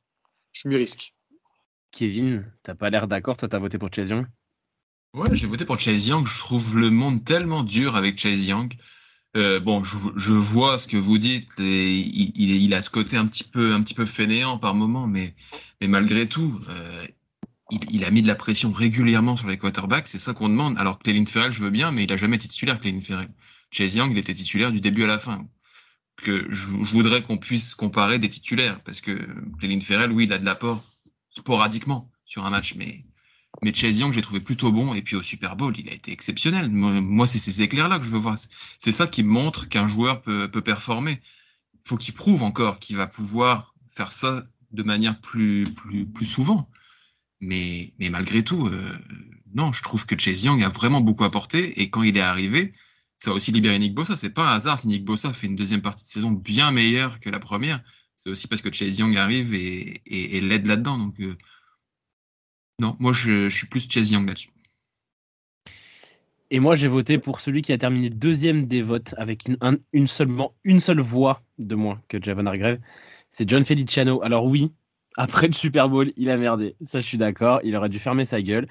Je 0.52 0.68
m'y 0.68 0.76
risque. 0.76 1.14
Kevin, 1.92 2.50
t'as 2.64 2.74
pas 2.74 2.90
l'air 2.90 3.06
d'accord, 3.06 3.36
toi, 3.36 3.48
t'as 3.48 3.58
voté 3.58 3.78
pour 3.78 3.92
Chase 3.92 4.10
Young? 4.10 4.26
Ouais, 5.14 5.28
j'ai 5.32 5.46
voté 5.46 5.64
pour 5.64 5.78
Chase 5.78 6.08
Young. 6.08 6.26
Je 6.26 6.38
trouve 6.40 6.76
le 6.76 6.90
monde 6.90 7.24
tellement 7.24 7.62
dur 7.62 7.94
avec 7.94 8.18
Chase 8.18 8.46
Young. 8.46 8.74
Euh, 9.36 9.58
bon, 9.58 9.82
je, 9.82 9.96
je, 10.16 10.32
vois 10.32 10.78
ce 10.78 10.86
que 10.86 10.96
vous 10.96 11.18
dites. 11.18 11.58
Et 11.58 11.98
il, 11.98 12.32
il, 12.36 12.74
a 12.74 12.82
ce 12.82 12.90
côté 12.90 13.16
un 13.16 13.26
petit 13.26 13.44
peu, 13.44 13.74
un 13.74 13.82
petit 13.82 13.94
peu 13.94 14.06
fainéant 14.06 14.58
par 14.58 14.74
moment, 14.74 15.06
mais, 15.06 15.34
mais 15.80 15.88
malgré 15.88 16.28
tout, 16.28 16.60
euh, 16.68 17.06
il, 17.70 17.80
il, 17.90 18.04
a 18.04 18.10
mis 18.10 18.22
de 18.22 18.28
la 18.28 18.36
pression 18.36 18.70
régulièrement 18.70 19.36
sur 19.36 19.48
les 19.48 19.58
quarterbacks. 19.58 20.06
C'est 20.06 20.18
ça 20.18 20.34
qu'on 20.34 20.48
demande. 20.48 20.78
Alors 20.78 20.98
Clelin 21.00 21.24
Ferrell, 21.24 21.50
je 21.50 21.60
veux 21.60 21.70
bien, 21.70 21.90
mais 21.90 22.04
il 22.04 22.12
a 22.12 22.16
jamais 22.16 22.36
été 22.36 22.46
titulaire. 22.46 22.80
Clelin 22.80 23.00
Ferrell. 23.00 23.28
Chase 23.70 23.96
Young, 23.96 24.12
il 24.12 24.18
était 24.18 24.34
titulaire 24.34 24.70
du 24.70 24.80
début 24.80 25.04
à 25.04 25.08
la 25.08 25.18
fin. 25.18 25.46
Que 26.16 26.46
je, 26.50 26.66
je 26.66 26.92
voudrais 26.92 27.22
qu'on 27.22 27.38
puisse 27.38 27.74
comparer 27.74 28.20
des 28.20 28.28
titulaires, 28.28 28.80
parce 28.82 29.00
que 29.00 29.26
Clelin 29.58 29.80
Ferrell, 29.80 30.12
oui, 30.12 30.24
il 30.24 30.32
a 30.32 30.38
de 30.38 30.44
l'apport 30.44 30.84
sporadiquement 31.30 32.08
sur 32.24 32.46
un 32.46 32.50
match, 32.50 32.76
mais 32.76 33.04
mais 33.62 33.72
Chase 33.72 33.98
Young, 33.98 34.12
j'ai 34.12 34.22
trouvé 34.22 34.40
plutôt 34.40 34.72
bon. 34.72 34.94
Et 34.94 35.02
puis 35.02 35.16
au 35.16 35.22
Super 35.22 35.56
Bowl, 35.56 35.74
il 35.78 35.88
a 35.88 35.92
été 35.92 36.12
exceptionnel. 36.12 36.70
Moi, 36.70 37.26
c'est 37.26 37.38
ces 37.38 37.62
éclairs-là 37.62 37.98
que 37.98 38.04
je 38.04 38.10
veux 38.10 38.18
voir. 38.18 38.36
C'est 38.78 38.92
ça 38.92 39.06
qui 39.06 39.22
montre 39.22 39.68
qu'un 39.68 39.86
joueur 39.86 40.22
peut, 40.22 40.50
peut 40.50 40.62
performer. 40.62 41.20
Il 41.74 41.88
faut 41.88 41.96
qu'il 41.96 42.14
prouve 42.14 42.42
encore 42.42 42.78
qu'il 42.78 42.96
va 42.96 43.06
pouvoir 43.06 43.74
faire 43.88 44.12
ça 44.12 44.46
de 44.72 44.82
manière 44.82 45.20
plus, 45.20 45.64
plus, 45.64 46.06
plus 46.06 46.26
souvent. 46.26 46.68
Mais, 47.40 47.92
mais 47.98 48.10
malgré 48.10 48.42
tout, 48.42 48.66
euh, 48.66 48.98
non, 49.54 49.72
je 49.72 49.82
trouve 49.82 50.06
que 50.06 50.18
Chase 50.18 50.44
Young 50.44 50.62
a 50.62 50.68
vraiment 50.68 51.00
beaucoup 51.00 51.24
apporté. 51.24 51.80
Et 51.80 51.90
quand 51.90 52.02
il 52.02 52.16
est 52.16 52.22
arrivé, 52.22 52.72
ça 53.18 53.30
a 53.30 53.34
aussi 53.34 53.52
libéré 53.52 53.78
Nick 53.78 53.94
Bossa. 53.94 54.16
C'est 54.16 54.30
pas 54.30 54.50
un 54.50 54.56
hasard 54.56 54.78
si 54.78 54.88
Nick 54.88 55.04
Bossa 55.04 55.32
fait 55.32 55.46
une 55.46 55.56
deuxième 55.56 55.82
partie 55.82 56.04
de 56.04 56.08
saison 56.08 56.32
bien 56.32 56.70
meilleure 56.70 57.20
que 57.20 57.30
la 57.30 57.38
première. 57.38 57.80
C'est 58.16 58.30
aussi 58.30 58.48
parce 58.48 58.62
que 58.62 58.72
Chase 58.72 58.98
Young 58.98 59.16
arrive 59.16 59.54
et, 59.54 60.02
et, 60.06 60.36
et 60.36 60.40
l'aide 60.40 60.66
là-dedans. 60.66 60.98
Donc, 60.98 61.20
euh, 61.20 61.36
non, 62.80 62.96
moi 62.98 63.12
je, 63.12 63.48
suis 63.48 63.66
plus 63.66 63.88
Chase 63.88 64.10
Young 64.10 64.26
là-dessus. 64.26 64.50
Et 66.50 66.60
moi 66.60 66.74
j'ai 66.76 66.88
voté 66.88 67.18
pour 67.18 67.40
celui 67.40 67.62
qui 67.62 67.72
a 67.72 67.78
terminé 67.78 68.10
deuxième 68.10 68.64
des 68.64 68.82
votes 68.82 69.14
avec 69.16 69.48
une 69.92 70.06
seule 70.06 71.00
voix 71.00 71.42
de 71.58 71.74
moins 71.74 72.02
que 72.08 72.22
Javon 72.22 72.46
Hargrave. 72.46 72.78
C'est 73.30 73.48
John 73.48 73.64
Feliciano. 73.64 74.22
Alors 74.22 74.46
oui, 74.46 74.72
après 75.16 75.46
le 75.46 75.52
Super 75.52 75.88
Bowl, 75.88 76.12
il 76.16 76.30
a 76.30 76.36
merdé. 76.36 76.76
Ça 76.84 77.00
je 77.00 77.06
suis 77.06 77.18
d'accord. 77.18 77.60
Il 77.64 77.76
aurait 77.76 77.88
dû 77.88 77.98
fermer 77.98 78.24
sa 78.24 78.42
gueule. 78.42 78.68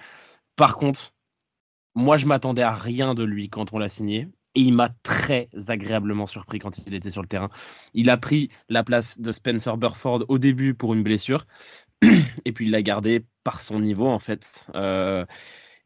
Par 0.56 0.78
contre, 0.78 1.14
moi 1.96 2.18
je 2.18 2.26
m'attendais 2.26 2.62
à 2.62 2.76
rien 2.76 3.14
de 3.16 3.24
lui 3.24 3.50
quand 3.50 3.74
on 3.74 3.80
l'a 3.80 3.90
signé. 3.90 4.28
Et 4.56 4.62
il 4.62 4.74
m'a 4.74 4.90
très 5.02 5.50
agréablement 5.68 6.28
surpris 6.28 6.60
quand 6.60 6.78
il 6.86 6.94
était 6.94 7.10
sur 7.10 7.24
le 7.24 7.28
terrain. 7.28 7.50
Il 7.96 8.12
a 8.12 8.18
pris 8.18 8.50
la 8.70 8.84
place 8.84 9.20
de 9.20 9.32
Spencer 9.32 9.78
Burford 9.78 10.26
au 10.28 10.38
début 10.38 10.76
pour 10.76 10.94
une 10.94 11.02
blessure. 11.02 11.48
Et 12.46 12.52
puis 12.52 12.66
il 12.66 12.72
l'a 12.72 12.82
gardé 12.82 13.26
par 13.44 13.62
son 13.62 13.80
niveau 13.80 14.08
en 14.08 14.20
fait. 14.20 14.68
Euh, 14.76 15.26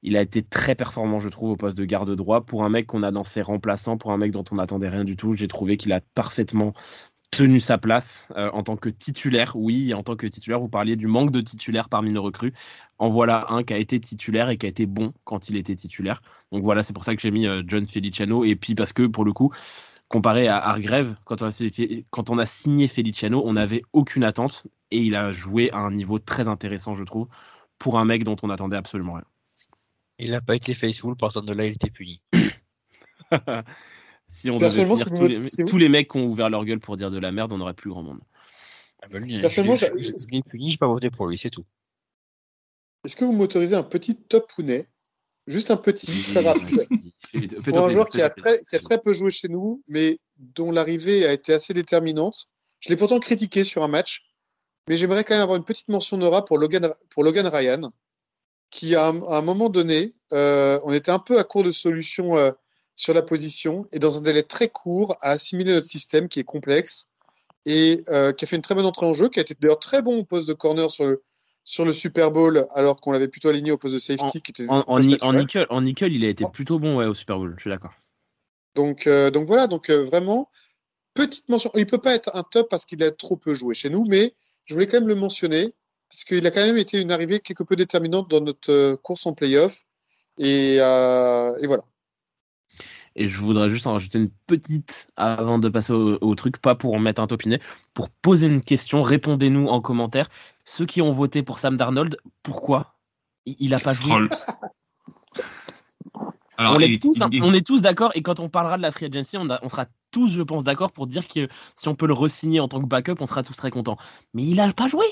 il 0.03 0.15
a 0.15 0.21
été 0.21 0.43
très 0.43 0.75
performant, 0.75 1.19
je 1.19 1.29
trouve, 1.29 1.51
au 1.51 1.55
poste 1.55 1.77
de 1.77 1.85
garde 1.85 2.15
droit. 2.15 2.45
Pour 2.45 2.63
un 2.63 2.69
mec 2.69 2.87
qu'on 2.87 3.03
a 3.03 3.11
dans 3.11 3.23
ses 3.23 3.41
remplaçants, 3.41 3.97
pour 3.97 4.11
un 4.11 4.17
mec 4.17 4.31
dont 4.31 4.43
on 4.51 4.55
n'attendait 4.55 4.89
rien 4.89 5.03
du 5.03 5.15
tout, 5.15 5.33
j'ai 5.33 5.47
trouvé 5.47 5.77
qu'il 5.77 5.91
a 5.91 6.01
parfaitement 6.13 6.73
tenu 7.31 7.59
sa 7.59 7.77
place 7.77 8.29
euh, 8.37 8.49
en 8.51 8.63
tant 8.63 8.77
que 8.77 8.89
titulaire. 8.89 9.55
Oui, 9.55 9.93
en 9.93 10.03
tant 10.03 10.15
que 10.15 10.27
titulaire, 10.27 10.59
vous 10.59 10.69
parliez 10.69 10.95
du 10.95 11.07
manque 11.07 11.31
de 11.31 11.41
titulaires 11.41 11.89
parmi 11.89 12.11
nos 12.11 12.21
recrues. 12.21 12.53
En 12.99 13.09
voilà 13.09 13.47
un 13.49 13.63
qui 13.63 13.73
a 13.73 13.77
été 13.77 13.99
titulaire 13.99 14.49
et 14.49 14.57
qui 14.57 14.65
a 14.65 14.69
été 14.69 14.85
bon 14.85 15.13
quand 15.23 15.49
il 15.49 15.57
était 15.57 15.75
titulaire. 15.75 16.21
Donc 16.51 16.63
voilà, 16.63 16.83
c'est 16.83 16.93
pour 16.93 17.03
ça 17.03 17.15
que 17.15 17.21
j'ai 17.21 17.31
mis 17.31 17.47
euh, 17.47 17.63
John 17.65 17.85
Feliciano. 17.85 18.45
Et 18.45 18.55
puis 18.55 18.75
parce 18.75 18.93
que 18.93 19.07
pour 19.07 19.25
le 19.25 19.33
coup, 19.33 19.51
comparé 20.07 20.47
à 20.47 20.57
Hargrave, 20.57 21.15
quand 21.25 21.41
on 22.29 22.37
a 22.37 22.45
signé 22.45 22.87
Feliciano, 22.87 23.43
on 23.45 23.53
n'avait 23.53 23.81
aucune 23.93 24.23
attente 24.23 24.67
et 24.91 24.99
il 24.99 25.15
a 25.15 25.31
joué 25.31 25.71
à 25.71 25.77
un 25.77 25.91
niveau 25.91 26.19
très 26.19 26.47
intéressant, 26.47 26.95
je 26.95 27.03
trouve, 27.03 27.27
pour 27.77 27.99
un 27.99 28.05
mec 28.05 28.23
dont 28.23 28.35
on 28.43 28.49
attendait 28.49 28.77
absolument 28.77 29.13
rien. 29.13 29.25
Il 30.19 30.31
n'a 30.31 30.41
pas 30.41 30.55
été 30.55 30.73
faithful, 30.73 31.15
partant 31.15 31.41
de 31.41 31.53
là, 31.53 31.65
il 31.65 31.73
était 31.73 31.91
puni. 31.91 32.21
si 34.27 34.49
on 34.49 34.57
devait 34.57 34.85
tous, 34.85 35.23
les, 35.23 35.65
tous 35.65 35.77
les 35.77 35.89
mecs 35.89 36.09
qui 36.11 36.17
ont 36.17 36.25
ouvert 36.25 36.49
leur 36.49 36.65
gueule 36.65 36.79
pour 36.79 36.97
dire 36.97 37.11
de 37.11 37.19
la 37.19 37.31
merde, 37.31 37.51
on 37.51 37.57
n'aurait 37.57 37.73
plus 37.73 37.89
grand 37.89 38.03
monde. 38.03 38.21
Ah 39.03 39.07
bah 39.11 39.19
lui, 39.19 39.39
Personnellement, 39.39 39.75
je, 39.75 39.85
je, 39.97 40.07
je 40.07 40.27
l'ai 40.31 40.41
puni, 40.41 40.71
j'ai 40.71 40.77
pas 40.77 40.87
voté 40.87 41.11
pour 41.11 41.27
lui, 41.27 41.37
c'est 41.37 41.51
tout. 41.51 41.65
Est-ce 43.05 43.15
que 43.15 43.25
vous 43.25 43.31
m'autorisez 43.31 43.75
un 43.75 43.83
petit 43.83 44.15
top 44.15 44.51
Pounet? 44.53 44.87
Juste 45.45 45.71
un 45.71 45.77
petit, 45.77 46.23
très 46.23 46.41
rapide. 46.41 47.61
pour 47.63 47.79
un 47.79 47.89
joueur 47.89 48.09
qui 48.09 48.21
a, 48.21 48.29
très, 48.29 48.61
qui 48.69 48.75
a 48.75 48.79
très 48.79 48.99
peu 48.99 49.13
joué 49.13 49.31
chez 49.31 49.47
nous, 49.47 49.81
mais 49.87 50.19
dont 50.37 50.71
l'arrivée 50.71 51.25
a 51.25 51.31
été 51.31 51.53
assez 51.53 51.73
déterminante. 51.73 52.47
Je 52.81 52.89
l'ai 52.89 52.97
pourtant 52.97 53.19
critiqué 53.19 53.63
sur 53.63 53.81
un 53.81 53.87
match, 53.87 54.26
mais 54.87 54.97
j'aimerais 54.97 55.23
quand 55.23 55.33
même 55.33 55.43
avoir 55.43 55.57
une 55.57 55.63
petite 55.63 55.89
mention 55.89 56.17
Nora 56.17 56.45
pour 56.45 56.57
Logan, 56.57 56.93
pour 57.09 57.23
Logan 57.23 57.47
Ryan, 57.47 57.91
qui 58.69 58.95
à 58.95 59.07
un, 59.07 59.21
à 59.23 59.37
un 59.37 59.41
moment 59.41 59.69
donné, 59.69 60.13
euh, 60.33 60.79
on 60.83 60.93
était 60.93 61.11
un 61.11 61.19
peu 61.19 61.39
à 61.39 61.43
court 61.43 61.63
de 61.63 61.71
solutions 61.71 62.37
euh, 62.37 62.51
sur 62.95 63.13
la 63.13 63.21
position 63.21 63.85
et 63.91 63.99
dans 63.99 64.17
un 64.17 64.21
délai 64.21 64.43
très 64.43 64.69
court 64.69 65.15
a 65.21 65.31
assimilé 65.31 65.73
notre 65.73 65.87
système 65.87 66.27
qui 66.27 66.39
est 66.39 66.43
complexe 66.43 67.07
et 67.65 68.03
euh, 68.09 68.31
qui 68.31 68.45
a 68.45 68.47
fait 68.47 68.55
une 68.55 68.61
très 68.61 68.75
bonne 68.75 68.85
entrée 68.85 69.05
en 69.05 69.13
jeu, 69.13 69.29
qui 69.29 69.39
a 69.39 69.41
été 69.41 69.55
d'ailleurs 69.59 69.79
très 69.79 70.01
bon 70.01 70.19
au 70.19 70.23
poste 70.23 70.47
de 70.47 70.53
corner 70.53 70.89
sur 70.89 71.05
le, 71.05 71.23
sur 71.63 71.85
le 71.85 71.91
Super 71.91 72.31
Bowl, 72.31 72.65
alors 72.71 73.01
qu'on 73.01 73.11
l'avait 73.11 73.27
plutôt 73.27 73.49
aligné 73.49 73.71
au 73.71 73.77
poste 73.77 73.93
de 73.93 73.99
safety. 73.99 74.25
En, 74.25 74.29
qui 74.29 74.51
était 74.51 74.69
en, 74.69 74.79
en, 74.87 75.01
en, 75.21 75.33
nickel, 75.33 75.67
en 75.69 75.81
nickel, 75.81 76.13
il 76.13 76.23
a 76.23 76.29
été 76.29 76.45
plutôt 76.51 76.79
bon 76.79 76.97
ouais, 76.97 77.05
au 77.05 77.13
Super 77.13 77.37
Bowl, 77.37 77.53
je 77.57 77.61
suis 77.61 77.69
d'accord. 77.69 77.93
Donc, 78.75 79.07
donc 79.07 79.45
voilà, 79.47 79.67
donc 79.67 79.89
vraiment, 79.89 80.49
petite 81.13 81.49
mention. 81.49 81.71
Il 81.75 81.87
peut 81.87 81.97
pas 81.97 82.13
être 82.13 82.29
un 82.35 82.43
top 82.43 82.69
parce 82.69 82.85
qu'il 82.85 83.03
a 83.03 83.11
trop 83.11 83.35
peu 83.35 83.55
joué 83.55 83.73
chez 83.73 83.89
nous, 83.89 84.05
mais 84.05 84.33
je 84.67 84.73
voulais 84.73 84.85
quand 84.85 84.99
même 84.99 85.07
le 85.07 85.15
mentionner, 85.15 85.73
parce 86.09 86.23
qu'il 86.23 86.45
a 86.45 86.51
quand 86.51 86.63
même 86.65 86.77
été 86.77 87.01
une 87.01 87.11
arrivée 87.11 87.39
quelque 87.39 87.63
peu 87.63 87.75
déterminante 87.75 88.29
dans 88.29 88.41
notre 88.41 88.71
euh, 88.71 88.95
course 88.97 89.25
en 89.25 89.33
playoff. 89.33 89.83
Et, 90.37 90.77
euh, 90.79 91.57
et 91.57 91.67
voilà. 91.67 91.83
Et 93.15 93.27
je 93.27 93.39
voudrais 93.39 93.69
juste 93.69 93.87
en 93.87 93.93
rajouter 93.93 94.19
une 94.19 94.29
petite 94.45 95.07
avant 95.15 95.57
de 95.57 95.69
passer 95.69 95.91
au, 95.93 96.19
au 96.21 96.35
truc, 96.35 96.59
pas 96.59 96.75
pour 96.75 96.93
en 96.93 96.99
mettre 96.99 97.19
un 97.19 97.27
topinet, 97.27 97.59
pour 97.95 98.09
poser 98.11 98.45
une 98.47 98.61
question. 98.61 99.01
Répondez-nous 99.01 99.67
en 99.67 99.81
commentaire. 99.81 100.29
Ceux 100.65 100.85
qui 100.85 101.01
ont 101.01 101.11
voté 101.11 101.41
pour 101.41 101.57
Sam 101.59 101.77
Darnold, 101.77 102.17
pourquoi? 102.43 102.93
Il, 103.45 103.55
il 103.59 103.73
a 103.73 103.79
pas 103.79 103.93
joué? 103.93 104.09
Troll. 104.09 104.29
Alors, 106.57 106.75
on, 106.75 106.79
est 106.79 106.87
il- 106.87 106.99
tous, 106.99 107.21
hein, 107.21 107.29
il- 107.31 107.41
on 107.43 107.53
est 107.53 107.65
tous 107.65 107.81
d'accord 107.81 108.11
et 108.15 108.21
quand 108.21 108.39
on 108.39 108.49
parlera 108.49 108.77
de 108.77 108.81
la 108.81 108.91
free 108.91 109.05
agency, 109.05 109.37
on, 109.37 109.49
a- 109.49 109.59
on 109.63 109.69
sera 109.69 109.85
tous, 110.11 110.29
je 110.29 110.41
pense, 110.41 110.63
d'accord 110.63 110.91
pour 110.91 111.07
dire 111.07 111.27
que 111.27 111.47
si 111.75 111.87
on 111.87 111.95
peut 111.95 112.07
le 112.07 112.13
re-signer 112.13 112.59
en 112.59 112.67
tant 112.67 112.81
que 112.81 112.87
backup, 112.87 113.15
on 113.19 113.25
sera 113.25 113.43
tous 113.43 113.55
très 113.55 113.71
contents. 113.71 113.97
Mais 114.33 114.43
il 114.43 114.59
a 114.59 114.71
pas 114.73 114.87
joué. 114.87 115.05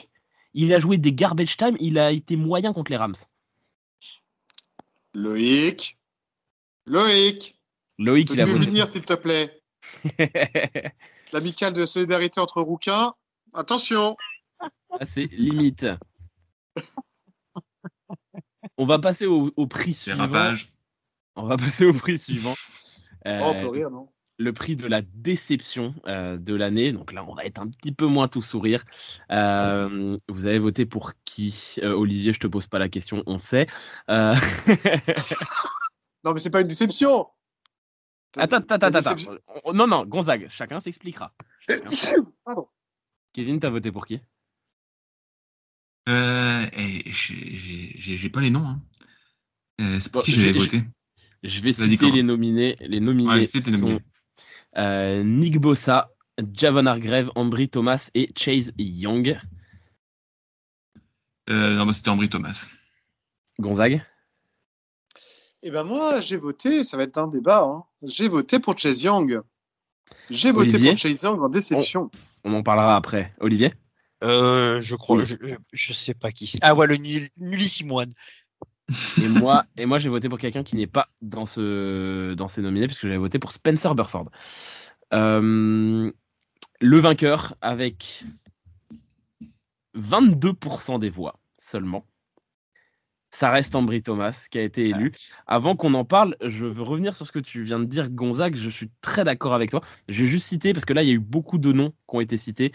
Il 0.54 0.74
a 0.74 0.80
joué 0.80 0.98
des 0.98 1.14
garbage 1.14 1.58
time. 1.58 1.76
Il 1.80 2.00
a 2.00 2.12
été 2.12 2.36
moyen 2.38 2.74
contre 2.74 2.92
les 2.92 2.98
Rams. 2.98 3.16
Loïc. 5.14 5.98
Loïc. 6.86 7.60
Loïc, 7.98 8.30
il 8.32 8.42
a 8.42 8.46
peux 8.46 8.52
voté. 8.52 8.66
venir, 8.66 8.88
s'il 8.88 9.06
te 9.06 9.14
plaît? 9.14 9.62
L'amicale 11.34 11.74
de 11.74 11.82
la 11.82 11.88
solidarité 11.88 12.40
entre 12.40 12.62
rouquins. 12.62 13.14
Attention. 13.54 14.16
Ah, 14.60 15.06
C'est 15.06 15.26
limite. 15.32 15.86
On 18.78 18.86
va 18.86 19.00
passer 19.00 19.26
au, 19.26 19.52
au 19.56 19.68
prix 19.68 19.94
suivant. 19.94 20.28
On 21.36 21.46
va 21.48 21.58
passer 21.58 21.86
au 21.86 21.94
prix 21.94 22.20
suivant. 22.20 22.54
Oh, 22.54 23.28
Euh, 23.28 23.40
on 23.42 23.60
peut 23.60 23.70
rire, 23.70 23.90
non? 23.90 24.10
Le 24.38 24.52
prix 24.54 24.76
de 24.76 24.88
la 24.88 25.02
déception 25.02 25.96
euh, 26.08 26.38
de 26.38 26.54
l'année. 26.56 26.92
Donc 26.92 27.14
là, 27.14 27.24
on 27.28 27.34
va 27.36 27.46
être 27.46 27.60
un 27.60 27.68
petit 27.68 27.92
peu 27.92 28.06
moins 28.06 28.28
tout 28.28 28.42
sourire. 28.42 28.84
Euh, 29.32 30.18
vous 30.28 30.46
avez 30.46 30.60
voté 30.60 30.86
pour 30.86 31.14
qui? 31.24 31.76
Euh, 31.82 31.94
Olivier, 31.94 32.34
je 32.34 32.40
te 32.40 32.48
pose 32.48 32.68
pas 32.68 32.80
la 32.80 32.90
question, 32.90 33.24
on 33.26 33.40
sait. 33.40 33.68
Euh, 34.10 34.36
Non, 36.26 36.34
mais 36.34 36.40
c'est 36.40 36.50
pas 36.50 36.62
une 36.62 36.68
déception. 36.68 37.28
attends, 38.36 38.58
attends, 38.58 38.76
attends, 38.76 38.88
attends. 38.88 39.14
déception- 39.14 39.40
Non, 39.74 39.86
non, 39.88 40.06
Gonzague, 40.06 40.48
chacun 40.50 40.80
s'expliquera. 40.80 41.34
Pardon. 42.46 42.68
Kevin, 43.34 43.60
t'as 43.60 43.70
voté 43.70 43.92
pour 43.92 44.06
qui? 44.08 44.20
Euh, 46.10 46.66
j'ai- 47.06 48.30
pas 48.30 48.42
les 48.42 48.50
noms. 48.50 48.66
Hein. 48.68 48.82
Euh, 49.82 50.00
c'est 50.00 50.12
pour 50.12 50.22
Bon, 50.22 50.26
qui 50.26 50.32
j'avais 50.32 50.54
j'ai- 50.54 50.60
voté 50.60 50.82
Je 51.44 51.62
vais 51.62 51.74
citer 51.74 52.12
les 52.12 52.24
nominés. 52.24 52.76
Les 52.80 53.00
nominés 53.00 53.30
Ouais, 53.30 53.46
sont 53.46 53.60
nominés. 53.88 54.00
Euh, 54.78 55.24
Nick 55.24 55.60
Bossa, 55.60 56.12
Javon 56.54 56.86
Hargrave, 56.86 57.32
Ambry 57.36 57.70
Thomas 57.70 58.10
et 58.14 58.32
Chase 58.38 58.74
Young. 58.78 59.40
euh, 61.50 61.76
Non, 61.76 61.86
bah, 61.86 61.94
c'était 61.94 62.10
Ambry 62.10 62.30
Thomas. 62.30 62.68
Gonzague 63.60 64.04
Eh 65.64 65.72
ben 65.72 65.84
moi, 65.84 66.20
j'ai 66.22 66.38
voté, 66.38 66.84
ça 66.84 66.98
va 66.98 67.04
être 67.04 67.18
un 67.18 67.28
débat, 67.28 67.64
hein. 67.64 67.84
j'ai 68.02 68.28
voté 68.28 68.60
pour 68.60 68.78
Chase 68.78 69.04
Young. 69.04 69.42
J'ai 70.30 70.52
voté 70.52 70.78
pour 70.78 70.98
Chase 70.98 71.24
Young 71.24 71.42
en 71.42 71.50
déception. 71.50 72.12
On 72.44 72.54
en 72.54 72.64
parlera 72.64 72.96
après. 72.96 73.32
Olivier? 73.40 73.74
Euh, 74.24 74.80
je 74.82 74.96
crois, 74.96 75.18
Oui. 75.18 75.26
je, 75.26 75.36
je, 75.74 75.94
sais 75.94 76.14
pas 76.14 76.32
qui 76.32 76.48
c'est. 76.48 76.60
Ah 76.62 76.74
ouais, 76.76 76.88
le 76.88 76.96
nul, 76.98 77.28
nullissimoine. 77.40 78.12
Et 79.22 79.28
moi, 79.28 79.64
et 79.78 79.86
moi 79.86 79.98
j'ai 79.98 80.10
voté 80.10 80.30
pour 80.30 80.38
quelqu'un 80.38 80.64
qui 80.64 80.76
n'est 80.76 80.88
pas 80.88 81.10
dans, 81.22 81.46
ce, 81.46 82.34
dans 82.34 82.48
ces 82.48 82.62
nominés, 82.62 82.88
puisque 82.88 83.04
j'avais 83.04 83.18
voté 83.18 83.40
pour 83.40 83.52
Spencer 83.52 83.96
Burford. 83.96 84.30
Euh, 85.14 86.12
le 86.82 87.00
vainqueur, 87.00 87.56
avec 87.62 88.24
22% 89.96 91.00
des 91.00 91.10
voix 91.10 91.40
seulement, 91.58 92.06
ça 93.32 93.52
reste 93.52 93.76
Ambry 93.76 94.02
Thomas 94.02 94.48
qui 94.50 94.58
a 94.58 94.62
été 94.62 94.90
élu. 94.90 95.12
Avant 95.46 95.76
qu'on 95.76 95.94
en 95.94 96.06
parle, 96.06 96.38
je 96.42 96.66
veux 96.66 96.84
revenir 96.84 97.16
sur 97.16 97.28
ce 97.28 97.34
que 97.34 97.40
tu 97.40 97.64
viens 97.64 97.80
de 97.80 97.86
dire, 97.86 98.10
Gonzague. 98.10 98.56
Je 98.56 98.70
suis 98.70 98.90
très 99.02 99.26
d'accord 99.26 99.54
avec 99.54 99.72
toi. 99.72 99.82
Je 100.08 100.24
vais 100.24 100.30
juste 100.30 100.48
citer, 100.48 100.72
parce 100.72 100.86
que 100.86 100.94
là, 100.94 101.04
il 101.04 101.10
y 101.10 101.12
a 101.12 101.16
eu 101.16 101.20
beaucoup 101.20 101.58
de 101.58 101.74
noms 101.74 101.90
qui 101.90 102.16
ont 102.16 102.22
été 102.22 102.38
cités. 102.38 102.72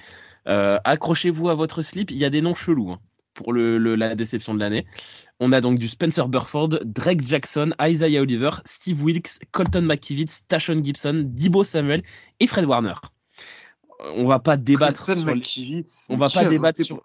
Euh, 0.48 0.78
accrochez-vous 0.84 1.48
à 1.48 1.54
votre 1.54 1.80
slip, 1.80 2.10
il 2.10 2.18
y 2.18 2.26
a 2.26 2.30
des 2.30 2.42
noms 2.42 2.54
chelous 2.54 2.90
hein, 2.90 3.00
pour 3.34 3.52
le, 3.52 3.78
le- 3.78 3.94
la 3.96 4.14
déception 4.14 4.54
de 4.54 4.60
l'année. 4.60 4.86
On 5.38 5.52
a 5.52 5.60
donc 5.60 5.78
du 5.78 5.88
Spencer 5.88 6.28
Burford, 6.28 6.80
Drake 6.84 7.26
Jackson, 7.26 7.70
Isaiah 7.80 8.20
Oliver, 8.20 8.50
Steve 8.64 9.02
Wilkes, 9.02 9.38
Colton 9.52 9.82
McKivitz, 9.82 10.46
Tashon 10.48 10.78
Gibson, 10.82 11.22
Dibo 11.26 11.64
Samuel 11.64 12.02
et 12.40 12.46
Fred 12.46 12.64
Warner. 12.66 12.94
On 14.16 14.26
va 14.26 14.38
pas 14.38 14.56
débattre 14.56 15.04
Colton 15.04 15.20
sur 15.22 15.34
McKivitz, 15.34 16.06
on 16.10 16.16
va 16.16 16.26
pas 16.26 16.44
débattre 16.48 16.82
sur 16.84 17.00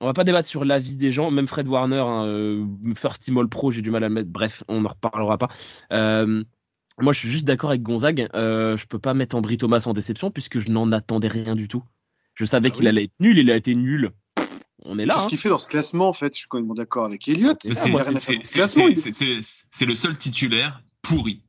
on 0.00 0.06
va 0.06 0.12
pas 0.12 0.24
débattre 0.24 0.46
sur 0.46 0.66
l'avis 0.66 0.96
des 0.96 1.10
gens, 1.10 1.30
même 1.30 1.46
Fred 1.46 1.66
Warner, 1.68 1.96
hein, 2.06 2.26
euh, 2.26 2.66
First 2.94 3.22
Team 3.22 3.38
All 3.38 3.48
Pro, 3.48 3.72
j'ai 3.72 3.80
du 3.80 3.90
mal 3.90 4.04
à 4.04 4.08
le 4.08 4.14
mettre. 4.14 4.28
Bref, 4.28 4.62
on 4.68 4.82
n'en 4.82 4.90
reparlera 4.90 5.38
pas. 5.38 5.48
Euh, 5.90 6.44
moi, 7.00 7.14
je 7.14 7.18
suis 7.20 7.30
juste 7.30 7.46
d'accord 7.46 7.70
avec 7.70 7.82
Gonzague. 7.82 8.28
Euh, 8.34 8.76
je 8.76 8.86
peux 8.86 8.98
pas 8.98 9.14
mettre 9.14 9.36
Ambry 9.36 9.56
Thomas 9.56 9.82
en 9.86 9.94
déception 9.94 10.30
puisque 10.30 10.58
je 10.58 10.70
n'en 10.70 10.92
attendais 10.92 11.28
rien 11.28 11.54
du 11.54 11.66
tout. 11.66 11.82
Je 12.34 12.44
savais 12.44 12.68
Ah 12.68 12.70
qu'il 12.72 12.82
oui. 12.82 12.88
allait 12.88 13.04
être 13.04 13.14
nul, 13.20 13.38
il 13.38 13.50
a 13.50 13.56
été 13.56 13.74
nul. 13.74 14.10
On 14.88 14.98
est 14.98 15.06
là. 15.06 15.14
Qu'est-ce 15.14 15.26
hein. 15.26 15.28
qu'il 15.28 15.38
fait 15.38 15.48
dans 15.48 15.58
ce 15.58 15.68
classement 15.68 16.08
en 16.08 16.12
fait 16.12 16.34
Je 16.34 16.40
suis 16.40 16.48
complètement 16.48 16.74
d'accord 16.74 17.04
avec 17.06 17.26
Elliot. 17.28 17.54
Mais 17.64 17.74
Ah, 17.76 18.70
C'est 19.70 19.86
le 19.86 19.94
seul 19.94 20.16
titulaire 20.16 20.82
pourri. 21.02 21.42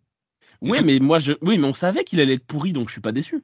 Oui, 0.61 0.79
mais 0.83 0.99
moi, 0.99 1.19
je, 1.19 1.33
oui, 1.41 1.57
mais 1.57 1.67
on 1.67 1.73
savait 1.73 2.03
qu'il 2.03 2.19
allait 2.19 2.33
être 2.33 2.45
pourri, 2.45 2.73
donc 2.73 2.87
je 2.87 2.93
suis 2.93 3.01
pas 3.01 3.11
déçu. 3.11 3.43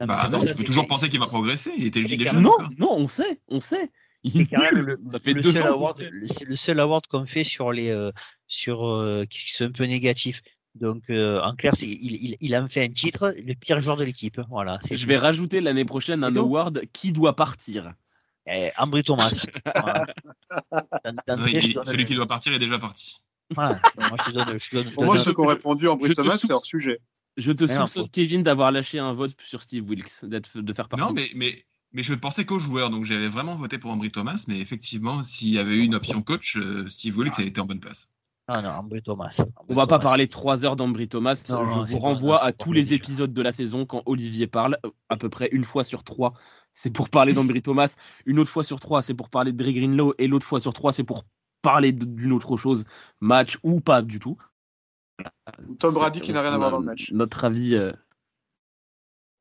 Bah 0.00 0.28
non, 0.30 0.40
tu 0.40 0.54
peux 0.54 0.64
toujours 0.64 0.86
penser 0.86 1.08
qu'il 1.08 1.20
va 1.20 1.26
progresser. 1.26 1.72
Il 1.76 1.86
était 1.86 2.00
Non, 2.34 2.56
non, 2.78 2.92
on 2.92 3.08
sait, 3.08 3.40
on 3.48 3.60
sait. 3.60 3.90
Il 4.24 4.48
quand 4.48 4.60
même 4.60 4.74
le, 4.80 4.98
Ça 5.10 5.18
fait 5.18 5.32
le 5.32 5.40
deux 5.40 5.52
seul 5.52 5.62
ans. 5.68 5.74
award, 5.76 6.08
le 6.10 6.56
seul 6.56 6.80
award 6.80 7.06
qu'on 7.06 7.26
fait 7.26 7.44
sur 7.44 7.72
les 7.72 7.90
euh, 7.90 8.10
sur 8.48 8.86
euh, 8.86 9.24
qui 9.24 9.52
sont 9.52 9.66
un 9.66 9.70
peu 9.70 9.84
négatifs. 9.84 10.42
Donc 10.74 11.04
euh, 11.10 11.40
en 11.42 11.54
clair, 11.54 11.72
il, 11.80 11.88
il, 12.14 12.36
il 12.40 12.56
en 12.56 12.66
fait 12.68 12.84
un 12.84 12.88
titre, 12.88 13.34
le 13.36 13.54
pire 13.54 13.80
joueur 13.80 13.96
de 13.96 14.04
l'équipe. 14.04 14.40
Voilà. 14.50 14.78
Je 14.90 14.96
tout. 14.96 15.06
vais 15.06 15.16
rajouter 15.16 15.60
l'année 15.60 15.84
prochaine 15.84 16.24
un 16.24 16.34
award 16.34 16.82
qui 16.92 17.12
doit 17.12 17.36
partir? 17.36 17.94
Eh, 18.46 18.70
Ambry 18.78 19.02
Thomas. 19.02 19.44
voilà. 19.82 20.06
Il- 21.48 21.78
celui 21.84 21.98
le- 21.98 22.04
qui 22.04 22.14
doit 22.14 22.26
partir 22.26 22.52
est 22.52 22.58
déjà 22.58 22.78
parti. 22.78 23.16
Voilà. 23.54 23.80
Moi, 23.98 24.16
je 24.20 24.24
te 24.24 24.30
donne, 24.30 24.58
je 24.58 24.70
te 24.70 24.76
donne, 24.76 24.92
Pour 24.92 25.04
moi, 25.04 25.14
donne- 25.16 25.24
ceux 25.24 25.32
qui 25.32 25.40
ont 25.40 25.46
répondu 25.46 25.86
te 25.86 26.12
Thomas, 26.12 26.36
c'est 26.36 26.52
hors 26.52 26.60
sujet. 26.60 27.00
Je 27.36 27.52
te 27.52 27.66
soupçonne, 27.66 28.08
Kevin, 28.08 28.42
d'avoir 28.42 28.72
lâché 28.72 28.98
un 28.98 29.12
vote 29.12 29.34
sur 29.42 29.62
Steve 29.62 29.88
Wilkes, 29.88 30.24
d'être, 30.24 30.58
de 30.60 30.72
faire 30.72 30.88
partie. 30.88 31.04
Non, 31.04 31.12
mais, 31.12 31.30
mais, 31.34 31.64
mais 31.92 32.02
je 32.02 32.14
pensais 32.14 32.44
qu'aux 32.46 32.58
joueurs, 32.58 32.90
donc 32.90 33.04
j'avais 33.04 33.28
vraiment 33.28 33.56
voté 33.56 33.78
pour 33.78 33.90
Ambry 33.90 34.10
Thomas, 34.10 34.44
mais 34.48 34.58
effectivement, 34.58 35.22
s'il 35.22 35.50
y 35.50 35.58
avait 35.58 35.74
eu 35.74 35.80
une 35.80 35.94
option 35.94 36.22
coach, 36.22 36.56
euh, 36.56 36.88
Steve 36.88 37.16
Wilkes 37.18 37.38
a 37.38 37.42
été 37.42 37.60
en 37.60 37.66
bonne 37.66 37.80
place. 37.80 38.08
Ah 38.48 38.62
non, 38.62 38.70
Ambry 38.70 39.02
Thomas. 39.02 39.42
On 39.68 39.74
va 39.74 39.86
pas 39.86 39.98
parler 39.98 40.28
trois 40.28 40.64
heures 40.64 40.76
d'Ambry 40.76 41.08
Thomas. 41.08 41.34
Non, 41.50 41.66
je 41.66 41.70
non, 41.72 41.84
vous 41.84 41.96
pas- 41.98 42.02
renvoie 42.02 42.42
à 42.44 42.52
tous 42.52 42.72
les 42.72 42.94
épisodes 42.94 43.32
de 43.32 43.42
la 43.42 43.52
saison 43.52 43.84
quand 43.86 44.02
Olivier 44.06 44.46
parle, 44.46 44.78
à 45.08 45.16
peu 45.16 45.28
près 45.28 45.48
une 45.52 45.64
fois 45.64 45.82
sur 45.84 46.04
trois. 46.04 46.32
C'est 46.76 46.90
pour 46.90 47.08
parler 47.08 47.32
d'Ambry 47.32 47.62
Thomas. 47.62 47.96
Une 48.26 48.38
autre 48.38 48.50
fois 48.50 48.62
sur 48.62 48.78
trois, 48.78 49.00
c'est 49.00 49.14
pour 49.14 49.30
parler 49.30 49.52
de 49.52 49.56
Dre 49.56 49.72
Greenlow. 49.72 50.14
Et 50.18 50.28
l'autre 50.28 50.46
fois 50.46 50.60
sur 50.60 50.74
trois, 50.74 50.92
c'est 50.92 51.04
pour 51.04 51.24
parler 51.62 51.90
d'une 51.90 52.32
autre 52.32 52.56
chose, 52.58 52.84
match 53.20 53.58
ou 53.62 53.80
pas 53.80 54.02
du 54.02 54.18
tout. 54.20 54.36
Ou 55.66 55.74
Tom 55.74 55.94
Brady 55.94 56.20
qui 56.20 56.34
n'a 56.34 56.42
rien 56.42 56.52
à 56.52 56.58
voir 56.58 56.70
dans 56.70 56.78
le 56.78 56.84
match. 56.84 57.10
Notre 57.12 57.44
avis. 57.44 57.74
euh, 57.74 57.92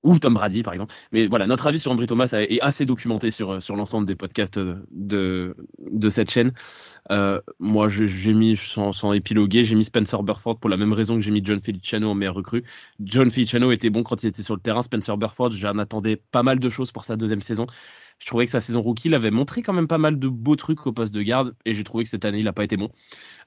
Ou 0.06 0.20
Tom 0.20 0.36
Brady, 0.36 0.62
par 0.62 0.74
exemple. 0.74 0.94
Mais 1.12 1.26
voilà, 1.26 1.48
notre 1.48 1.66
avis 1.66 1.80
sur 1.80 1.92
Ambry 1.92 2.06
Thomas 2.06 2.30
est 2.34 2.62
assez 2.62 2.86
documenté 2.86 3.32
sur, 3.32 3.54
euh, 3.54 3.60
sur 3.60 3.76
l'ensemble 3.76 4.06
des 4.06 4.16
podcasts 4.16 4.60
de, 4.60 5.56
de, 5.80 6.10
cette 6.12 6.30
chaîne. 6.30 6.54
Euh, 7.12 7.42
moi, 7.60 7.90
j'ai 7.90 8.34
mis, 8.34 8.56
sans, 8.56 8.92
sans 8.94 9.14
épiloguer, 9.14 9.66
j'ai 9.66 9.76
mis 9.76 9.84
Spencer 9.84 10.22
Burford 10.22 10.60
pour 10.60 10.70
la 10.70 10.78
même 10.78 10.94
raison 10.94 11.16
que 11.16 11.22
j'ai 11.22 11.32
mis 11.32 11.42
John 11.44 11.60
Feliciano 11.60 12.12
en 12.12 12.16
meilleur 12.16 12.36
recrue. 12.36 12.64
John 13.00 13.32
Feliciano 13.32 13.72
était 13.72 13.90
bon 13.90 14.04
quand 14.04 14.22
il 14.22 14.28
était 14.28 14.44
sur 14.44 14.54
le 14.56 14.62
terrain. 14.62 14.84
Spencer 14.84 15.18
Burford, 15.18 15.52
j'en 15.54 15.80
attendais 15.80 16.18
pas 16.18 16.44
mal 16.44 16.60
de 16.60 16.70
choses 16.70 16.92
pour 16.92 17.04
sa 17.04 17.16
deuxième 17.16 17.42
saison. 17.42 17.66
Je 18.20 18.28
trouvais 18.28 18.46
que 18.46 18.52
sa 18.52 18.62
saison 18.62 18.82
rookie, 18.82 19.10
il 19.10 19.14
avait 19.16 19.32
montré 19.32 19.62
quand 19.62 19.74
même 19.74 19.88
pas 19.88 19.98
mal 19.98 20.20
de 20.20 20.28
beaux 20.28 20.56
trucs 20.56 20.86
au 20.88 20.94
poste 20.94 21.14
de 21.14 21.22
garde. 21.22 21.56
Et 21.66 21.74
j'ai 21.74 21.84
trouvé 21.84 22.04
que 22.04 22.10
cette 22.10 22.26
année, 22.26 22.40
il 22.40 22.46
n'a 22.46 22.54
pas 22.54 22.64
été 22.64 22.78
bon. 22.78 22.90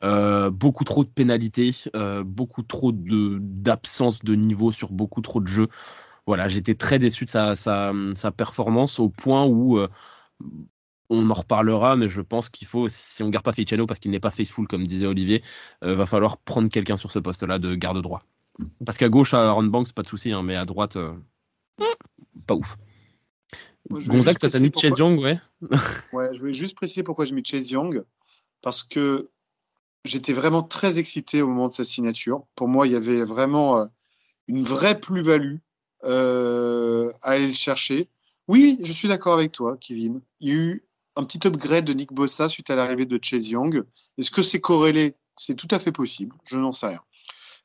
Euh, 0.04 0.50
beaucoup 0.50 0.84
trop 0.84 1.04
de 1.04 1.08
pénalités, 1.08 1.70
euh, 1.96 2.24
beaucoup 2.24 2.62
trop 2.62 2.92
de 2.92 3.38
d'absence 3.40 4.20
de 4.24 4.34
niveau 4.34 4.72
sur 4.72 4.92
beaucoup 4.92 5.20
trop 5.22 5.40
de 5.40 5.48
jeux. 5.48 5.68
Voilà, 6.28 6.46
j'étais 6.46 6.74
très 6.74 6.98
déçu 6.98 7.24
de 7.24 7.30
sa, 7.30 7.56
sa, 7.56 7.90
sa 8.14 8.30
performance 8.30 9.00
au 9.00 9.08
point 9.08 9.46
où 9.46 9.78
euh, 9.78 9.88
on 11.08 11.30
en 11.30 11.32
reparlera, 11.32 11.96
mais 11.96 12.10
je 12.10 12.20
pense 12.20 12.50
qu'il 12.50 12.68
faut, 12.68 12.86
si 12.90 13.22
on 13.22 13.30
garde 13.30 13.46
pas 13.46 13.54
Feliciano 13.54 13.86
parce 13.86 13.98
qu'il 13.98 14.10
n'est 14.10 14.20
pas 14.20 14.30
faithful, 14.30 14.66
comme 14.66 14.86
disait 14.86 15.06
Olivier, 15.06 15.42
euh, 15.84 15.94
va 15.94 16.04
falloir 16.04 16.36
prendre 16.36 16.68
quelqu'un 16.68 16.98
sur 16.98 17.10
ce 17.12 17.18
poste-là 17.18 17.58
de 17.58 17.74
garde 17.74 18.02
droit. 18.02 18.20
Parce 18.84 18.98
qu'à 18.98 19.08
gauche, 19.08 19.32
à 19.32 19.48
Aaron 19.48 19.64
Banks, 19.64 19.94
pas 19.94 20.02
de 20.02 20.08
souci, 20.08 20.30
hein, 20.30 20.42
mais 20.42 20.54
à 20.54 20.66
droite, 20.66 20.96
euh, 20.96 21.14
pas 22.46 22.56
ouf. 22.56 22.76
Moi, 23.88 24.00
Gonzague, 24.06 24.36
t'as 24.38 24.48
mis 24.58 24.68
préciser 24.68 24.90
Chase 24.90 24.98
Young, 24.98 25.18
ouais. 25.18 25.40
Ouais, 26.12 26.28
je 26.34 26.40
voulais 26.40 26.52
juste 26.52 26.76
préciser 26.76 27.04
pourquoi 27.04 27.24
j'ai 27.24 27.34
mis 27.34 27.42
Chase 27.42 27.70
Young. 27.70 28.04
Parce 28.60 28.82
que 28.82 29.30
j'étais 30.04 30.34
vraiment 30.34 30.62
très 30.62 30.98
excité 30.98 31.40
au 31.40 31.48
moment 31.48 31.68
de 31.68 31.72
sa 31.72 31.84
signature. 31.84 32.44
Pour 32.54 32.68
moi, 32.68 32.86
il 32.86 32.92
y 32.92 32.96
avait 32.96 33.24
vraiment 33.24 33.78
euh, 33.78 33.86
une 34.46 34.62
vraie 34.62 35.00
plus-value 35.00 35.56
euh, 36.04 37.12
à 37.22 37.30
aller 37.32 37.48
le 37.48 37.52
chercher. 37.52 38.08
Oui, 38.46 38.78
je 38.82 38.92
suis 38.92 39.08
d'accord 39.08 39.34
avec 39.34 39.52
toi, 39.52 39.76
Kevin. 39.78 40.20
Il 40.40 40.48
y 40.48 40.52
a 40.52 40.54
eu 40.54 40.84
un 41.16 41.24
petit 41.24 41.46
upgrade 41.46 41.84
de 41.84 41.92
Nick 41.92 42.12
Bossa 42.12 42.48
suite 42.48 42.70
à 42.70 42.76
l'arrivée 42.76 43.06
de 43.06 43.18
Chase 43.20 43.48
Young. 43.48 43.84
Est-ce 44.16 44.30
que 44.30 44.42
c'est 44.42 44.60
corrélé? 44.60 45.16
C'est 45.36 45.54
tout 45.54 45.68
à 45.70 45.78
fait 45.78 45.92
possible. 45.92 46.36
Je 46.44 46.58
n'en 46.58 46.72
sais 46.72 46.86
rien. 46.86 47.02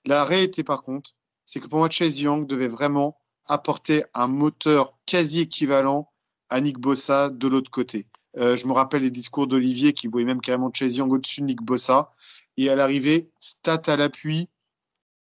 La 0.05 0.25
réalité, 0.25 0.63
par 0.63 0.81
contre, 0.81 1.11
c'est 1.45 1.59
que 1.59 1.67
pour 1.67 1.79
moi, 1.79 1.89
Chase 1.89 2.19
Young 2.19 2.47
devait 2.47 2.67
vraiment 2.67 3.17
apporter 3.45 4.03
un 4.13 4.27
moteur 4.27 4.97
quasi 5.05 5.41
équivalent 5.41 6.09
à 6.49 6.61
Nick 6.61 6.79
Bossa 6.79 7.29
de 7.29 7.47
l'autre 7.47 7.71
côté. 7.71 8.07
Euh, 8.37 8.57
je 8.57 8.67
me 8.67 8.73
rappelle 8.73 9.03
les 9.03 9.11
discours 9.11 9.47
d'Olivier 9.47 9.93
qui 9.93 10.07
voyait 10.07 10.25
même 10.25 10.41
carrément 10.41 10.71
Chase 10.73 10.97
Young 10.97 11.11
au-dessus 11.13 11.41
de 11.41 11.45
Nick 11.45 11.61
Bossa. 11.61 12.11
Et 12.57 12.69
à 12.69 12.75
l'arrivée, 12.75 13.29
stat 13.39 13.81
à 13.87 13.95
l'appui, 13.95 14.49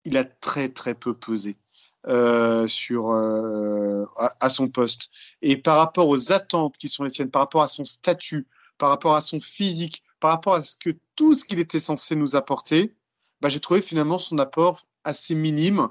il 0.06 0.18
a 0.18 0.24
très 0.24 0.70
très 0.70 0.96
peu 0.96 1.14
pesé 1.14 1.58
euh, 2.08 2.66
sur 2.68 3.12
euh, 3.12 4.06
à, 4.16 4.50
son 4.50 4.70
poste. 4.70 5.10
Et 5.42 5.58
par 5.58 5.78
rapport 5.78 6.08
aux 6.08 6.32
attentes 6.32 6.78
qui 6.78 6.88
sont 6.88 7.04
les 7.04 7.10
siennes, 7.10 7.30
par 7.30 7.42
rapport 7.42 7.62
à 7.62 7.68
son 7.68 7.84
statut, 7.84 8.48
par 8.78 8.90
rapport 8.90 9.16
à 9.16 9.22
son 9.22 9.42
physique, 9.42 10.04
par 10.20 10.32
rapport 10.32 10.54
à 10.54 10.64
ce 10.64 10.76
que 10.78 10.92
tout 11.16 11.34
ce 11.34 11.44
qu'il 11.44 11.60
était 11.60 11.80
censé 11.80 12.16
nous 12.16 12.36
apporter, 12.36 12.96
bah, 13.42 13.50
j'ai 13.50 13.60
trouvé 13.60 13.82
finalement 13.82 14.18
son 14.18 14.38
apport 14.38 14.82
assez 15.04 15.36
minime. 15.36 15.90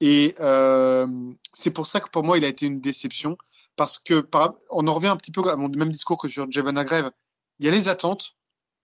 Et 0.00 0.34
euh, 0.40 1.06
c'est 1.52 1.70
pour 1.70 1.86
ça 1.86 2.00
que 2.00 2.10
pour 2.10 2.24
moi, 2.24 2.38
il 2.38 2.44
a 2.44 2.48
été 2.48 2.66
une 2.66 2.80
déception. 2.80 3.38
Parce 3.76 3.98
que 3.98 4.28
on 4.70 4.86
en 4.88 4.94
revient 4.94 5.08
un 5.08 5.16
petit 5.16 5.30
peu 5.30 5.48
à 5.48 5.56
mon 5.56 5.68
même 5.68 5.90
discours 5.92 6.18
que 6.18 6.28
sur 6.28 6.50
Jevan 6.50 6.76
Agrève. 6.76 7.10
Il 7.58 7.66
y 7.66 7.68
a 7.68 7.72
les 7.72 7.88
attentes 7.88 8.36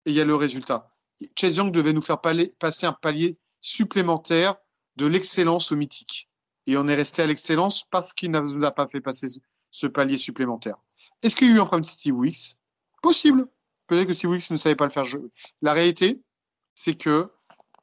et 0.06 0.12
il 0.12 0.16
y 0.16 0.22
a 0.22 0.26
le 0.26 0.36
résultat. 0.36 0.90
Chase 1.38 1.58
Young 1.58 1.72
devait 1.72 1.94
nous 1.94 2.02
faire 2.02 2.22
passer 2.22 2.86
un 2.86 2.94
palier 2.94 3.38
supplémentaire 3.62 4.56
de 4.96 5.06
l'excellence 5.06 5.72
au 5.74 5.76
mythique. 5.76 6.29
Et 6.70 6.78
on 6.78 6.88
est 6.88 6.94
resté 6.94 7.24
à 7.24 7.26
l'excellence 7.26 7.84
parce 7.90 8.14
qu'il 8.14 8.30
ne 8.30 8.40
nous 8.40 8.64
a 8.64 8.70
pas 8.70 8.88
fait 8.88 9.02
passer 9.02 9.26
ce 9.72 9.88
palier 9.88 10.20
supplémentaire. 10.20 10.78
Est-ce 11.24 11.36
qu'il 11.36 11.48
y 11.48 11.52
a 11.52 11.56
eu 11.56 11.60
un 11.60 11.66
problème 11.66 11.82
de 11.82 11.88
Steve 11.88 12.16
Weeks 12.16 12.58
Possible. 13.02 13.48
Peut-être 13.88 14.08
que 14.08 14.14
Steve 14.14 14.30
Weeks 14.30 14.52
ne 14.52 14.56
savait 14.56 14.76
pas 14.76 14.86
le 14.86 14.92
faire. 14.92 15.06
La 15.64 15.74
réalité, 15.74 16.22
c'est 16.76 16.94
que 16.94 17.32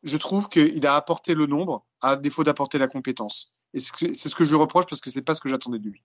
je 0.05 0.17
trouve 0.17 0.49
qu'il 0.49 0.87
a 0.87 0.95
apporté 0.95 1.35
le 1.35 1.47
nombre 1.47 1.85
à 2.01 2.15
défaut 2.15 2.45
d'apporter 2.45 2.79
la 2.79 2.87
compétence. 2.87 3.53
Et 3.75 3.81
c'est 3.81 4.15
ce 4.15 4.37
que 4.37 4.45
je 4.45 4.55
reproche 4.55 4.87
parce 4.89 5.01
que 5.01 5.11
c'est 5.11 5.21
pas 5.21 5.35
ce 5.35 5.41
que 5.41 5.49
j'attendais 5.49 5.81
de 5.81 5.89
lui. 5.89 6.05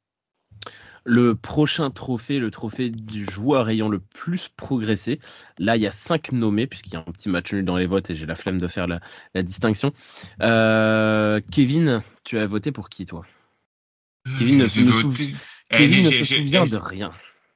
Le 1.03 1.33
prochain 1.33 1.89
trophée, 1.89 2.37
le 2.37 2.51
trophée 2.51 2.91
du 2.91 3.25
joueur 3.25 3.69
ayant 3.69 3.89
le 3.89 3.99
plus 3.99 4.49
progressé. 4.49 5.19
Là, 5.57 5.75
il 5.75 5.81
y 5.81 5.87
a 5.87 5.91
cinq 5.91 6.31
nommés, 6.31 6.67
puisqu'il 6.67 6.93
y 6.93 6.95
a 6.95 6.99
un 6.99 7.11
petit 7.11 7.27
match 7.27 7.51
nul 7.53 7.65
dans 7.65 7.77
les 7.77 7.87
votes 7.87 8.11
et 8.11 8.15
j'ai 8.15 8.27
la 8.27 8.35
flemme 8.35 8.61
de 8.61 8.67
faire 8.67 8.85
la, 8.85 8.99
la 9.33 9.41
distinction. 9.41 9.93
Euh, 10.41 11.41
Kevin, 11.51 12.01
tu 12.23 12.37
as 12.37 12.45
voté 12.45 12.71
pour 12.71 12.89
qui, 12.89 13.05
toi? 13.05 13.25
Kevin 14.37 14.59
ne, 14.59 14.67
se, 14.67 14.79
voté... 14.81 15.33
Kevin 15.69 16.05
ne 16.05 16.11
se 16.11 16.23
souvient 16.23 16.65
de 16.65 16.77
rien. 16.77 17.11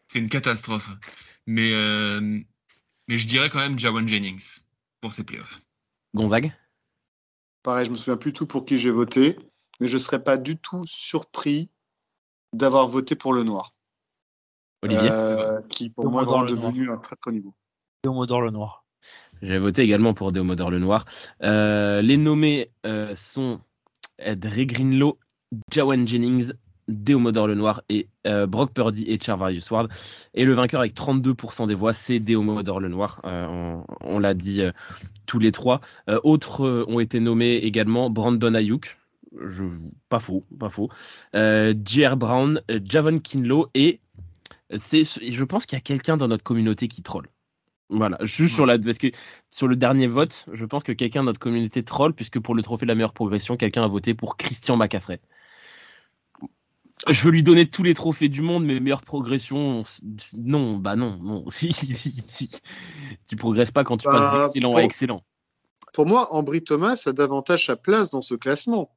C'est 0.08 0.18
une 0.18 0.30
catastrophe. 0.30 0.90
Mais, 1.46 1.72
euh, 1.74 2.40
mais 3.08 3.18
je 3.20 3.28
dirais 3.28 3.52
quand 3.52 3.60
même 3.60 3.78
Jawan 3.78 4.08
Jennings 4.08 4.62
pour 5.02 5.14
ses 5.14 5.24
playoffs. 5.24 5.62
Gonzague? 6.16 6.52
Pareil, 7.62 7.86
je 7.86 7.92
me 7.92 7.98
souviens 7.98 8.18
plus 8.18 8.34
tout 8.34 8.48
pour 8.48 8.66
qui 8.66 8.80
j'ai 8.80 8.90
voté, 8.90 9.38
mais 9.80 9.88
je 9.88 9.94
ne 9.94 10.00
serais 10.00 10.24
pas 10.24 10.38
du 10.38 10.58
tout 10.58 10.84
surpris 10.88 11.70
d'avoir 12.56 12.88
voté 12.88 13.16
pour 13.16 13.34
le 13.34 13.44
noir. 13.44 13.72
Olivier 14.84 15.10
euh, 15.12 15.62
Qui 15.70 15.90
pour 15.90 16.10
moi 16.10 16.24
est 16.24 16.52
devenu 16.52 16.92
un 16.92 16.98
très 16.98 17.16
très 17.16 17.32
niveau. 17.32 17.54
Deomodor 18.04 18.42
le 18.42 18.52
noir. 18.52 18.86
J'ai 19.42 19.58
voté 19.58 19.82
également 19.82 20.14
pour 20.14 20.32
Deomodor 20.32 20.72
le 20.72 20.80
noir. 20.80 21.06
Euh, 21.44 22.02
les 22.02 22.18
nommés 22.18 22.70
euh, 22.86 23.14
sont 23.16 23.60
Dre 24.20 24.64
Greenlow, 24.64 25.18
Jawan 25.72 26.08
Jennings, 26.08 26.54
Deomodor 26.88 27.48
le 27.48 27.56
Noir 27.56 27.82
et 27.90 28.08
euh, 28.28 28.46
Brock 28.46 28.74
Purdy 28.74 29.06
et 29.08 29.20
Charvarius 29.20 29.70
Ward. 29.72 29.90
Et 30.34 30.46
le 30.46 30.54
vainqueur 30.54 30.82
avec 30.82 30.94
32% 30.94 31.68
des 31.68 31.74
voix, 31.74 31.94
c'est 31.94 32.20
Deomodor 32.20 32.80
le 32.80 32.90
Noir. 32.90 33.22
Euh, 33.26 33.48
on, 33.48 33.84
on 34.02 34.20
l'a 34.20 34.34
dit 34.34 34.62
euh, 34.62 34.72
tous 35.26 35.40
les 35.40 35.52
trois. 35.52 35.82
Euh, 36.10 36.20
autres 36.24 36.86
ont 36.88 37.00
été 37.00 37.20
nommés 37.20 37.56
également 37.56 38.10
Brandon 38.10 38.54
Ayuk. 38.54 38.98
Je, 39.44 39.64
pas 40.10 40.20
faux, 40.20 40.46
pas 40.60 40.70
faux. 40.70 40.90
J.R. 41.34 42.18
Brown, 42.18 42.62
Javon 42.84 43.20
Kinlo 43.20 43.70
et 43.74 44.00
c'est, 44.76 45.04
je 45.04 45.44
pense 45.44 45.66
qu'il 45.66 45.76
y 45.76 45.80
a 45.80 45.82
quelqu'un 45.82 46.18
dans 46.18 46.28
notre 46.28 46.44
communauté 46.44 46.88
qui 46.88 47.04
troll. 47.04 47.28
Voilà, 47.90 48.18
juste 48.22 48.54
ouais. 48.54 48.56
sur 48.56 48.66
la 48.66 48.80
parce 48.80 48.98
que 48.98 49.08
sur 49.52 49.68
le 49.68 49.76
dernier 49.76 50.08
vote, 50.08 50.48
je 50.52 50.66
pense 50.66 50.82
que 50.82 50.92
quelqu'un 50.92 51.22
de 51.22 51.28
notre 51.28 51.40
communauté 51.40 51.84
troll 51.84 52.14
puisque 52.14 52.40
pour 52.40 52.56
le 52.56 52.64
trophée 52.64 52.86
de 52.86 52.90
la 52.90 52.96
meilleure 52.96 53.14
progression, 53.14 53.58
quelqu'un 53.58 53.84
a 53.84 53.88
voté 53.88 54.16
pour 54.16 54.38
Christian 54.38 54.76
McCaffrey 54.76 55.20
je 57.10 57.22
veux 57.24 57.32
lui 57.32 57.44
donner 57.44 57.68
tous 57.68 57.84
les 57.84 57.94
trophées 57.94 58.30
du 58.30 58.42
monde, 58.42 58.66
mais 58.66 58.80
meilleure 58.80 59.02
progression, 59.02 59.84
non, 60.38 60.78
bah 60.78 60.96
non, 60.96 61.18
non. 61.22 61.46
Si, 61.50 61.72
si, 61.74 61.96
si. 61.96 62.50
Tu 63.28 63.36
progresses 63.36 63.72
pas 63.72 63.84
quand 63.84 63.98
tu 63.98 64.08
bah, 64.08 64.14
passes 64.14 64.40
d'excellent 64.40 64.72
pour, 64.72 64.80
à 64.80 64.84
excellent. 64.84 65.24
Pour 65.96 66.06
moi, 66.06 66.34
Ambry 66.34 66.62
Thomas 66.62 67.02
a 67.06 67.14
davantage 67.14 67.68
sa 67.68 67.78
place 67.78 68.10
dans 68.10 68.22
ce 68.22 68.36
classement. 68.36 68.92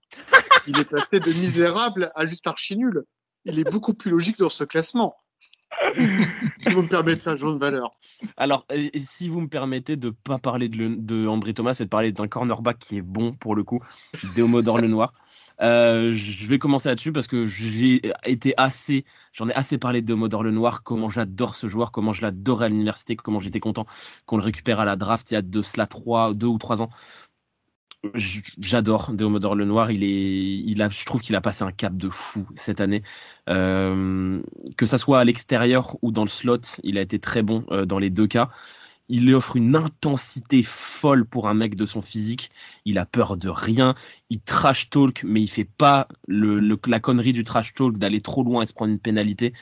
Il 0.67 0.77
est 0.81 0.91
passé 0.91 1.21
de 1.21 1.33
misérable 1.33 2.11
à 2.17 2.27
juste 2.27 2.49
archi 2.49 2.77
nul. 2.77 3.05
Il 3.45 3.61
est 3.61 3.71
beaucoup 3.71 3.95
plus 3.95 4.11
logique 4.11 4.37
dans 4.41 4.49
ce 4.49 4.65
classement. 4.65 5.15
si 5.95 6.73
vous 6.73 6.83
me 6.83 6.89
permettez 6.89 7.21
ça, 7.21 7.37
jaune 7.37 7.57
valeur. 7.61 7.93
Alors, 8.37 8.67
si 8.97 9.29
vous 9.29 9.41
me 9.41 9.47
permettez 9.47 9.97
de 9.97 10.11
pas 10.11 10.39
parler 10.39 10.69
de, 10.69 11.29
Ambry 11.29 11.55
Thomas 11.55 11.77
et 11.79 11.85
de 11.85 11.89
parler 11.89 12.11
d'un 12.11 12.27
cornerback 12.27 12.81
qui 12.81 12.97
est 12.97 13.03
bon 13.03 13.33
pour 13.33 13.55
le 13.55 13.63
coup, 13.63 13.79
Déomodor 14.35 14.79
le 14.79 14.89
Noir. 14.89 15.13
Euh, 15.61 16.13
je 16.13 16.47
vais 16.47 16.59
commencer 16.59 16.89
là-dessus 16.89 17.13
parce 17.13 17.27
que 17.27 17.47
j'ai 17.47 18.01
été 18.25 18.55
assez, 18.57 19.05
j'en 19.33 19.49
ai 19.49 19.55
assez 19.55 19.79
parlé 19.79 20.03
de 20.03 20.15
Modor 20.15 20.43
le 20.43 20.53
Noir, 20.53 20.83
comment 20.83 21.09
j'adore 21.09 21.57
ce 21.57 21.67
joueur, 21.67 21.91
comment 21.91 22.13
je 22.13 22.23
l'adorais 22.23 22.67
à 22.67 22.69
l'université, 22.69 23.17
comment 23.17 23.41
j'étais 23.41 23.61
content 23.61 23.87
qu'on 24.27 24.37
le 24.37 24.45
récupère 24.45 24.81
à 24.81 24.85
la 24.85 24.97
draft 24.97 25.31
il 25.31 25.35
y 25.35 25.37
a 25.37 25.43
de 25.43 25.63
cela 25.63 25.87
trois, 25.87 26.33
deux 26.35 26.47
ou 26.47 26.59
trois 26.59 26.83
ans. 26.83 26.91
J'adore 28.15 29.13
Deomodor 29.13 29.57
le 29.57 29.65
Noir. 29.65 29.91
Il 29.91 30.05
est, 30.05 30.59
il 30.61 30.81
a, 30.83 30.89
je 30.89 31.05
trouve 31.05 31.21
qu'il 31.21 31.35
a 31.35 31.41
passé 31.41 31.65
un 31.65 31.73
cap 31.73 31.97
de 31.97 32.09
fou 32.09 32.47
cette 32.55 32.81
année. 32.81 33.03
Euh, 33.49 34.41
que 34.77 34.87
ça 34.87 34.99
soit 34.99 35.19
à 35.19 35.25
l'extérieur 35.25 35.97
ou 36.03 36.13
dans 36.13 36.23
le 36.23 36.29
slot, 36.29 36.61
il 36.85 36.97
a 36.97 37.01
été 37.01 37.19
très 37.19 37.43
bon 37.43 37.65
euh, 37.73 37.87
dans 37.87 37.99
les 37.99 38.11
deux 38.11 38.29
cas 38.29 38.51
il 39.09 39.27
lui 39.27 39.35
offre 39.35 39.57
une 39.57 39.75
intensité 39.75 40.63
folle 40.63 41.25
pour 41.25 41.49
un 41.49 41.55
mec 41.55 41.75
de 41.75 41.87
son 41.87 42.03
physique. 42.03 42.51
Il 42.85 42.99
a 42.99 43.07
peur 43.07 43.37
de 43.37 43.49
rien. 43.49 43.95
Il 44.31 44.41
trash 44.41 44.91
talk, 44.91 45.25
mais 45.25 45.41
il 45.41 45.49
fait 45.49 45.65
pas 45.65 46.09
la 46.29 47.01
connerie 47.01 47.33
du 47.33 47.45
trash 47.45 47.75
talk 47.75 47.97
d'aller 47.99 48.21
trop 48.21 48.45
loin 48.45 48.63
et 48.63 48.67
se 48.67 48.73
prendre 48.73 48.93
une 48.93 48.99
pénalité. 48.99 49.55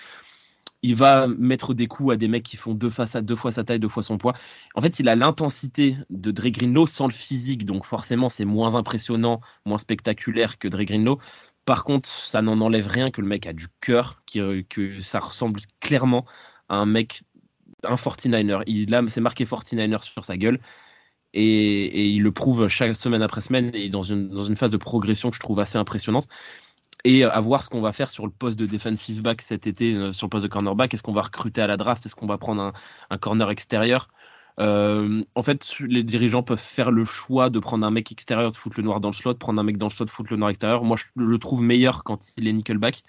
Il 0.83 0.95
va 0.95 1.27
mettre 1.27 1.75
des 1.75 1.87
coups 1.87 2.13
à 2.13 2.17
des 2.17 2.29
mecs 2.29 2.43
qui 2.43 2.57
font 2.57 2.75
deux 2.75 2.91
fois 2.91 3.07
sa, 3.07 3.23
deux 3.23 3.35
fois 3.35 3.51
sa 3.51 3.65
taille, 3.65 3.81
deux 3.81 3.89
fois 3.89 4.03
son 4.03 4.19
poids. 4.19 4.35
En 4.75 4.81
fait, 4.81 5.01
il 5.01 5.09
a 5.09 5.17
l'intensité 5.17 5.97
de 6.11 6.31
Dre 6.31 6.49
Greenlow 6.49 6.87
sans 6.87 7.07
le 7.07 7.13
physique, 7.13 7.65
donc 7.65 7.85
forcément, 7.85 8.29
c'est 8.29 8.45
moins 8.45 8.75
impressionnant, 8.75 9.41
moins 9.65 9.79
spectaculaire 9.79 10.59
que 10.59 10.69
Dre 10.69 10.85
Greenlow. 10.85 11.19
Par 11.65 11.83
contre, 11.83 12.09
ça 12.09 12.43
n'en 12.43 12.61
enlève 12.61 12.87
rien 12.87 13.11
que 13.11 13.21
le 13.21 13.27
mec 13.27 13.47
a 13.47 13.53
du 13.53 13.67
cœur, 13.81 14.23
que 14.27 15.01
ça 15.01 15.19
ressemble 15.19 15.61
clairement 15.81 16.25
à 16.69 16.77
un 16.77 16.87
mec 16.87 17.23
un 17.85 17.95
49er. 17.95 18.63
Il 18.67 18.95
a, 18.95 19.03
c'est 19.09 19.21
marqué 19.21 19.45
49er 19.45 20.03
sur 20.03 20.25
sa 20.25 20.37
gueule. 20.37 20.61
Et, 21.35 22.09
il 22.09 22.23
le 22.23 22.33
prouve 22.33 22.69
chaque 22.69 22.97
semaine 22.97 23.23
après 23.23 23.41
semaine 23.43 23.71
et 23.75 23.91
dans 23.91 24.03
une, 24.03 24.57
phase 24.57 24.71
de 24.71 24.77
progression 24.79 25.31
que 25.31 25.37
je 25.37 25.41
trouve 25.41 25.61
assez 25.61 25.77
impressionnante. 25.79 26.29
Et 27.05 27.25
à 27.25 27.41
voir 27.41 27.63
ce 27.63 27.69
qu'on 27.69 27.81
va 27.81 27.93
faire 27.93 28.11
sur 28.11 28.27
le 28.27 28.33
poste 28.33 28.59
de 28.59 28.67
defensive 28.67 29.23
back 29.23 29.43
cet 29.43 29.67
été, 29.67 29.95
euh, 29.95 30.13
sur 30.13 30.27
le 30.27 30.31
poste 30.31 30.45
de 30.45 30.49
cornerback. 30.49 30.95
Est-ce 30.95 31.03
qu'on 31.03 31.13
va 31.13 31.23
recruter 31.23 31.61
à 31.63 31.67
la 31.67 31.77
draft? 31.77 32.05
Est-ce 32.07 32.17
qu'on 32.17 32.27
va 32.27 32.39
prendre 32.39 32.73
un, 33.11 33.19
corner 33.19 33.51
extérieur? 33.51 34.09
Euh, 34.61 35.21
En 35.35 35.43
fait, 35.43 35.77
les 35.81 36.03
dirigeants 36.03 36.43
peuvent 36.43 36.59
faire 36.59 36.91
le 36.91 37.05
choix 37.05 37.51
de 37.51 37.59
prendre 37.59 37.87
un 37.87 37.91
mec 37.91 38.11
extérieur, 38.13 38.51
de 38.53 38.57
foutre 38.57 38.79
le 38.79 38.85
noir 38.85 39.01
dans 39.01 39.11
le 39.11 39.15
slot, 39.15 39.35
prendre 39.35 39.61
un 39.61 39.65
mec 39.65 39.77
dans 39.79 39.87
le 39.87 39.93
slot, 39.93 40.07
foutre 40.09 40.33
le 40.33 40.39
noir 40.39 40.51
extérieur. 40.51 40.85
Moi, 40.85 40.97
je 40.97 41.05
le 41.17 41.39
trouve 41.39 41.63
meilleur 41.63 42.03
quand 42.05 42.27
il 42.39 42.49
est 42.49 42.53
nickelback. 42.53 43.03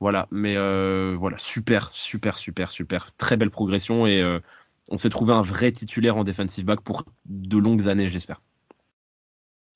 Voilà, 0.00 0.28
mais 0.30 0.56
euh, 0.56 1.14
voilà, 1.16 1.38
super, 1.38 1.90
super, 1.92 2.38
super, 2.38 2.70
super. 2.70 3.14
Très 3.16 3.36
belle 3.36 3.50
progression 3.50 4.06
et 4.06 4.20
euh, 4.20 4.40
on 4.90 4.98
s'est 4.98 5.08
trouvé 5.08 5.32
un 5.32 5.42
vrai 5.42 5.72
titulaire 5.72 6.16
en 6.16 6.24
defensive 6.24 6.64
back 6.64 6.80
pour 6.80 7.04
de 7.26 7.58
longues 7.58 7.88
années, 7.88 8.08
j'espère. 8.08 8.42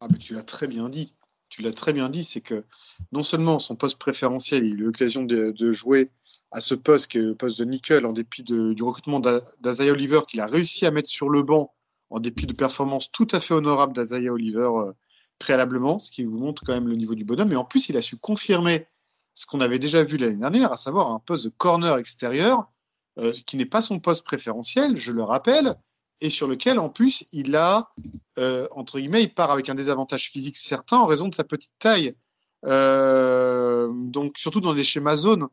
Ah, 0.00 0.08
mais 0.10 0.18
tu 0.18 0.34
l'as 0.34 0.42
très 0.42 0.66
bien 0.66 0.88
dit. 0.88 1.14
Tu 1.48 1.62
l'as 1.62 1.72
très 1.72 1.92
bien 1.92 2.10
dit, 2.10 2.24
c'est 2.24 2.42
que 2.42 2.64
non 3.12 3.22
seulement 3.22 3.58
son 3.58 3.74
poste 3.74 3.98
préférentiel, 3.98 4.64
il 4.64 4.72
a 4.72 4.74
eu 4.74 4.84
l'occasion 4.84 5.22
de, 5.22 5.70
jouer 5.70 6.10
à 6.50 6.60
ce 6.60 6.74
poste 6.74 7.10
qui 7.10 7.18
est 7.18 7.22
le 7.22 7.34
poste 7.34 7.58
de 7.58 7.64
nickel 7.64 8.04
en 8.04 8.12
dépit 8.12 8.42
du 8.42 8.82
recrutement 8.82 9.20
d'Azaya 9.20 9.92
Oliver 9.92 10.20
qu'il 10.28 10.40
a 10.40 10.46
réussi 10.46 10.84
à 10.84 10.90
mettre 10.90 11.08
sur 11.08 11.30
le 11.30 11.42
banc 11.42 11.72
en 12.10 12.20
dépit 12.20 12.46
de 12.46 12.52
performances 12.52 13.10
tout 13.10 13.26
à 13.32 13.40
fait 13.40 13.54
honorables 13.54 13.94
d'Azaya 13.94 14.32
Oliver 14.32 14.68
euh, 14.74 14.92
préalablement, 15.38 15.98
ce 15.98 16.10
qui 16.10 16.24
vous 16.24 16.38
montre 16.38 16.62
quand 16.64 16.74
même 16.74 16.88
le 16.88 16.96
niveau 16.96 17.14
du 17.14 17.24
bonhomme. 17.24 17.48
Mais 17.48 17.56
en 17.56 17.64
plus, 17.64 17.88
il 17.88 17.96
a 17.96 18.02
su 18.02 18.16
confirmer 18.16 18.86
ce 19.38 19.46
qu'on 19.46 19.60
avait 19.60 19.78
déjà 19.78 20.02
vu 20.02 20.16
l'année 20.16 20.38
dernière, 20.38 20.72
à 20.72 20.76
savoir 20.76 21.12
un 21.12 21.20
poste 21.20 21.44
de 21.44 21.50
corner 21.50 21.96
extérieur 21.96 22.72
euh, 23.20 23.32
qui 23.46 23.56
n'est 23.56 23.66
pas 23.66 23.80
son 23.80 24.00
poste 24.00 24.24
préférentiel, 24.24 24.96
je 24.96 25.12
le 25.12 25.22
rappelle, 25.22 25.76
et 26.20 26.28
sur 26.28 26.48
lequel 26.48 26.80
en 26.80 26.88
plus 26.88 27.24
il 27.30 27.54
a, 27.54 27.92
euh, 28.38 28.66
entre 28.72 28.98
guillemets, 28.98 29.22
il 29.22 29.32
part 29.32 29.52
avec 29.52 29.68
un 29.68 29.76
désavantage 29.76 30.30
physique 30.30 30.56
certain 30.56 30.96
en 30.96 31.06
raison 31.06 31.28
de 31.28 31.34
sa 31.36 31.44
petite 31.44 31.72
taille. 31.78 32.16
Euh, 32.66 33.86
donc 33.92 34.38
surtout 34.38 34.60
dans 34.60 34.74
des 34.74 34.82
schémas 34.82 35.14
zones. 35.14 35.46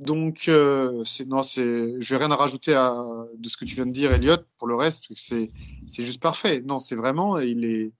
Donc 0.00 0.44
euh, 0.48 1.02
non, 1.26 1.42
c'est, 1.42 1.98
je 1.98 2.14
vais 2.14 2.18
rien 2.18 2.30
à 2.30 2.36
rajouter 2.36 2.74
à 2.74 2.94
de 3.38 3.48
ce 3.48 3.56
que 3.56 3.64
tu 3.64 3.74
viens 3.74 3.86
de 3.86 3.92
dire, 3.92 4.12
Elliot. 4.12 4.36
Pour 4.58 4.68
le 4.68 4.76
reste, 4.76 5.06
c'est 5.14 5.50
c'est 5.86 6.04
juste 6.04 6.20
parfait. 6.20 6.60
Non, 6.60 6.78
c'est 6.78 6.94
vraiment, 6.94 7.38
il 7.38 7.64
est, 7.64 7.94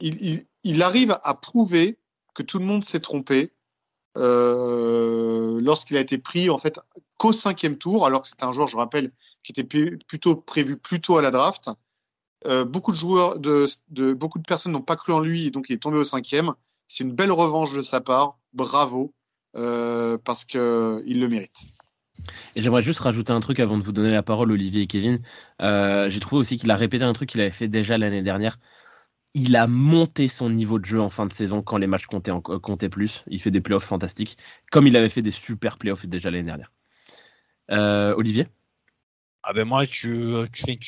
il, 0.00 0.14
il, 0.22 0.46
il 0.64 0.82
arrive 0.82 1.18
à 1.22 1.34
prouver 1.34 1.98
que 2.34 2.42
tout 2.42 2.58
le 2.58 2.64
monde 2.64 2.82
s'est 2.82 3.00
trompé 3.00 3.52
euh, 4.18 5.60
lorsqu'il 5.62 5.96
a 5.96 6.00
été 6.00 6.18
pris 6.18 6.50
en 6.50 6.58
fait 6.58 6.78
qu'au 7.18 7.32
cinquième 7.32 7.78
tour, 7.78 8.06
alors 8.06 8.22
que 8.22 8.28
c'est 8.28 8.42
un 8.42 8.52
joueur, 8.52 8.68
je 8.68 8.76
rappelle, 8.76 9.12
qui 9.42 9.52
était 9.52 9.64
plutôt 9.64 10.36
prévu 10.36 10.76
plutôt 10.76 11.16
à 11.18 11.22
la 11.22 11.30
draft. 11.30 11.70
Euh, 12.46 12.64
beaucoup 12.64 12.90
de 12.90 12.96
joueurs, 12.96 13.38
de, 13.38 13.66
beaucoup 14.14 14.38
de 14.38 14.44
personnes 14.44 14.72
n'ont 14.72 14.82
pas 14.82 14.96
cru 14.96 15.12
en 15.12 15.20
lui 15.20 15.46
et 15.46 15.50
donc 15.50 15.66
il 15.68 15.74
est 15.74 15.82
tombé 15.82 15.98
au 15.98 16.04
cinquième. 16.04 16.52
C'est 16.88 17.04
une 17.04 17.12
belle 17.12 17.32
revanche 17.32 17.72
de 17.72 17.82
sa 17.82 18.00
part. 18.00 18.38
Bravo, 18.52 19.14
euh, 19.56 20.18
parce 20.22 20.44
que 20.44 21.02
il 21.06 21.20
le 21.20 21.28
mérite. 21.28 21.62
Et 22.54 22.60
j'aimerais 22.60 22.82
juste 22.82 23.00
rajouter 23.00 23.32
un 23.32 23.40
truc 23.40 23.60
avant 23.60 23.78
de 23.78 23.82
vous 23.82 23.92
donner 23.92 24.10
la 24.10 24.22
parole, 24.22 24.52
Olivier 24.52 24.82
et 24.82 24.86
Kevin. 24.86 25.22
J'ai 25.60 26.20
trouvé 26.20 26.40
aussi 26.40 26.56
qu'il 26.56 26.70
a 26.70 26.76
répété 26.76 27.04
un 27.04 27.12
truc 27.12 27.30
qu'il 27.30 27.40
avait 27.40 27.50
fait 27.50 27.68
déjà 27.68 27.96
l'année 27.96 28.22
dernière. 28.22 28.58
Il 29.34 29.56
a 29.56 29.66
monté 29.66 30.28
son 30.28 30.50
niveau 30.50 30.78
de 30.78 30.84
jeu 30.84 31.00
en 31.00 31.08
fin 31.08 31.26
de 31.26 31.32
saison 31.32 31.62
quand 31.62 31.78
les 31.78 31.86
matchs 31.86 32.06
comptaient, 32.06 32.30
en, 32.30 32.40
comptaient 32.40 32.90
plus. 32.90 33.24
Il 33.28 33.40
fait 33.40 33.50
des 33.50 33.60
playoffs 33.62 33.84
fantastiques, 33.84 34.36
comme 34.70 34.86
il 34.86 34.96
avait 34.96 35.08
fait 35.08 35.22
des 35.22 35.30
super 35.30 35.78
playoffs 35.78 36.04
déjà 36.04 36.30
l'année 36.30 36.44
dernière. 36.44 36.70
Euh, 37.70 38.14
Olivier? 38.16 38.46
Ah 39.42 39.52
ben 39.52 39.66
moi, 39.66 39.86
tu, 39.86 40.32
fais 40.54 40.78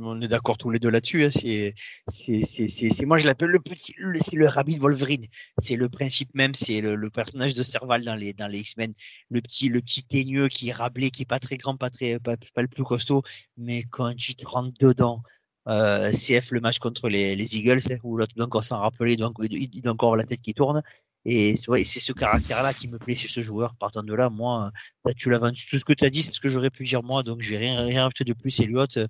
on 0.00 0.20
est 0.20 0.28
d'accord 0.28 0.58
tous 0.58 0.70
les 0.70 0.78
deux 0.78 0.90
là-dessus. 0.90 1.24
Hein, 1.24 1.30
c'est, 1.30 1.74
c'est, 2.08 2.44
c'est, 2.46 2.68
c'est, 2.68 3.04
moi 3.04 3.18
je 3.18 3.26
l'appelle 3.26 3.50
le 3.50 3.60
petit, 3.60 3.94
le, 3.98 4.18
le 4.32 4.48
Rabbit 4.48 4.78
Wolverine. 4.78 5.26
C'est 5.58 5.76
le 5.76 5.88
principe 5.88 6.34
même, 6.34 6.54
c'est 6.54 6.80
le, 6.80 6.94
le, 6.94 7.10
personnage 7.10 7.54
de 7.54 7.62
Serval 7.62 8.04
dans 8.04 8.14
les 8.14 8.32
dans 8.32 8.46
les 8.46 8.60
X-Men, 8.60 8.92
le 9.30 9.40
petit 9.40 9.68
le 9.68 9.80
petit 9.80 10.04
teigneux 10.04 10.48
qui 10.48 10.68
est 10.68 10.72
rablé, 10.72 11.10
qui 11.10 11.22
est 11.22 11.26
pas 11.26 11.40
très 11.40 11.56
grand, 11.56 11.76
pas 11.76 11.90
très 11.90 12.18
pas, 12.20 12.36
pas 12.54 12.62
le 12.62 12.68
plus 12.68 12.84
costaud, 12.84 13.22
mais 13.56 13.84
quand 13.84 14.14
tu 14.14 14.34
te 14.34 14.46
rentres 14.46 14.78
dedans, 14.78 15.22
euh, 15.68 16.10
CF 16.10 16.50
le 16.52 16.60
match 16.60 16.78
contre 16.78 17.08
les, 17.08 17.36
les 17.36 17.56
Eagles, 17.56 17.80
hein, 17.90 17.96
où 18.02 18.16
l'autre 18.16 18.34
doit 18.34 18.46
encore 18.46 18.64
s'en 18.64 18.78
rappeler, 18.80 19.14
il 19.14 19.16
doit, 19.16 19.32
il 19.50 19.82
doit 19.82 19.92
encore 19.92 20.16
la 20.16 20.24
tête 20.24 20.40
qui 20.40 20.54
tourne. 20.54 20.82
Et 21.24 21.56
ouais, 21.68 21.84
c'est 21.84 22.00
ce 22.00 22.12
caractère-là 22.12 22.72
qui 22.72 22.88
me 22.88 22.98
plaît 22.98 23.14
chez 23.14 23.28
ce 23.28 23.40
joueur. 23.40 23.74
Partant 23.74 24.02
de 24.02 24.14
là, 24.14 24.30
moi, 24.30 24.70
tu 25.16 25.28
l'as 25.28 25.38
vendu. 25.38 25.66
Tout 25.68 25.78
ce 25.78 25.84
que 25.84 25.92
tu 25.92 26.04
as 26.04 26.10
dit, 26.10 26.22
c'est 26.22 26.32
ce 26.32 26.40
que 26.40 26.48
j'aurais 26.48 26.70
pu 26.70 26.84
dire 26.84 27.02
moi. 27.02 27.22
Donc, 27.22 27.42
je 27.42 27.50
vais 27.50 27.58
rien, 27.58 27.78
rien 27.80 28.04
rajouter 28.04 28.24
de 28.24 28.32
plus. 28.32 28.58
Elliot, 28.60 28.86
euh, 28.96 29.06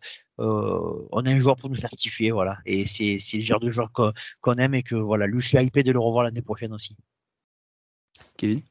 on 1.12 1.24
a 1.24 1.30
un 1.30 1.38
joueur 1.38 1.56
pour 1.56 1.70
nous 1.70 1.76
faire 1.76 1.90
kiffer, 1.90 2.32
voilà. 2.32 2.58
Et 2.66 2.86
c'est, 2.86 3.18
c'est 3.20 3.36
le 3.36 3.44
genre 3.44 3.60
de 3.60 3.70
joueur 3.70 3.92
qu'on, 3.92 4.54
aime 4.54 4.74
et 4.74 4.82
que 4.82 4.96
voilà, 4.96 5.26
lui, 5.26 5.40
je 5.40 5.48
suis 5.48 5.58
hypé 5.58 5.82
de 5.84 5.92
le 5.92 6.00
revoir 6.00 6.24
l'année 6.24 6.42
prochaine 6.42 6.72
aussi. 6.72 6.96
Kevin? 8.36 8.62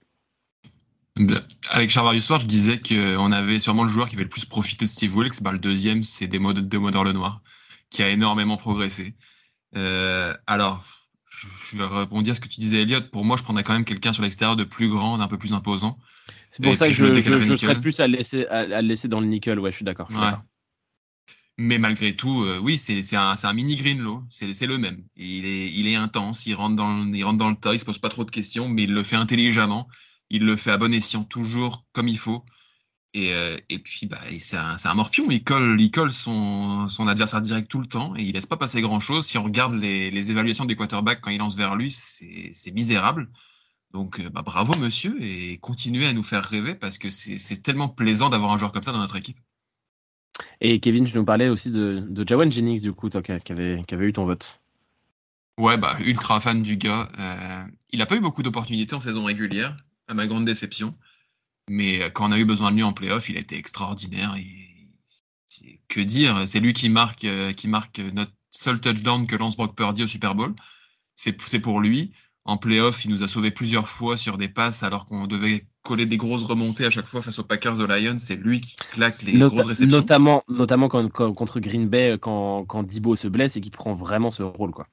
Avec 1.69 1.89
Charvarius 1.89 2.25
Soir, 2.25 2.39
je 2.41 2.45
disais 2.45 2.79
qu'on 2.79 3.31
avait 3.31 3.59
sûrement 3.59 3.85
le 3.85 3.89
joueur 3.89 4.09
qui 4.09 4.15
avait 4.15 4.23
le 4.23 4.29
plus 4.29 4.45
profité 4.45 4.85
de 4.85 4.89
Steve 4.89 5.15
Wilkes. 5.15 5.41
Bah, 5.41 5.51
le 5.51 5.59
deuxième, 5.59 6.03
c'est 6.03 6.27
Demodor 6.27 7.05
Lenoir, 7.05 7.41
qui 7.89 8.03
a 8.03 8.09
énormément 8.09 8.57
progressé. 8.57 9.15
Euh, 9.75 10.35
alors, 10.47 10.83
je 11.65 11.77
vais 11.77 11.83
rebondir 11.83 12.31
à 12.31 12.35
ce 12.35 12.41
que 12.41 12.47
tu 12.47 12.59
disais, 12.59 12.81
Elliot. 12.81 13.01
Pour 13.11 13.25
moi, 13.25 13.37
je 13.37 13.43
prendrais 13.43 13.63
quand 13.63 13.73
même 13.73 13.85
quelqu'un 13.85 14.13
sur 14.13 14.23
l'extérieur 14.23 14.55
de 14.55 14.63
plus 14.63 14.89
grand, 14.89 15.17
d'un 15.17 15.27
peu 15.27 15.37
plus 15.37 15.53
imposant. 15.53 15.97
C'est 16.49 16.63
pour 16.63 16.75
ça 16.75 16.87
que 16.87 16.93
je, 16.93 17.13
je, 17.13 17.55
serais 17.55 17.79
plus 17.79 17.99
à 17.99 18.07
le 18.07 18.17
laisser, 18.17 18.45
à, 18.47 18.65
le 18.65 18.87
laisser 18.87 19.07
dans 19.07 19.19
le 19.19 19.27
nickel. 19.27 19.59
Ouais, 19.59 19.71
je 19.71 19.77
suis 19.77 19.85
d'accord. 19.85 20.09
Mais 21.59 21.79
malgré 21.79 22.15
tout, 22.15 22.43
euh, 22.43 22.59
oui, 22.59 22.77
c'est 22.77 23.15
un, 23.15 23.33
un, 23.41 23.53
mini 23.53 23.75
Greenlow. 23.75 24.23
C'est 24.29 24.67
le 24.67 24.77
même. 24.77 25.03
Il 25.15 25.45
est, 25.45 25.71
il 25.71 25.87
est 25.87 25.95
intense. 25.95 26.45
Il 26.45 26.53
rentre 26.53 26.75
dans, 26.75 27.11
il 27.11 27.23
rentre 27.23 27.39
dans 27.39 27.49
le 27.49 27.55
tas. 27.55 27.73
Il 27.73 27.79
se 27.79 27.85
pose 27.85 27.97
pas 27.97 28.09
trop 28.09 28.23
de 28.23 28.31
questions, 28.31 28.69
mais 28.69 28.83
il 28.83 28.93
le 28.93 29.01
fait 29.01 29.15
intelligemment. 29.15 29.87
Il 30.29 30.45
le 30.45 30.55
fait 30.55 30.71
à 30.71 30.77
bon 30.77 30.93
escient, 30.93 31.23
toujours 31.23 31.85
comme 31.93 32.07
il 32.07 32.19
faut. 32.19 32.45
Et, 33.13 33.33
euh, 33.33 33.57
et 33.69 33.79
puis, 33.79 34.05
bah, 34.05 34.19
c'est 34.39 34.57
un, 34.57 34.75
un, 34.83 34.93
morpion. 34.93 35.25
Il 35.29 35.43
colle, 35.43 35.79
il 35.79 35.91
colle 35.91 36.11
son, 36.11 36.87
son, 36.87 37.07
adversaire 37.07 37.41
direct 37.41 37.69
tout 37.69 37.79
le 37.79 37.87
temps 37.87 38.15
et 38.15 38.23
il 38.23 38.33
laisse 38.33 38.45
pas 38.45 38.57
passer 38.57 38.81
grand 38.81 38.99
chose. 38.99 39.25
Si 39.25 39.37
on 39.37 39.43
regarde 39.43 39.73
les, 39.73 40.11
les 40.11 40.31
évaluations 40.31 40.65
des 40.65 40.75
quarterbacks 40.75 41.21
quand 41.21 41.31
il 41.31 41.39
lance 41.39 41.55
vers 41.55 41.75
lui, 41.75 41.89
c'est 41.89 42.71
misérable. 42.71 43.29
Donc, 43.91 44.19
euh, 44.19 44.29
bah, 44.29 44.41
bravo, 44.43 44.75
monsieur, 44.75 45.17
et 45.21 45.57
continuez 45.57 46.07
à 46.07 46.13
nous 46.13 46.23
faire 46.23 46.43
rêver 46.43 46.75
parce 46.75 46.97
que 46.97 47.09
c'est 47.09 47.61
tellement 47.63 47.87
plaisant 47.87 48.29
d'avoir 48.29 48.51
un 48.51 48.57
joueur 48.57 48.71
comme 48.71 48.83
ça 48.83 48.91
dans 48.91 48.99
notre 48.99 49.15
équipe. 49.15 49.39
Et 50.61 50.79
Kevin, 50.79 51.05
je 51.05 51.17
nous 51.17 51.25
parlais 51.25 51.49
aussi 51.49 51.71
de, 51.71 52.05
de 52.07 52.27
Jawan 52.27 52.51
Jennings, 52.51 52.81
du 52.81 52.93
coup, 52.93 53.09
toi, 53.09 53.21
qui, 53.21 53.31
avait, 53.31 53.81
qui 53.87 53.95
avait 53.95 54.05
eu 54.05 54.13
ton 54.13 54.25
vote. 54.25 54.61
Ouais, 55.57 55.77
bah, 55.77 55.97
ultra 56.01 56.39
fan 56.39 56.61
du 56.61 56.77
gars. 56.77 57.07
Euh, 57.19 57.63
il 57.91 57.99
n'a 57.99 58.05
pas 58.05 58.15
eu 58.15 58.19
beaucoup 58.19 58.43
d'opportunités 58.43 58.93
en 58.93 58.99
saison 58.99 59.23
régulière, 59.23 59.75
à 60.07 60.13
ma 60.13 60.27
grande 60.27 60.45
déception. 60.45 60.95
Mais 61.69 62.01
euh, 62.01 62.09
quand 62.09 62.29
on 62.29 62.31
a 62.31 62.37
eu 62.37 62.45
besoin 62.45 62.71
de 62.71 62.77
lui 62.77 62.83
en 62.83 62.93
playoff, 62.93 63.29
il 63.29 63.37
a 63.37 63.39
été 63.39 63.57
extraordinaire. 63.57 64.35
Et... 64.37 64.89
Que 65.87 66.01
dire 66.01 66.47
C'est 66.47 66.59
lui 66.59 66.73
qui 66.73 66.89
marque, 66.89 67.25
euh, 67.25 67.53
qui 67.53 67.67
marque 67.67 67.99
notre 67.99 68.31
seul 68.49 68.79
touchdown 68.79 69.27
que 69.27 69.35
lance 69.35 69.57
Brock 69.57 69.75
Purdy 69.75 70.03
au 70.03 70.07
Super 70.07 70.35
Bowl. 70.35 70.53
C'est 71.15 71.59
pour 71.59 71.79
lui. 71.79 72.11
En 72.45 72.57
playoff, 72.57 73.03
il 73.03 73.11
nous 73.11 73.23
a 73.23 73.27
sauvé 73.27 73.51
plusieurs 73.51 73.89
fois 73.89 74.15
sur 74.15 74.37
des 74.37 74.47
passes 74.47 74.81
alors 74.83 75.05
qu'on 75.05 75.27
devait 75.27 75.65
coller 75.81 76.05
des 76.05 76.15
grosses 76.15 76.43
remontées 76.43 76.85
à 76.85 76.89
chaque 76.89 77.07
fois 77.07 77.21
face 77.21 77.39
aux 77.39 77.43
Packers 77.43 77.81
aux 77.81 77.85
Lions. 77.87 78.17
C'est 78.17 78.37
lui 78.37 78.61
qui 78.61 78.77
claque 78.91 79.21
les 79.23 79.33
grosses 79.33 79.65
réceptions. 79.65 79.97
Notamment, 79.97 80.43
notamment 80.47 80.87
quand, 80.87 81.09
contre 81.09 81.59
Green 81.59 81.89
Bay, 81.89 82.17
quand, 82.21 82.65
quand 82.65 82.83
Dibo 82.83 83.17
se 83.17 83.27
blesse 83.27 83.57
et 83.57 83.61
qu'il 83.61 83.71
prend 83.71 83.93
vraiment 83.93 84.31
ce 84.31 84.43
rôle. 84.43 84.71
quoi. 84.71 84.87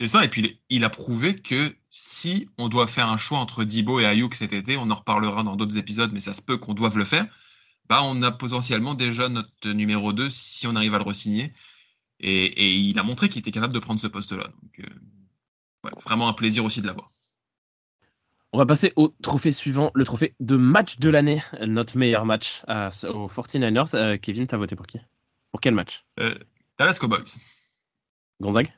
C'est 0.00 0.08
ça, 0.08 0.24
et 0.24 0.28
puis 0.28 0.60
il 0.70 0.82
a 0.82 0.90
prouvé 0.90 1.36
que 1.36 1.76
si 1.94 2.48
on 2.56 2.68
doit 2.68 2.86
faire 2.86 3.08
un 3.10 3.18
choix 3.18 3.38
entre 3.38 3.64
Dibo 3.64 4.00
et 4.00 4.06
Ayuk 4.06 4.34
cet 4.34 4.54
été, 4.54 4.78
on 4.78 4.90
en 4.90 4.94
reparlera 4.94 5.42
dans 5.42 5.56
d'autres 5.56 5.76
épisodes, 5.76 6.10
mais 6.12 6.20
ça 6.20 6.32
se 6.32 6.40
peut 6.40 6.56
qu'on 6.56 6.72
doive 6.72 6.96
le 6.96 7.04
faire, 7.04 7.26
bah 7.88 8.00
on 8.02 8.22
a 8.22 8.32
potentiellement 8.32 8.94
déjà 8.94 9.28
notre 9.28 9.68
numéro 9.68 10.14
2 10.14 10.30
si 10.30 10.66
on 10.66 10.74
arrive 10.74 10.94
à 10.94 10.98
le 10.98 11.04
re-signer. 11.04 11.52
Et, 12.20 12.76
il 12.76 12.98
a 12.98 13.02
montré 13.02 13.28
qu'il 13.28 13.40
était 13.40 13.50
capable 13.50 13.74
de 13.74 13.78
prendre 13.78 14.00
ce 14.00 14.06
poste-là. 14.06 14.44
Donc, 14.62 14.80
euh, 14.80 15.90
vraiment 16.04 16.28
un 16.28 16.32
plaisir 16.32 16.64
aussi 16.64 16.80
de 16.80 16.86
l'avoir. 16.86 17.10
On 18.52 18.58
va 18.58 18.64
passer 18.64 18.92
au 18.96 19.14
trophée 19.22 19.52
suivant, 19.52 19.90
le 19.94 20.04
trophée 20.04 20.34
de 20.40 20.56
match 20.56 20.98
de 20.98 21.08
l'année, 21.08 21.42
notre 21.66 21.98
meilleur 21.98 22.24
match 22.24 22.62
aux 22.68 23.26
49ers. 23.26 23.94
Euh, 23.96 24.16
Kevin, 24.16 24.46
t'as 24.46 24.56
voté 24.56 24.76
pour 24.76 24.86
qui? 24.86 24.98
Pour 25.50 25.60
quel 25.60 25.74
match? 25.74 26.04
Euh, 26.20 26.38
Dallas 26.78 26.98
Cowboys. 26.98 27.38
Gonzague? 28.40 28.72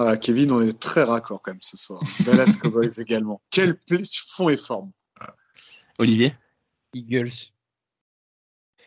Ah, 0.00 0.16
Kevin, 0.16 0.52
on 0.52 0.60
est 0.60 0.78
très 0.78 1.02
raccord 1.02 1.42
quand 1.42 1.50
même 1.50 1.58
ce 1.60 1.76
soir. 1.76 2.00
Dallas 2.24 2.56
Cowboys 2.60 3.00
également. 3.00 3.42
Quel 3.50 3.74
fond 4.28 4.48
et 4.48 4.56
forme. 4.56 4.92
Olivier? 5.98 6.34
Eagles. 6.94 7.50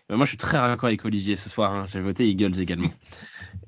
Ben, 0.08 0.16
moi, 0.16 0.26
je 0.26 0.32
suis 0.32 0.38
très 0.38 0.58
raccord 0.58 0.88
avec 0.88 1.04
Olivier 1.04 1.36
ce 1.36 1.50
soir. 1.50 1.74
Hein. 1.74 1.86
J'ai 1.92 2.00
voté 2.00 2.30
Eagles 2.30 2.60
également. 2.60 2.90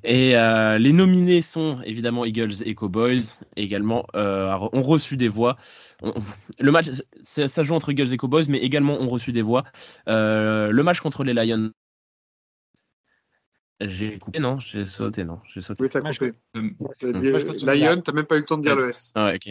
Et 0.05 0.38
euh, 0.38 0.77
les 0.77 0.93
nominés 0.93 1.41
sont 1.41 1.81
évidemment 1.84 2.23
Eagles 2.23 2.63
et 2.65 2.76
Cowboys. 2.76 3.23
Également, 3.57 4.05
euh, 4.15 4.57
ont 4.72 4.81
reçu 4.81 5.17
des 5.17 5.27
voix. 5.27 5.57
le 6.59 6.72
match, 6.72 6.88
ça 7.22 7.63
joue 7.63 7.73
entre 7.73 7.91
Eagles 7.91 8.13
et 8.13 8.17
Cowboys, 8.17 8.45
mais 8.47 8.59
également 8.59 8.99
ont 9.01 9.09
reçu 9.09 9.34
des 9.34 9.41
voix. 9.41 9.63
Euh, 10.07 10.72
le 10.72 10.84
match 10.84 11.01
contre 11.01 11.26
les 11.26 11.34
Lions 11.34 11.72
j'ai 13.88 14.18
coupé, 14.19 14.39
non 14.39 14.60
J'ai 14.60 14.85
sauté, 14.85 15.23
non 15.23 15.39
J'ai 15.53 15.61
sauté. 15.61 15.84
Oui, 15.84 15.89
t'as 15.89 16.01
coupé. 16.01 16.31
Lion, 16.53 18.01
t'as 18.01 18.14
même 18.14 18.26
pas 18.26 18.35
eu 18.35 18.39
le 18.39 18.45
temps 18.45 18.57
de 18.57 18.64
dire 18.64 18.76
le 18.76 18.89
S. 18.89 19.11
Ah, 19.15 19.34
ok. 19.35 19.49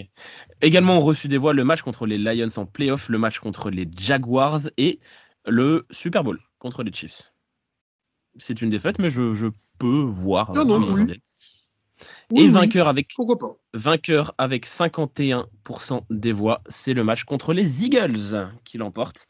Également, 0.60 0.98
on 0.98 1.00
reçu 1.00 1.28
des 1.28 1.38
voix 1.38 1.52
le 1.52 1.64
match 1.64 1.82
contre 1.82 2.06
les 2.06 2.18
Lions 2.18 2.48
en 2.56 2.66
playoff, 2.66 3.08
le 3.08 3.18
match 3.18 3.38
contre 3.38 3.70
les 3.70 3.88
Jaguars 3.96 4.62
et 4.76 5.00
le 5.46 5.86
Super 5.90 6.24
Bowl 6.24 6.38
contre 6.58 6.82
les 6.82 6.92
Chiefs. 6.92 7.32
C'est 8.38 8.62
une 8.62 8.70
défaite, 8.70 8.98
mais 8.98 9.10
je, 9.10 9.34
je 9.34 9.48
peux 9.78 10.02
voir. 10.02 10.52
Non, 10.54 10.64
non, 10.64 10.92
oui. 10.92 11.20
et 12.34 12.48
vainqueur 12.48 12.88
avec 12.88 13.08
Pourquoi 13.14 13.36
pas 13.36 13.54
vainqueur 13.74 14.34
avec 14.38 14.66
51% 14.66 16.00
des 16.10 16.32
voix, 16.32 16.62
c'est 16.66 16.94
le 16.94 17.04
match 17.04 17.24
contre 17.24 17.52
les 17.52 17.84
Eagles 17.84 18.50
qui 18.64 18.78
l'emporte. 18.78 19.26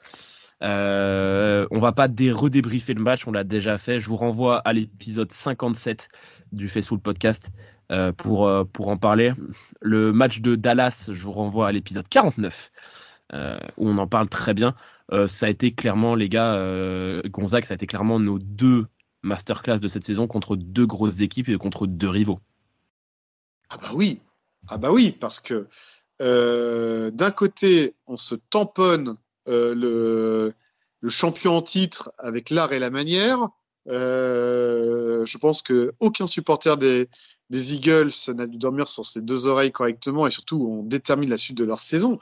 Euh, 0.62 1.66
on 1.70 1.80
va 1.80 1.92
pas 1.92 2.06
redébriefer 2.06 2.94
le 2.94 3.02
match, 3.02 3.26
on 3.26 3.32
l'a 3.32 3.44
déjà 3.44 3.78
fait. 3.78 4.00
Je 4.00 4.08
vous 4.08 4.16
renvoie 4.16 4.58
à 4.58 4.72
l'épisode 4.72 5.32
57 5.32 6.08
du 6.52 6.68
Facebook 6.68 7.02
Podcast 7.02 7.50
euh, 7.90 8.12
pour, 8.12 8.46
euh, 8.46 8.64
pour 8.64 8.88
en 8.88 8.96
parler. 8.96 9.32
Le 9.80 10.12
match 10.12 10.40
de 10.40 10.54
Dallas, 10.54 11.08
je 11.08 11.22
vous 11.22 11.32
renvoie 11.32 11.68
à 11.68 11.72
l'épisode 11.72 12.08
49 12.08 12.70
où 13.78 13.88
on 13.88 13.96
en 13.96 14.06
parle 14.06 14.28
très 14.28 14.52
bien. 14.52 14.74
ça 15.26 15.46
a 15.46 15.48
été 15.48 15.72
clairement, 15.72 16.14
les 16.14 16.28
gars, 16.28 16.54
Gonzague, 17.30 17.64
ça 17.64 17.72
a 17.72 17.76
été 17.76 17.86
clairement 17.86 18.20
nos 18.20 18.38
deux 18.38 18.84
masterclass 19.22 19.78
de 19.78 19.88
cette 19.88 20.04
saison 20.04 20.26
contre 20.26 20.54
deux 20.54 20.86
grosses 20.86 21.20
équipes 21.20 21.48
et 21.48 21.56
contre 21.56 21.86
deux 21.86 22.10
rivaux. 22.10 22.40
Ah 23.70 23.78
bah 23.80 23.88
oui, 23.94 24.20
ah 24.68 24.76
bah 24.76 24.92
oui, 24.92 25.16
parce 25.18 25.40
que 25.40 25.66
d'un 26.20 27.30
côté, 27.30 27.94
on 28.06 28.18
se 28.18 28.34
tamponne 28.34 29.08
euh, 29.08 29.21
le, 29.46 30.52
le, 31.00 31.10
champion 31.10 31.56
en 31.56 31.62
titre 31.62 32.12
avec 32.18 32.50
l'art 32.50 32.72
et 32.72 32.78
la 32.78 32.90
manière. 32.90 33.48
Euh, 33.88 35.24
je 35.26 35.38
pense 35.38 35.62
que 35.62 35.92
aucun 36.00 36.26
supporter 36.26 36.76
des, 36.76 37.08
des 37.50 37.74
Eagles 37.74 38.12
n'a 38.34 38.46
dû 38.46 38.56
dormir 38.58 38.86
sur 38.88 39.04
ses 39.04 39.20
deux 39.20 39.46
oreilles 39.46 39.72
correctement 39.72 40.26
et 40.26 40.30
surtout 40.30 40.64
on 40.70 40.82
détermine 40.82 41.30
la 41.30 41.36
suite 41.36 41.58
de 41.58 41.64
leur 41.64 41.80
saison. 41.80 42.18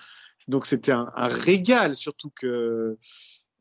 Donc 0.49 0.67
c'était 0.67 0.93
un, 0.93 1.11
un, 1.17 1.29
régal, 1.29 1.95
surtout 1.95 2.31
que 2.31 2.97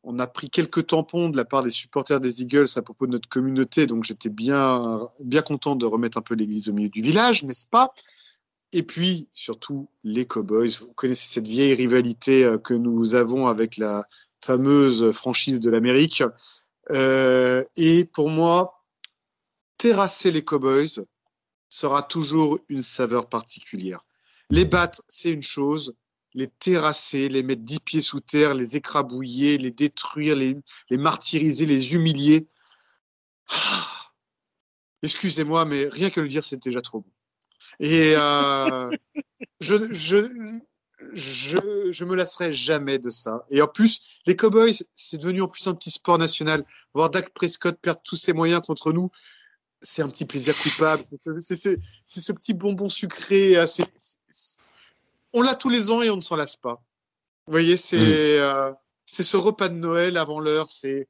on 0.02 0.18
a 0.18 0.26
pris 0.26 0.48
quelques 0.48 0.86
tampons 0.86 1.28
de 1.28 1.36
la 1.36 1.44
part 1.44 1.62
des 1.62 1.68
supporters 1.68 2.20
des 2.20 2.40
Eagles 2.40 2.68
à 2.76 2.82
propos 2.82 3.06
de 3.06 3.12
notre 3.12 3.28
communauté, 3.28 3.86
donc 3.86 4.04
j'étais 4.04 4.30
bien 4.30 5.00
bien 5.20 5.42
content 5.42 5.76
de 5.76 5.84
remettre 5.84 6.16
un 6.16 6.22
peu 6.22 6.34
l'église 6.34 6.70
au 6.70 6.72
milieu 6.72 6.88
du 6.88 7.02
village, 7.02 7.42
n'est-ce 7.42 7.66
pas? 7.66 7.92
Et 8.72 8.82
puis, 8.82 9.28
surtout, 9.34 9.88
les 10.04 10.26
Cowboys. 10.26 10.70
Vous 10.78 10.92
connaissez 10.92 11.26
cette 11.26 11.48
vieille 11.48 11.74
rivalité 11.74 12.44
euh, 12.44 12.58
que 12.58 12.74
nous 12.74 13.14
avons 13.14 13.46
avec 13.46 13.76
la 13.76 14.04
fameuse 14.44 15.10
franchise 15.12 15.60
de 15.60 15.70
l'Amérique. 15.70 16.22
Euh, 16.90 17.64
et 17.76 18.04
pour 18.04 18.28
moi, 18.28 18.84
terrasser 19.76 20.30
les 20.30 20.44
Cowboys 20.44 21.04
sera 21.68 22.02
toujours 22.02 22.58
une 22.68 22.82
saveur 22.82 23.28
particulière. 23.28 24.00
Les 24.50 24.64
battre, 24.64 25.02
c'est 25.08 25.32
une 25.32 25.42
chose. 25.42 25.94
Les 26.34 26.46
terrasser, 26.46 27.28
les 27.28 27.42
mettre 27.42 27.62
dix 27.62 27.80
pieds 27.80 28.00
sous 28.00 28.20
terre, 28.20 28.54
les 28.54 28.76
écrabouiller, 28.76 29.58
les 29.58 29.72
détruire, 29.72 30.36
les, 30.36 30.56
martyriser, 30.92 31.66
les 31.66 31.92
humilier. 31.94 32.46
Ah. 33.48 33.86
Excusez-moi, 35.02 35.64
mais 35.64 35.86
rien 35.86 36.10
que 36.10 36.20
le 36.20 36.28
dire, 36.28 36.44
c'est 36.44 36.62
déjà 36.62 36.80
trop 36.80 37.00
bon. 37.00 37.10
Et 37.78 38.14
euh, 38.16 38.90
je, 39.60 39.74
je, 39.92 40.60
je, 41.12 41.90
je 41.90 42.04
me 42.04 42.16
lasserai 42.16 42.52
jamais 42.52 42.98
de 42.98 43.10
ça. 43.10 43.46
Et 43.50 43.62
en 43.62 43.68
plus, 43.68 44.20
les 44.26 44.36
Cowboys, 44.36 44.74
c'est 44.92 45.18
devenu 45.18 45.42
en 45.42 45.48
plus 45.48 45.66
un 45.66 45.74
petit 45.74 45.90
sport 45.90 46.18
national. 46.18 46.64
Voir 46.94 47.10
Dak 47.10 47.30
Prescott 47.30 47.78
perdre 47.80 48.00
tous 48.04 48.16
ses 48.16 48.32
moyens 48.32 48.60
contre 48.66 48.92
nous, 48.92 49.10
c'est 49.80 50.02
un 50.02 50.08
petit 50.08 50.26
plaisir 50.26 50.54
coupable. 50.56 51.04
C'est 51.38 51.56
ce 51.56 52.32
petit 52.32 52.54
bonbon 52.54 52.88
sucré. 52.88 53.56
Assez... 53.56 53.84
On 55.32 55.42
l'a 55.42 55.54
tous 55.54 55.70
les 55.70 55.90
ans 55.90 56.02
et 56.02 56.10
on 56.10 56.16
ne 56.16 56.20
s'en 56.20 56.36
lasse 56.36 56.56
pas. 56.56 56.82
Vous 57.46 57.52
voyez, 57.52 57.76
c'est 57.76 57.98
mm. 57.98 58.42
euh, 58.42 58.72
c'est 59.06 59.22
ce 59.22 59.36
repas 59.36 59.68
de 59.68 59.74
Noël 59.74 60.16
avant 60.16 60.38
l'heure. 60.38 60.68
C'est 60.70 61.08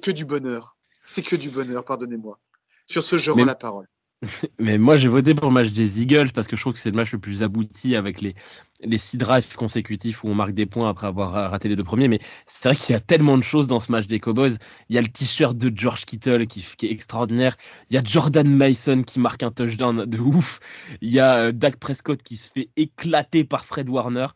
que 0.00 0.10
du 0.10 0.24
bonheur. 0.24 0.76
C'est 1.04 1.22
que 1.22 1.34
du 1.34 1.50
bonheur, 1.50 1.84
pardonnez-moi. 1.84 2.38
Sur 2.86 3.02
ce, 3.02 3.18
je 3.18 3.30
rends 3.30 3.44
la 3.44 3.54
parole. 3.54 3.88
Mais 4.58 4.76
moi, 4.76 4.98
j'ai 4.98 5.08
voté 5.08 5.34
pour 5.34 5.48
le 5.48 5.54
match 5.54 5.70
des 5.70 6.02
Eagles 6.02 6.32
parce 6.32 6.46
que 6.46 6.56
je 6.56 6.60
trouve 6.60 6.74
que 6.74 6.78
c'est 6.78 6.90
le 6.90 6.96
match 6.96 7.12
le 7.12 7.18
plus 7.18 7.42
abouti 7.42 7.96
avec 7.96 8.20
les, 8.20 8.34
les 8.82 8.98
six 8.98 9.16
drives 9.16 9.54
consécutifs 9.56 10.24
où 10.24 10.28
on 10.28 10.34
marque 10.34 10.52
des 10.52 10.66
points 10.66 10.90
après 10.90 11.06
avoir 11.06 11.32
raté 11.50 11.68
les 11.68 11.76
deux 11.76 11.84
premiers. 11.84 12.08
Mais 12.08 12.18
c'est 12.44 12.68
vrai 12.68 12.76
qu'il 12.76 12.92
y 12.92 12.96
a 12.96 13.00
tellement 13.00 13.38
de 13.38 13.42
choses 13.42 13.66
dans 13.66 13.80
ce 13.80 13.90
match 13.90 14.06
des 14.06 14.20
Cowboys. 14.20 14.56
Il 14.88 14.94
y 14.94 14.98
a 14.98 15.02
le 15.02 15.08
t-shirt 15.08 15.56
de 15.56 15.72
George 15.74 16.04
Kittle 16.04 16.46
qui, 16.46 16.66
qui, 16.76 16.86
est 16.86 16.92
extraordinaire. 16.92 17.56
Il 17.88 17.94
y 17.94 17.98
a 17.98 18.02
Jordan 18.04 18.48
Mason 18.48 19.02
qui 19.02 19.20
marque 19.20 19.42
un 19.42 19.50
touchdown 19.50 20.04
de 20.04 20.18
ouf. 20.18 20.60
Il 21.00 21.10
y 21.10 21.20
a 21.20 21.36
euh, 21.36 21.52
Dak 21.52 21.76
Prescott 21.76 22.22
qui 22.22 22.36
se 22.36 22.50
fait 22.50 22.68
éclater 22.76 23.44
par 23.44 23.64
Fred 23.64 23.88
Warner. 23.88 24.28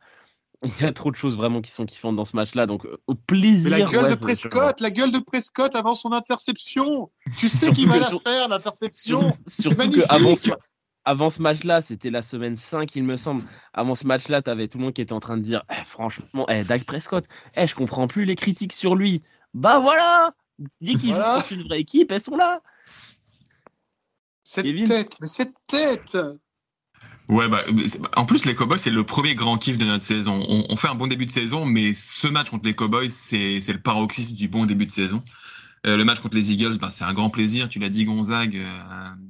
Il 0.63 0.83
y 0.83 0.85
a 0.85 0.93
trop 0.93 1.11
de 1.11 1.17
choses 1.17 1.37
vraiment 1.37 1.61
qui 1.61 1.71
sont 1.71 1.85
kiffantes 1.85 2.17
dans 2.17 2.25
ce 2.25 2.37
match-là. 2.37 2.67
Donc, 2.67 2.87
euh, 2.87 2.97
au 3.07 3.15
plaisir. 3.15 3.71
la 3.71 3.85
gueule 3.85 4.11
de 4.11 4.15
Prescott, 4.15 4.81
la 4.81 4.91
gueule 4.91 5.13
de 5.13 5.19
Prescott 5.19 5.75
avant 5.75 5.95
son 5.95 6.13
interception. 6.13 7.11
Tu 7.39 7.49
sais 7.49 7.71
qu'il 7.73 7.89
va 7.89 7.99
la 7.99 8.11
faire, 8.11 8.49
l'interception. 8.49 9.37
Surtout 9.47 9.91
qu'avant 9.91 10.37
ce, 10.37 10.51
avant 11.05 11.29
ce 11.29 11.43
match-là, 11.43 11.83
c'était 11.83 12.11
la 12.11 12.23
semaine 12.23 12.57
5, 12.57 12.95
il 12.97 13.05
me 13.05 13.17
semble. 13.17 13.43
Avant 13.73 13.95
ce 13.95 14.07
match-là, 14.07 14.43
t'avais 14.43 14.69
tout 14.69 14.79
le 14.79 14.85
monde 14.85 14.95
qui 14.95 15.03
était 15.03 15.13
en 15.13 15.21
train 15.21 15.37
de 15.37 15.43
dire 15.43 15.63
eh, 15.71 15.85
franchement, 15.85 16.47
eh, 16.49 16.65
Dak 16.65 16.85
Prescott, 16.85 17.27
eh, 17.57 17.67
je 17.67 17.75
comprends 17.75 18.07
plus 18.07 18.25
les 18.25 18.37
critiques 18.37 18.73
sur 18.73 18.95
lui. 18.95 19.23
Bah 19.53 19.79
voilà 19.79 20.35
Dès 20.81 20.95
qu'il 20.95 21.13
voilà. 21.13 21.43
joue 21.49 21.57
une 21.57 21.65
vraie 21.65 21.81
équipe, 21.81 22.13
elles 22.13 22.21
sont 22.21 22.37
là. 22.37 22.63
Cette 24.45 24.67
tête, 24.85 25.17
mais 25.21 25.27
cette 25.27 25.55
tête 25.67 26.17
Ouais, 27.29 27.49
bah, 27.49 27.65
en 28.17 28.27
plus, 28.27 28.45
les 28.45 28.55
Cowboys, 28.55 28.79
c'est 28.79 28.91
le 28.91 29.05
premier 29.05 29.35
grand 29.35 29.57
kiff 29.57 29.79
de 29.79 29.85
notre 29.85 30.05
saison. 30.05 30.45
On, 30.47 30.77
fait 30.77 30.89
un 30.89 30.95
bon 30.95 31.07
début 31.07 31.25
de 31.25 31.31
saison, 31.31 31.65
mais 31.65 31.95
ce 31.95 32.27
match 32.27 32.51
contre 32.51 32.67
les 32.67 32.75
Cowboys, 32.75 33.09
c'est 33.09 33.61
le 33.67 33.81
paroxysme 33.81 34.35
du 34.35 34.49
bon 34.49 34.67
début 34.67 34.87
de 34.87 34.91
saison. 34.91 35.23
Euh, 35.87 35.97
le 35.97 36.05
match 36.05 36.21
contre 36.21 36.37
les 36.37 36.53
Eagles, 36.53 36.79
bah, 36.79 36.91
c'est 36.91 37.05
un 37.05 37.13
grand 37.13 37.31
plaisir. 37.31 37.69
Tu 37.69 37.79
l'as 37.79 37.89
dit, 37.89 38.05
Gonzague. 38.05 38.57
Euh, 38.57 38.79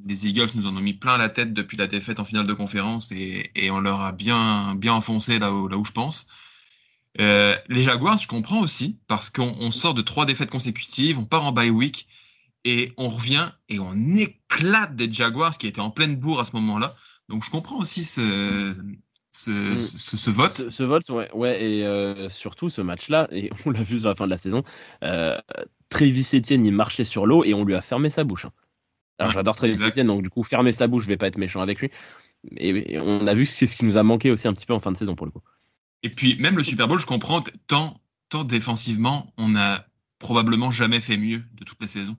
les 0.07 0.27
Eagles 0.27 0.51
nous 0.55 0.67
en 0.67 0.77
ont 0.77 0.81
mis 0.81 0.95
plein 0.95 1.17
la 1.19 1.29
tête 1.29 1.53
depuis 1.53 1.77
la 1.77 1.87
défaite 1.87 2.21
en 2.21 2.25
finale 2.25 2.47
de 2.47 2.53
conférence 2.53 3.13
et, 3.13 3.51
et 3.55 3.71
on 3.71 3.81
leur 3.81 4.01
a 4.01 4.13
bien, 4.13 4.75
bien 4.75 4.95
enfoncé 4.95 5.39
là 5.39 5.53
où, 5.53 5.69
là 5.69 5.77
où 5.77 5.85
je 5.85 5.93
pense. 5.93 6.27
Euh, 7.21 7.57
les 7.69 7.83
Jaguars, 7.83 8.19
je 8.19 8.27
comprends 8.27 8.61
aussi, 8.61 8.99
parce 9.07 9.31
qu'on 9.31 9.71
sort 9.71 9.95
de 9.95 10.03
trois 10.03 10.27
défaites 10.27 10.51
consécutives, 10.51 11.19
on 11.19 11.25
part 11.25 11.45
en 11.45 11.53
bye 11.53 11.71
week 11.71 12.09
et 12.65 12.93
on 12.97 13.09
revient 13.09 13.51
et 13.69 13.79
on 13.79 13.95
éclate 14.17 14.97
des 14.97 15.13
Jaguars 15.13 15.57
qui 15.57 15.67
étaient 15.67 15.81
en 15.81 15.91
pleine 15.91 16.17
bourre 16.17 16.41
à 16.41 16.45
ce 16.45 16.53
moment-là. 16.57 16.95
Donc 17.29 17.45
je 17.45 17.51
comprends 17.51 17.79
aussi 17.79 18.05
ce, 18.05 18.77
ce, 19.33 19.51
mm. 19.51 19.79
ce, 19.79 20.17
ce, 20.17 20.31
vote. 20.31 20.53
Ce, 20.53 20.71
ce, 20.71 20.83
vote, 20.83 21.09
ouais, 21.11 21.31
ouais 21.33 21.63
et 21.63 21.85
euh, 21.85 22.29
surtout 22.29 22.71
ce 22.71 22.81
match-là, 22.81 23.29
et 23.31 23.51
on 23.67 23.71
l'a 23.71 23.83
vu 23.83 23.99
sur 23.99 24.09
la 24.09 24.15
fin 24.15 24.27
de 24.27 24.31
la 24.31 24.39
saison, 24.39 24.63
euh, 25.03 25.39
Travis 25.89 26.29
Etienne, 26.35 26.65
il 26.65 26.73
marchait 26.73 27.05
sur 27.05 27.27
l'eau 27.27 27.45
et 27.45 27.55
on 27.55 27.65
lui 27.65 27.75
a 27.75 27.83
fermé 27.83 28.11
sa 28.11 28.25
bouche. 28.25 28.45
Hein. 28.45 28.53
Alors 29.19 29.31
ouais, 29.31 29.35
j'adore 29.35 29.57
Travis 29.57 29.83
Etienne, 29.83 30.09
donc 30.09 30.23
du 30.23 30.31
coup, 30.31 30.43
fermer 30.43 30.73
sa 30.73 30.87
bouche, 30.87 31.05
je 31.05 31.09
vais 31.09 31.17
pas 31.17 31.29
être 31.29 31.39
méchant 31.39 31.61
avec 31.61 31.81
lui. 31.81 31.91
Et, 32.57 32.95
et 32.95 32.99
on 32.99 33.27
a 33.27 33.35
vu 33.35 33.45
que 33.45 33.51
c'est 33.51 33.67
ce 33.67 33.77
qui 33.77 33.85
nous 33.85 33.97
a 33.97 34.03
manqué 34.03 34.31
aussi 34.31 34.49
un 34.49 34.53
petit 34.53 34.67
peu 34.67 34.75
en 34.75 34.81
fin 34.81 34.93
de 34.93 34.97
saison 34.97 35.15
pour 35.15 35.27
le 35.27 35.33
coup. 35.33 35.43
Et 36.03 36.11
puis 36.11 36.37
même 36.37 36.57
le 36.57 36.65
Super 36.65 36.87
Bowl, 36.87 36.99
je 36.99 37.07
comprends, 37.07 37.43
tant, 37.67 37.99
tant 38.29 38.45
défensivement, 38.45 39.33
on 39.39 39.57
a 39.57 39.87
probablement 40.19 40.71
jamais 40.71 41.01
fait 41.01 41.17
mieux 41.17 41.43
de 41.53 41.65
toute 41.65 41.81
la 41.81 41.87
saison. 41.87 42.17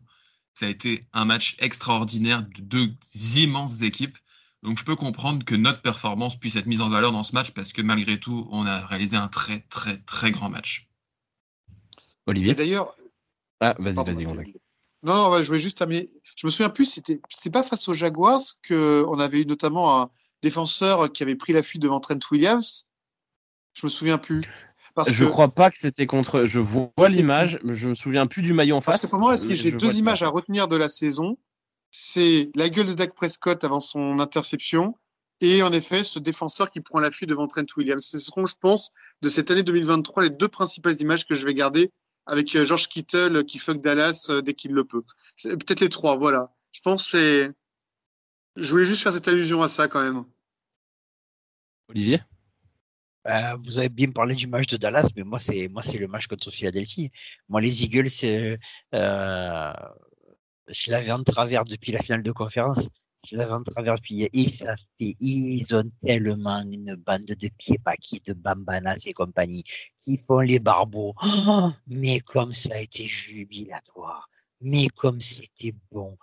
Ça 0.55 0.65
a 0.65 0.69
été 0.69 1.01
un 1.13 1.25
match 1.25 1.55
extraordinaire 1.59 2.43
de 2.43 2.61
deux 2.61 2.95
immenses 3.37 3.81
équipes. 3.81 4.17
Donc 4.63 4.79
je 4.79 4.85
peux 4.85 4.95
comprendre 4.95 5.45
que 5.45 5.55
notre 5.55 5.81
performance 5.81 6.39
puisse 6.39 6.55
être 6.55 6.65
mise 6.65 6.81
en 6.81 6.89
valeur 6.89 7.11
dans 7.11 7.23
ce 7.23 7.33
match 7.33 7.51
parce 7.51 7.71
que 7.71 7.81
malgré 7.81 8.19
tout, 8.19 8.47
on 8.51 8.65
a 8.65 8.85
réalisé 8.85 9.15
un 9.15 9.27
très 9.27 9.61
très 9.69 9.97
très 9.99 10.31
grand 10.31 10.49
match. 10.49 10.87
Olivier 12.25 12.55
D'ailleurs. 12.55 12.95
Ah, 13.59 13.75
vas-y, 13.79 13.93
vas-y, 13.93 14.23
vas 14.25 14.43
Non, 15.03 15.29
non, 15.29 15.37
je 15.41 15.47
voulais 15.47 15.59
juste 15.59 15.77
terminer. 15.77 16.09
Je 16.35 16.47
me 16.47 16.51
souviens 16.51 16.69
plus, 16.69 16.85
c'était 16.85 17.49
pas 17.51 17.63
face 17.63 17.87
aux 17.87 17.93
Jaguars 17.93 18.41
qu'on 18.67 19.19
avait 19.19 19.41
eu 19.41 19.45
notamment 19.45 20.01
un 20.01 20.09
défenseur 20.41 21.11
qui 21.11 21.23
avait 21.23 21.35
pris 21.35 21.53
la 21.53 21.63
fuite 21.63 21.81
devant 21.81 21.99
Trent 21.99 22.19
Williams. 22.31 22.85
Je 23.73 23.85
me 23.85 23.89
souviens 23.89 24.17
plus. 24.17 24.43
Parce 24.95 25.13
je 25.13 25.25
que... 25.25 25.29
crois 25.29 25.49
pas 25.49 25.69
que 25.69 25.77
c'était 25.77 26.07
contre. 26.07 26.45
Je 26.45 26.59
vois 26.59 26.89
l'image, 27.09 27.59
mais 27.63 27.73
je 27.73 27.89
me 27.89 27.95
souviens 27.95 28.27
plus 28.27 28.41
du 28.41 28.53
maillot 28.53 28.77
en 28.77 28.81
face. 28.81 28.95
Parce 28.95 29.05
que 29.05 29.09
pour 29.09 29.19
moi, 29.19 29.37
si 29.37 29.55
j'ai 29.57 29.71
deux 29.71 29.97
images 29.97 30.23
à 30.23 30.29
retenir 30.29 30.67
de 30.67 30.77
la 30.77 30.87
saison, 30.87 31.37
c'est 31.97 32.51
la 32.55 32.67
gueule 32.67 32.87
de 32.87 32.93
Dak 32.93 33.15
Prescott 33.15 33.63
avant 33.63 33.79
son 33.79 34.19
interception 34.19 34.97
et 35.39 35.63
en 35.63 35.71
effet 35.71 36.03
ce 36.03 36.19
défenseur 36.19 36.69
qui 36.69 36.81
prend 36.81 36.99
la 36.99 37.09
fuite 37.09 37.29
devant 37.29 37.47
Trent 37.47 37.63
Williams. 37.77 38.05
Ce 38.05 38.19
seront, 38.19 38.45
je 38.45 38.57
pense, 38.59 38.91
de 39.21 39.29
cette 39.29 39.49
année 39.49 39.63
2023 39.63 40.23
les 40.23 40.29
deux 40.29 40.49
principales 40.49 40.99
images 40.99 41.25
que 41.25 41.35
je 41.35 41.45
vais 41.45 41.53
garder 41.53 41.93
avec 42.25 42.53
euh, 42.57 42.65
George 42.65 42.89
Kittle 42.89 43.45
qui 43.45 43.59
fuck 43.59 43.79
Dallas 43.79 44.27
euh, 44.29 44.41
dès 44.41 44.53
qu'il 44.53 44.73
le 44.73 44.83
peut. 44.83 45.03
Peut-être 45.41 45.79
les 45.79 45.87
trois, 45.87 46.17
voilà. 46.17 46.53
Je 46.73 46.81
pense 46.81 47.11
c'est. 47.11 47.49
Je 48.57 48.69
voulais 48.71 48.83
juste 48.83 49.01
faire 49.01 49.13
cette 49.13 49.29
allusion 49.29 49.61
à 49.61 49.69
ça 49.69 49.87
quand 49.87 50.01
même. 50.01 50.25
Olivier? 51.87 52.19
Euh, 53.27 53.55
vous 53.63 53.79
avez 53.79 53.89
bien 53.89 54.11
parlé 54.11 54.35
du 54.35 54.47
match 54.47 54.67
de 54.67 54.75
Dallas, 54.75 55.07
mais 55.15 55.23
moi 55.23 55.39
c'est 55.39 55.69
moi 55.69 55.81
c'est 55.81 55.97
le 55.97 56.07
match 56.07 56.27
contre 56.27 56.51
Philadelphie. 56.51 57.09
Moi 57.47 57.61
les 57.61 57.85
Eagles, 57.85 58.09
euh, 58.93 59.73
je 60.67 60.91
l'avais 60.91 61.11
en 61.11 61.23
travers 61.23 61.63
depuis 61.63 61.91
la 61.91 62.01
finale 62.01 62.23
de 62.23 62.31
conférence. 62.31 62.89
Je 63.27 63.35
l'avais 63.37 63.53
en 63.53 63.63
travers 63.63 63.95
depuis 63.95 64.23
et 64.23 64.31
ils 64.99 65.75
ont 65.75 65.89
tellement 66.05 66.61
une 66.61 66.95
bande 66.95 67.25
de 67.25 67.49
pieds 67.57 67.79
paquis, 67.79 68.21
de 68.25 68.33
bambanas 68.33 69.03
et 69.05 69.13
compagnie 69.13 69.63
qui 70.03 70.17
font 70.17 70.39
les 70.39 70.59
barbeaux. 70.59 71.13
Oh, 71.23 71.71
mais 71.87 72.19
comme 72.19 72.53
ça 72.53 72.75
a 72.75 72.79
été 72.81 73.07
jubilatoire. 73.07 74.29
Mais 74.61 74.87
comme 74.89 75.21
c'était 75.21 75.73
bon. 75.91 76.17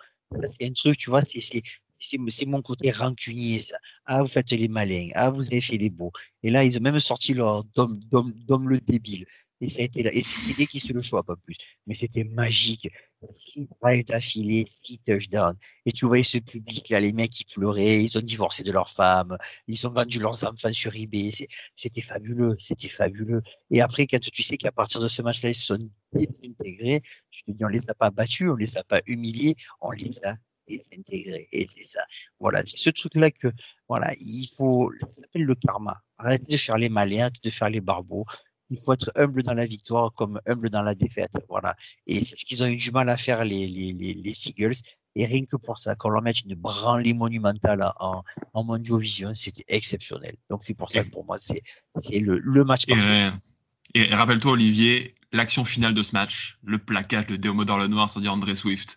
C'est 0.51 0.67
un 0.67 0.73
truc, 0.73 0.97
tu 0.97 1.11
vois, 1.11 1.23
c'est 1.25 1.63
c'est 2.29 2.47
mon 2.47 2.63
côté 2.63 2.91
rancunier. 2.91 3.63
Ah, 4.07 4.23
vous 4.23 4.29
faites 4.29 4.51
les 4.51 4.69
malins. 4.69 5.11
Ah, 5.15 5.31
vous 5.31 5.47
avez 5.49 5.61
fait 5.61 5.77
les 5.77 5.91
beaux. 5.91 6.13
Et 6.43 6.51
là, 6.51 6.65
ils 6.65 6.79
ont 6.79 6.83
même 6.83 6.99
sorti 6.99 7.35
leur 7.35 7.63
Dom, 7.75 8.01
le 8.69 8.81
débile. 8.81 9.27
Et 9.63 9.69
ça 9.69 9.81
a 9.81 9.85
été 9.85 10.03
là. 10.03 10.11
Et 10.13 10.25
c'était 10.25 10.67
qui 10.67 10.81
se 10.81 10.93
le 10.93 11.01
choix, 11.01 11.23
pas 11.23 11.37
plus. 11.37 11.57
Mais 11.87 11.95
c'était 11.95 12.25
magique. 12.25 12.89
Six 13.31 13.69
drives 13.81 14.05
d'affilée, 14.05 14.65
six 14.83 14.99
touchdowns. 15.07 15.57
Et 15.87 15.93
tu 15.93 16.05
voyais 16.07 16.25
ce 16.25 16.39
public-là, 16.39 16.99
les 16.99 17.13
mecs 17.13 17.31
qui 17.31 17.45
pleuraient, 17.45 18.03
ils 18.03 18.19
ont 18.19 18.23
divorcé 18.23 18.65
de 18.65 18.73
leurs 18.73 18.91
femmes, 18.91 19.39
ils 19.69 19.87
ont 19.87 19.91
vendu 19.91 20.19
leurs 20.19 20.43
enfants 20.43 20.73
sur 20.73 20.93
eBay. 20.97 21.31
C'était 21.77 22.03
fabuleux, 22.03 22.57
c'était 22.59 22.89
fabuleux. 22.89 23.41
Et 23.71 23.81
après, 23.81 24.09
quand 24.09 24.19
tu 24.21 24.43
sais 24.43 24.57
qu'à 24.57 24.73
partir 24.73 25.01
de 25.01 25.07
ce 25.07 25.23
match-là, 25.23 25.51
ils 25.51 25.55
se 25.55 25.67
sont 25.67 25.91
désintégrés, 26.13 27.01
tu 27.31 27.45
te 27.45 27.53
dis, 27.53 27.65
on 27.65 27.69
les 27.69 27.89
a 27.89 27.95
pas 27.95 28.11
battus, 28.11 28.51
on 28.51 28.57
les 28.57 28.77
a 28.77 28.83
pas 28.83 29.01
humiliés, 29.07 29.55
on 29.81 29.93
les 29.93 30.19
a 30.25 30.35
désintégrés. 30.67 31.49
Et 31.53 31.69
c'est 31.69 31.87
ça. 31.87 32.01
Voilà, 32.41 32.65
c'est 32.67 32.79
ce 32.79 32.91
truc-là 32.91 33.31
que, 33.31 33.47
voilà, 33.89 34.13
il 34.21 34.49
faut, 34.57 34.91
ça 35.01 35.07
s'appelle 35.23 35.45
le 35.45 35.55
karma. 35.55 35.97
Arrêtez 36.19 36.53
de 36.53 36.57
faire 36.57 36.79
les 36.79 36.89
malins, 36.89 37.31
de 37.45 37.51
faire 37.51 37.71
les 37.71 37.81
barbeaux 37.81 38.27
il 38.73 38.81
faut 38.81 38.95
être 38.95 39.13
humble 39.17 39.43
dans 39.43 39.53
la 39.53 39.67
victoire 39.67 40.13
comme 40.15 40.41
humble 40.47 40.71
dans 40.71 40.83
la 40.83 40.95
défaite. 40.95 41.33
Voilà. 41.49 41.77
Et 42.07 42.25
c'est 42.25 42.37
ce 42.37 42.45
qu'ils 42.45 42.63
ont 42.63 42.67
eu 42.67 42.77
du 42.77 42.91
mal 42.91 43.09
à 43.09 43.17
faire 43.17 43.45
les, 43.45 43.69
les, 43.69 43.93
les, 43.93 44.15
les 44.15 44.35
Seagulls. 44.35 44.81
Et 45.15 45.27
rien 45.27 45.45
que 45.45 45.57
pour 45.57 45.79
ça, 45.79 45.95
qu'on 45.95 46.09
leur 46.09 46.23
mette 46.23 46.41
une 46.41 46.55
branlée 46.55 47.13
monumentale 47.13 47.93
en, 48.01 48.23
en 48.55 48.65
Mondiovision, 48.65 49.35
c'était 49.35 49.65
exceptionnel. 49.69 50.37
Donc 50.49 50.65
c'est 50.65 50.73
pour 50.75 50.91
ça 50.91 51.05
que 51.05 51.11
pour 51.11 51.27
moi, 51.27 51.37
c'est 51.39 51.63
le, 52.11 52.39
le 52.39 52.65
match 52.65 52.87
parfait. 52.87 53.31
Et, 53.95 54.01
et 54.01 54.15
rappelle-toi, 54.15 54.53
Olivier, 54.53 55.15
l'action 55.33 55.65
finale 55.67 55.93
de 55.93 56.03
ce 56.03 56.13
match, 56.13 56.59
le 56.65 56.79
plaquage 56.79 57.27
de 57.27 57.37
Déomodor 57.37 57.79
le 57.79 57.89
Noir 57.89 58.09
sans 58.09 58.21
dire 58.21 58.33
André 58.33 58.57
Swift. 58.57 58.97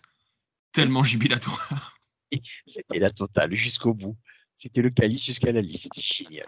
Tellement 0.72 1.04
jubilatoire. 1.04 1.98
C'était 2.66 2.98
la 2.98 3.10
totale 3.10 3.52
jusqu'au 3.52 3.92
bout. 3.92 4.16
C'était 4.56 4.80
le 4.80 4.88
calice 4.88 5.26
jusqu'à 5.26 5.52
la 5.52 5.60
liste. 5.60 5.92
C'était 5.94 6.00
génial. 6.00 6.46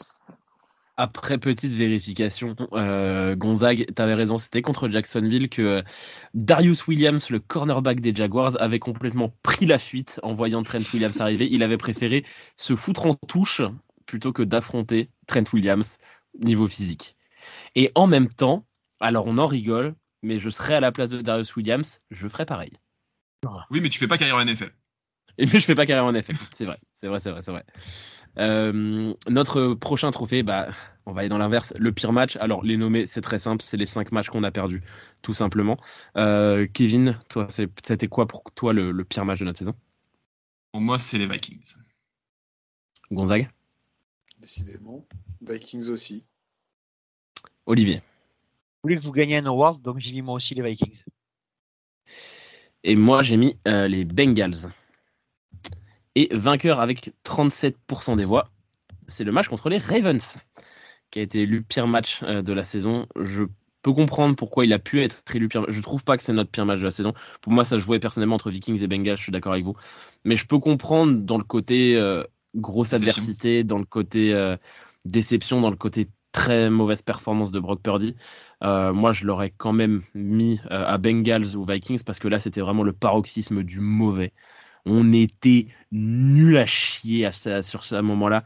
Après 1.00 1.38
petite 1.38 1.74
vérification, 1.74 2.56
euh, 2.72 3.36
Gonzague, 3.36 3.86
t'avais 3.94 4.14
raison, 4.14 4.36
c'était 4.36 4.62
contre 4.62 4.88
Jacksonville 4.88 5.48
que 5.48 5.84
Darius 6.34 6.88
Williams, 6.88 7.30
le 7.30 7.38
cornerback 7.38 8.00
des 8.00 8.12
Jaguars, 8.12 8.60
avait 8.60 8.80
complètement 8.80 9.32
pris 9.44 9.64
la 9.64 9.78
fuite 9.78 10.18
en 10.24 10.32
voyant 10.32 10.64
Trent 10.64 10.80
Williams 10.92 11.20
arriver. 11.20 11.48
Il 11.48 11.62
avait 11.62 11.76
préféré 11.76 12.24
se 12.56 12.74
foutre 12.74 13.06
en 13.06 13.14
touche 13.14 13.62
plutôt 14.06 14.32
que 14.32 14.42
d'affronter 14.42 15.08
Trent 15.28 15.44
Williams 15.52 15.98
niveau 16.40 16.66
physique. 16.66 17.16
Et 17.76 17.92
en 17.94 18.08
même 18.08 18.28
temps, 18.28 18.66
alors 18.98 19.28
on 19.28 19.38
en 19.38 19.46
rigole, 19.46 19.94
mais 20.24 20.40
je 20.40 20.50
serais 20.50 20.74
à 20.74 20.80
la 20.80 20.90
place 20.90 21.10
de 21.10 21.20
Darius 21.20 21.54
Williams, 21.54 22.00
je 22.10 22.26
ferais 22.26 22.44
pareil. 22.44 22.72
Oui, 23.70 23.80
mais 23.80 23.88
tu 23.88 24.00
fais 24.00 24.08
pas 24.08 24.18
carrière 24.18 24.36
en 24.36 24.44
NFL. 24.44 24.72
Et 25.38 25.46
mais 25.52 25.60
je 25.60 25.64
fais 25.64 25.76
pas 25.76 25.86
carrière 25.86 26.04
en 26.04 26.12
NFL, 26.12 26.34
c'est 26.52 26.64
vrai, 26.64 26.80
c'est 26.92 27.06
vrai, 27.06 27.20
c'est 27.20 27.30
vrai, 27.30 27.42
c'est 27.42 27.52
vrai. 27.52 27.64
Euh, 28.38 29.14
notre 29.28 29.74
prochain 29.74 30.10
trophée, 30.10 30.42
bah, 30.42 30.68
on 31.06 31.12
va 31.12 31.20
aller 31.20 31.28
dans 31.28 31.38
l'inverse. 31.38 31.74
Le 31.78 31.92
pire 31.92 32.12
match, 32.12 32.36
alors 32.36 32.62
les 32.64 32.76
nommer, 32.76 33.06
c'est 33.06 33.20
très 33.20 33.38
simple, 33.38 33.62
c'est 33.62 33.76
les 33.76 33.86
cinq 33.86 34.12
matchs 34.12 34.28
qu'on 34.28 34.44
a 34.44 34.50
perdus, 34.50 34.82
tout 35.22 35.34
simplement. 35.34 35.76
Euh, 36.16 36.66
Kevin, 36.66 37.18
toi, 37.28 37.48
c'était 37.50 38.08
quoi 38.08 38.26
pour 38.26 38.44
toi 38.54 38.72
le, 38.72 38.92
le, 38.92 39.04
pire 39.04 39.24
match 39.24 39.40
de 39.40 39.44
notre 39.44 39.58
saison? 39.58 39.74
Pour 40.72 40.80
moi, 40.80 40.98
c'est 40.98 41.18
les 41.18 41.26
Vikings. 41.26 41.76
Gonzague? 43.10 43.50
Décidément. 44.38 45.06
Vikings 45.40 45.88
aussi. 45.88 46.26
Olivier? 47.66 47.96
Vous 47.96 48.82
voulez 48.84 48.96
que 48.96 49.02
vous 49.02 49.12
gagnez 49.12 49.38
un 49.38 49.46
award, 49.46 49.82
donc 49.82 49.98
j'ai 49.98 50.12
mis 50.12 50.22
moi 50.22 50.34
aussi 50.34 50.54
les 50.54 50.62
Vikings. 50.62 51.04
Et 52.84 52.96
moi, 52.96 53.22
j'ai 53.22 53.36
mis 53.36 53.56
euh, 53.66 53.88
les 53.88 54.04
Bengals. 54.04 54.70
Et 56.18 56.28
vainqueur 56.32 56.80
avec 56.80 57.12
37% 57.24 58.16
des 58.16 58.24
voix, 58.24 58.50
c'est 59.06 59.22
le 59.22 59.30
match 59.30 59.46
contre 59.46 59.68
les 59.68 59.78
Ravens, 59.78 60.40
qui 61.12 61.20
a 61.20 61.22
été 61.22 61.42
élu 61.42 61.62
pire 61.62 61.86
match 61.86 62.24
euh, 62.24 62.42
de 62.42 62.52
la 62.52 62.64
saison. 62.64 63.06
Je 63.20 63.44
peux 63.82 63.92
comprendre 63.92 64.34
pourquoi 64.34 64.64
il 64.64 64.72
a 64.72 64.80
pu 64.80 65.00
être 65.00 65.22
élu 65.32 65.46
pire. 65.46 65.66
Je 65.68 65.80
trouve 65.80 66.02
pas 66.02 66.16
que 66.16 66.24
c'est 66.24 66.32
notre 66.32 66.50
pire 66.50 66.66
match 66.66 66.80
de 66.80 66.84
la 66.84 66.90
saison. 66.90 67.14
Pour 67.40 67.52
moi, 67.52 67.64
ça 67.64 67.78
jouait 67.78 68.00
personnellement 68.00 68.34
entre 68.34 68.50
Vikings 68.50 68.82
et 68.82 68.88
Bengals. 68.88 69.16
Je 69.16 69.22
suis 69.22 69.30
d'accord 69.30 69.52
avec 69.52 69.64
vous. 69.64 69.76
Mais 70.24 70.34
je 70.34 70.44
peux 70.44 70.58
comprendre 70.58 71.20
dans 71.20 71.38
le 71.38 71.44
côté 71.44 71.96
euh, 71.96 72.24
grosse 72.56 72.94
adversité, 72.94 73.62
dans 73.62 73.78
le 73.78 73.84
côté 73.84 74.34
euh, 74.34 74.56
déception, 75.04 75.60
dans 75.60 75.70
le 75.70 75.76
côté 75.76 76.08
très 76.32 76.68
mauvaise 76.68 77.00
performance 77.00 77.52
de 77.52 77.60
Brock 77.60 77.80
Purdy. 77.80 78.16
Euh, 78.64 78.92
moi, 78.92 79.12
je 79.12 79.24
l'aurais 79.24 79.54
quand 79.56 79.72
même 79.72 80.02
mis 80.14 80.60
à 80.68 80.98
Bengals 80.98 81.54
ou 81.54 81.64
Vikings 81.64 82.02
parce 82.02 82.18
que 82.18 82.26
là, 82.26 82.40
c'était 82.40 82.60
vraiment 82.60 82.82
le 82.82 82.92
paroxysme 82.92 83.62
du 83.62 83.78
mauvais. 83.78 84.32
On 84.88 85.12
était 85.12 85.66
nul 85.92 86.56
à 86.56 86.66
chier 86.66 87.26
à, 87.26 87.62
sur 87.62 87.84
ce 87.84 88.00
moment-là. 88.00 88.44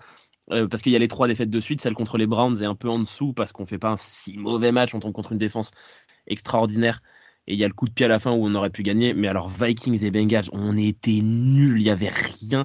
Euh, 0.50 0.66
parce 0.66 0.82
qu'il 0.82 0.92
y 0.92 0.96
a 0.96 0.98
les 0.98 1.08
trois 1.08 1.28
défaites 1.28 1.50
de 1.50 1.60
suite, 1.60 1.80
celle 1.80 1.94
contre 1.94 2.18
les 2.18 2.26
Browns 2.26 2.62
est 2.62 2.66
un 2.66 2.74
peu 2.74 2.88
en 2.88 2.98
dessous 2.98 3.32
parce 3.32 3.52
qu'on 3.52 3.64
fait 3.64 3.78
pas 3.78 3.90
un 3.90 3.96
si 3.96 4.36
mauvais 4.36 4.72
match, 4.72 4.94
on 4.94 5.00
tombe 5.00 5.12
contre 5.12 5.32
une 5.32 5.38
défense 5.38 5.70
extraordinaire. 6.26 7.00
Et 7.46 7.54
il 7.54 7.58
y 7.58 7.64
a 7.64 7.68
le 7.68 7.74
coup 7.74 7.86
de 7.88 7.92
pied 7.92 8.06
à 8.06 8.08
la 8.08 8.18
fin 8.18 8.32
où 8.32 8.44
on 8.46 8.54
aurait 8.54 8.70
pu 8.70 8.82
gagner. 8.82 9.14
Mais 9.14 9.28
alors, 9.28 9.48
Vikings 9.48 10.04
et 10.04 10.10
Bengals, 10.10 10.48
on 10.52 10.76
était 10.76 11.20
nuls, 11.22 11.80
il 11.80 11.82
y 11.82 11.90
avait 11.90 12.10
rien. 12.10 12.64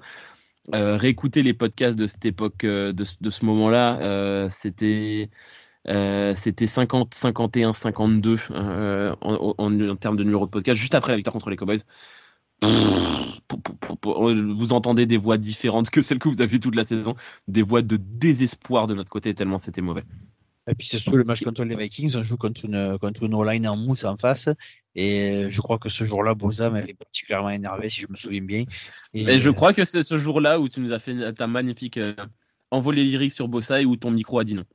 Euh, 0.75 0.97
réécouter 0.97 1.43
les 1.43 1.53
podcasts 1.53 1.97
de 1.97 2.07
cette 2.07 2.25
époque, 2.25 2.65
euh, 2.65 2.91
de, 2.91 3.05
de, 3.21 3.29
ce 3.29 3.45
moment-là, 3.45 3.99
euh, 4.01 4.49
c'était 4.51 5.29
euh, 5.87 6.35
c'était 6.35 6.67
50, 6.67 7.13
51, 7.13 7.71
52 7.71 8.37
en, 8.49 9.15
en, 9.21 9.55
en, 9.57 9.95
termes 9.95 10.17
de 10.17 10.23
numéro 10.25 10.45
de 10.45 10.51
podcast, 10.51 10.79
juste 10.79 10.93
après 10.93 11.13
la 11.13 11.15
victoire 11.15 11.31
contre 11.33 11.49
les 11.49 11.55
Cowboys. 11.55 11.79
Vous 14.03 14.73
entendez 14.73 15.05
des 15.05 15.17
voix 15.17 15.37
différentes 15.37 15.89
que 15.89 16.01
celles 16.01 16.19
que 16.19 16.29
vous 16.29 16.41
avez 16.41 16.59
toute 16.59 16.75
la 16.75 16.83
saison, 16.83 17.15
des 17.47 17.61
voix 17.61 17.81
de 17.81 17.97
désespoir 17.97 18.87
de 18.87 18.93
notre 18.93 19.11
côté, 19.11 19.33
tellement 19.33 19.57
c'était 19.57 19.81
mauvais. 19.81 20.03
Et 20.69 20.75
puis 20.75 20.85
c'est 20.85 20.97
surtout 20.97 21.17
le 21.17 21.23
match 21.23 21.43
contre 21.43 21.63
les 21.63 21.75
Vikings, 21.75 22.15
on 22.17 22.23
joue 22.23 22.35
contre 22.35 22.65
une, 22.65 22.97
contre 22.99 23.23
une 23.23 23.67
en 23.67 23.77
mousse 23.77 24.03
en 24.03 24.17
face. 24.17 24.49
Et 24.95 25.45
je 25.49 25.61
crois 25.61 25.77
que 25.77 25.89
ce 25.89 26.03
jour-là, 26.03 26.33
Boza 26.33 26.69
m'avait 26.69 26.93
particulièrement 26.93 27.51
énervé, 27.51 27.89
si 27.89 28.01
je 28.01 28.07
me 28.09 28.15
souviens 28.15 28.41
bien. 28.41 28.65
Et, 29.13 29.21
et 29.21 29.39
je 29.39 29.49
crois 29.49 29.71
que 29.71 29.85
c'est 29.85 30.03
ce 30.03 30.17
jour-là 30.17 30.59
où 30.59 30.67
tu 30.67 30.81
nous 30.81 30.91
as 30.91 30.99
fait 30.99 31.33
ta 31.33 31.47
magnifique 31.47 31.97
euh, 31.97 32.15
envolée 32.71 33.03
lyrique 33.03 33.31
sur 33.31 33.47
Bossa 33.47 33.81
et 33.81 33.85
où 33.85 33.95
ton 33.95 34.11
micro 34.11 34.39
a 34.39 34.43
dit 34.43 34.55
non. 34.55 34.65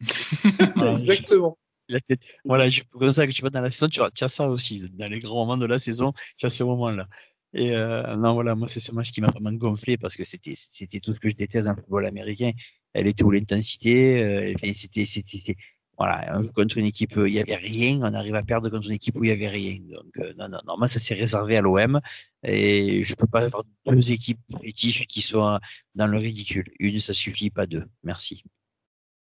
Exactement. 0.98 1.58
Voilà, 2.44 2.68
je, 2.70 2.82
comme 2.90 3.10
ça 3.10 3.26
que 3.26 3.32
tu 3.32 3.42
vas 3.42 3.50
dans 3.50 3.60
la 3.60 3.70
saison, 3.70 3.88
tu 3.88 4.00
as 4.00 4.28
ça 4.28 4.48
aussi. 4.48 4.88
Dans 4.90 5.10
les 5.10 5.20
grands 5.20 5.46
moments 5.46 5.56
de 5.56 5.66
la 5.66 5.78
saison, 5.78 6.12
tu 6.36 6.46
as 6.46 6.50
ce 6.50 6.64
moment-là. 6.64 7.08
Et 7.54 7.74
euh, 7.74 8.16
non, 8.16 8.34
voilà, 8.34 8.54
moi, 8.54 8.68
c'est 8.68 8.80
ce 8.80 8.92
match 8.92 9.10
qui 9.12 9.20
m'a 9.20 9.30
vraiment 9.30 9.52
gonflé 9.52 9.96
parce 9.96 10.16
que 10.16 10.24
c'était 10.24 10.54
c'était 10.54 11.00
tout 11.00 11.14
ce 11.14 11.20
que 11.20 11.30
je 11.30 11.34
déteste 11.34 11.66
dans 11.66 11.74
le 11.74 11.80
football 11.80 12.06
américain. 12.06 12.52
Elle 12.92 13.06
était 13.08 13.24
où 13.24 13.30
l'intensité, 13.30 14.22
euh, 14.22 14.54
c'était 14.74 15.06
c'était 15.06 15.56
voilà, 15.98 16.30
on 16.38 16.42
joue 16.42 16.52
contre 16.52 16.78
une 16.78 16.84
équipe 16.86 17.16
où 17.16 17.26
il 17.26 17.34
y 17.34 17.40
avait 17.40 17.56
rien, 17.56 17.98
on 18.02 18.14
arrive 18.14 18.34
à 18.36 18.42
perdre 18.44 18.70
contre 18.70 18.86
une 18.86 18.92
équipe 18.92 19.16
où 19.16 19.24
il 19.24 19.28
y 19.28 19.32
avait 19.32 19.48
rien. 19.48 19.78
Donc 19.90 20.16
euh, 20.18 20.32
non, 20.38 20.48
non, 20.48 20.60
non, 20.66 20.78
moi 20.78 20.88
ça 20.88 21.00
s'est 21.00 21.14
réservé 21.14 21.56
à 21.56 21.62
l'OM 21.62 22.00
et 22.44 23.02
je 23.02 23.14
peux 23.16 23.26
pas 23.26 23.44
avoir 23.44 23.64
deux 23.86 24.12
équipes 24.12 24.40
fétiches 24.62 25.06
qui 25.06 25.22
soient 25.22 25.58
dans 25.96 26.06
le 26.06 26.18
ridicule. 26.18 26.70
Une, 26.78 27.00
ça 27.00 27.14
suffit, 27.14 27.50
pas 27.50 27.66
deux. 27.66 27.84
Merci. 28.04 28.44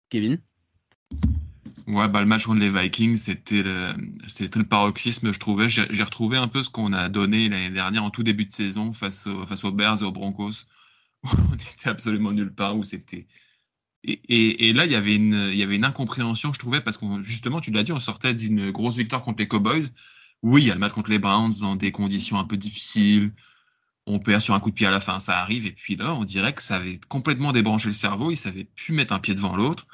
Kevin? 0.09 0.41
Ouais, 1.87 2.09
bah, 2.09 2.21
le 2.21 2.27
match 2.27 2.47
contre 2.47 2.61
les 2.61 2.71
Vikings, 2.71 3.17
c'était 3.17 3.63
le, 3.63 3.95
c'était 4.27 4.59
le 4.59 4.67
paroxysme, 4.67 5.33
je 5.33 5.39
trouvais. 5.39 5.69
J'ai, 5.69 6.03
retrouvé 6.03 6.39
un 6.39 6.49
peu 6.49 6.63
ce 6.63 6.71
qu'on 6.71 6.95
a 6.95 7.11
donné 7.11 7.49
l'année 7.51 7.71
dernière 7.71 8.05
en 8.05 8.11
tout 8.11 8.23
début 8.23 8.47
de 8.47 8.53
saison 8.53 8.93
face, 8.95 9.27
au, 9.27 9.45
face 9.47 9.65
aux 9.65 9.73
Bears 9.73 10.01
et 10.01 10.05
aux 10.05 10.13
Broncos. 10.13 10.65
on 11.25 11.55
était 11.55 11.91
absolument 11.91 12.33
nulle 12.33 12.55
part, 12.55 12.77
où 12.77 12.85
c'était. 12.85 13.27
Et, 14.05 14.21
et, 14.29 14.69
et, 14.69 14.73
là, 14.73 14.87
il 14.87 14.93
y 14.93 14.95
avait 14.95 15.15
une, 15.17 15.51
il 15.53 15.59
y 15.59 15.63
avait 15.63 15.77
une 15.77 15.85
incompréhension, 15.85 16.53
je 16.55 16.59
trouvais, 16.59 16.81
parce 16.81 16.97
qu'on, 16.97 17.21
justement, 17.21 17.61
tu 17.61 17.71
l'as 17.71 17.83
dit, 17.83 17.93
on 17.93 17.99
sortait 17.99 18.35
d'une 18.35 18.71
grosse 18.71 18.97
victoire 18.97 19.23
contre 19.23 19.41
les 19.41 19.49
Cowboys. 19.49 19.85
Oui, 20.43 20.63
il 20.63 20.69
y 20.69 20.71
a 20.71 20.75
le 20.75 20.81
match 20.81 20.93
contre 20.93 21.11
les 21.11 21.19
Browns 21.19 21.55
dans 21.61 21.77
des 21.77 21.93
conditions 21.93 22.39
un 22.39 22.45
peu 22.45 22.57
difficiles. 22.57 23.33
On 24.07 24.19
perd 24.19 24.43
sur 24.43 24.55
un 24.55 24.61
coup 24.61 24.71
de 24.71 24.75
pied 24.75 24.87
à 24.87 24.91
la 24.91 25.01
fin, 25.01 25.19
ça 25.21 25.39
arrive. 25.39 25.67
Et 25.67 25.73
puis 25.73 25.97
là, 25.97 26.15
on 26.15 26.25
dirait 26.25 26.55
que 26.55 26.63
ça 26.63 26.77
avait 26.77 27.01
complètement 27.09 27.53
débranché 27.53 27.89
le 27.89 27.95
cerveau. 27.95 28.31
Il 28.31 28.37
savait 28.37 28.65
plus 28.65 28.95
mettre 28.95 29.13
un 29.15 29.19
pied 29.21 29.35
devant 29.35 29.57
l'autre 29.57 29.87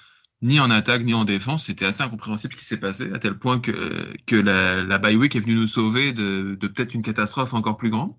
ni 0.42 0.60
en 0.60 0.70
attaque 0.70 1.02
ni 1.02 1.14
en 1.14 1.24
défense. 1.24 1.66
C'était 1.66 1.84
assez 1.84 2.02
incompréhensible 2.02 2.54
ce 2.54 2.58
qui 2.58 2.64
s'est 2.64 2.80
passé, 2.80 3.12
à 3.12 3.18
tel 3.18 3.38
point 3.38 3.60
que, 3.60 4.14
que 4.26 4.36
la, 4.36 4.82
la 4.82 4.98
bye 4.98 5.16
week 5.16 5.36
est 5.36 5.40
venue 5.40 5.54
nous 5.54 5.66
sauver 5.66 6.12
de, 6.12 6.56
de 6.58 6.68
peut-être 6.68 6.94
une 6.94 7.02
catastrophe 7.02 7.54
encore 7.54 7.76
plus 7.76 7.90
grande. 7.90 8.14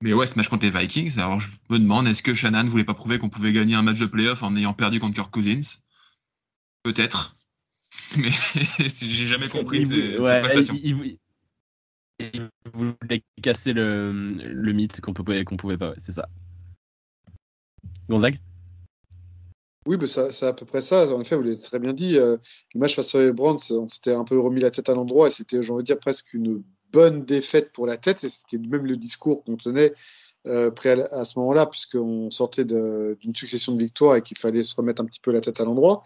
Mais 0.00 0.12
ouais, 0.12 0.26
ce 0.26 0.36
match 0.36 0.48
contre 0.48 0.64
les 0.64 0.70
Vikings, 0.70 1.18
alors 1.18 1.38
je 1.38 1.48
me 1.70 1.78
demande, 1.78 2.08
est-ce 2.08 2.22
que 2.22 2.34
Shannon 2.34 2.64
voulait 2.64 2.84
pas 2.84 2.94
prouver 2.94 3.18
qu'on 3.18 3.30
pouvait 3.30 3.52
gagner 3.52 3.76
un 3.76 3.82
match 3.82 4.00
de 4.00 4.06
playoff 4.06 4.42
en 4.42 4.56
ayant 4.56 4.74
perdu 4.74 4.98
contre 4.98 5.14
Kirk 5.14 5.30
Cousins? 5.30 5.78
Peut-être. 6.82 7.36
Mais 8.16 8.30
j'ai 8.78 9.26
jamais 9.26 9.48
compris 9.48 9.86
ces, 9.86 10.18
ouais, 10.18 10.34
cette 10.34 10.42
prestation. 10.42 10.74
Il, 10.82 11.18
il, 12.18 12.50
voulait 12.72 13.22
casser 13.42 13.72
le, 13.72 14.12
le 14.12 14.72
mythe 14.72 15.00
qu'on 15.00 15.12
pouvait, 15.12 15.44
qu'on 15.44 15.56
pouvait 15.56 15.78
pas, 15.78 15.90
ouais, 15.90 15.96
c'est 15.98 16.12
ça. 16.12 16.28
Gonzague? 18.08 18.38
Oui, 19.86 20.08
ça, 20.08 20.30
c'est 20.30 20.46
à 20.46 20.52
peu 20.52 20.64
près 20.64 20.80
ça. 20.80 21.12
En 21.12 21.20
effet, 21.20 21.36
vous 21.36 21.42
l'avez 21.42 21.58
très 21.58 21.78
bien 21.78 21.92
dit. 21.92 22.18
Euh, 22.18 22.36
le 22.74 22.80
match 22.80 22.94
face 22.94 23.14
aux 23.14 23.32
Browns, 23.32 23.58
on 23.70 23.88
s'était 23.88 24.12
un 24.12 24.24
peu 24.24 24.38
remis 24.38 24.60
la 24.60 24.70
tête 24.70 24.88
à 24.88 24.94
l'endroit 24.94 25.28
et 25.28 25.30
c'était, 25.30 25.62
j'ai 25.62 25.72
envie 25.72 25.82
de 25.82 25.86
dire, 25.86 25.98
presque 25.98 26.34
une 26.34 26.62
bonne 26.92 27.24
défaite 27.24 27.72
pour 27.72 27.86
la 27.86 27.96
tête. 27.96 28.18
C'était 28.18 28.58
même 28.58 28.86
le 28.86 28.96
discours 28.96 29.42
qu'on 29.44 29.56
tenait 29.56 29.92
euh, 30.46 30.70
à 31.12 31.24
ce 31.24 31.38
moment-là, 31.38 31.66
puisqu'on 31.66 32.30
sortait 32.30 32.64
d'une 32.64 33.34
succession 33.34 33.74
de 33.74 33.78
victoires 33.78 34.16
et 34.16 34.22
qu'il 34.22 34.38
fallait 34.38 34.62
se 34.62 34.74
remettre 34.76 35.02
un 35.02 35.04
petit 35.04 35.20
peu 35.20 35.32
la 35.32 35.40
tête 35.40 35.60
à 35.60 35.64
l'endroit. 35.64 36.02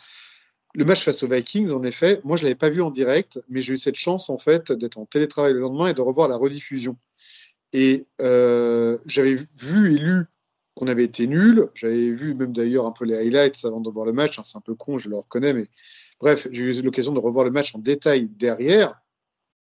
Le 0.75 0.85
match 0.85 1.05
face 1.05 1.23
aux 1.23 1.29
Vikings, 1.29 1.73
en 1.73 1.83
effet, 1.85 2.21
moi 2.23 2.37
je 2.37 2.43
l'avais 2.43 2.55
pas 2.55 2.69
vu 2.69 2.83
en 2.83 2.91
direct, 2.91 3.41
mais 3.49 3.63
j'ai 3.63 3.73
eu 3.73 3.79
cette 3.79 3.97
chance 3.97 4.29
en 4.29 4.37
fait 4.37 4.73
d'être 4.73 4.99
en 4.99 5.07
télétravail 5.07 5.55
le 5.55 5.61
lendemain 5.61 5.89
et 5.89 5.95
de 5.95 6.03
revoir 6.03 6.29
la 6.29 6.37
rediffusion. 6.37 6.99
Et 7.73 8.07
euh, 8.21 8.99
j'avais 9.07 9.37
vu 9.59 9.95
et 9.95 9.99
lu 9.99 10.25
qu'on 10.77 10.87
avait 10.87 11.05
été 11.05 11.27
nul. 11.27 11.69
J'avais 11.75 12.13
vu 12.13 12.35
même 12.35 12.53
d'ailleurs 12.53 12.87
un 12.87 12.93
peu 12.93 13.07
les 13.07 13.17
highlights 13.17 13.65
avant 13.65 13.81
de 13.81 13.91
voir 13.91 14.07
le 14.07 14.13
match. 14.13 14.39
Hein, 14.39 14.43
c'est 14.45 14.59
un 14.59 14.61
peu 14.61 14.75
con, 14.75 14.99
je 14.99 15.09
le 15.09 15.17
reconnais, 15.17 15.55
mais 15.55 15.69
bref, 16.21 16.47
j'ai 16.53 16.63
eu 16.65 16.83
l'occasion 16.83 17.13
de 17.13 17.19
revoir 17.19 17.45
le 17.45 17.51
match 17.51 17.75
en 17.75 17.79
détail 17.79 18.29
derrière. 18.29 18.95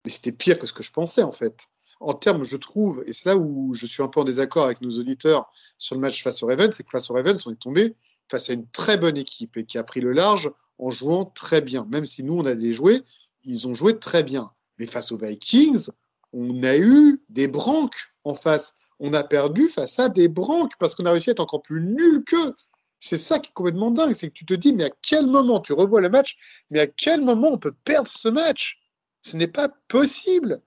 Mais 0.04 0.12
c'était 0.12 0.32
pire 0.32 0.60
que 0.60 0.68
ce 0.68 0.74
que 0.74 0.84
je 0.84 0.92
pensais 0.92 1.24
en 1.24 1.32
fait. 1.32 1.68
En 2.00 2.14
termes, 2.14 2.44
je 2.44 2.58
trouve, 2.58 3.04
et 3.06 3.14
c'est 3.14 3.30
là 3.30 3.38
où 3.38 3.74
je 3.76 3.86
suis 3.86 4.04
un 4.04 4.10
peu 4.10 4.20
en 4.20 4.24
désaccord 4.26 4.66
avec 4.66 4.82
nos 4.82 4.90
auditeurs 5.00 5.50
sur 5.78 5.96
le 5.96 6.02
match 6.02 6.22
face 6.22 6.44
au 6.44 6.48
Ravens, 6.48 6.76
c'est 6.76 6.84
que 6.84 6.90
face 6.90 7.10
au 7.10 7.14
Ravens, 7.14 7.42
on 7.48 7.52
est 7.52 7.62
tombé 7.62 7.96
face 8.30 8.50
à 8.50 8.54
une 8.54 8.68
très 8.68 8.98
bonne 8.98 9.16
équipe 9.16 9.56
et 9.56 9.66
qui 9.66 9.78
a 9.78 9.84
pris 9.84 10.02
le 10.02 10.12
large 10.12 10.52
en 10.80 10.92
jouant 10.92 11.26
très 11.26 11.62
bien. 11.62 11.88
Même 11.90 12.06
si 12.06 12.24
nous, 12.24 12.34
on 12.34 12.46
a 12.46 12.56
des 12.56 12.74
joués, 12.74 13.04
ils 13.44 13.68
ont 13.68 13.74
joué 13.74 14.00
très 14.00 14.24
bien. 14.24 14.52
Mais 14.80 14.86
face 14.86 15.12
aux 15.12 15.18
Vikings, 15.18 15.90
on 16.34 16.64
a 16.64 16.76
eu 16.76 17.22
des 17.30 17.48
branques 17.48 18.14
en 18.24 18.34
face 18.34 18.74
on 19.00 19.14
a 19.14 19.24
perdu 19.24 19.68
face 19.68 20.00
à 20.00 20.10
des 20.10 20.28
branques 20.28 20.74
parce 20.80 20.96
qu'on 20.96 21.06
a 21.06 21.12
réussi 21.12 21.30
à 21.30 21.34
être 21.34 21.40
encore 21.40 21.62
plus 21.62 21.82
nul 21.82 22.24
qu'eux. 22.24 22.54
C'est 23.00 23.18
ça 23.18 23.40
qui 23.40 23.50
est 23.50 23.54
complètement 23.54 23.92
dingue, 23.92 24.14
c'est 24.14 24.30
que 24.30 24.34
tu 24.34 24.46
te 24.46 24.54
dis, 24.54 24.74
mais 24.74 24.86
à 24.86 24.90
quel 25.02 25.28
moment 25.28 25.60
tu 25.60 25.74
revois 25.74 26.00
le 26.00 26.10
match, 26.10 26.38
mais 26.70 26.80
à 26.80 26.88
quel 26.88 27.22
moment 27.22 27.50
on 27.52 27.58
peut 27.58 27.74
perdre 27.84 28.08
ce 28.08 28.30
match? 28.30 28.80
Ce 29.22 29.36
n'est 29.36 29.48
pas 29.48 29.70
possible. 29.88 30.62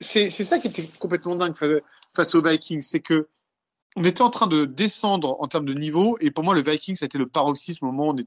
C'est 0.00 0.30
ça 0.30 0.58
qui 0.58 0.68
était 0.68 0.88
complètement 0.98 1.36
dingue 1.36 1.54
face 2.14 2.34
aux 2.34 2.42
Vikings, 2.42 2.80
c'est 2.80 3.00
que 3.00 3.28
on 3.96 4.04
était 4.04 4.22
en 4.22 4.30
train 4.30 4.46
de 4.46 4.64
descendre 4.64 5.36
en 5.40 5.48
termes 5.48 5.64
de 5.64 5.74
niveau, 5.74 6.16
et 6.20 6.30
pour 6.30 6.44
moi, 6.44 6.54
le 6.54 6.62
Vikings, 6.62 6.96
ça 6.96 7.04
a 7.04 7.06
été 7.06 7.18
le 7.18 7.26
paroxysme 7.26 7.86
au 7.86 7.92
moment 7.92 8.12
où 8.12 8.16
on, 8.16 8.24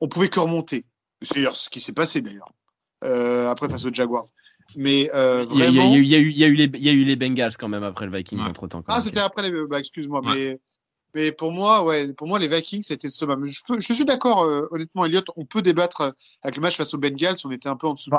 on 0.00 0.08
pouvait 0.08 0.28
que 0.28 0.40
remonter. 0.40 0.84
C'est 1.22 1.44
ce 1.54 1.70
qui 1.70 1.80
s'est 1.80 1.92
passé 1.92 2.20
d'ailleurs, 2.20 2.52
euh, 3.04 3.48
après 3.48 3.68
face 3.68 3.84
aux 3.84 3.92
Jaguars. 3.92 4.26
Mais 4.76 5.10
euh, 5.14 5.44
il 5.52 5.58
y 5.58 5.62
a- 5.62 5.66
vraiment. 5.66 5.94
il 5.94 6.06
y 6.06 6.14
a 6.14 6.18
eu- 6.18 6.30
il 6.30 6.36
y 6.38 6.44
a 6.44 6.48
eu 6.48 6.54
les- 6.54 6.70
il 6.74 6.82
y 6.84 6.88
a 6.88 6.92
eu 6.92 7.04
les 7.04 7.16
Bengals 7.16 7.56
quand 7.56 7.68
même 7.68 7.82
après 7.84 8.06
le 8.06 8.16
Vikings 8.16 8.40
Ouais. 8.40 8.48
entre 8.48 8.66
temps. 8.68 8.82
Ah, 8.88 9.00
c'était 9.00 9.20
après 9.20 9.48
les. 9.50 9.66
Bah, 9.66 9.78
excuse-moi, 9.78 10.20
Ouais. 10.24 10.34
mais. 10.34 10.60
Mais 11.16 11.30
pour 11.30 11.52
moi, 11.52 11.84
ouais, 11.84 12.12
pour 12.12 12.26
moi, 12.26 12.40
les 12.40 12.48
Vikings, 12.48 12.82
c'était 12.82 13.08
ce 13.08 13.24
même. 13.24 13.46
Je, 13.46 13.60
peux- 13.68 13.78
je 13.78 13.92
suis 13.92 14.04
d'accord, 14.04 14.42
euh, 14.42 14.66
honnêtement, 14.72 15.04
Elliot. 15.04 15.20
On 15.36 15.44
peut 15.46 15.62
débattre 15.62 16.00
euh, 16.00 16.10
avec 16.42 16.56
le 16.56 16.62
match 16.62 16.76
face 16.76 16.92
aux 16.92 16.98
Bengals. 16.98 17.36
On 17.44 17.52
était 17.52 17.68
un 17.68 17.76
peu 17.76 17.86
en 17.86 17.92
dessous. 17.94 18.10
de. 18.10 18.16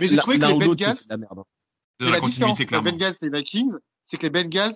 Mais 0.00 0.06
j'ai 0.06 0.16
trouvé 0.18 0.38
que 0.38 0.46
les 0.46 0.54
Bengals- 0.54 0.96
la 1.10 1.16
merde. 1.16 1.38
hein. 1.38 1.44
De 1.98 2.04
la 2.06 2.12
la 2.12 2.20
différence 2.20 2.60
entre 2.60 2.72
les. 2.72 2.80
Bengals 2.80 3.14
et 3.22 3.24
les 3.28 3.38
Vikings, 3.38 3.72
c'est 4.04 4.18
que 4.18 4.22
les 4.26 4.30
Bengals, 4.30 4.72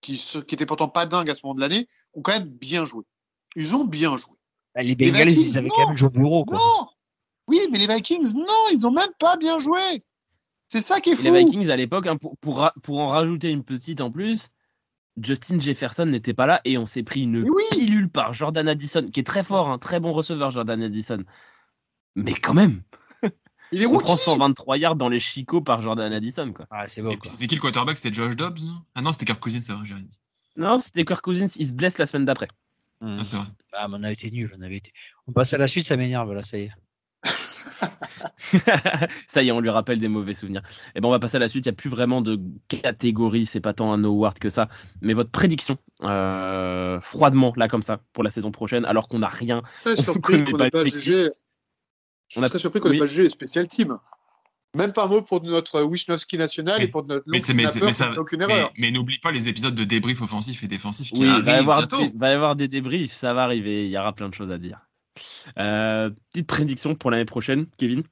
qui, 0.00 0.14
étaient 0.50 0.64
pourtant 0.64 0.88
pas 0.88 1.04
dingues 1.04 1.28
à 1.28 1.34
ce 1.34 1.40
moment 1.44 1.54
de 1.54 1.60
l'année, 1.60 1.86
ont 2.14 2.22
quand 2.22 2.32
même 2.32 2.48
bien 2.48 2.86
joué. 2.86 3.04
Ils 3.54 3.76
ont 3.76 3.84
bien 3.84 4.16
joué. 4.16 4.32
Bah, 4.74 4.82
Les 4.82 4.94
Bengals, 4.94 5.28
Vikings, 5.28 5.50
ils 5.50 5.58
avaient 5.58 5.68
non. 5.68 5.74
quand 5.76 5.88
même 5.88 5.96
joué 5.98 6.06
au 6.08 6.10
bureau. 6.10 6.44
Quoi. 6.46 6.56
Non 6.56 6.88
Oui, 7.50 7.58
mais 7.70 7.78
les 7.78 7.86
Vikings, 7.92 8.34
non, 8.36 8.64
ils 8.72 8.86
ont 8.86 8.92
même 8.92 9.10
pas 9.18 9.36
bien 9.36 9.58
joué. 9.58 10.04
C'est 10.68 10.80
ça 10.80 11.00
qui 11.00 11.10
est 11.10 11.12
Et 11.14 11.16
fou. 11.16 11.24
Les 11.24 11.44
Vikings 11.44 11.68
à 11.70 11.76
l'époque, 11.76 12.06
hein, 12.06 12.16
pour, 12.16 12.36
pour, 12.38 12.58
ra- 12.58 12.74
pour 12.82 12.98
en 13.00 13.08
rajouter 13.08 13.50
une 13.50 13.64
petite 13.64 14.00
en 14.00 14.10
plus, 14.10 14.50
Justin 15.20 15.58
Jefferson 15.58 16.06
n'était 16.06 16.32
pas 16.34 16.46
là 16.46 16.60
et 16.64 16.78
on 16.78 16.86
s'est 16.86 17.02
pris 17.02 17.22
une 17.22 17.38
oui. 17.50 17.62
pilule 17.72 18.08
par 18.08 18.32
Jordan 18.34 18.68
Addison, 18.68 19.08
qui 19.10 19.20
est 19.20 19.24
très 19.26 19.42
fort, 19.42 19.68
un 19.68 19.78
très 19.78 19.98
bon 20.00 20.12
receveur, 20.12 20.50
Jordan 20.52 20.80
Addison. 20.82 21.24
Mais 22.14 22.34
quand 22.34 22.54
même, 22.54 22.82
Il 23.72 23.82
est 23.82 23.86
on 23.86 23.98
prend 23.98 24.12
rookie. 24.12 24.22
123 24.22 24.78
yards 24.78 24.96
dans 24.96 25.08
les 25.08 25.20
chicots 25.20 25.60
par 25.60 25.82
Jordan 25.82 26.12
Addison. 26.12 26.52
Quoi. 26.52 26.66
Ah, 26.70 26.86
c'est 26.88 27.02
Quoi. 27.02 27.16
c'était 27.24 27.46
qui 27.48 27.56
le 27.56 27.60
quarterback? 27.60 27.96
C'était 27.96 28.14
Josh 28.14 28.36
Dobbs 28.36 28.60
non? 28.60 28.80
Ah 28.94 29.02
non, 29.02 29.12
c'était 29.12 29.24
Kirk 29.26 29.40
Cousins, 29.40 29.60
ça 29.60 29.76
j'ai 29.84 29.94
rien 29.94 30.04
dit. 30.04 30.18
Non, 30.56 30.78
c'était 30.78 31.04
Kirk 31.04 31.22
Cousins, 31.22 31.46
il 31.56 31.66
se 31.66 31.72
blesse 31.72 31.98
la 31.98 32.06
semaine 32.06 32.24
d'après. 32.26 32.48
Hum. 33.00 33.18
Ah, 33.20 33.24
c'est 33.24 33.36
vrai. 33.36 33.46
Ah, 33.72 33.88
mais 33.88 33.96
on 33.98 34.02
a 34.04 34.12
été 34.12 34.30
nuls. 34.30 34.52
On, 34.58 34.62
avait 34.62 34.76
été... 34.76 34.92
on 35.26 35.32
passe 35.32 35.52
à 35.54 35.58
la 35.58 35.66
suite, 35.68 35.86
ça 35.86 35.96
m'énerve 35.96 36.32
là, 36.34 36.44
ça 36.44 36.58
y 36.58 36.62
est. 36.62 36.72
Ça 39.28 39.42
y 39.42 39.48
est, 39.48 39.52
on 39.52 39.60
lui 39.60 39.70
rappelle 39.70 40.00
des 40.00 40.08
mauvais 40.08 40.34
souvenirs. 40.34 40.62
Et 40.94 41.00
ben 41.00 41.08
on 41.08 41.10
va 41.10 41.18
passer 41.18 41.36
à 41.36 41.40
la 41.40 41.48
suite. 41.48 41.64
Il 41.66 41.68
n'y 41.68 41.74
a 41.74 41.76
plus 41.76 41.90
vraiment 41.90 42.20
de 42.20 42.38
catégorie. 42.68 43.46
C'est 43.46 43.60
pas 43.60 43.72
tant 43.72 43.92
un 43.92 44.02
award 44.04 44.38
que 44.38 44.48
ça. 44.48 44.68
Mais 45.00 45.14
votre 45.14 45.30
prédiction, 45.30 45.76
euh, 46.04 47.00
froidement, 47.00 47.52
là, 47.56 47.68
comme 47.68 47.82
ça, 47.82 48.00
pour 48.12 48.24
la 48.24 48.30
saison 48.30 48.50
prochaine, 48.50 48.84
alors 48.84 49.08
qu'on 49.08 49.18
n'a 49.20 49.28
rien. 49.28 49.62
très 49.84 49.92
On 49.98 50.02
surpris 50.02 50.44
qu'on 50.44 50.56
n'ait 50.58 50.70
pas 50.70 50.84
jugé. 50.84 51.28
Je 52.28 52.34
suis 52.34 52.40
On 52.40 52.42
a- 52.42 52.48
très 52.48 52.58
surpris 52.58 52.80
qu'on 52.80 52.88
n'ait 52.88 52.94
oui. 52.94 53.00
pas 53.00 53.06
jugé 53.06 53.24
les 53.24 53.28
spécial 53.30 53.66
teams. 53.66 53.98
Même 54.76 54.92
pas 54.92 55.04
un 55.04 55.08
mot 55.08 55.20
pour 55.22 55.42
notre 55.42 55.82
Wisnowski 55.82 56.38
national 56.38 56.80
et 56.80 56.86
pour 56.86 57.04
notre 57.04 57.24
Mais, 57.26 57.40
mais, 57.48 57.64
mais 57.82 57.92
ça- 57.92 58.06
qui 58.06 58.12
n'a 58.14 58.20
aucune 58.20 58.38
mais- 58.46 58.54
erreur. 58.54 58.72
mais 58.78 58.92
n'oublie 58.92 59.18
pas 59.18 59.32
les 59.32 59.48
épisodes 59.48 59.74
de 59.74 59.82
débrief 59.82 60.22
offensif 60.22 60.62
et 60.62 60.68
défensif 60.68 61.10
qui 61.10 61.20
Oui, 61.22 61.26
il 61.26 61.30
arrivent 61.30 61.44
va 61.44 61.52
y, 61.52 61.56
avoir 61.56 61.78
bientôt. 61.78 61.98
des, 62.06 62.12
va 62.16 62.30
y 62.30 62.32
avoir 62.32 62.54
des 62.54 62.68
débriefs. 62.68 63.12
Ça 63.12 63.34
va 63.34 63.42
arriver. 63.42 63.86
Il 63.86 63.90
y 63.90 63.98
aura 63.98 64.12
plein 64.12 64.28
de 64.28 64.34
choses 64.34 64.52
à 64.52 64.58
dire. 64.58 64.78
Euh, 65.58 66.10
petite 66.32 66.46
prédiction 66.46 66.94
pour 66.94 67.10
l'année 67.10 67.24
prochaine, 67.24 67.66
Kevin. 67.76 68.02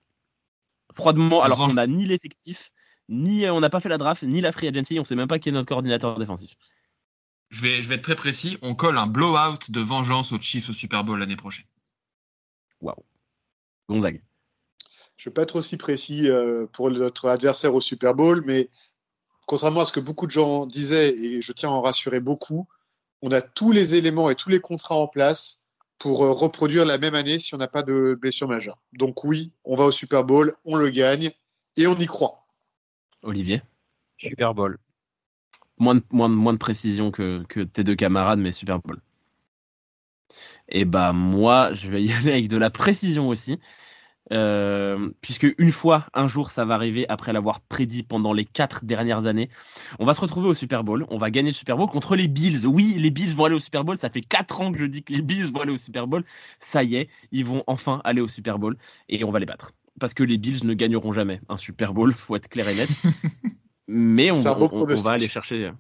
Froidement, 0.93 1.43
alors 1.43 1.59
qu'on 1.59 1.75
n'a 1.75 1.87
ni 1.87 2.07
l'effectif, 2.07 2.71
ni 3.09 3.45
euh, 3.45 3.53
on 3.53 3.61
n'a 3.61 3.71
pas 3.71 3.81
fait 3.81 3.89
la 3.89 3.99
draft, 3.99 4.23
ni 4.23 4.41
la 4.41 4.53
free 4.53 4.69
agency. 4.69 4.99
On 4.99 5.05
sait 5.05 5.17
même 5.17 5.29
pas 5.29 5.39
qui 5.39 5.49
est 5.49 5.53
notre 5.53 5.69
coordinateur 5.69 6.19
défensif. 6.19 6.55
Je 7.51 7.63
vais, 7.63 7.83
je 7.83 7.89
vais 7.89 7.97
être 7.97 8.03
très 8.03 8.17
précis. 8.17 8.59
On 8.63 8.75
colle 8.75 8.99
un 8.99 9.07
blowout 9.07 9.71
de 9.71 9.81
vengeance 9.81 10.33
aux 10.33 10.41
Chiefs 10.41 10.71
au 10.71 10.73
Super 10.73 11.05
Bowl 11.05 11.19
l'année 11.19 11.37
prochaine. 11.37 11.65
Gonzague. 13.89 14.23
Je 15.17 15.29
ne 15.29 15.31
vais 15.31 15.35
pas 15.35 15.43
être 15.43 15.57
aussi 15.57 15.77
précis 15.77 16.29
euh, 16.29 16.67
pour 16.73 16.91
notre 16.91 17.29
adversaire 17.29 17.75
au 17.75 17.81
Super 17.81 18.15
Bowl, 18.15 18.43
mais 18.47 18.69
contrairement 19.47 19.81
à 19.81 19.85
ce 19.85 19.93
que 19.93 20.01
beaucoup 20.01 20.27
de 20.27 20.31
gens 20.31 20.67
disaient, 20.67 21.15
et 21.19 21.43
je 21.43 21.53
tiens 21.53 21.71
à 21.71 21.73
en 21.73 21.83
rassurer 21.83 22.21
beaucoup, 22.21 22.69
on 23.23 23.33
a 23.33 23.41
tous 23.41 23.73
les 23.73 23.97
éléments 23.97 24.31
et 24.31 24.37
tous 24.37 24.51
les 24.51 24.61
contrats 24.61 24.97
en 24.97 25.09
place 25.09 25.68
pour 25.99 26.25
euh, 26.25 26.33
reproduire 26.33 26.85
la 26.85 26.99
même 26.99 27.15
année 27.15 27.39
si 27.39 27.55
on 27.55 27.59
n'a 27.59 27.69
pas 27.69 27.83
de 27.83 28.17
blessure 28.21 28.49
majeure. 28.49 28.79
Donc 28.93 29.25
oui, 29.25 29.53
on 29.65 29.75
va 29.75 29.85
au 29.85 29.93
Super 29.93 30.25
Bowl, 30.25 30.55
on 30.65 30.77
le 30.77 30.91
gagne 30.91 31.31
et 31.77 31.87
on 31.87 31.97
y 31.97 32.07
croit. 32.07 32.47
Olivier? 33.23 33.63
Super 34.17 34.55
Bowl. 34.55 34.79
Moins 35.79 35.97
de, 35.97 36.03
moins, 36.11 36.29
de, 36.29 36.35
moins 36.35 36.53
de 36.53 36.59
précision 36.59 37.11
que, 37.11 37.45
que 37.49 37.61
tes 37.61 37.85
deux 37.85 37.95
camarades, 37.95 38.41
mais 38.41 38.53
Super 38.53 38.81
Bowl. 38.81 39.01
Et 40.69 40.85
bah 40.85 41.13
moi, 41.13 41.73
je 41.75 41.89
vais 41.89 42.03
y 42.03 42.13
aller 42.13 42.33
avec 42.33 42.49
de 42.49 42.57
la 42.57 42.71
précision 42.71 43.29
aussi. 43.29 43.59
Euh, 44.33 45.11
puisque 45.21 45.47
une 45.59 45.73
fois, 45.73 46.07
un 46.15 46.29
jour, 46.29 46.51
ça 46.51 46.65
va 46.65 46.75
arriver 46.75 47.07
après 47.09 47.33
l'avoir 47.33 47.61
prédit 47.61 48.03
pendant 48.03 48.33
les 48.33 48.45
quatre 48.45 48.85
dernières 48.85 49.27
années. 49.27 49.49
On 49.99 50.05
va 50.05 50.15
se 50.15 50.21
retrouver 50.21 50.49
au 50.49 50.55
Super 50.55 50.85
Bowl. 50.85 51.07
On 51.09 51.19
va 51.19 51.31
gagner 51.31 51.51
le 51.51 51.55
Super 51.55 51.77
Bowl 51.77 51.89
contre 51.89 52.17
les 52.17 52.29
Bills. 52.29 52.67
Oui, 52.67 52.97
les 52.99 53.11
Bills 53.11 53.35
vont 53.35 53.47
aller 53.47 53.55
au 53.55 53.61
Super 53.61 53.85
Bowl. 53.85 53.97
Ça 53.97 54.11
fait 54.11 54.21
quatre 54.21 54.61
ans 54.61 54.73
que 54.73 54.79
je 54.79 54.85
dis 54.85 55.03
que 55.03 55.13
les 55.13 55.23
Bills 55.23 55.51
vont 55.53 55.61
aller 55.61 55.73
au 55.73 55.79
Super 55.79 56.07
Bowl. 56.07 56.25
Ça 56.59 56.83
y 56.83 56.97
est, 56.97 57.09
ils 57.33 57.45
vont 57.45 57.65
enfin 57.67 58.01
aller 58.05 58.21
au 58.21 58.29
Super 58.29 58.59
Bowl 58.59 58.77
et 59.09 59.25
on 59.25 59.31
va 59.31 59.39
les 59.39 59.47
battre. 59.47 59.73
Parce 59.99 60.15
que 60.15 60.23
les 60.23 60.39
Bills 60.39 60.65
ne 60.65 60.75
gagneront 60.75 61.13
jamais 61.13 61.41
un 61.49 61.57
Super 61.57 61.93
Bowl, 61.93 62.13
faut 62.13 62.37
être 62.37 62.49
clair 62.49 62.69
et 62.69 62.75
net. 62.75 62.89
Mais 63.89 64.31
on, 64.31 64.43
va 64.43 65.13
aller 65.13 65.29
chercher. 65.29 65.73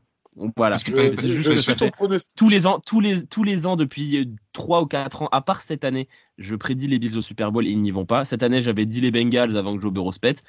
Voilà. 0.56 0.76
Parce 0.76 0.84
que 0.84 1.40
juste 1.40 1.76
ton 1.76 1.90
pronostic. 1.90 2.36
tous 2.38 2.48
les 2.48 2.66
ans, 2.66 2.80
tous 2.84 3.00
les, 3.00 3.26
tous 3.26 3.44
les 3.44 3.66
ans 3.66 3.76
depuis 3.76 4.32
3 4.52 4.82
ou 4.82 4.86
4 4.86 5.22
ans, 5.22 5.28
à 5.32 5.40
part 5.40 5.60
cette 5.60 5.84
année, 5.84 6.08
je 6.38 6.54
prédis 6.54 6.86
les 6.86 6.98
Bills 6.98 7.16
au 7.16 7.22
Super 7.22 7.52
Bowl 7.52 7.66
et 7.66 7.70
ils 7.70 7.80
n'y 7.80 7.90
vont 7.90 8.06
pas. 8.06 8.24
Cette 8.24 8.42
année, 8.42 8.62
j'avais 8.62 8.86
dit 8.86 9.00
les 9.00 9.10
Bengals 9.10 9.56
avant 9.56 9.76
que 9.76 9.82
Joe 9.82 9.92
Burrow 9.92 10.12
se 10.12 10.20
pète. 10.20 10.42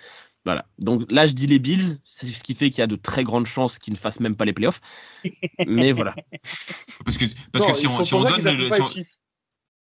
Voilà. 0.46 0.66
Donc 0.78 1.04
là, 1.12 1.28
je 1.28 1.34
dis 1.34 1.48
les 1.48 1.60
Bills, 1.60 2.00
c'est 2.04 2.28
ce 2.28 2.44
qui 2.44 2.56
fait 2.56 2.70
qu'il 2.70 2.80
y 2.80 2.82
a 2.82 2.88
de 2.88 2.96
très 2.96 3.24
grandes 3.24 3.46
chances 3.46 3.78
qu'ils 3.78 3.94
ne 3.94 3.98
fassent 3.98 4.20
même 4.22 4.36
pas 4.36 4.46
les 4.46 4.54
playoffs. 4.54 4.80
Mais 5.68 5.92
voilà. 5.92 6.16
Parce 7.06 7.18
que, 7.18 7.26
parce 7.52 7.66
Non, 7.66 7.72
que 7.72 7.78
si 7.78 7.88
on, 7.88 8.06
si 8.06 8.14
on 8.14 8.24
donne 8.24 8.42
si 8.42 8.82
on- 8.82 8.86
Chiefs. 8.86 9.18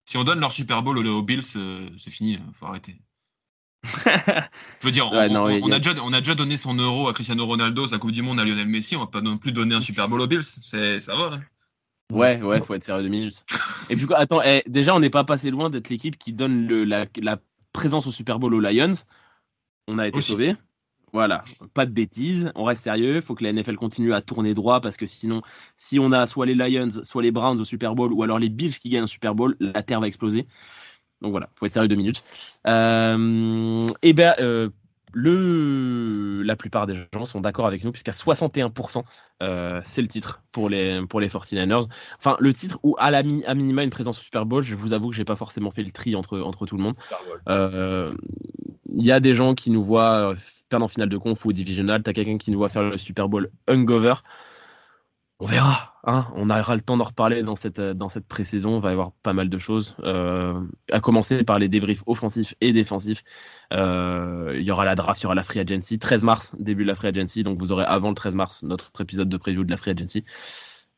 si 0.04 0.16
on 0.16 0.24
donne 0.24 0.40
leur 0.40 0.52
Super 0.52 0.82
Bowl 0.82 0.98
aux, 0.98 1.04
aux 1.18 1.22
Bills, 1.22 1.42
euh, 1.56 1.88
c'est 1.96 2.10
fini, 2.10 2.32
il 2.34 2.40
faut 2.52 2.66
arrêter. 2.66 2.96
Je 3.84 4.86
veux 4.86 4.90
dire, 4.90 5.06
on, 5.06 5.28
non, 5.28 5.46
a- 5.46 5.58
on 5.60 5.70
a 5.70 5.78
déjà, 5.78 5.94
on 6.02 6.12
a 6.12 6.20
déjà 6.20 6.34
donné 6.34 6.56
son 6.56 6.74
euro 6.74 7.08
à 7.08 7.12
Cristiano 7.12 7.44
Ronaldo, 7.46 7.86
sa 7.86 7.98
Coupe 7.98 8.12
du 8.12 8.22
Monde 8.22 8.40
à 8.40 8.44
Lionel 8.44 8.66
Messi, 8.66 8.96
on 8.96 9.00
va 9.00 9.06
pas 9.06 9.20
non 9.20 9.36
plus 9.38 9.52
donner 9.52 9.74
un 9.74 9.80
Super 9.80 10.08
Bowl 10.08 10.20
aux 10.20 10.26
Bills, 10.26 10.44
c'est, 10.44 10.98
ça 11.00 11.14
va. 11.14 11.34
hein. 11.34 11.42
Ouais, 12.12 12.40
ouais, 12.42 12.60
faut 12.60 12.74
être 12.74 12.84
sérieux 12.84 13.02
deux 13.02 13.08
minutes. 13.08 13.44
Et 13.90 13.96
puis, 13.96 14.06
quoi, 14.06 14.18
attends, 14.18 14.42
eh, 14.44 14.62
déjà, 14.66 14.94
on 14.94 15.00
n'est 15.00 15.10
pas 15.10 15.24
passé 15.24 15.50
loin 15.50 15.70
d'être 15.70 15.88
l'équipe 15.88 16.18
qui 16.18 16.32
donne 16.32 16.66
le, 16.66 16.84
la, 16.84 17.06
la 17.22 17.38
présence 17.72 18.06
au 18.06 18.10
Super 18.10 18.38
Bowl 18.38 18.54
aux 18.54 18.60
Lions. 18.60 18.92
On 19.88 19.98
a 19.98 20.06
été 20.06 20.18
Aussi. 20.18 20.32
sauvés. 20.32 20.56
Voilà, 21.12 21.44
pas 21.74 21.86
de 21.86 21.92
bêtises, 21.92 22.50
on 22.56 22.64
reste 22.64 22.82
sérieux, 22.82 23.20
faut 23.20 23.36
que 23.36 23.44
la 23.44 23.52
NFL 23.52 23.76
continue 23.76 24.12
à 24.12 24.20
tourner 24.20 24.52
droit 24.52 24.80
parce 24.80 24.96
que 24.96 25.06
sinon, 25.06 25.42
si 25.76 26.00
on 26.00 26.10
a 26.10 26.26
soit 26.26 26.44
les 26.44 26.56
Lions, 26.56 26.88
soit 27.04 27.22
les 27.22 27.30
Browns 27.30 27.60
au 27.60 27.64
Super 27.64 27.94
Bowl 27.94 28.12
ou 28.12 28.24
alors 28.24 28.40
les 28.40 28.48
Bills 28.48 28.76
qui 28.76 28.88
gagnent 28.88 29.04
un 29.04 29.06
Super 29.06 29.32
Bowl, 29.36 29.54
la 29.60 29.84
terre 29.84 30.00
va 30.00 30.08
exploser. 30.08 30.48
Donc 31.24 31.30
voilà, 31.32 31.48
faut 31.56 31.64
être 31.64 31.72
sérieux 31.72 31.88
deux 31.88 31.96
minutes. 31.96 32.22
Euh, 32.66 33.86
et 34.02 34.12
ben, 34.12 34.34
euh, 34.40 34.68
le, 35.12 36.42
la 36.42 36.54
plupart 36.56 36.86
des 36.86 36.94
gens 37.14 37.24
sont 37.24 37.40
d'accord 37.40 37.66
avec 37.66 37.82
nous 37.82 37.92
puisqu'à 37.92 38.12
61%, 38.12 39.02
euh, 39.42 39.80
c'est 39.84 40.02
le 40.02 40.08
titre 40.08 40.42
pour 40.52 40.68
les, 40.68 41.00
pour 41.08 41.20
les 41.20 41.28
49ers. 41.28 41.86
Enfin, 42.18 42.36
le 42.40 42.52
titre 42.52 42.78
ou 42.82 42.94
à, 42.98 43.10
la 43.10 43.22
mi- 43.22 43.44
à 43.46 43.54
minima 43.54 43.84
une 43.84 43.90
présence 43.90 44.18
au 44.18 44.22
Super 44.22 44.44
Bowl, 44.44 44.62
je 44.62 44.74
vous 44.74 44.92
avoue 44.92 45.10
que 45.10 45.16
j'ai 45.16 45.24
pas 45.24 45.36
forcément 45.36 45.70
fait 45.70 45.82
le 45.82 45.90
tri 45.90 46.14
entre, 46.14 46.38
entre 46.40 46.66
tout 46.66 46.76
le 46.76 46.82
monde. 46.82 46.94
Euh, 47.48 48.12
Il 48.86 49.04
y 49.04 49.12
a 49.12 49.20
des 49.20 49.34
gens 49.34 49.54
qui 49.54 49.70
nous 49.70 49.82
voient 49.82 50.34
perdre 50.68 50.84
en 50.84 50.88
finale 50.88 51.08
de 51.08 51.16
conf 51.16 51.44
ou 51.46 51.52
divisional. 51.52 52.02
T'as 52.02 52.12
quelqu'un 52.12 52.36
qui 52.38 52.50
nous 52.50 52.58
voit 52.58 52.68
faire 52.68 52.82
le 52.82 52.98
Super 52.98 53.28
Bowl 53.28 53.50
hungover. 53.66 54.14
On 55.40 55.46
verra. 55.46 55.94
Hein 56.04 56.28
on 56.36 56.48
aura 56.48 56.74
le 56.76 56.80
temps 56.80 56.96
d'en 56.96 57.04
reparler 57.04 57.42
dans 57.42 57.56
cette, 57.56 57.78
euh, 57.80 57.92
dans 57.94 58.08
cette 58.08 58.26
pré-saison. 58.26 58.76
Il 58.78 58.82
va 58.82 58.90
y 58.90 58.92
avoir 58.92 59.10
pas 59.12 59.32
mal 59.32 59.48
de 59.48 59.58
choses. 59.58 59.96
Euh, 60.04 60.60
à 60.92 61.00
commencer 61.00 61.42
par 61.42 61.58
les 61.58 61.68
débriefs 61.68 62.04
offensifs 62.06 62.54
et 62.60 62.72
défensifs. 62.72 63.24
Euh, 63.72 64.52
il 64.54 64.62
y 64.62 64.70
aura 64.70 64.84
la 64.84 64.94
draft, 64.94 65.20
il 65.20 65.24
y 65.24 65.26
aura 65.26 65.34
la 65.34 65.42
free 65.42 65.58
agency. 65.58 65.98
13 65.98 66.22
mars, 66.22 66.54
début 66.58 66.84
de 66.84 66.88
la 66.88 66.94
free 66.94 67.08
agency. 67.08 67.42
Donc 67.42 67.58
vous 67.58 67.72
aurez 67.72 67.84
avant 67.84 68.10
le 68.10 68.14
13 68.14 68.34
mars 68.36 68.62
notre 68.62 68.92
épisode 69.00 69.28
de 69.28 69.36
preview 69.36 69.64
de 69.64 69.70
la 69.70 69.76
free 69.76 69.90
agency. 69.90 70.24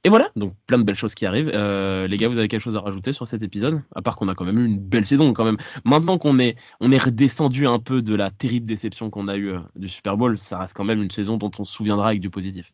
Et 0.05 0.09
voilà, 0.11 0.31
donc 0.37 0.55
plein 0.67 0.79
de 0.79 0.85
belles 0.85 0.95
choses 0.95 1.15
qui 1.15 1.27
arrivent. 1.27 1.49
Les 1.49 2.17
gars, 2.19 2.29
vous 2.29 2.39
avez 2.39 2.47
quelque 2.47 2.61
chose 2.61 2.77
à 2.77 2.81
rajouter 2.81 3.13
sur 3.13 3.27
cet 3.27 3.43
épisode? 3.43 3.83
À 3.95 4.03
part 4.03 4.15
qu'on 4.17 4.29
a 4.29 4.35
quand 4.35 4.45
même 4.45 4.59
eu 4.59 4.67
une 4.67 4.79
belle 4.79 5.07
saison 5.07 5.33
quand 5.33 5.45
même. 5.45 5.57
Maintenant 5.85 6.19
qu'on 6.19 6.39
est, 6.39 6.57
on 6.81 6.93
est 6.93 7.03
redescendu 7.03 7.67
un 7.67 7.81
peu 7.81 8.03
de 8.03 8.15
la 8.15 8.31
terrible 8.31 8.67
déception 8.67 9.11
qu'on 9.11 9.27
a 9.27 9.37
eue 9.37 9.55
du 9.75 9.89
Super 9.89 10.17
Bowl, 10.17 10.39
ça 10.39 10.59
reste 10.59 10.77
quand 10.77 10.85
même 10.85 11.03
une 11.03 11.11
saison 11.11 11.39
dont 11.39 11.51
on 11.59 11.65
se 11.65 11.73
souviendra 11.73 12.09
avec 12.09 12.21
du 12.21 12.31
positif. 12.31 12.73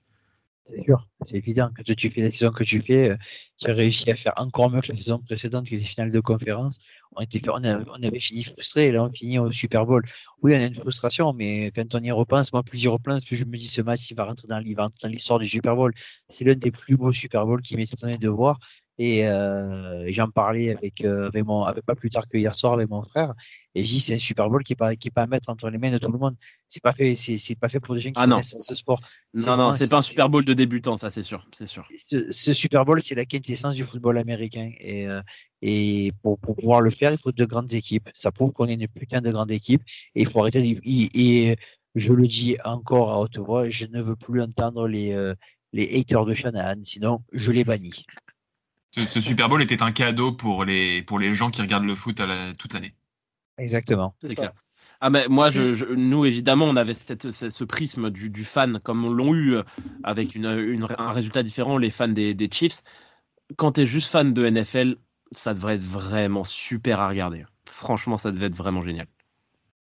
C'est 0.65 0.85
sûr, 0.85 1.09
c'est 1.27 1.37
évident. 1.37 1.71
Quand 1.77 1.83
tu 1.83 2.11
fais 2.11 2.21
la 2.21 2.31
saison 2.31 2.53
que 2.53 2.63
tu 2.63 2.81
fais, 2.81 3.11
euh, 3.11 3.17
tu 3.59 3.69
as 3.69 3.75
réussi 3.75 4.11
à 4.11 4.17
faire 4.17 4.33
encore 4.37 4.71
mieux 4.71 4.81
que 4.81 4.89
la 4.89 4.95
saison 4.95 5.19
précédente 5.19 5.67
qui 5.67 5.75
était 5.75 5.85
finale 5.85 6.13
de 6.13 6.21
conférence. 6.21 6.79
On, 7.17 7.21
était, 7.21 7.43
on, 7.51 7.63
avait 7.65 8.21
fini 8.21 8.45
frustré, 8.45 8.93
là 8.93 9.05
on 9.05 9.11
finit 9.11 9.39
au 9.39 9.51
Super 9.51 9.85
Bowl. 9.87 10.03
Oui, 10.41 10.55
on 10.55 10.61
a 10.61 10.67
une 10.67 10.75
frustration, 10.75 11.33
mais 11.33 11.73
quand 11.75 11.95
on 11.97 12.01
y 12.01 12.11
repense, 12.13 12.53
moi 12.53 12.63
plus 12.63 12.79
j'y 12.79 12.89
repense, 12.89 13.25
plus 13.25 13.37
je 13.37 13.45
me 13.45 13.57
dis 13.57 13.67
ce 13.67 13.83
match 13.83 14.11
il 14.11 14.15
va 14.15 14.25
rentrer 14.25 14.47
dans, 14.49 14.59
l'histoire 15.09 15.39
du 15.41 15.49
Super 15.49 15.75
Bowl. 15.75 15.93
C'est 16.29 16.45
l'un 16.45 16.55
des 16.55 16.71
plus 16.71 16.97
beaux 16.97 17.13
Super 17.13 17.45
Bowls 17.45 17.63
qui 17.63 17.77
m'est 17.77 17.93
étonné 17.93 18.17
de 18.17 18.29
voir. 18.29 18.59
Et 18.99 19.27
euh, 19.27 20.05
j'en 20.13 20.29
parlais 20.29 20.71
avec, 20.77 21.03
euh, 21.05 21.29
avec 21.29 21.45
mon, 21.45 21.63
avec 21.65 21.85
pas 21.85 21.95
plus 21.95 22.11
tard 22.11 22.29
que 22.29 22.37
hier 22.37 22.55
soir 22.55 22.75
avec 22.75 22.89
mon 22.91 23.03
frère. 23.03 23.33
Et 23.75 23.83
j'ai 23.85 23.95
dit 23.95 24.01
c'est 24.01 24.15
un 24.15 24.19
Super 24.19 24.51
Bowl 24.51 24.63
qui 24.63 24.75
est 24.75 24.77
pas 24.77 24.95
qui 24.97 25.09
est 25.09 25.11
pas 25.11 25.23
à 25.23 25.27
mettre 25.27 25.49
entre 25.49 25.71
les 25.71 25.79
mains 25.79 25.91
de 25.91 25.99
tout 25.99 26.13
le 26.13 26.19
monde. 26.19 26.37
C'est 26.69 26.83
pas 26.83 26.93
fait 26.93 27.17
c'est 27.17 27.39
c'est 27.39 27.55
pas 27.59 27.69
fait 27.71 27.81
pour 27.81 27.95
des 27.95 28.01
gens 28.03 28.11
qui 28.11 28.21
Ah 28.21 28.27
connaissent 28.27 28.55
ce 28.59 28.75
sport. 28.75 29.01
Non, 29.35 29.57
non, 29.57 29.73
c'est 29.73 29.89
pas 29.91 29.97
un 29.99 30.03
Super 30.03 30.29
Bowl 30.29 30.45
de 30.45 30.53
débutant, 30.53 30.97
ça 30.99 31.09
c'est 31.09 31.23
sûr, 31.23 31.47
c'est 31.57 31.67
sûr. 31.67 31.89
ce, 32.11 32.31
ce 32.31 32.53
Super 32.53 32.85
Bowl, 32.85 33.03
c'est 33.03 33.15
la 33.15 33.25
quintessence 33.25 33.75
du 33.77 33.85
football 33.85 34.19
américain. 34.19 34.71
Et, 34.79 35.09
euh, 35.09 35.23
et 35.63 36.13
pour, 36.23 36.39
pour 36.39 36.55
pouvoir 36.57 36.83
le 36.83 36.91
faire, 36.91 37.13
il 37.13 37.19
faut 37.19 37.33
de 37.33 37.45
grandes 37.47 37.73
équipes. 37.73 38.11
Ça 38.15 38.31
prouve 38.31 38.53
qu'on 38.53 38.67
est 38.69 38.75
une 38.75 38.89
putain 38.89 39.23
de 39.23 39.31
grande 39.31 39.51
équipe. 39.51 39.83
Et 40.15 40.23
il 40.23 40.29
faut 40.29 40.41
arrêter. 40.41 40.61
de- 40.61 40.81
Et, 40.85 41.51
et 41.51 41.57
je 41.95 42.13
le 42.13 42.27
dis 42.27 42.57
encore 42.65 43.11
à 43.11 43.21
haute 43.21 43.39
voix, 43.39 43.71
je 43.71 43.87
ne 43.87 44.03
veux 44.03 44.17
plus 44.17 44.43
entendre 44.43 44.87
les, 44.87 45.13
euh, 45.13 45.35
les 45.73 45.99
haters 45.99 46.27
de 46.27 46.35
Shanahan, 46.35 46.77
sinon 46.83 47.21
je 47.33 47.53
les 47.53 47.65
bannis. 47.65 48.05
Ce, 48.93 49.01
ce 49.07 49.21
Super 49.21 49.49
Bowl 49.49 49.63
était 49.63 49.83
un 49.83 49.93
cadeau 49.93 50.33
pour 50.33 50.65
les, 50.65 51.03
pour 51.03 51.19
les 51.19 51.33
gens 51.33 51.51
qui 51.51 51.63
regardent 51.63 51.87
le 51.87 51.95
foot 51.95 52.21
à 52.21 52.27
la- 52.27 52.55
toute 52.55 52.75
l'année. 52.75 52.95
Exactement. 53.59 54.15
C'est 54.23 54.35
clair. 54.35 54.53
Ah 55.01 55.11
mais 55.11 55.27
moi, 55.29 55.51
je, 55.51 55.75
je- 55.75 55.85
nous 55.85 56.25
évidemment, 56.25 56.67
on 56.67 56.77
avait 56.77 56.95
cette, 56.95 57.31
ce, 57.33 57.51
ce 57.51 57.65
prisme 57.65 58.11
du, 58.11 58.31
du 58.31 58.45
fan, 58.45 58.79
comme 58.81 59.05
on 59.05 59.11
l'ont 59.11 59.35
eu 59.35 59.55
euh, 59.55 59.63
avec 60.05 60.35
une, 60.35 60.47
une- 60.47 60.87
un 60.97 61.11
résultat 61.13 61.43
différent, 61.43 61.77
les 61.77 61.91
fans 61.91 62.09
des, 62.09 62.35
des 62.35 62.49
Chiefs. 62.53 62.83
Quand 63.57 63.73
tu 63.73 63.83
es 63.83 63.87
juste 63.87 64.11
fan 64.11 64.33
de 64.33 64.45
NFL, 64.47 64.97
ça 65.33 65.55
devrait 65.55 65.75
être 65.77 65.85
vraiment 65.85 66.45
super 66.45 67.01
à 67.01 67.09
regarder. 67.09 67.45
Franchement, 67.69 68.19
ça 68.19 68.31
devait 68.33 68.47
être 68.47 68.55
vraiment 68.57 68.83
génial. 68.83 69.07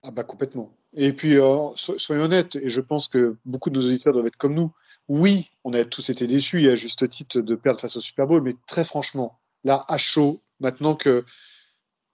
Ah 0.03 0.11
bah 0.11 0.23
complètement. 0.23 0.76
Et 0.95 1.13
puis, 1.13 1.35
euh, 1.37 1.69
so- 1.75 1.97
soyons 1.97 2.23
honnêtes, 2.23 2.55
et 2.55 2.69
je 2.69 2.81
pense 2.81 3.07
que 3.07 3.35
beaucoup 3.45 3.69
de 3.69 3.75
nos 3.79 3.85
auditeurs 3.85 4.13
doivent 4.13 4.27
être 4.27 4.37
comme 4.37 4.53
nous. 4.55 4.73
Oui, 5.07 5.49
on 5.63 5.73
a 5.73 5.85
tous 5.85 6.09
été 6.09 6.27
déçus, 6.27 6.63
et 6.63 6.69
à 6.71 6.75
juste 6.75 7.07
titre, 7.09 7.39
de 7.41 7.55
perdre 7.55 7.79
face 7.79 7.95
au 7.97 8.01
Super 8.01 8.27
Bowl, 8.27 8.41
mais 8.41 8.55
très 8.65 8.83
franchement, 8.83 9.39
là, 9.63 9.83
à 9.89 9.97
chaud, 9.97 10.41
maintenant 10.59 10.95
que 10.95 11.23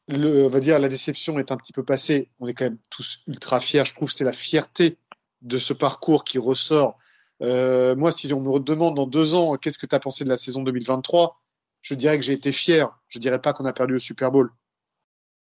le, 0.10 0.46
on 0.46 0.50
va 0.50 0.60
dire, 0.60 0.80
la 0.80 0.90
déception 0.90 1.40
est 1.40 1.52
un 1.52 1.58
petit 1.58 1.72
peu 1.74 1.84
passée, 1.84 2.30
on 2.40 2.48
est 2.48 2.54
quand 2.54 2.66
même 2.66 2.78
tous 2.90 3.22
ultra 3.28 3.60
fiers. 3.60 3.86
Je 3.86 3.94
trouve 3.94 4.10
que 4.10 4.14
c'est 4.16 4.26
la 4.26 4.34
fierté 4.34 4.98
de 5.42 5.58
ce 5.58 5.74
parcours 5.74 6.24
qui 6.24 6.38
ressort. 6.38 6.98
Euh, 7.42 7.96
moi, 7.96 8.12
si 8.12 8.32
on 8.34 8.42
me 8.42 8.60
demande 8.60 8.96
dans 8.96 9.08
deux 9.08 9.34
ans, 9.34 9.56
qu'est-ce 9.56 9.78
que 9.80 9.86
tu 9.86 9.96
as 9.96 10.00
pensé 10.00 10.24
de 10.24 10.30
la 10.30 10.38
saison 10.38 10.62
2023, 10.64 11.42
je 11.82 11.94
dirais 11.96 12.18
que 12.18 12.24
j'ai 12.24 12.34
été 12.34 12.52
fier. 12.52 12.90
Je 13.08 13.20
dirais 13.20 13.42
pas 13.42 13.54
qu'on 13.54 13.66
a 13.66 13.74
perdu 13.74 13.96
au 13.96 14.00
Super 14.00 14.32
Bowl. 14.32 14.52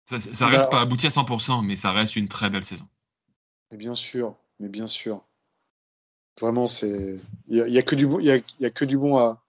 Ça, 0.05 0.19
ça 0.19 0.45
Bah, 0.45 0.51
reste 0.51 0.69
pas 0.69 0.81
abouti 0.81 1.07
à 1.07 1.09
100%, 1.09 1.61
mais 1.61 1.75
ça 1.75 1.91
reste 1.91 2.15
une 2.15 2.27
très 2.27 2.49
belle 2.49 2.63
saison. 2.63 2.87
Mais 3.71 3.77
bien 3.77 3.95
sûr, 3.95 4.35
mais 4.59 4.69
bien 4.69 4.87
sûr. 4.87 5.23
Vraiment, 6.39 6.67
c'est 6.67 7.19
il 7.47 7.57
y, 7.57 7.61
a- 7.61 7.67
y 7.67 7.77
a 7.77 7.81
que 7.81 7.95
du 7.95 8.07
bon, 8.07 8.19
il 8.19 8.43
y 8.59 8.71
que 8.71 8.85
du 8.85 8.97
bon 8.97 9.17
à, 9.17 9.43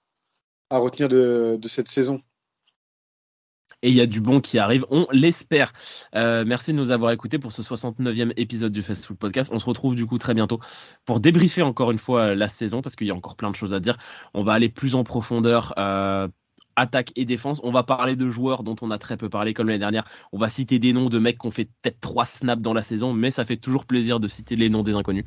à 0.71 0.79
retenir 0.79 1.09
de, 1.09 1.57
de 1.61 1.69
cette 1.69 1.89
saison. 1.89 2.21
Et 3.85 3.89
il 3.91 3.97
y 3.97 4.01
a 4.01 4.07
du 4.07 4.21
bon 4.21 4.41
qui 4.41 4.59
arrive, 4.61 4.87
on 4.91 5.09
l'espère. 5.11 5.73
Euh, 6.15 6.45
merci 6.47 6.73
de 6.73 6.77
nous 6.77 6.93
avoir 6.93 7.11
écoutés 7.11 7.41
pour 7.41 7.51
ce 7.51 7.63
69e 7.63 8.33
épisode 8.37 8.71
du 8.71 8.81
Fast 8.81 9.05
Food 9.05 9.17
Podcast. 9.19 9.51
On 9.53 9.59
se 9.59 9.65
retrouve 9.65 9.97
du 9.97 10.07
coup 10.07 10.19
très 10.19 10.35
bientôt 10.35 10.61
pour 11.05 11.19
débriefer 11.19 11.63
encore 11.63 11.91
une 11.91 11.99
fois 11.99 12.37
la 12.37 12.49
saison 12.49 12.81
parce 12.81 12.95
qu'il 12.95 13.09
y 13.09 13.11
a 13.11 13.15
encore 13.15 13.35
plein 13.35 13.51
de 13.51 13.57
choses 13.57 13.75
à 13.75 13.81
dire. 13.81 13.99
On 14.35 14.45
va 14.45 14.53
aller 14.53 14.69
plus 14.69 14.95
en 14.95 15.03
profondeur. 15.03 15.75
euh, 15.79 16.29
attaque 16.77 17.13
et 17.17 17.25
défense. 17.25 17.61
On 17.65 17.71
va 17.71 17.83
parler 17.83 18.17
de 18.17 18.31
joueurs 18.31 18.63
dont 18.63 18.77
on 18.83 18.91
a 18.91 18.99
très 18.99 19.17
peu 19.17 19.29
parlé 19.29 19.55
comme 19.55 19.69
l'année 19.69 19.79
dernière. 19.79 20.05
On 20.33 20.39
va 20.39 20.49
citer 20.49 20.79
des 20.79 20.93
noms 20.93 21.09
de 21.09 21.19
mecs 21.19 21.39
qui 21.39 21.47
ont 21.47 21.51
fait 21.51 21.69
peut-être 21.83 22.01
trois 22.01 22.27
snaps 22.27 22.63
dans 22.63 22.75
la 22.75 22.83
saison, 22.83 23.13
mais 23.13 23.31
ça 23.31 23.45
fait 23.45 23.57
toujours 23.57 23.85
plaisir 23.85 24.21
de 24.21 24.29
citer 24.29 24.57
les 24.57 24.71
noms 24.71 24.83
des 24.83 24.93
inconnus. 24.93 25.25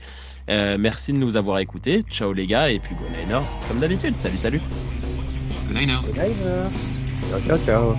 Euh, 0.49 0.77
merci 0.79 1.13
de 1.13 1.17
nous 1.17 1.37
avoir 1.37 1.59
écoutés. 1.59 2.03
Ciao 2.09 2.33
les 2.33 2.47
gars 2.47 2.69
et 2.69 2.79
puis 2.79 2.95
go 2.95 3.05
Niners 3.19 3.45
comme 3.67 3.79
d'habitude. 3.79 4.15
Salut 4.15 4.37
salut. 4.37 4.61
Good 5.67 5.77
Niners. 5.77 6.01
Niners. 6.13 7.01
Ciao, 7.29 7.39
ciao, 7.41 7.57
ciao. 7.65 7.97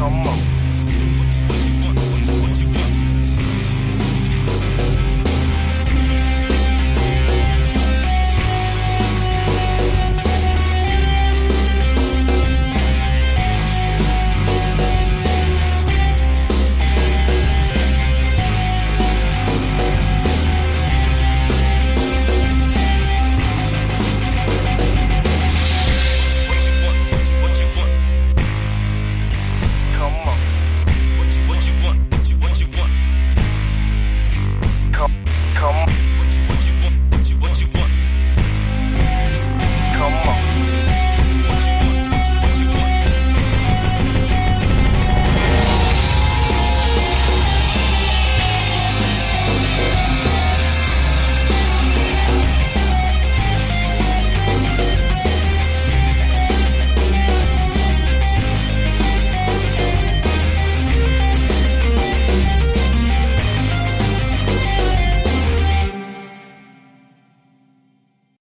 Come 0.00 0.26
on. 0.26 0.59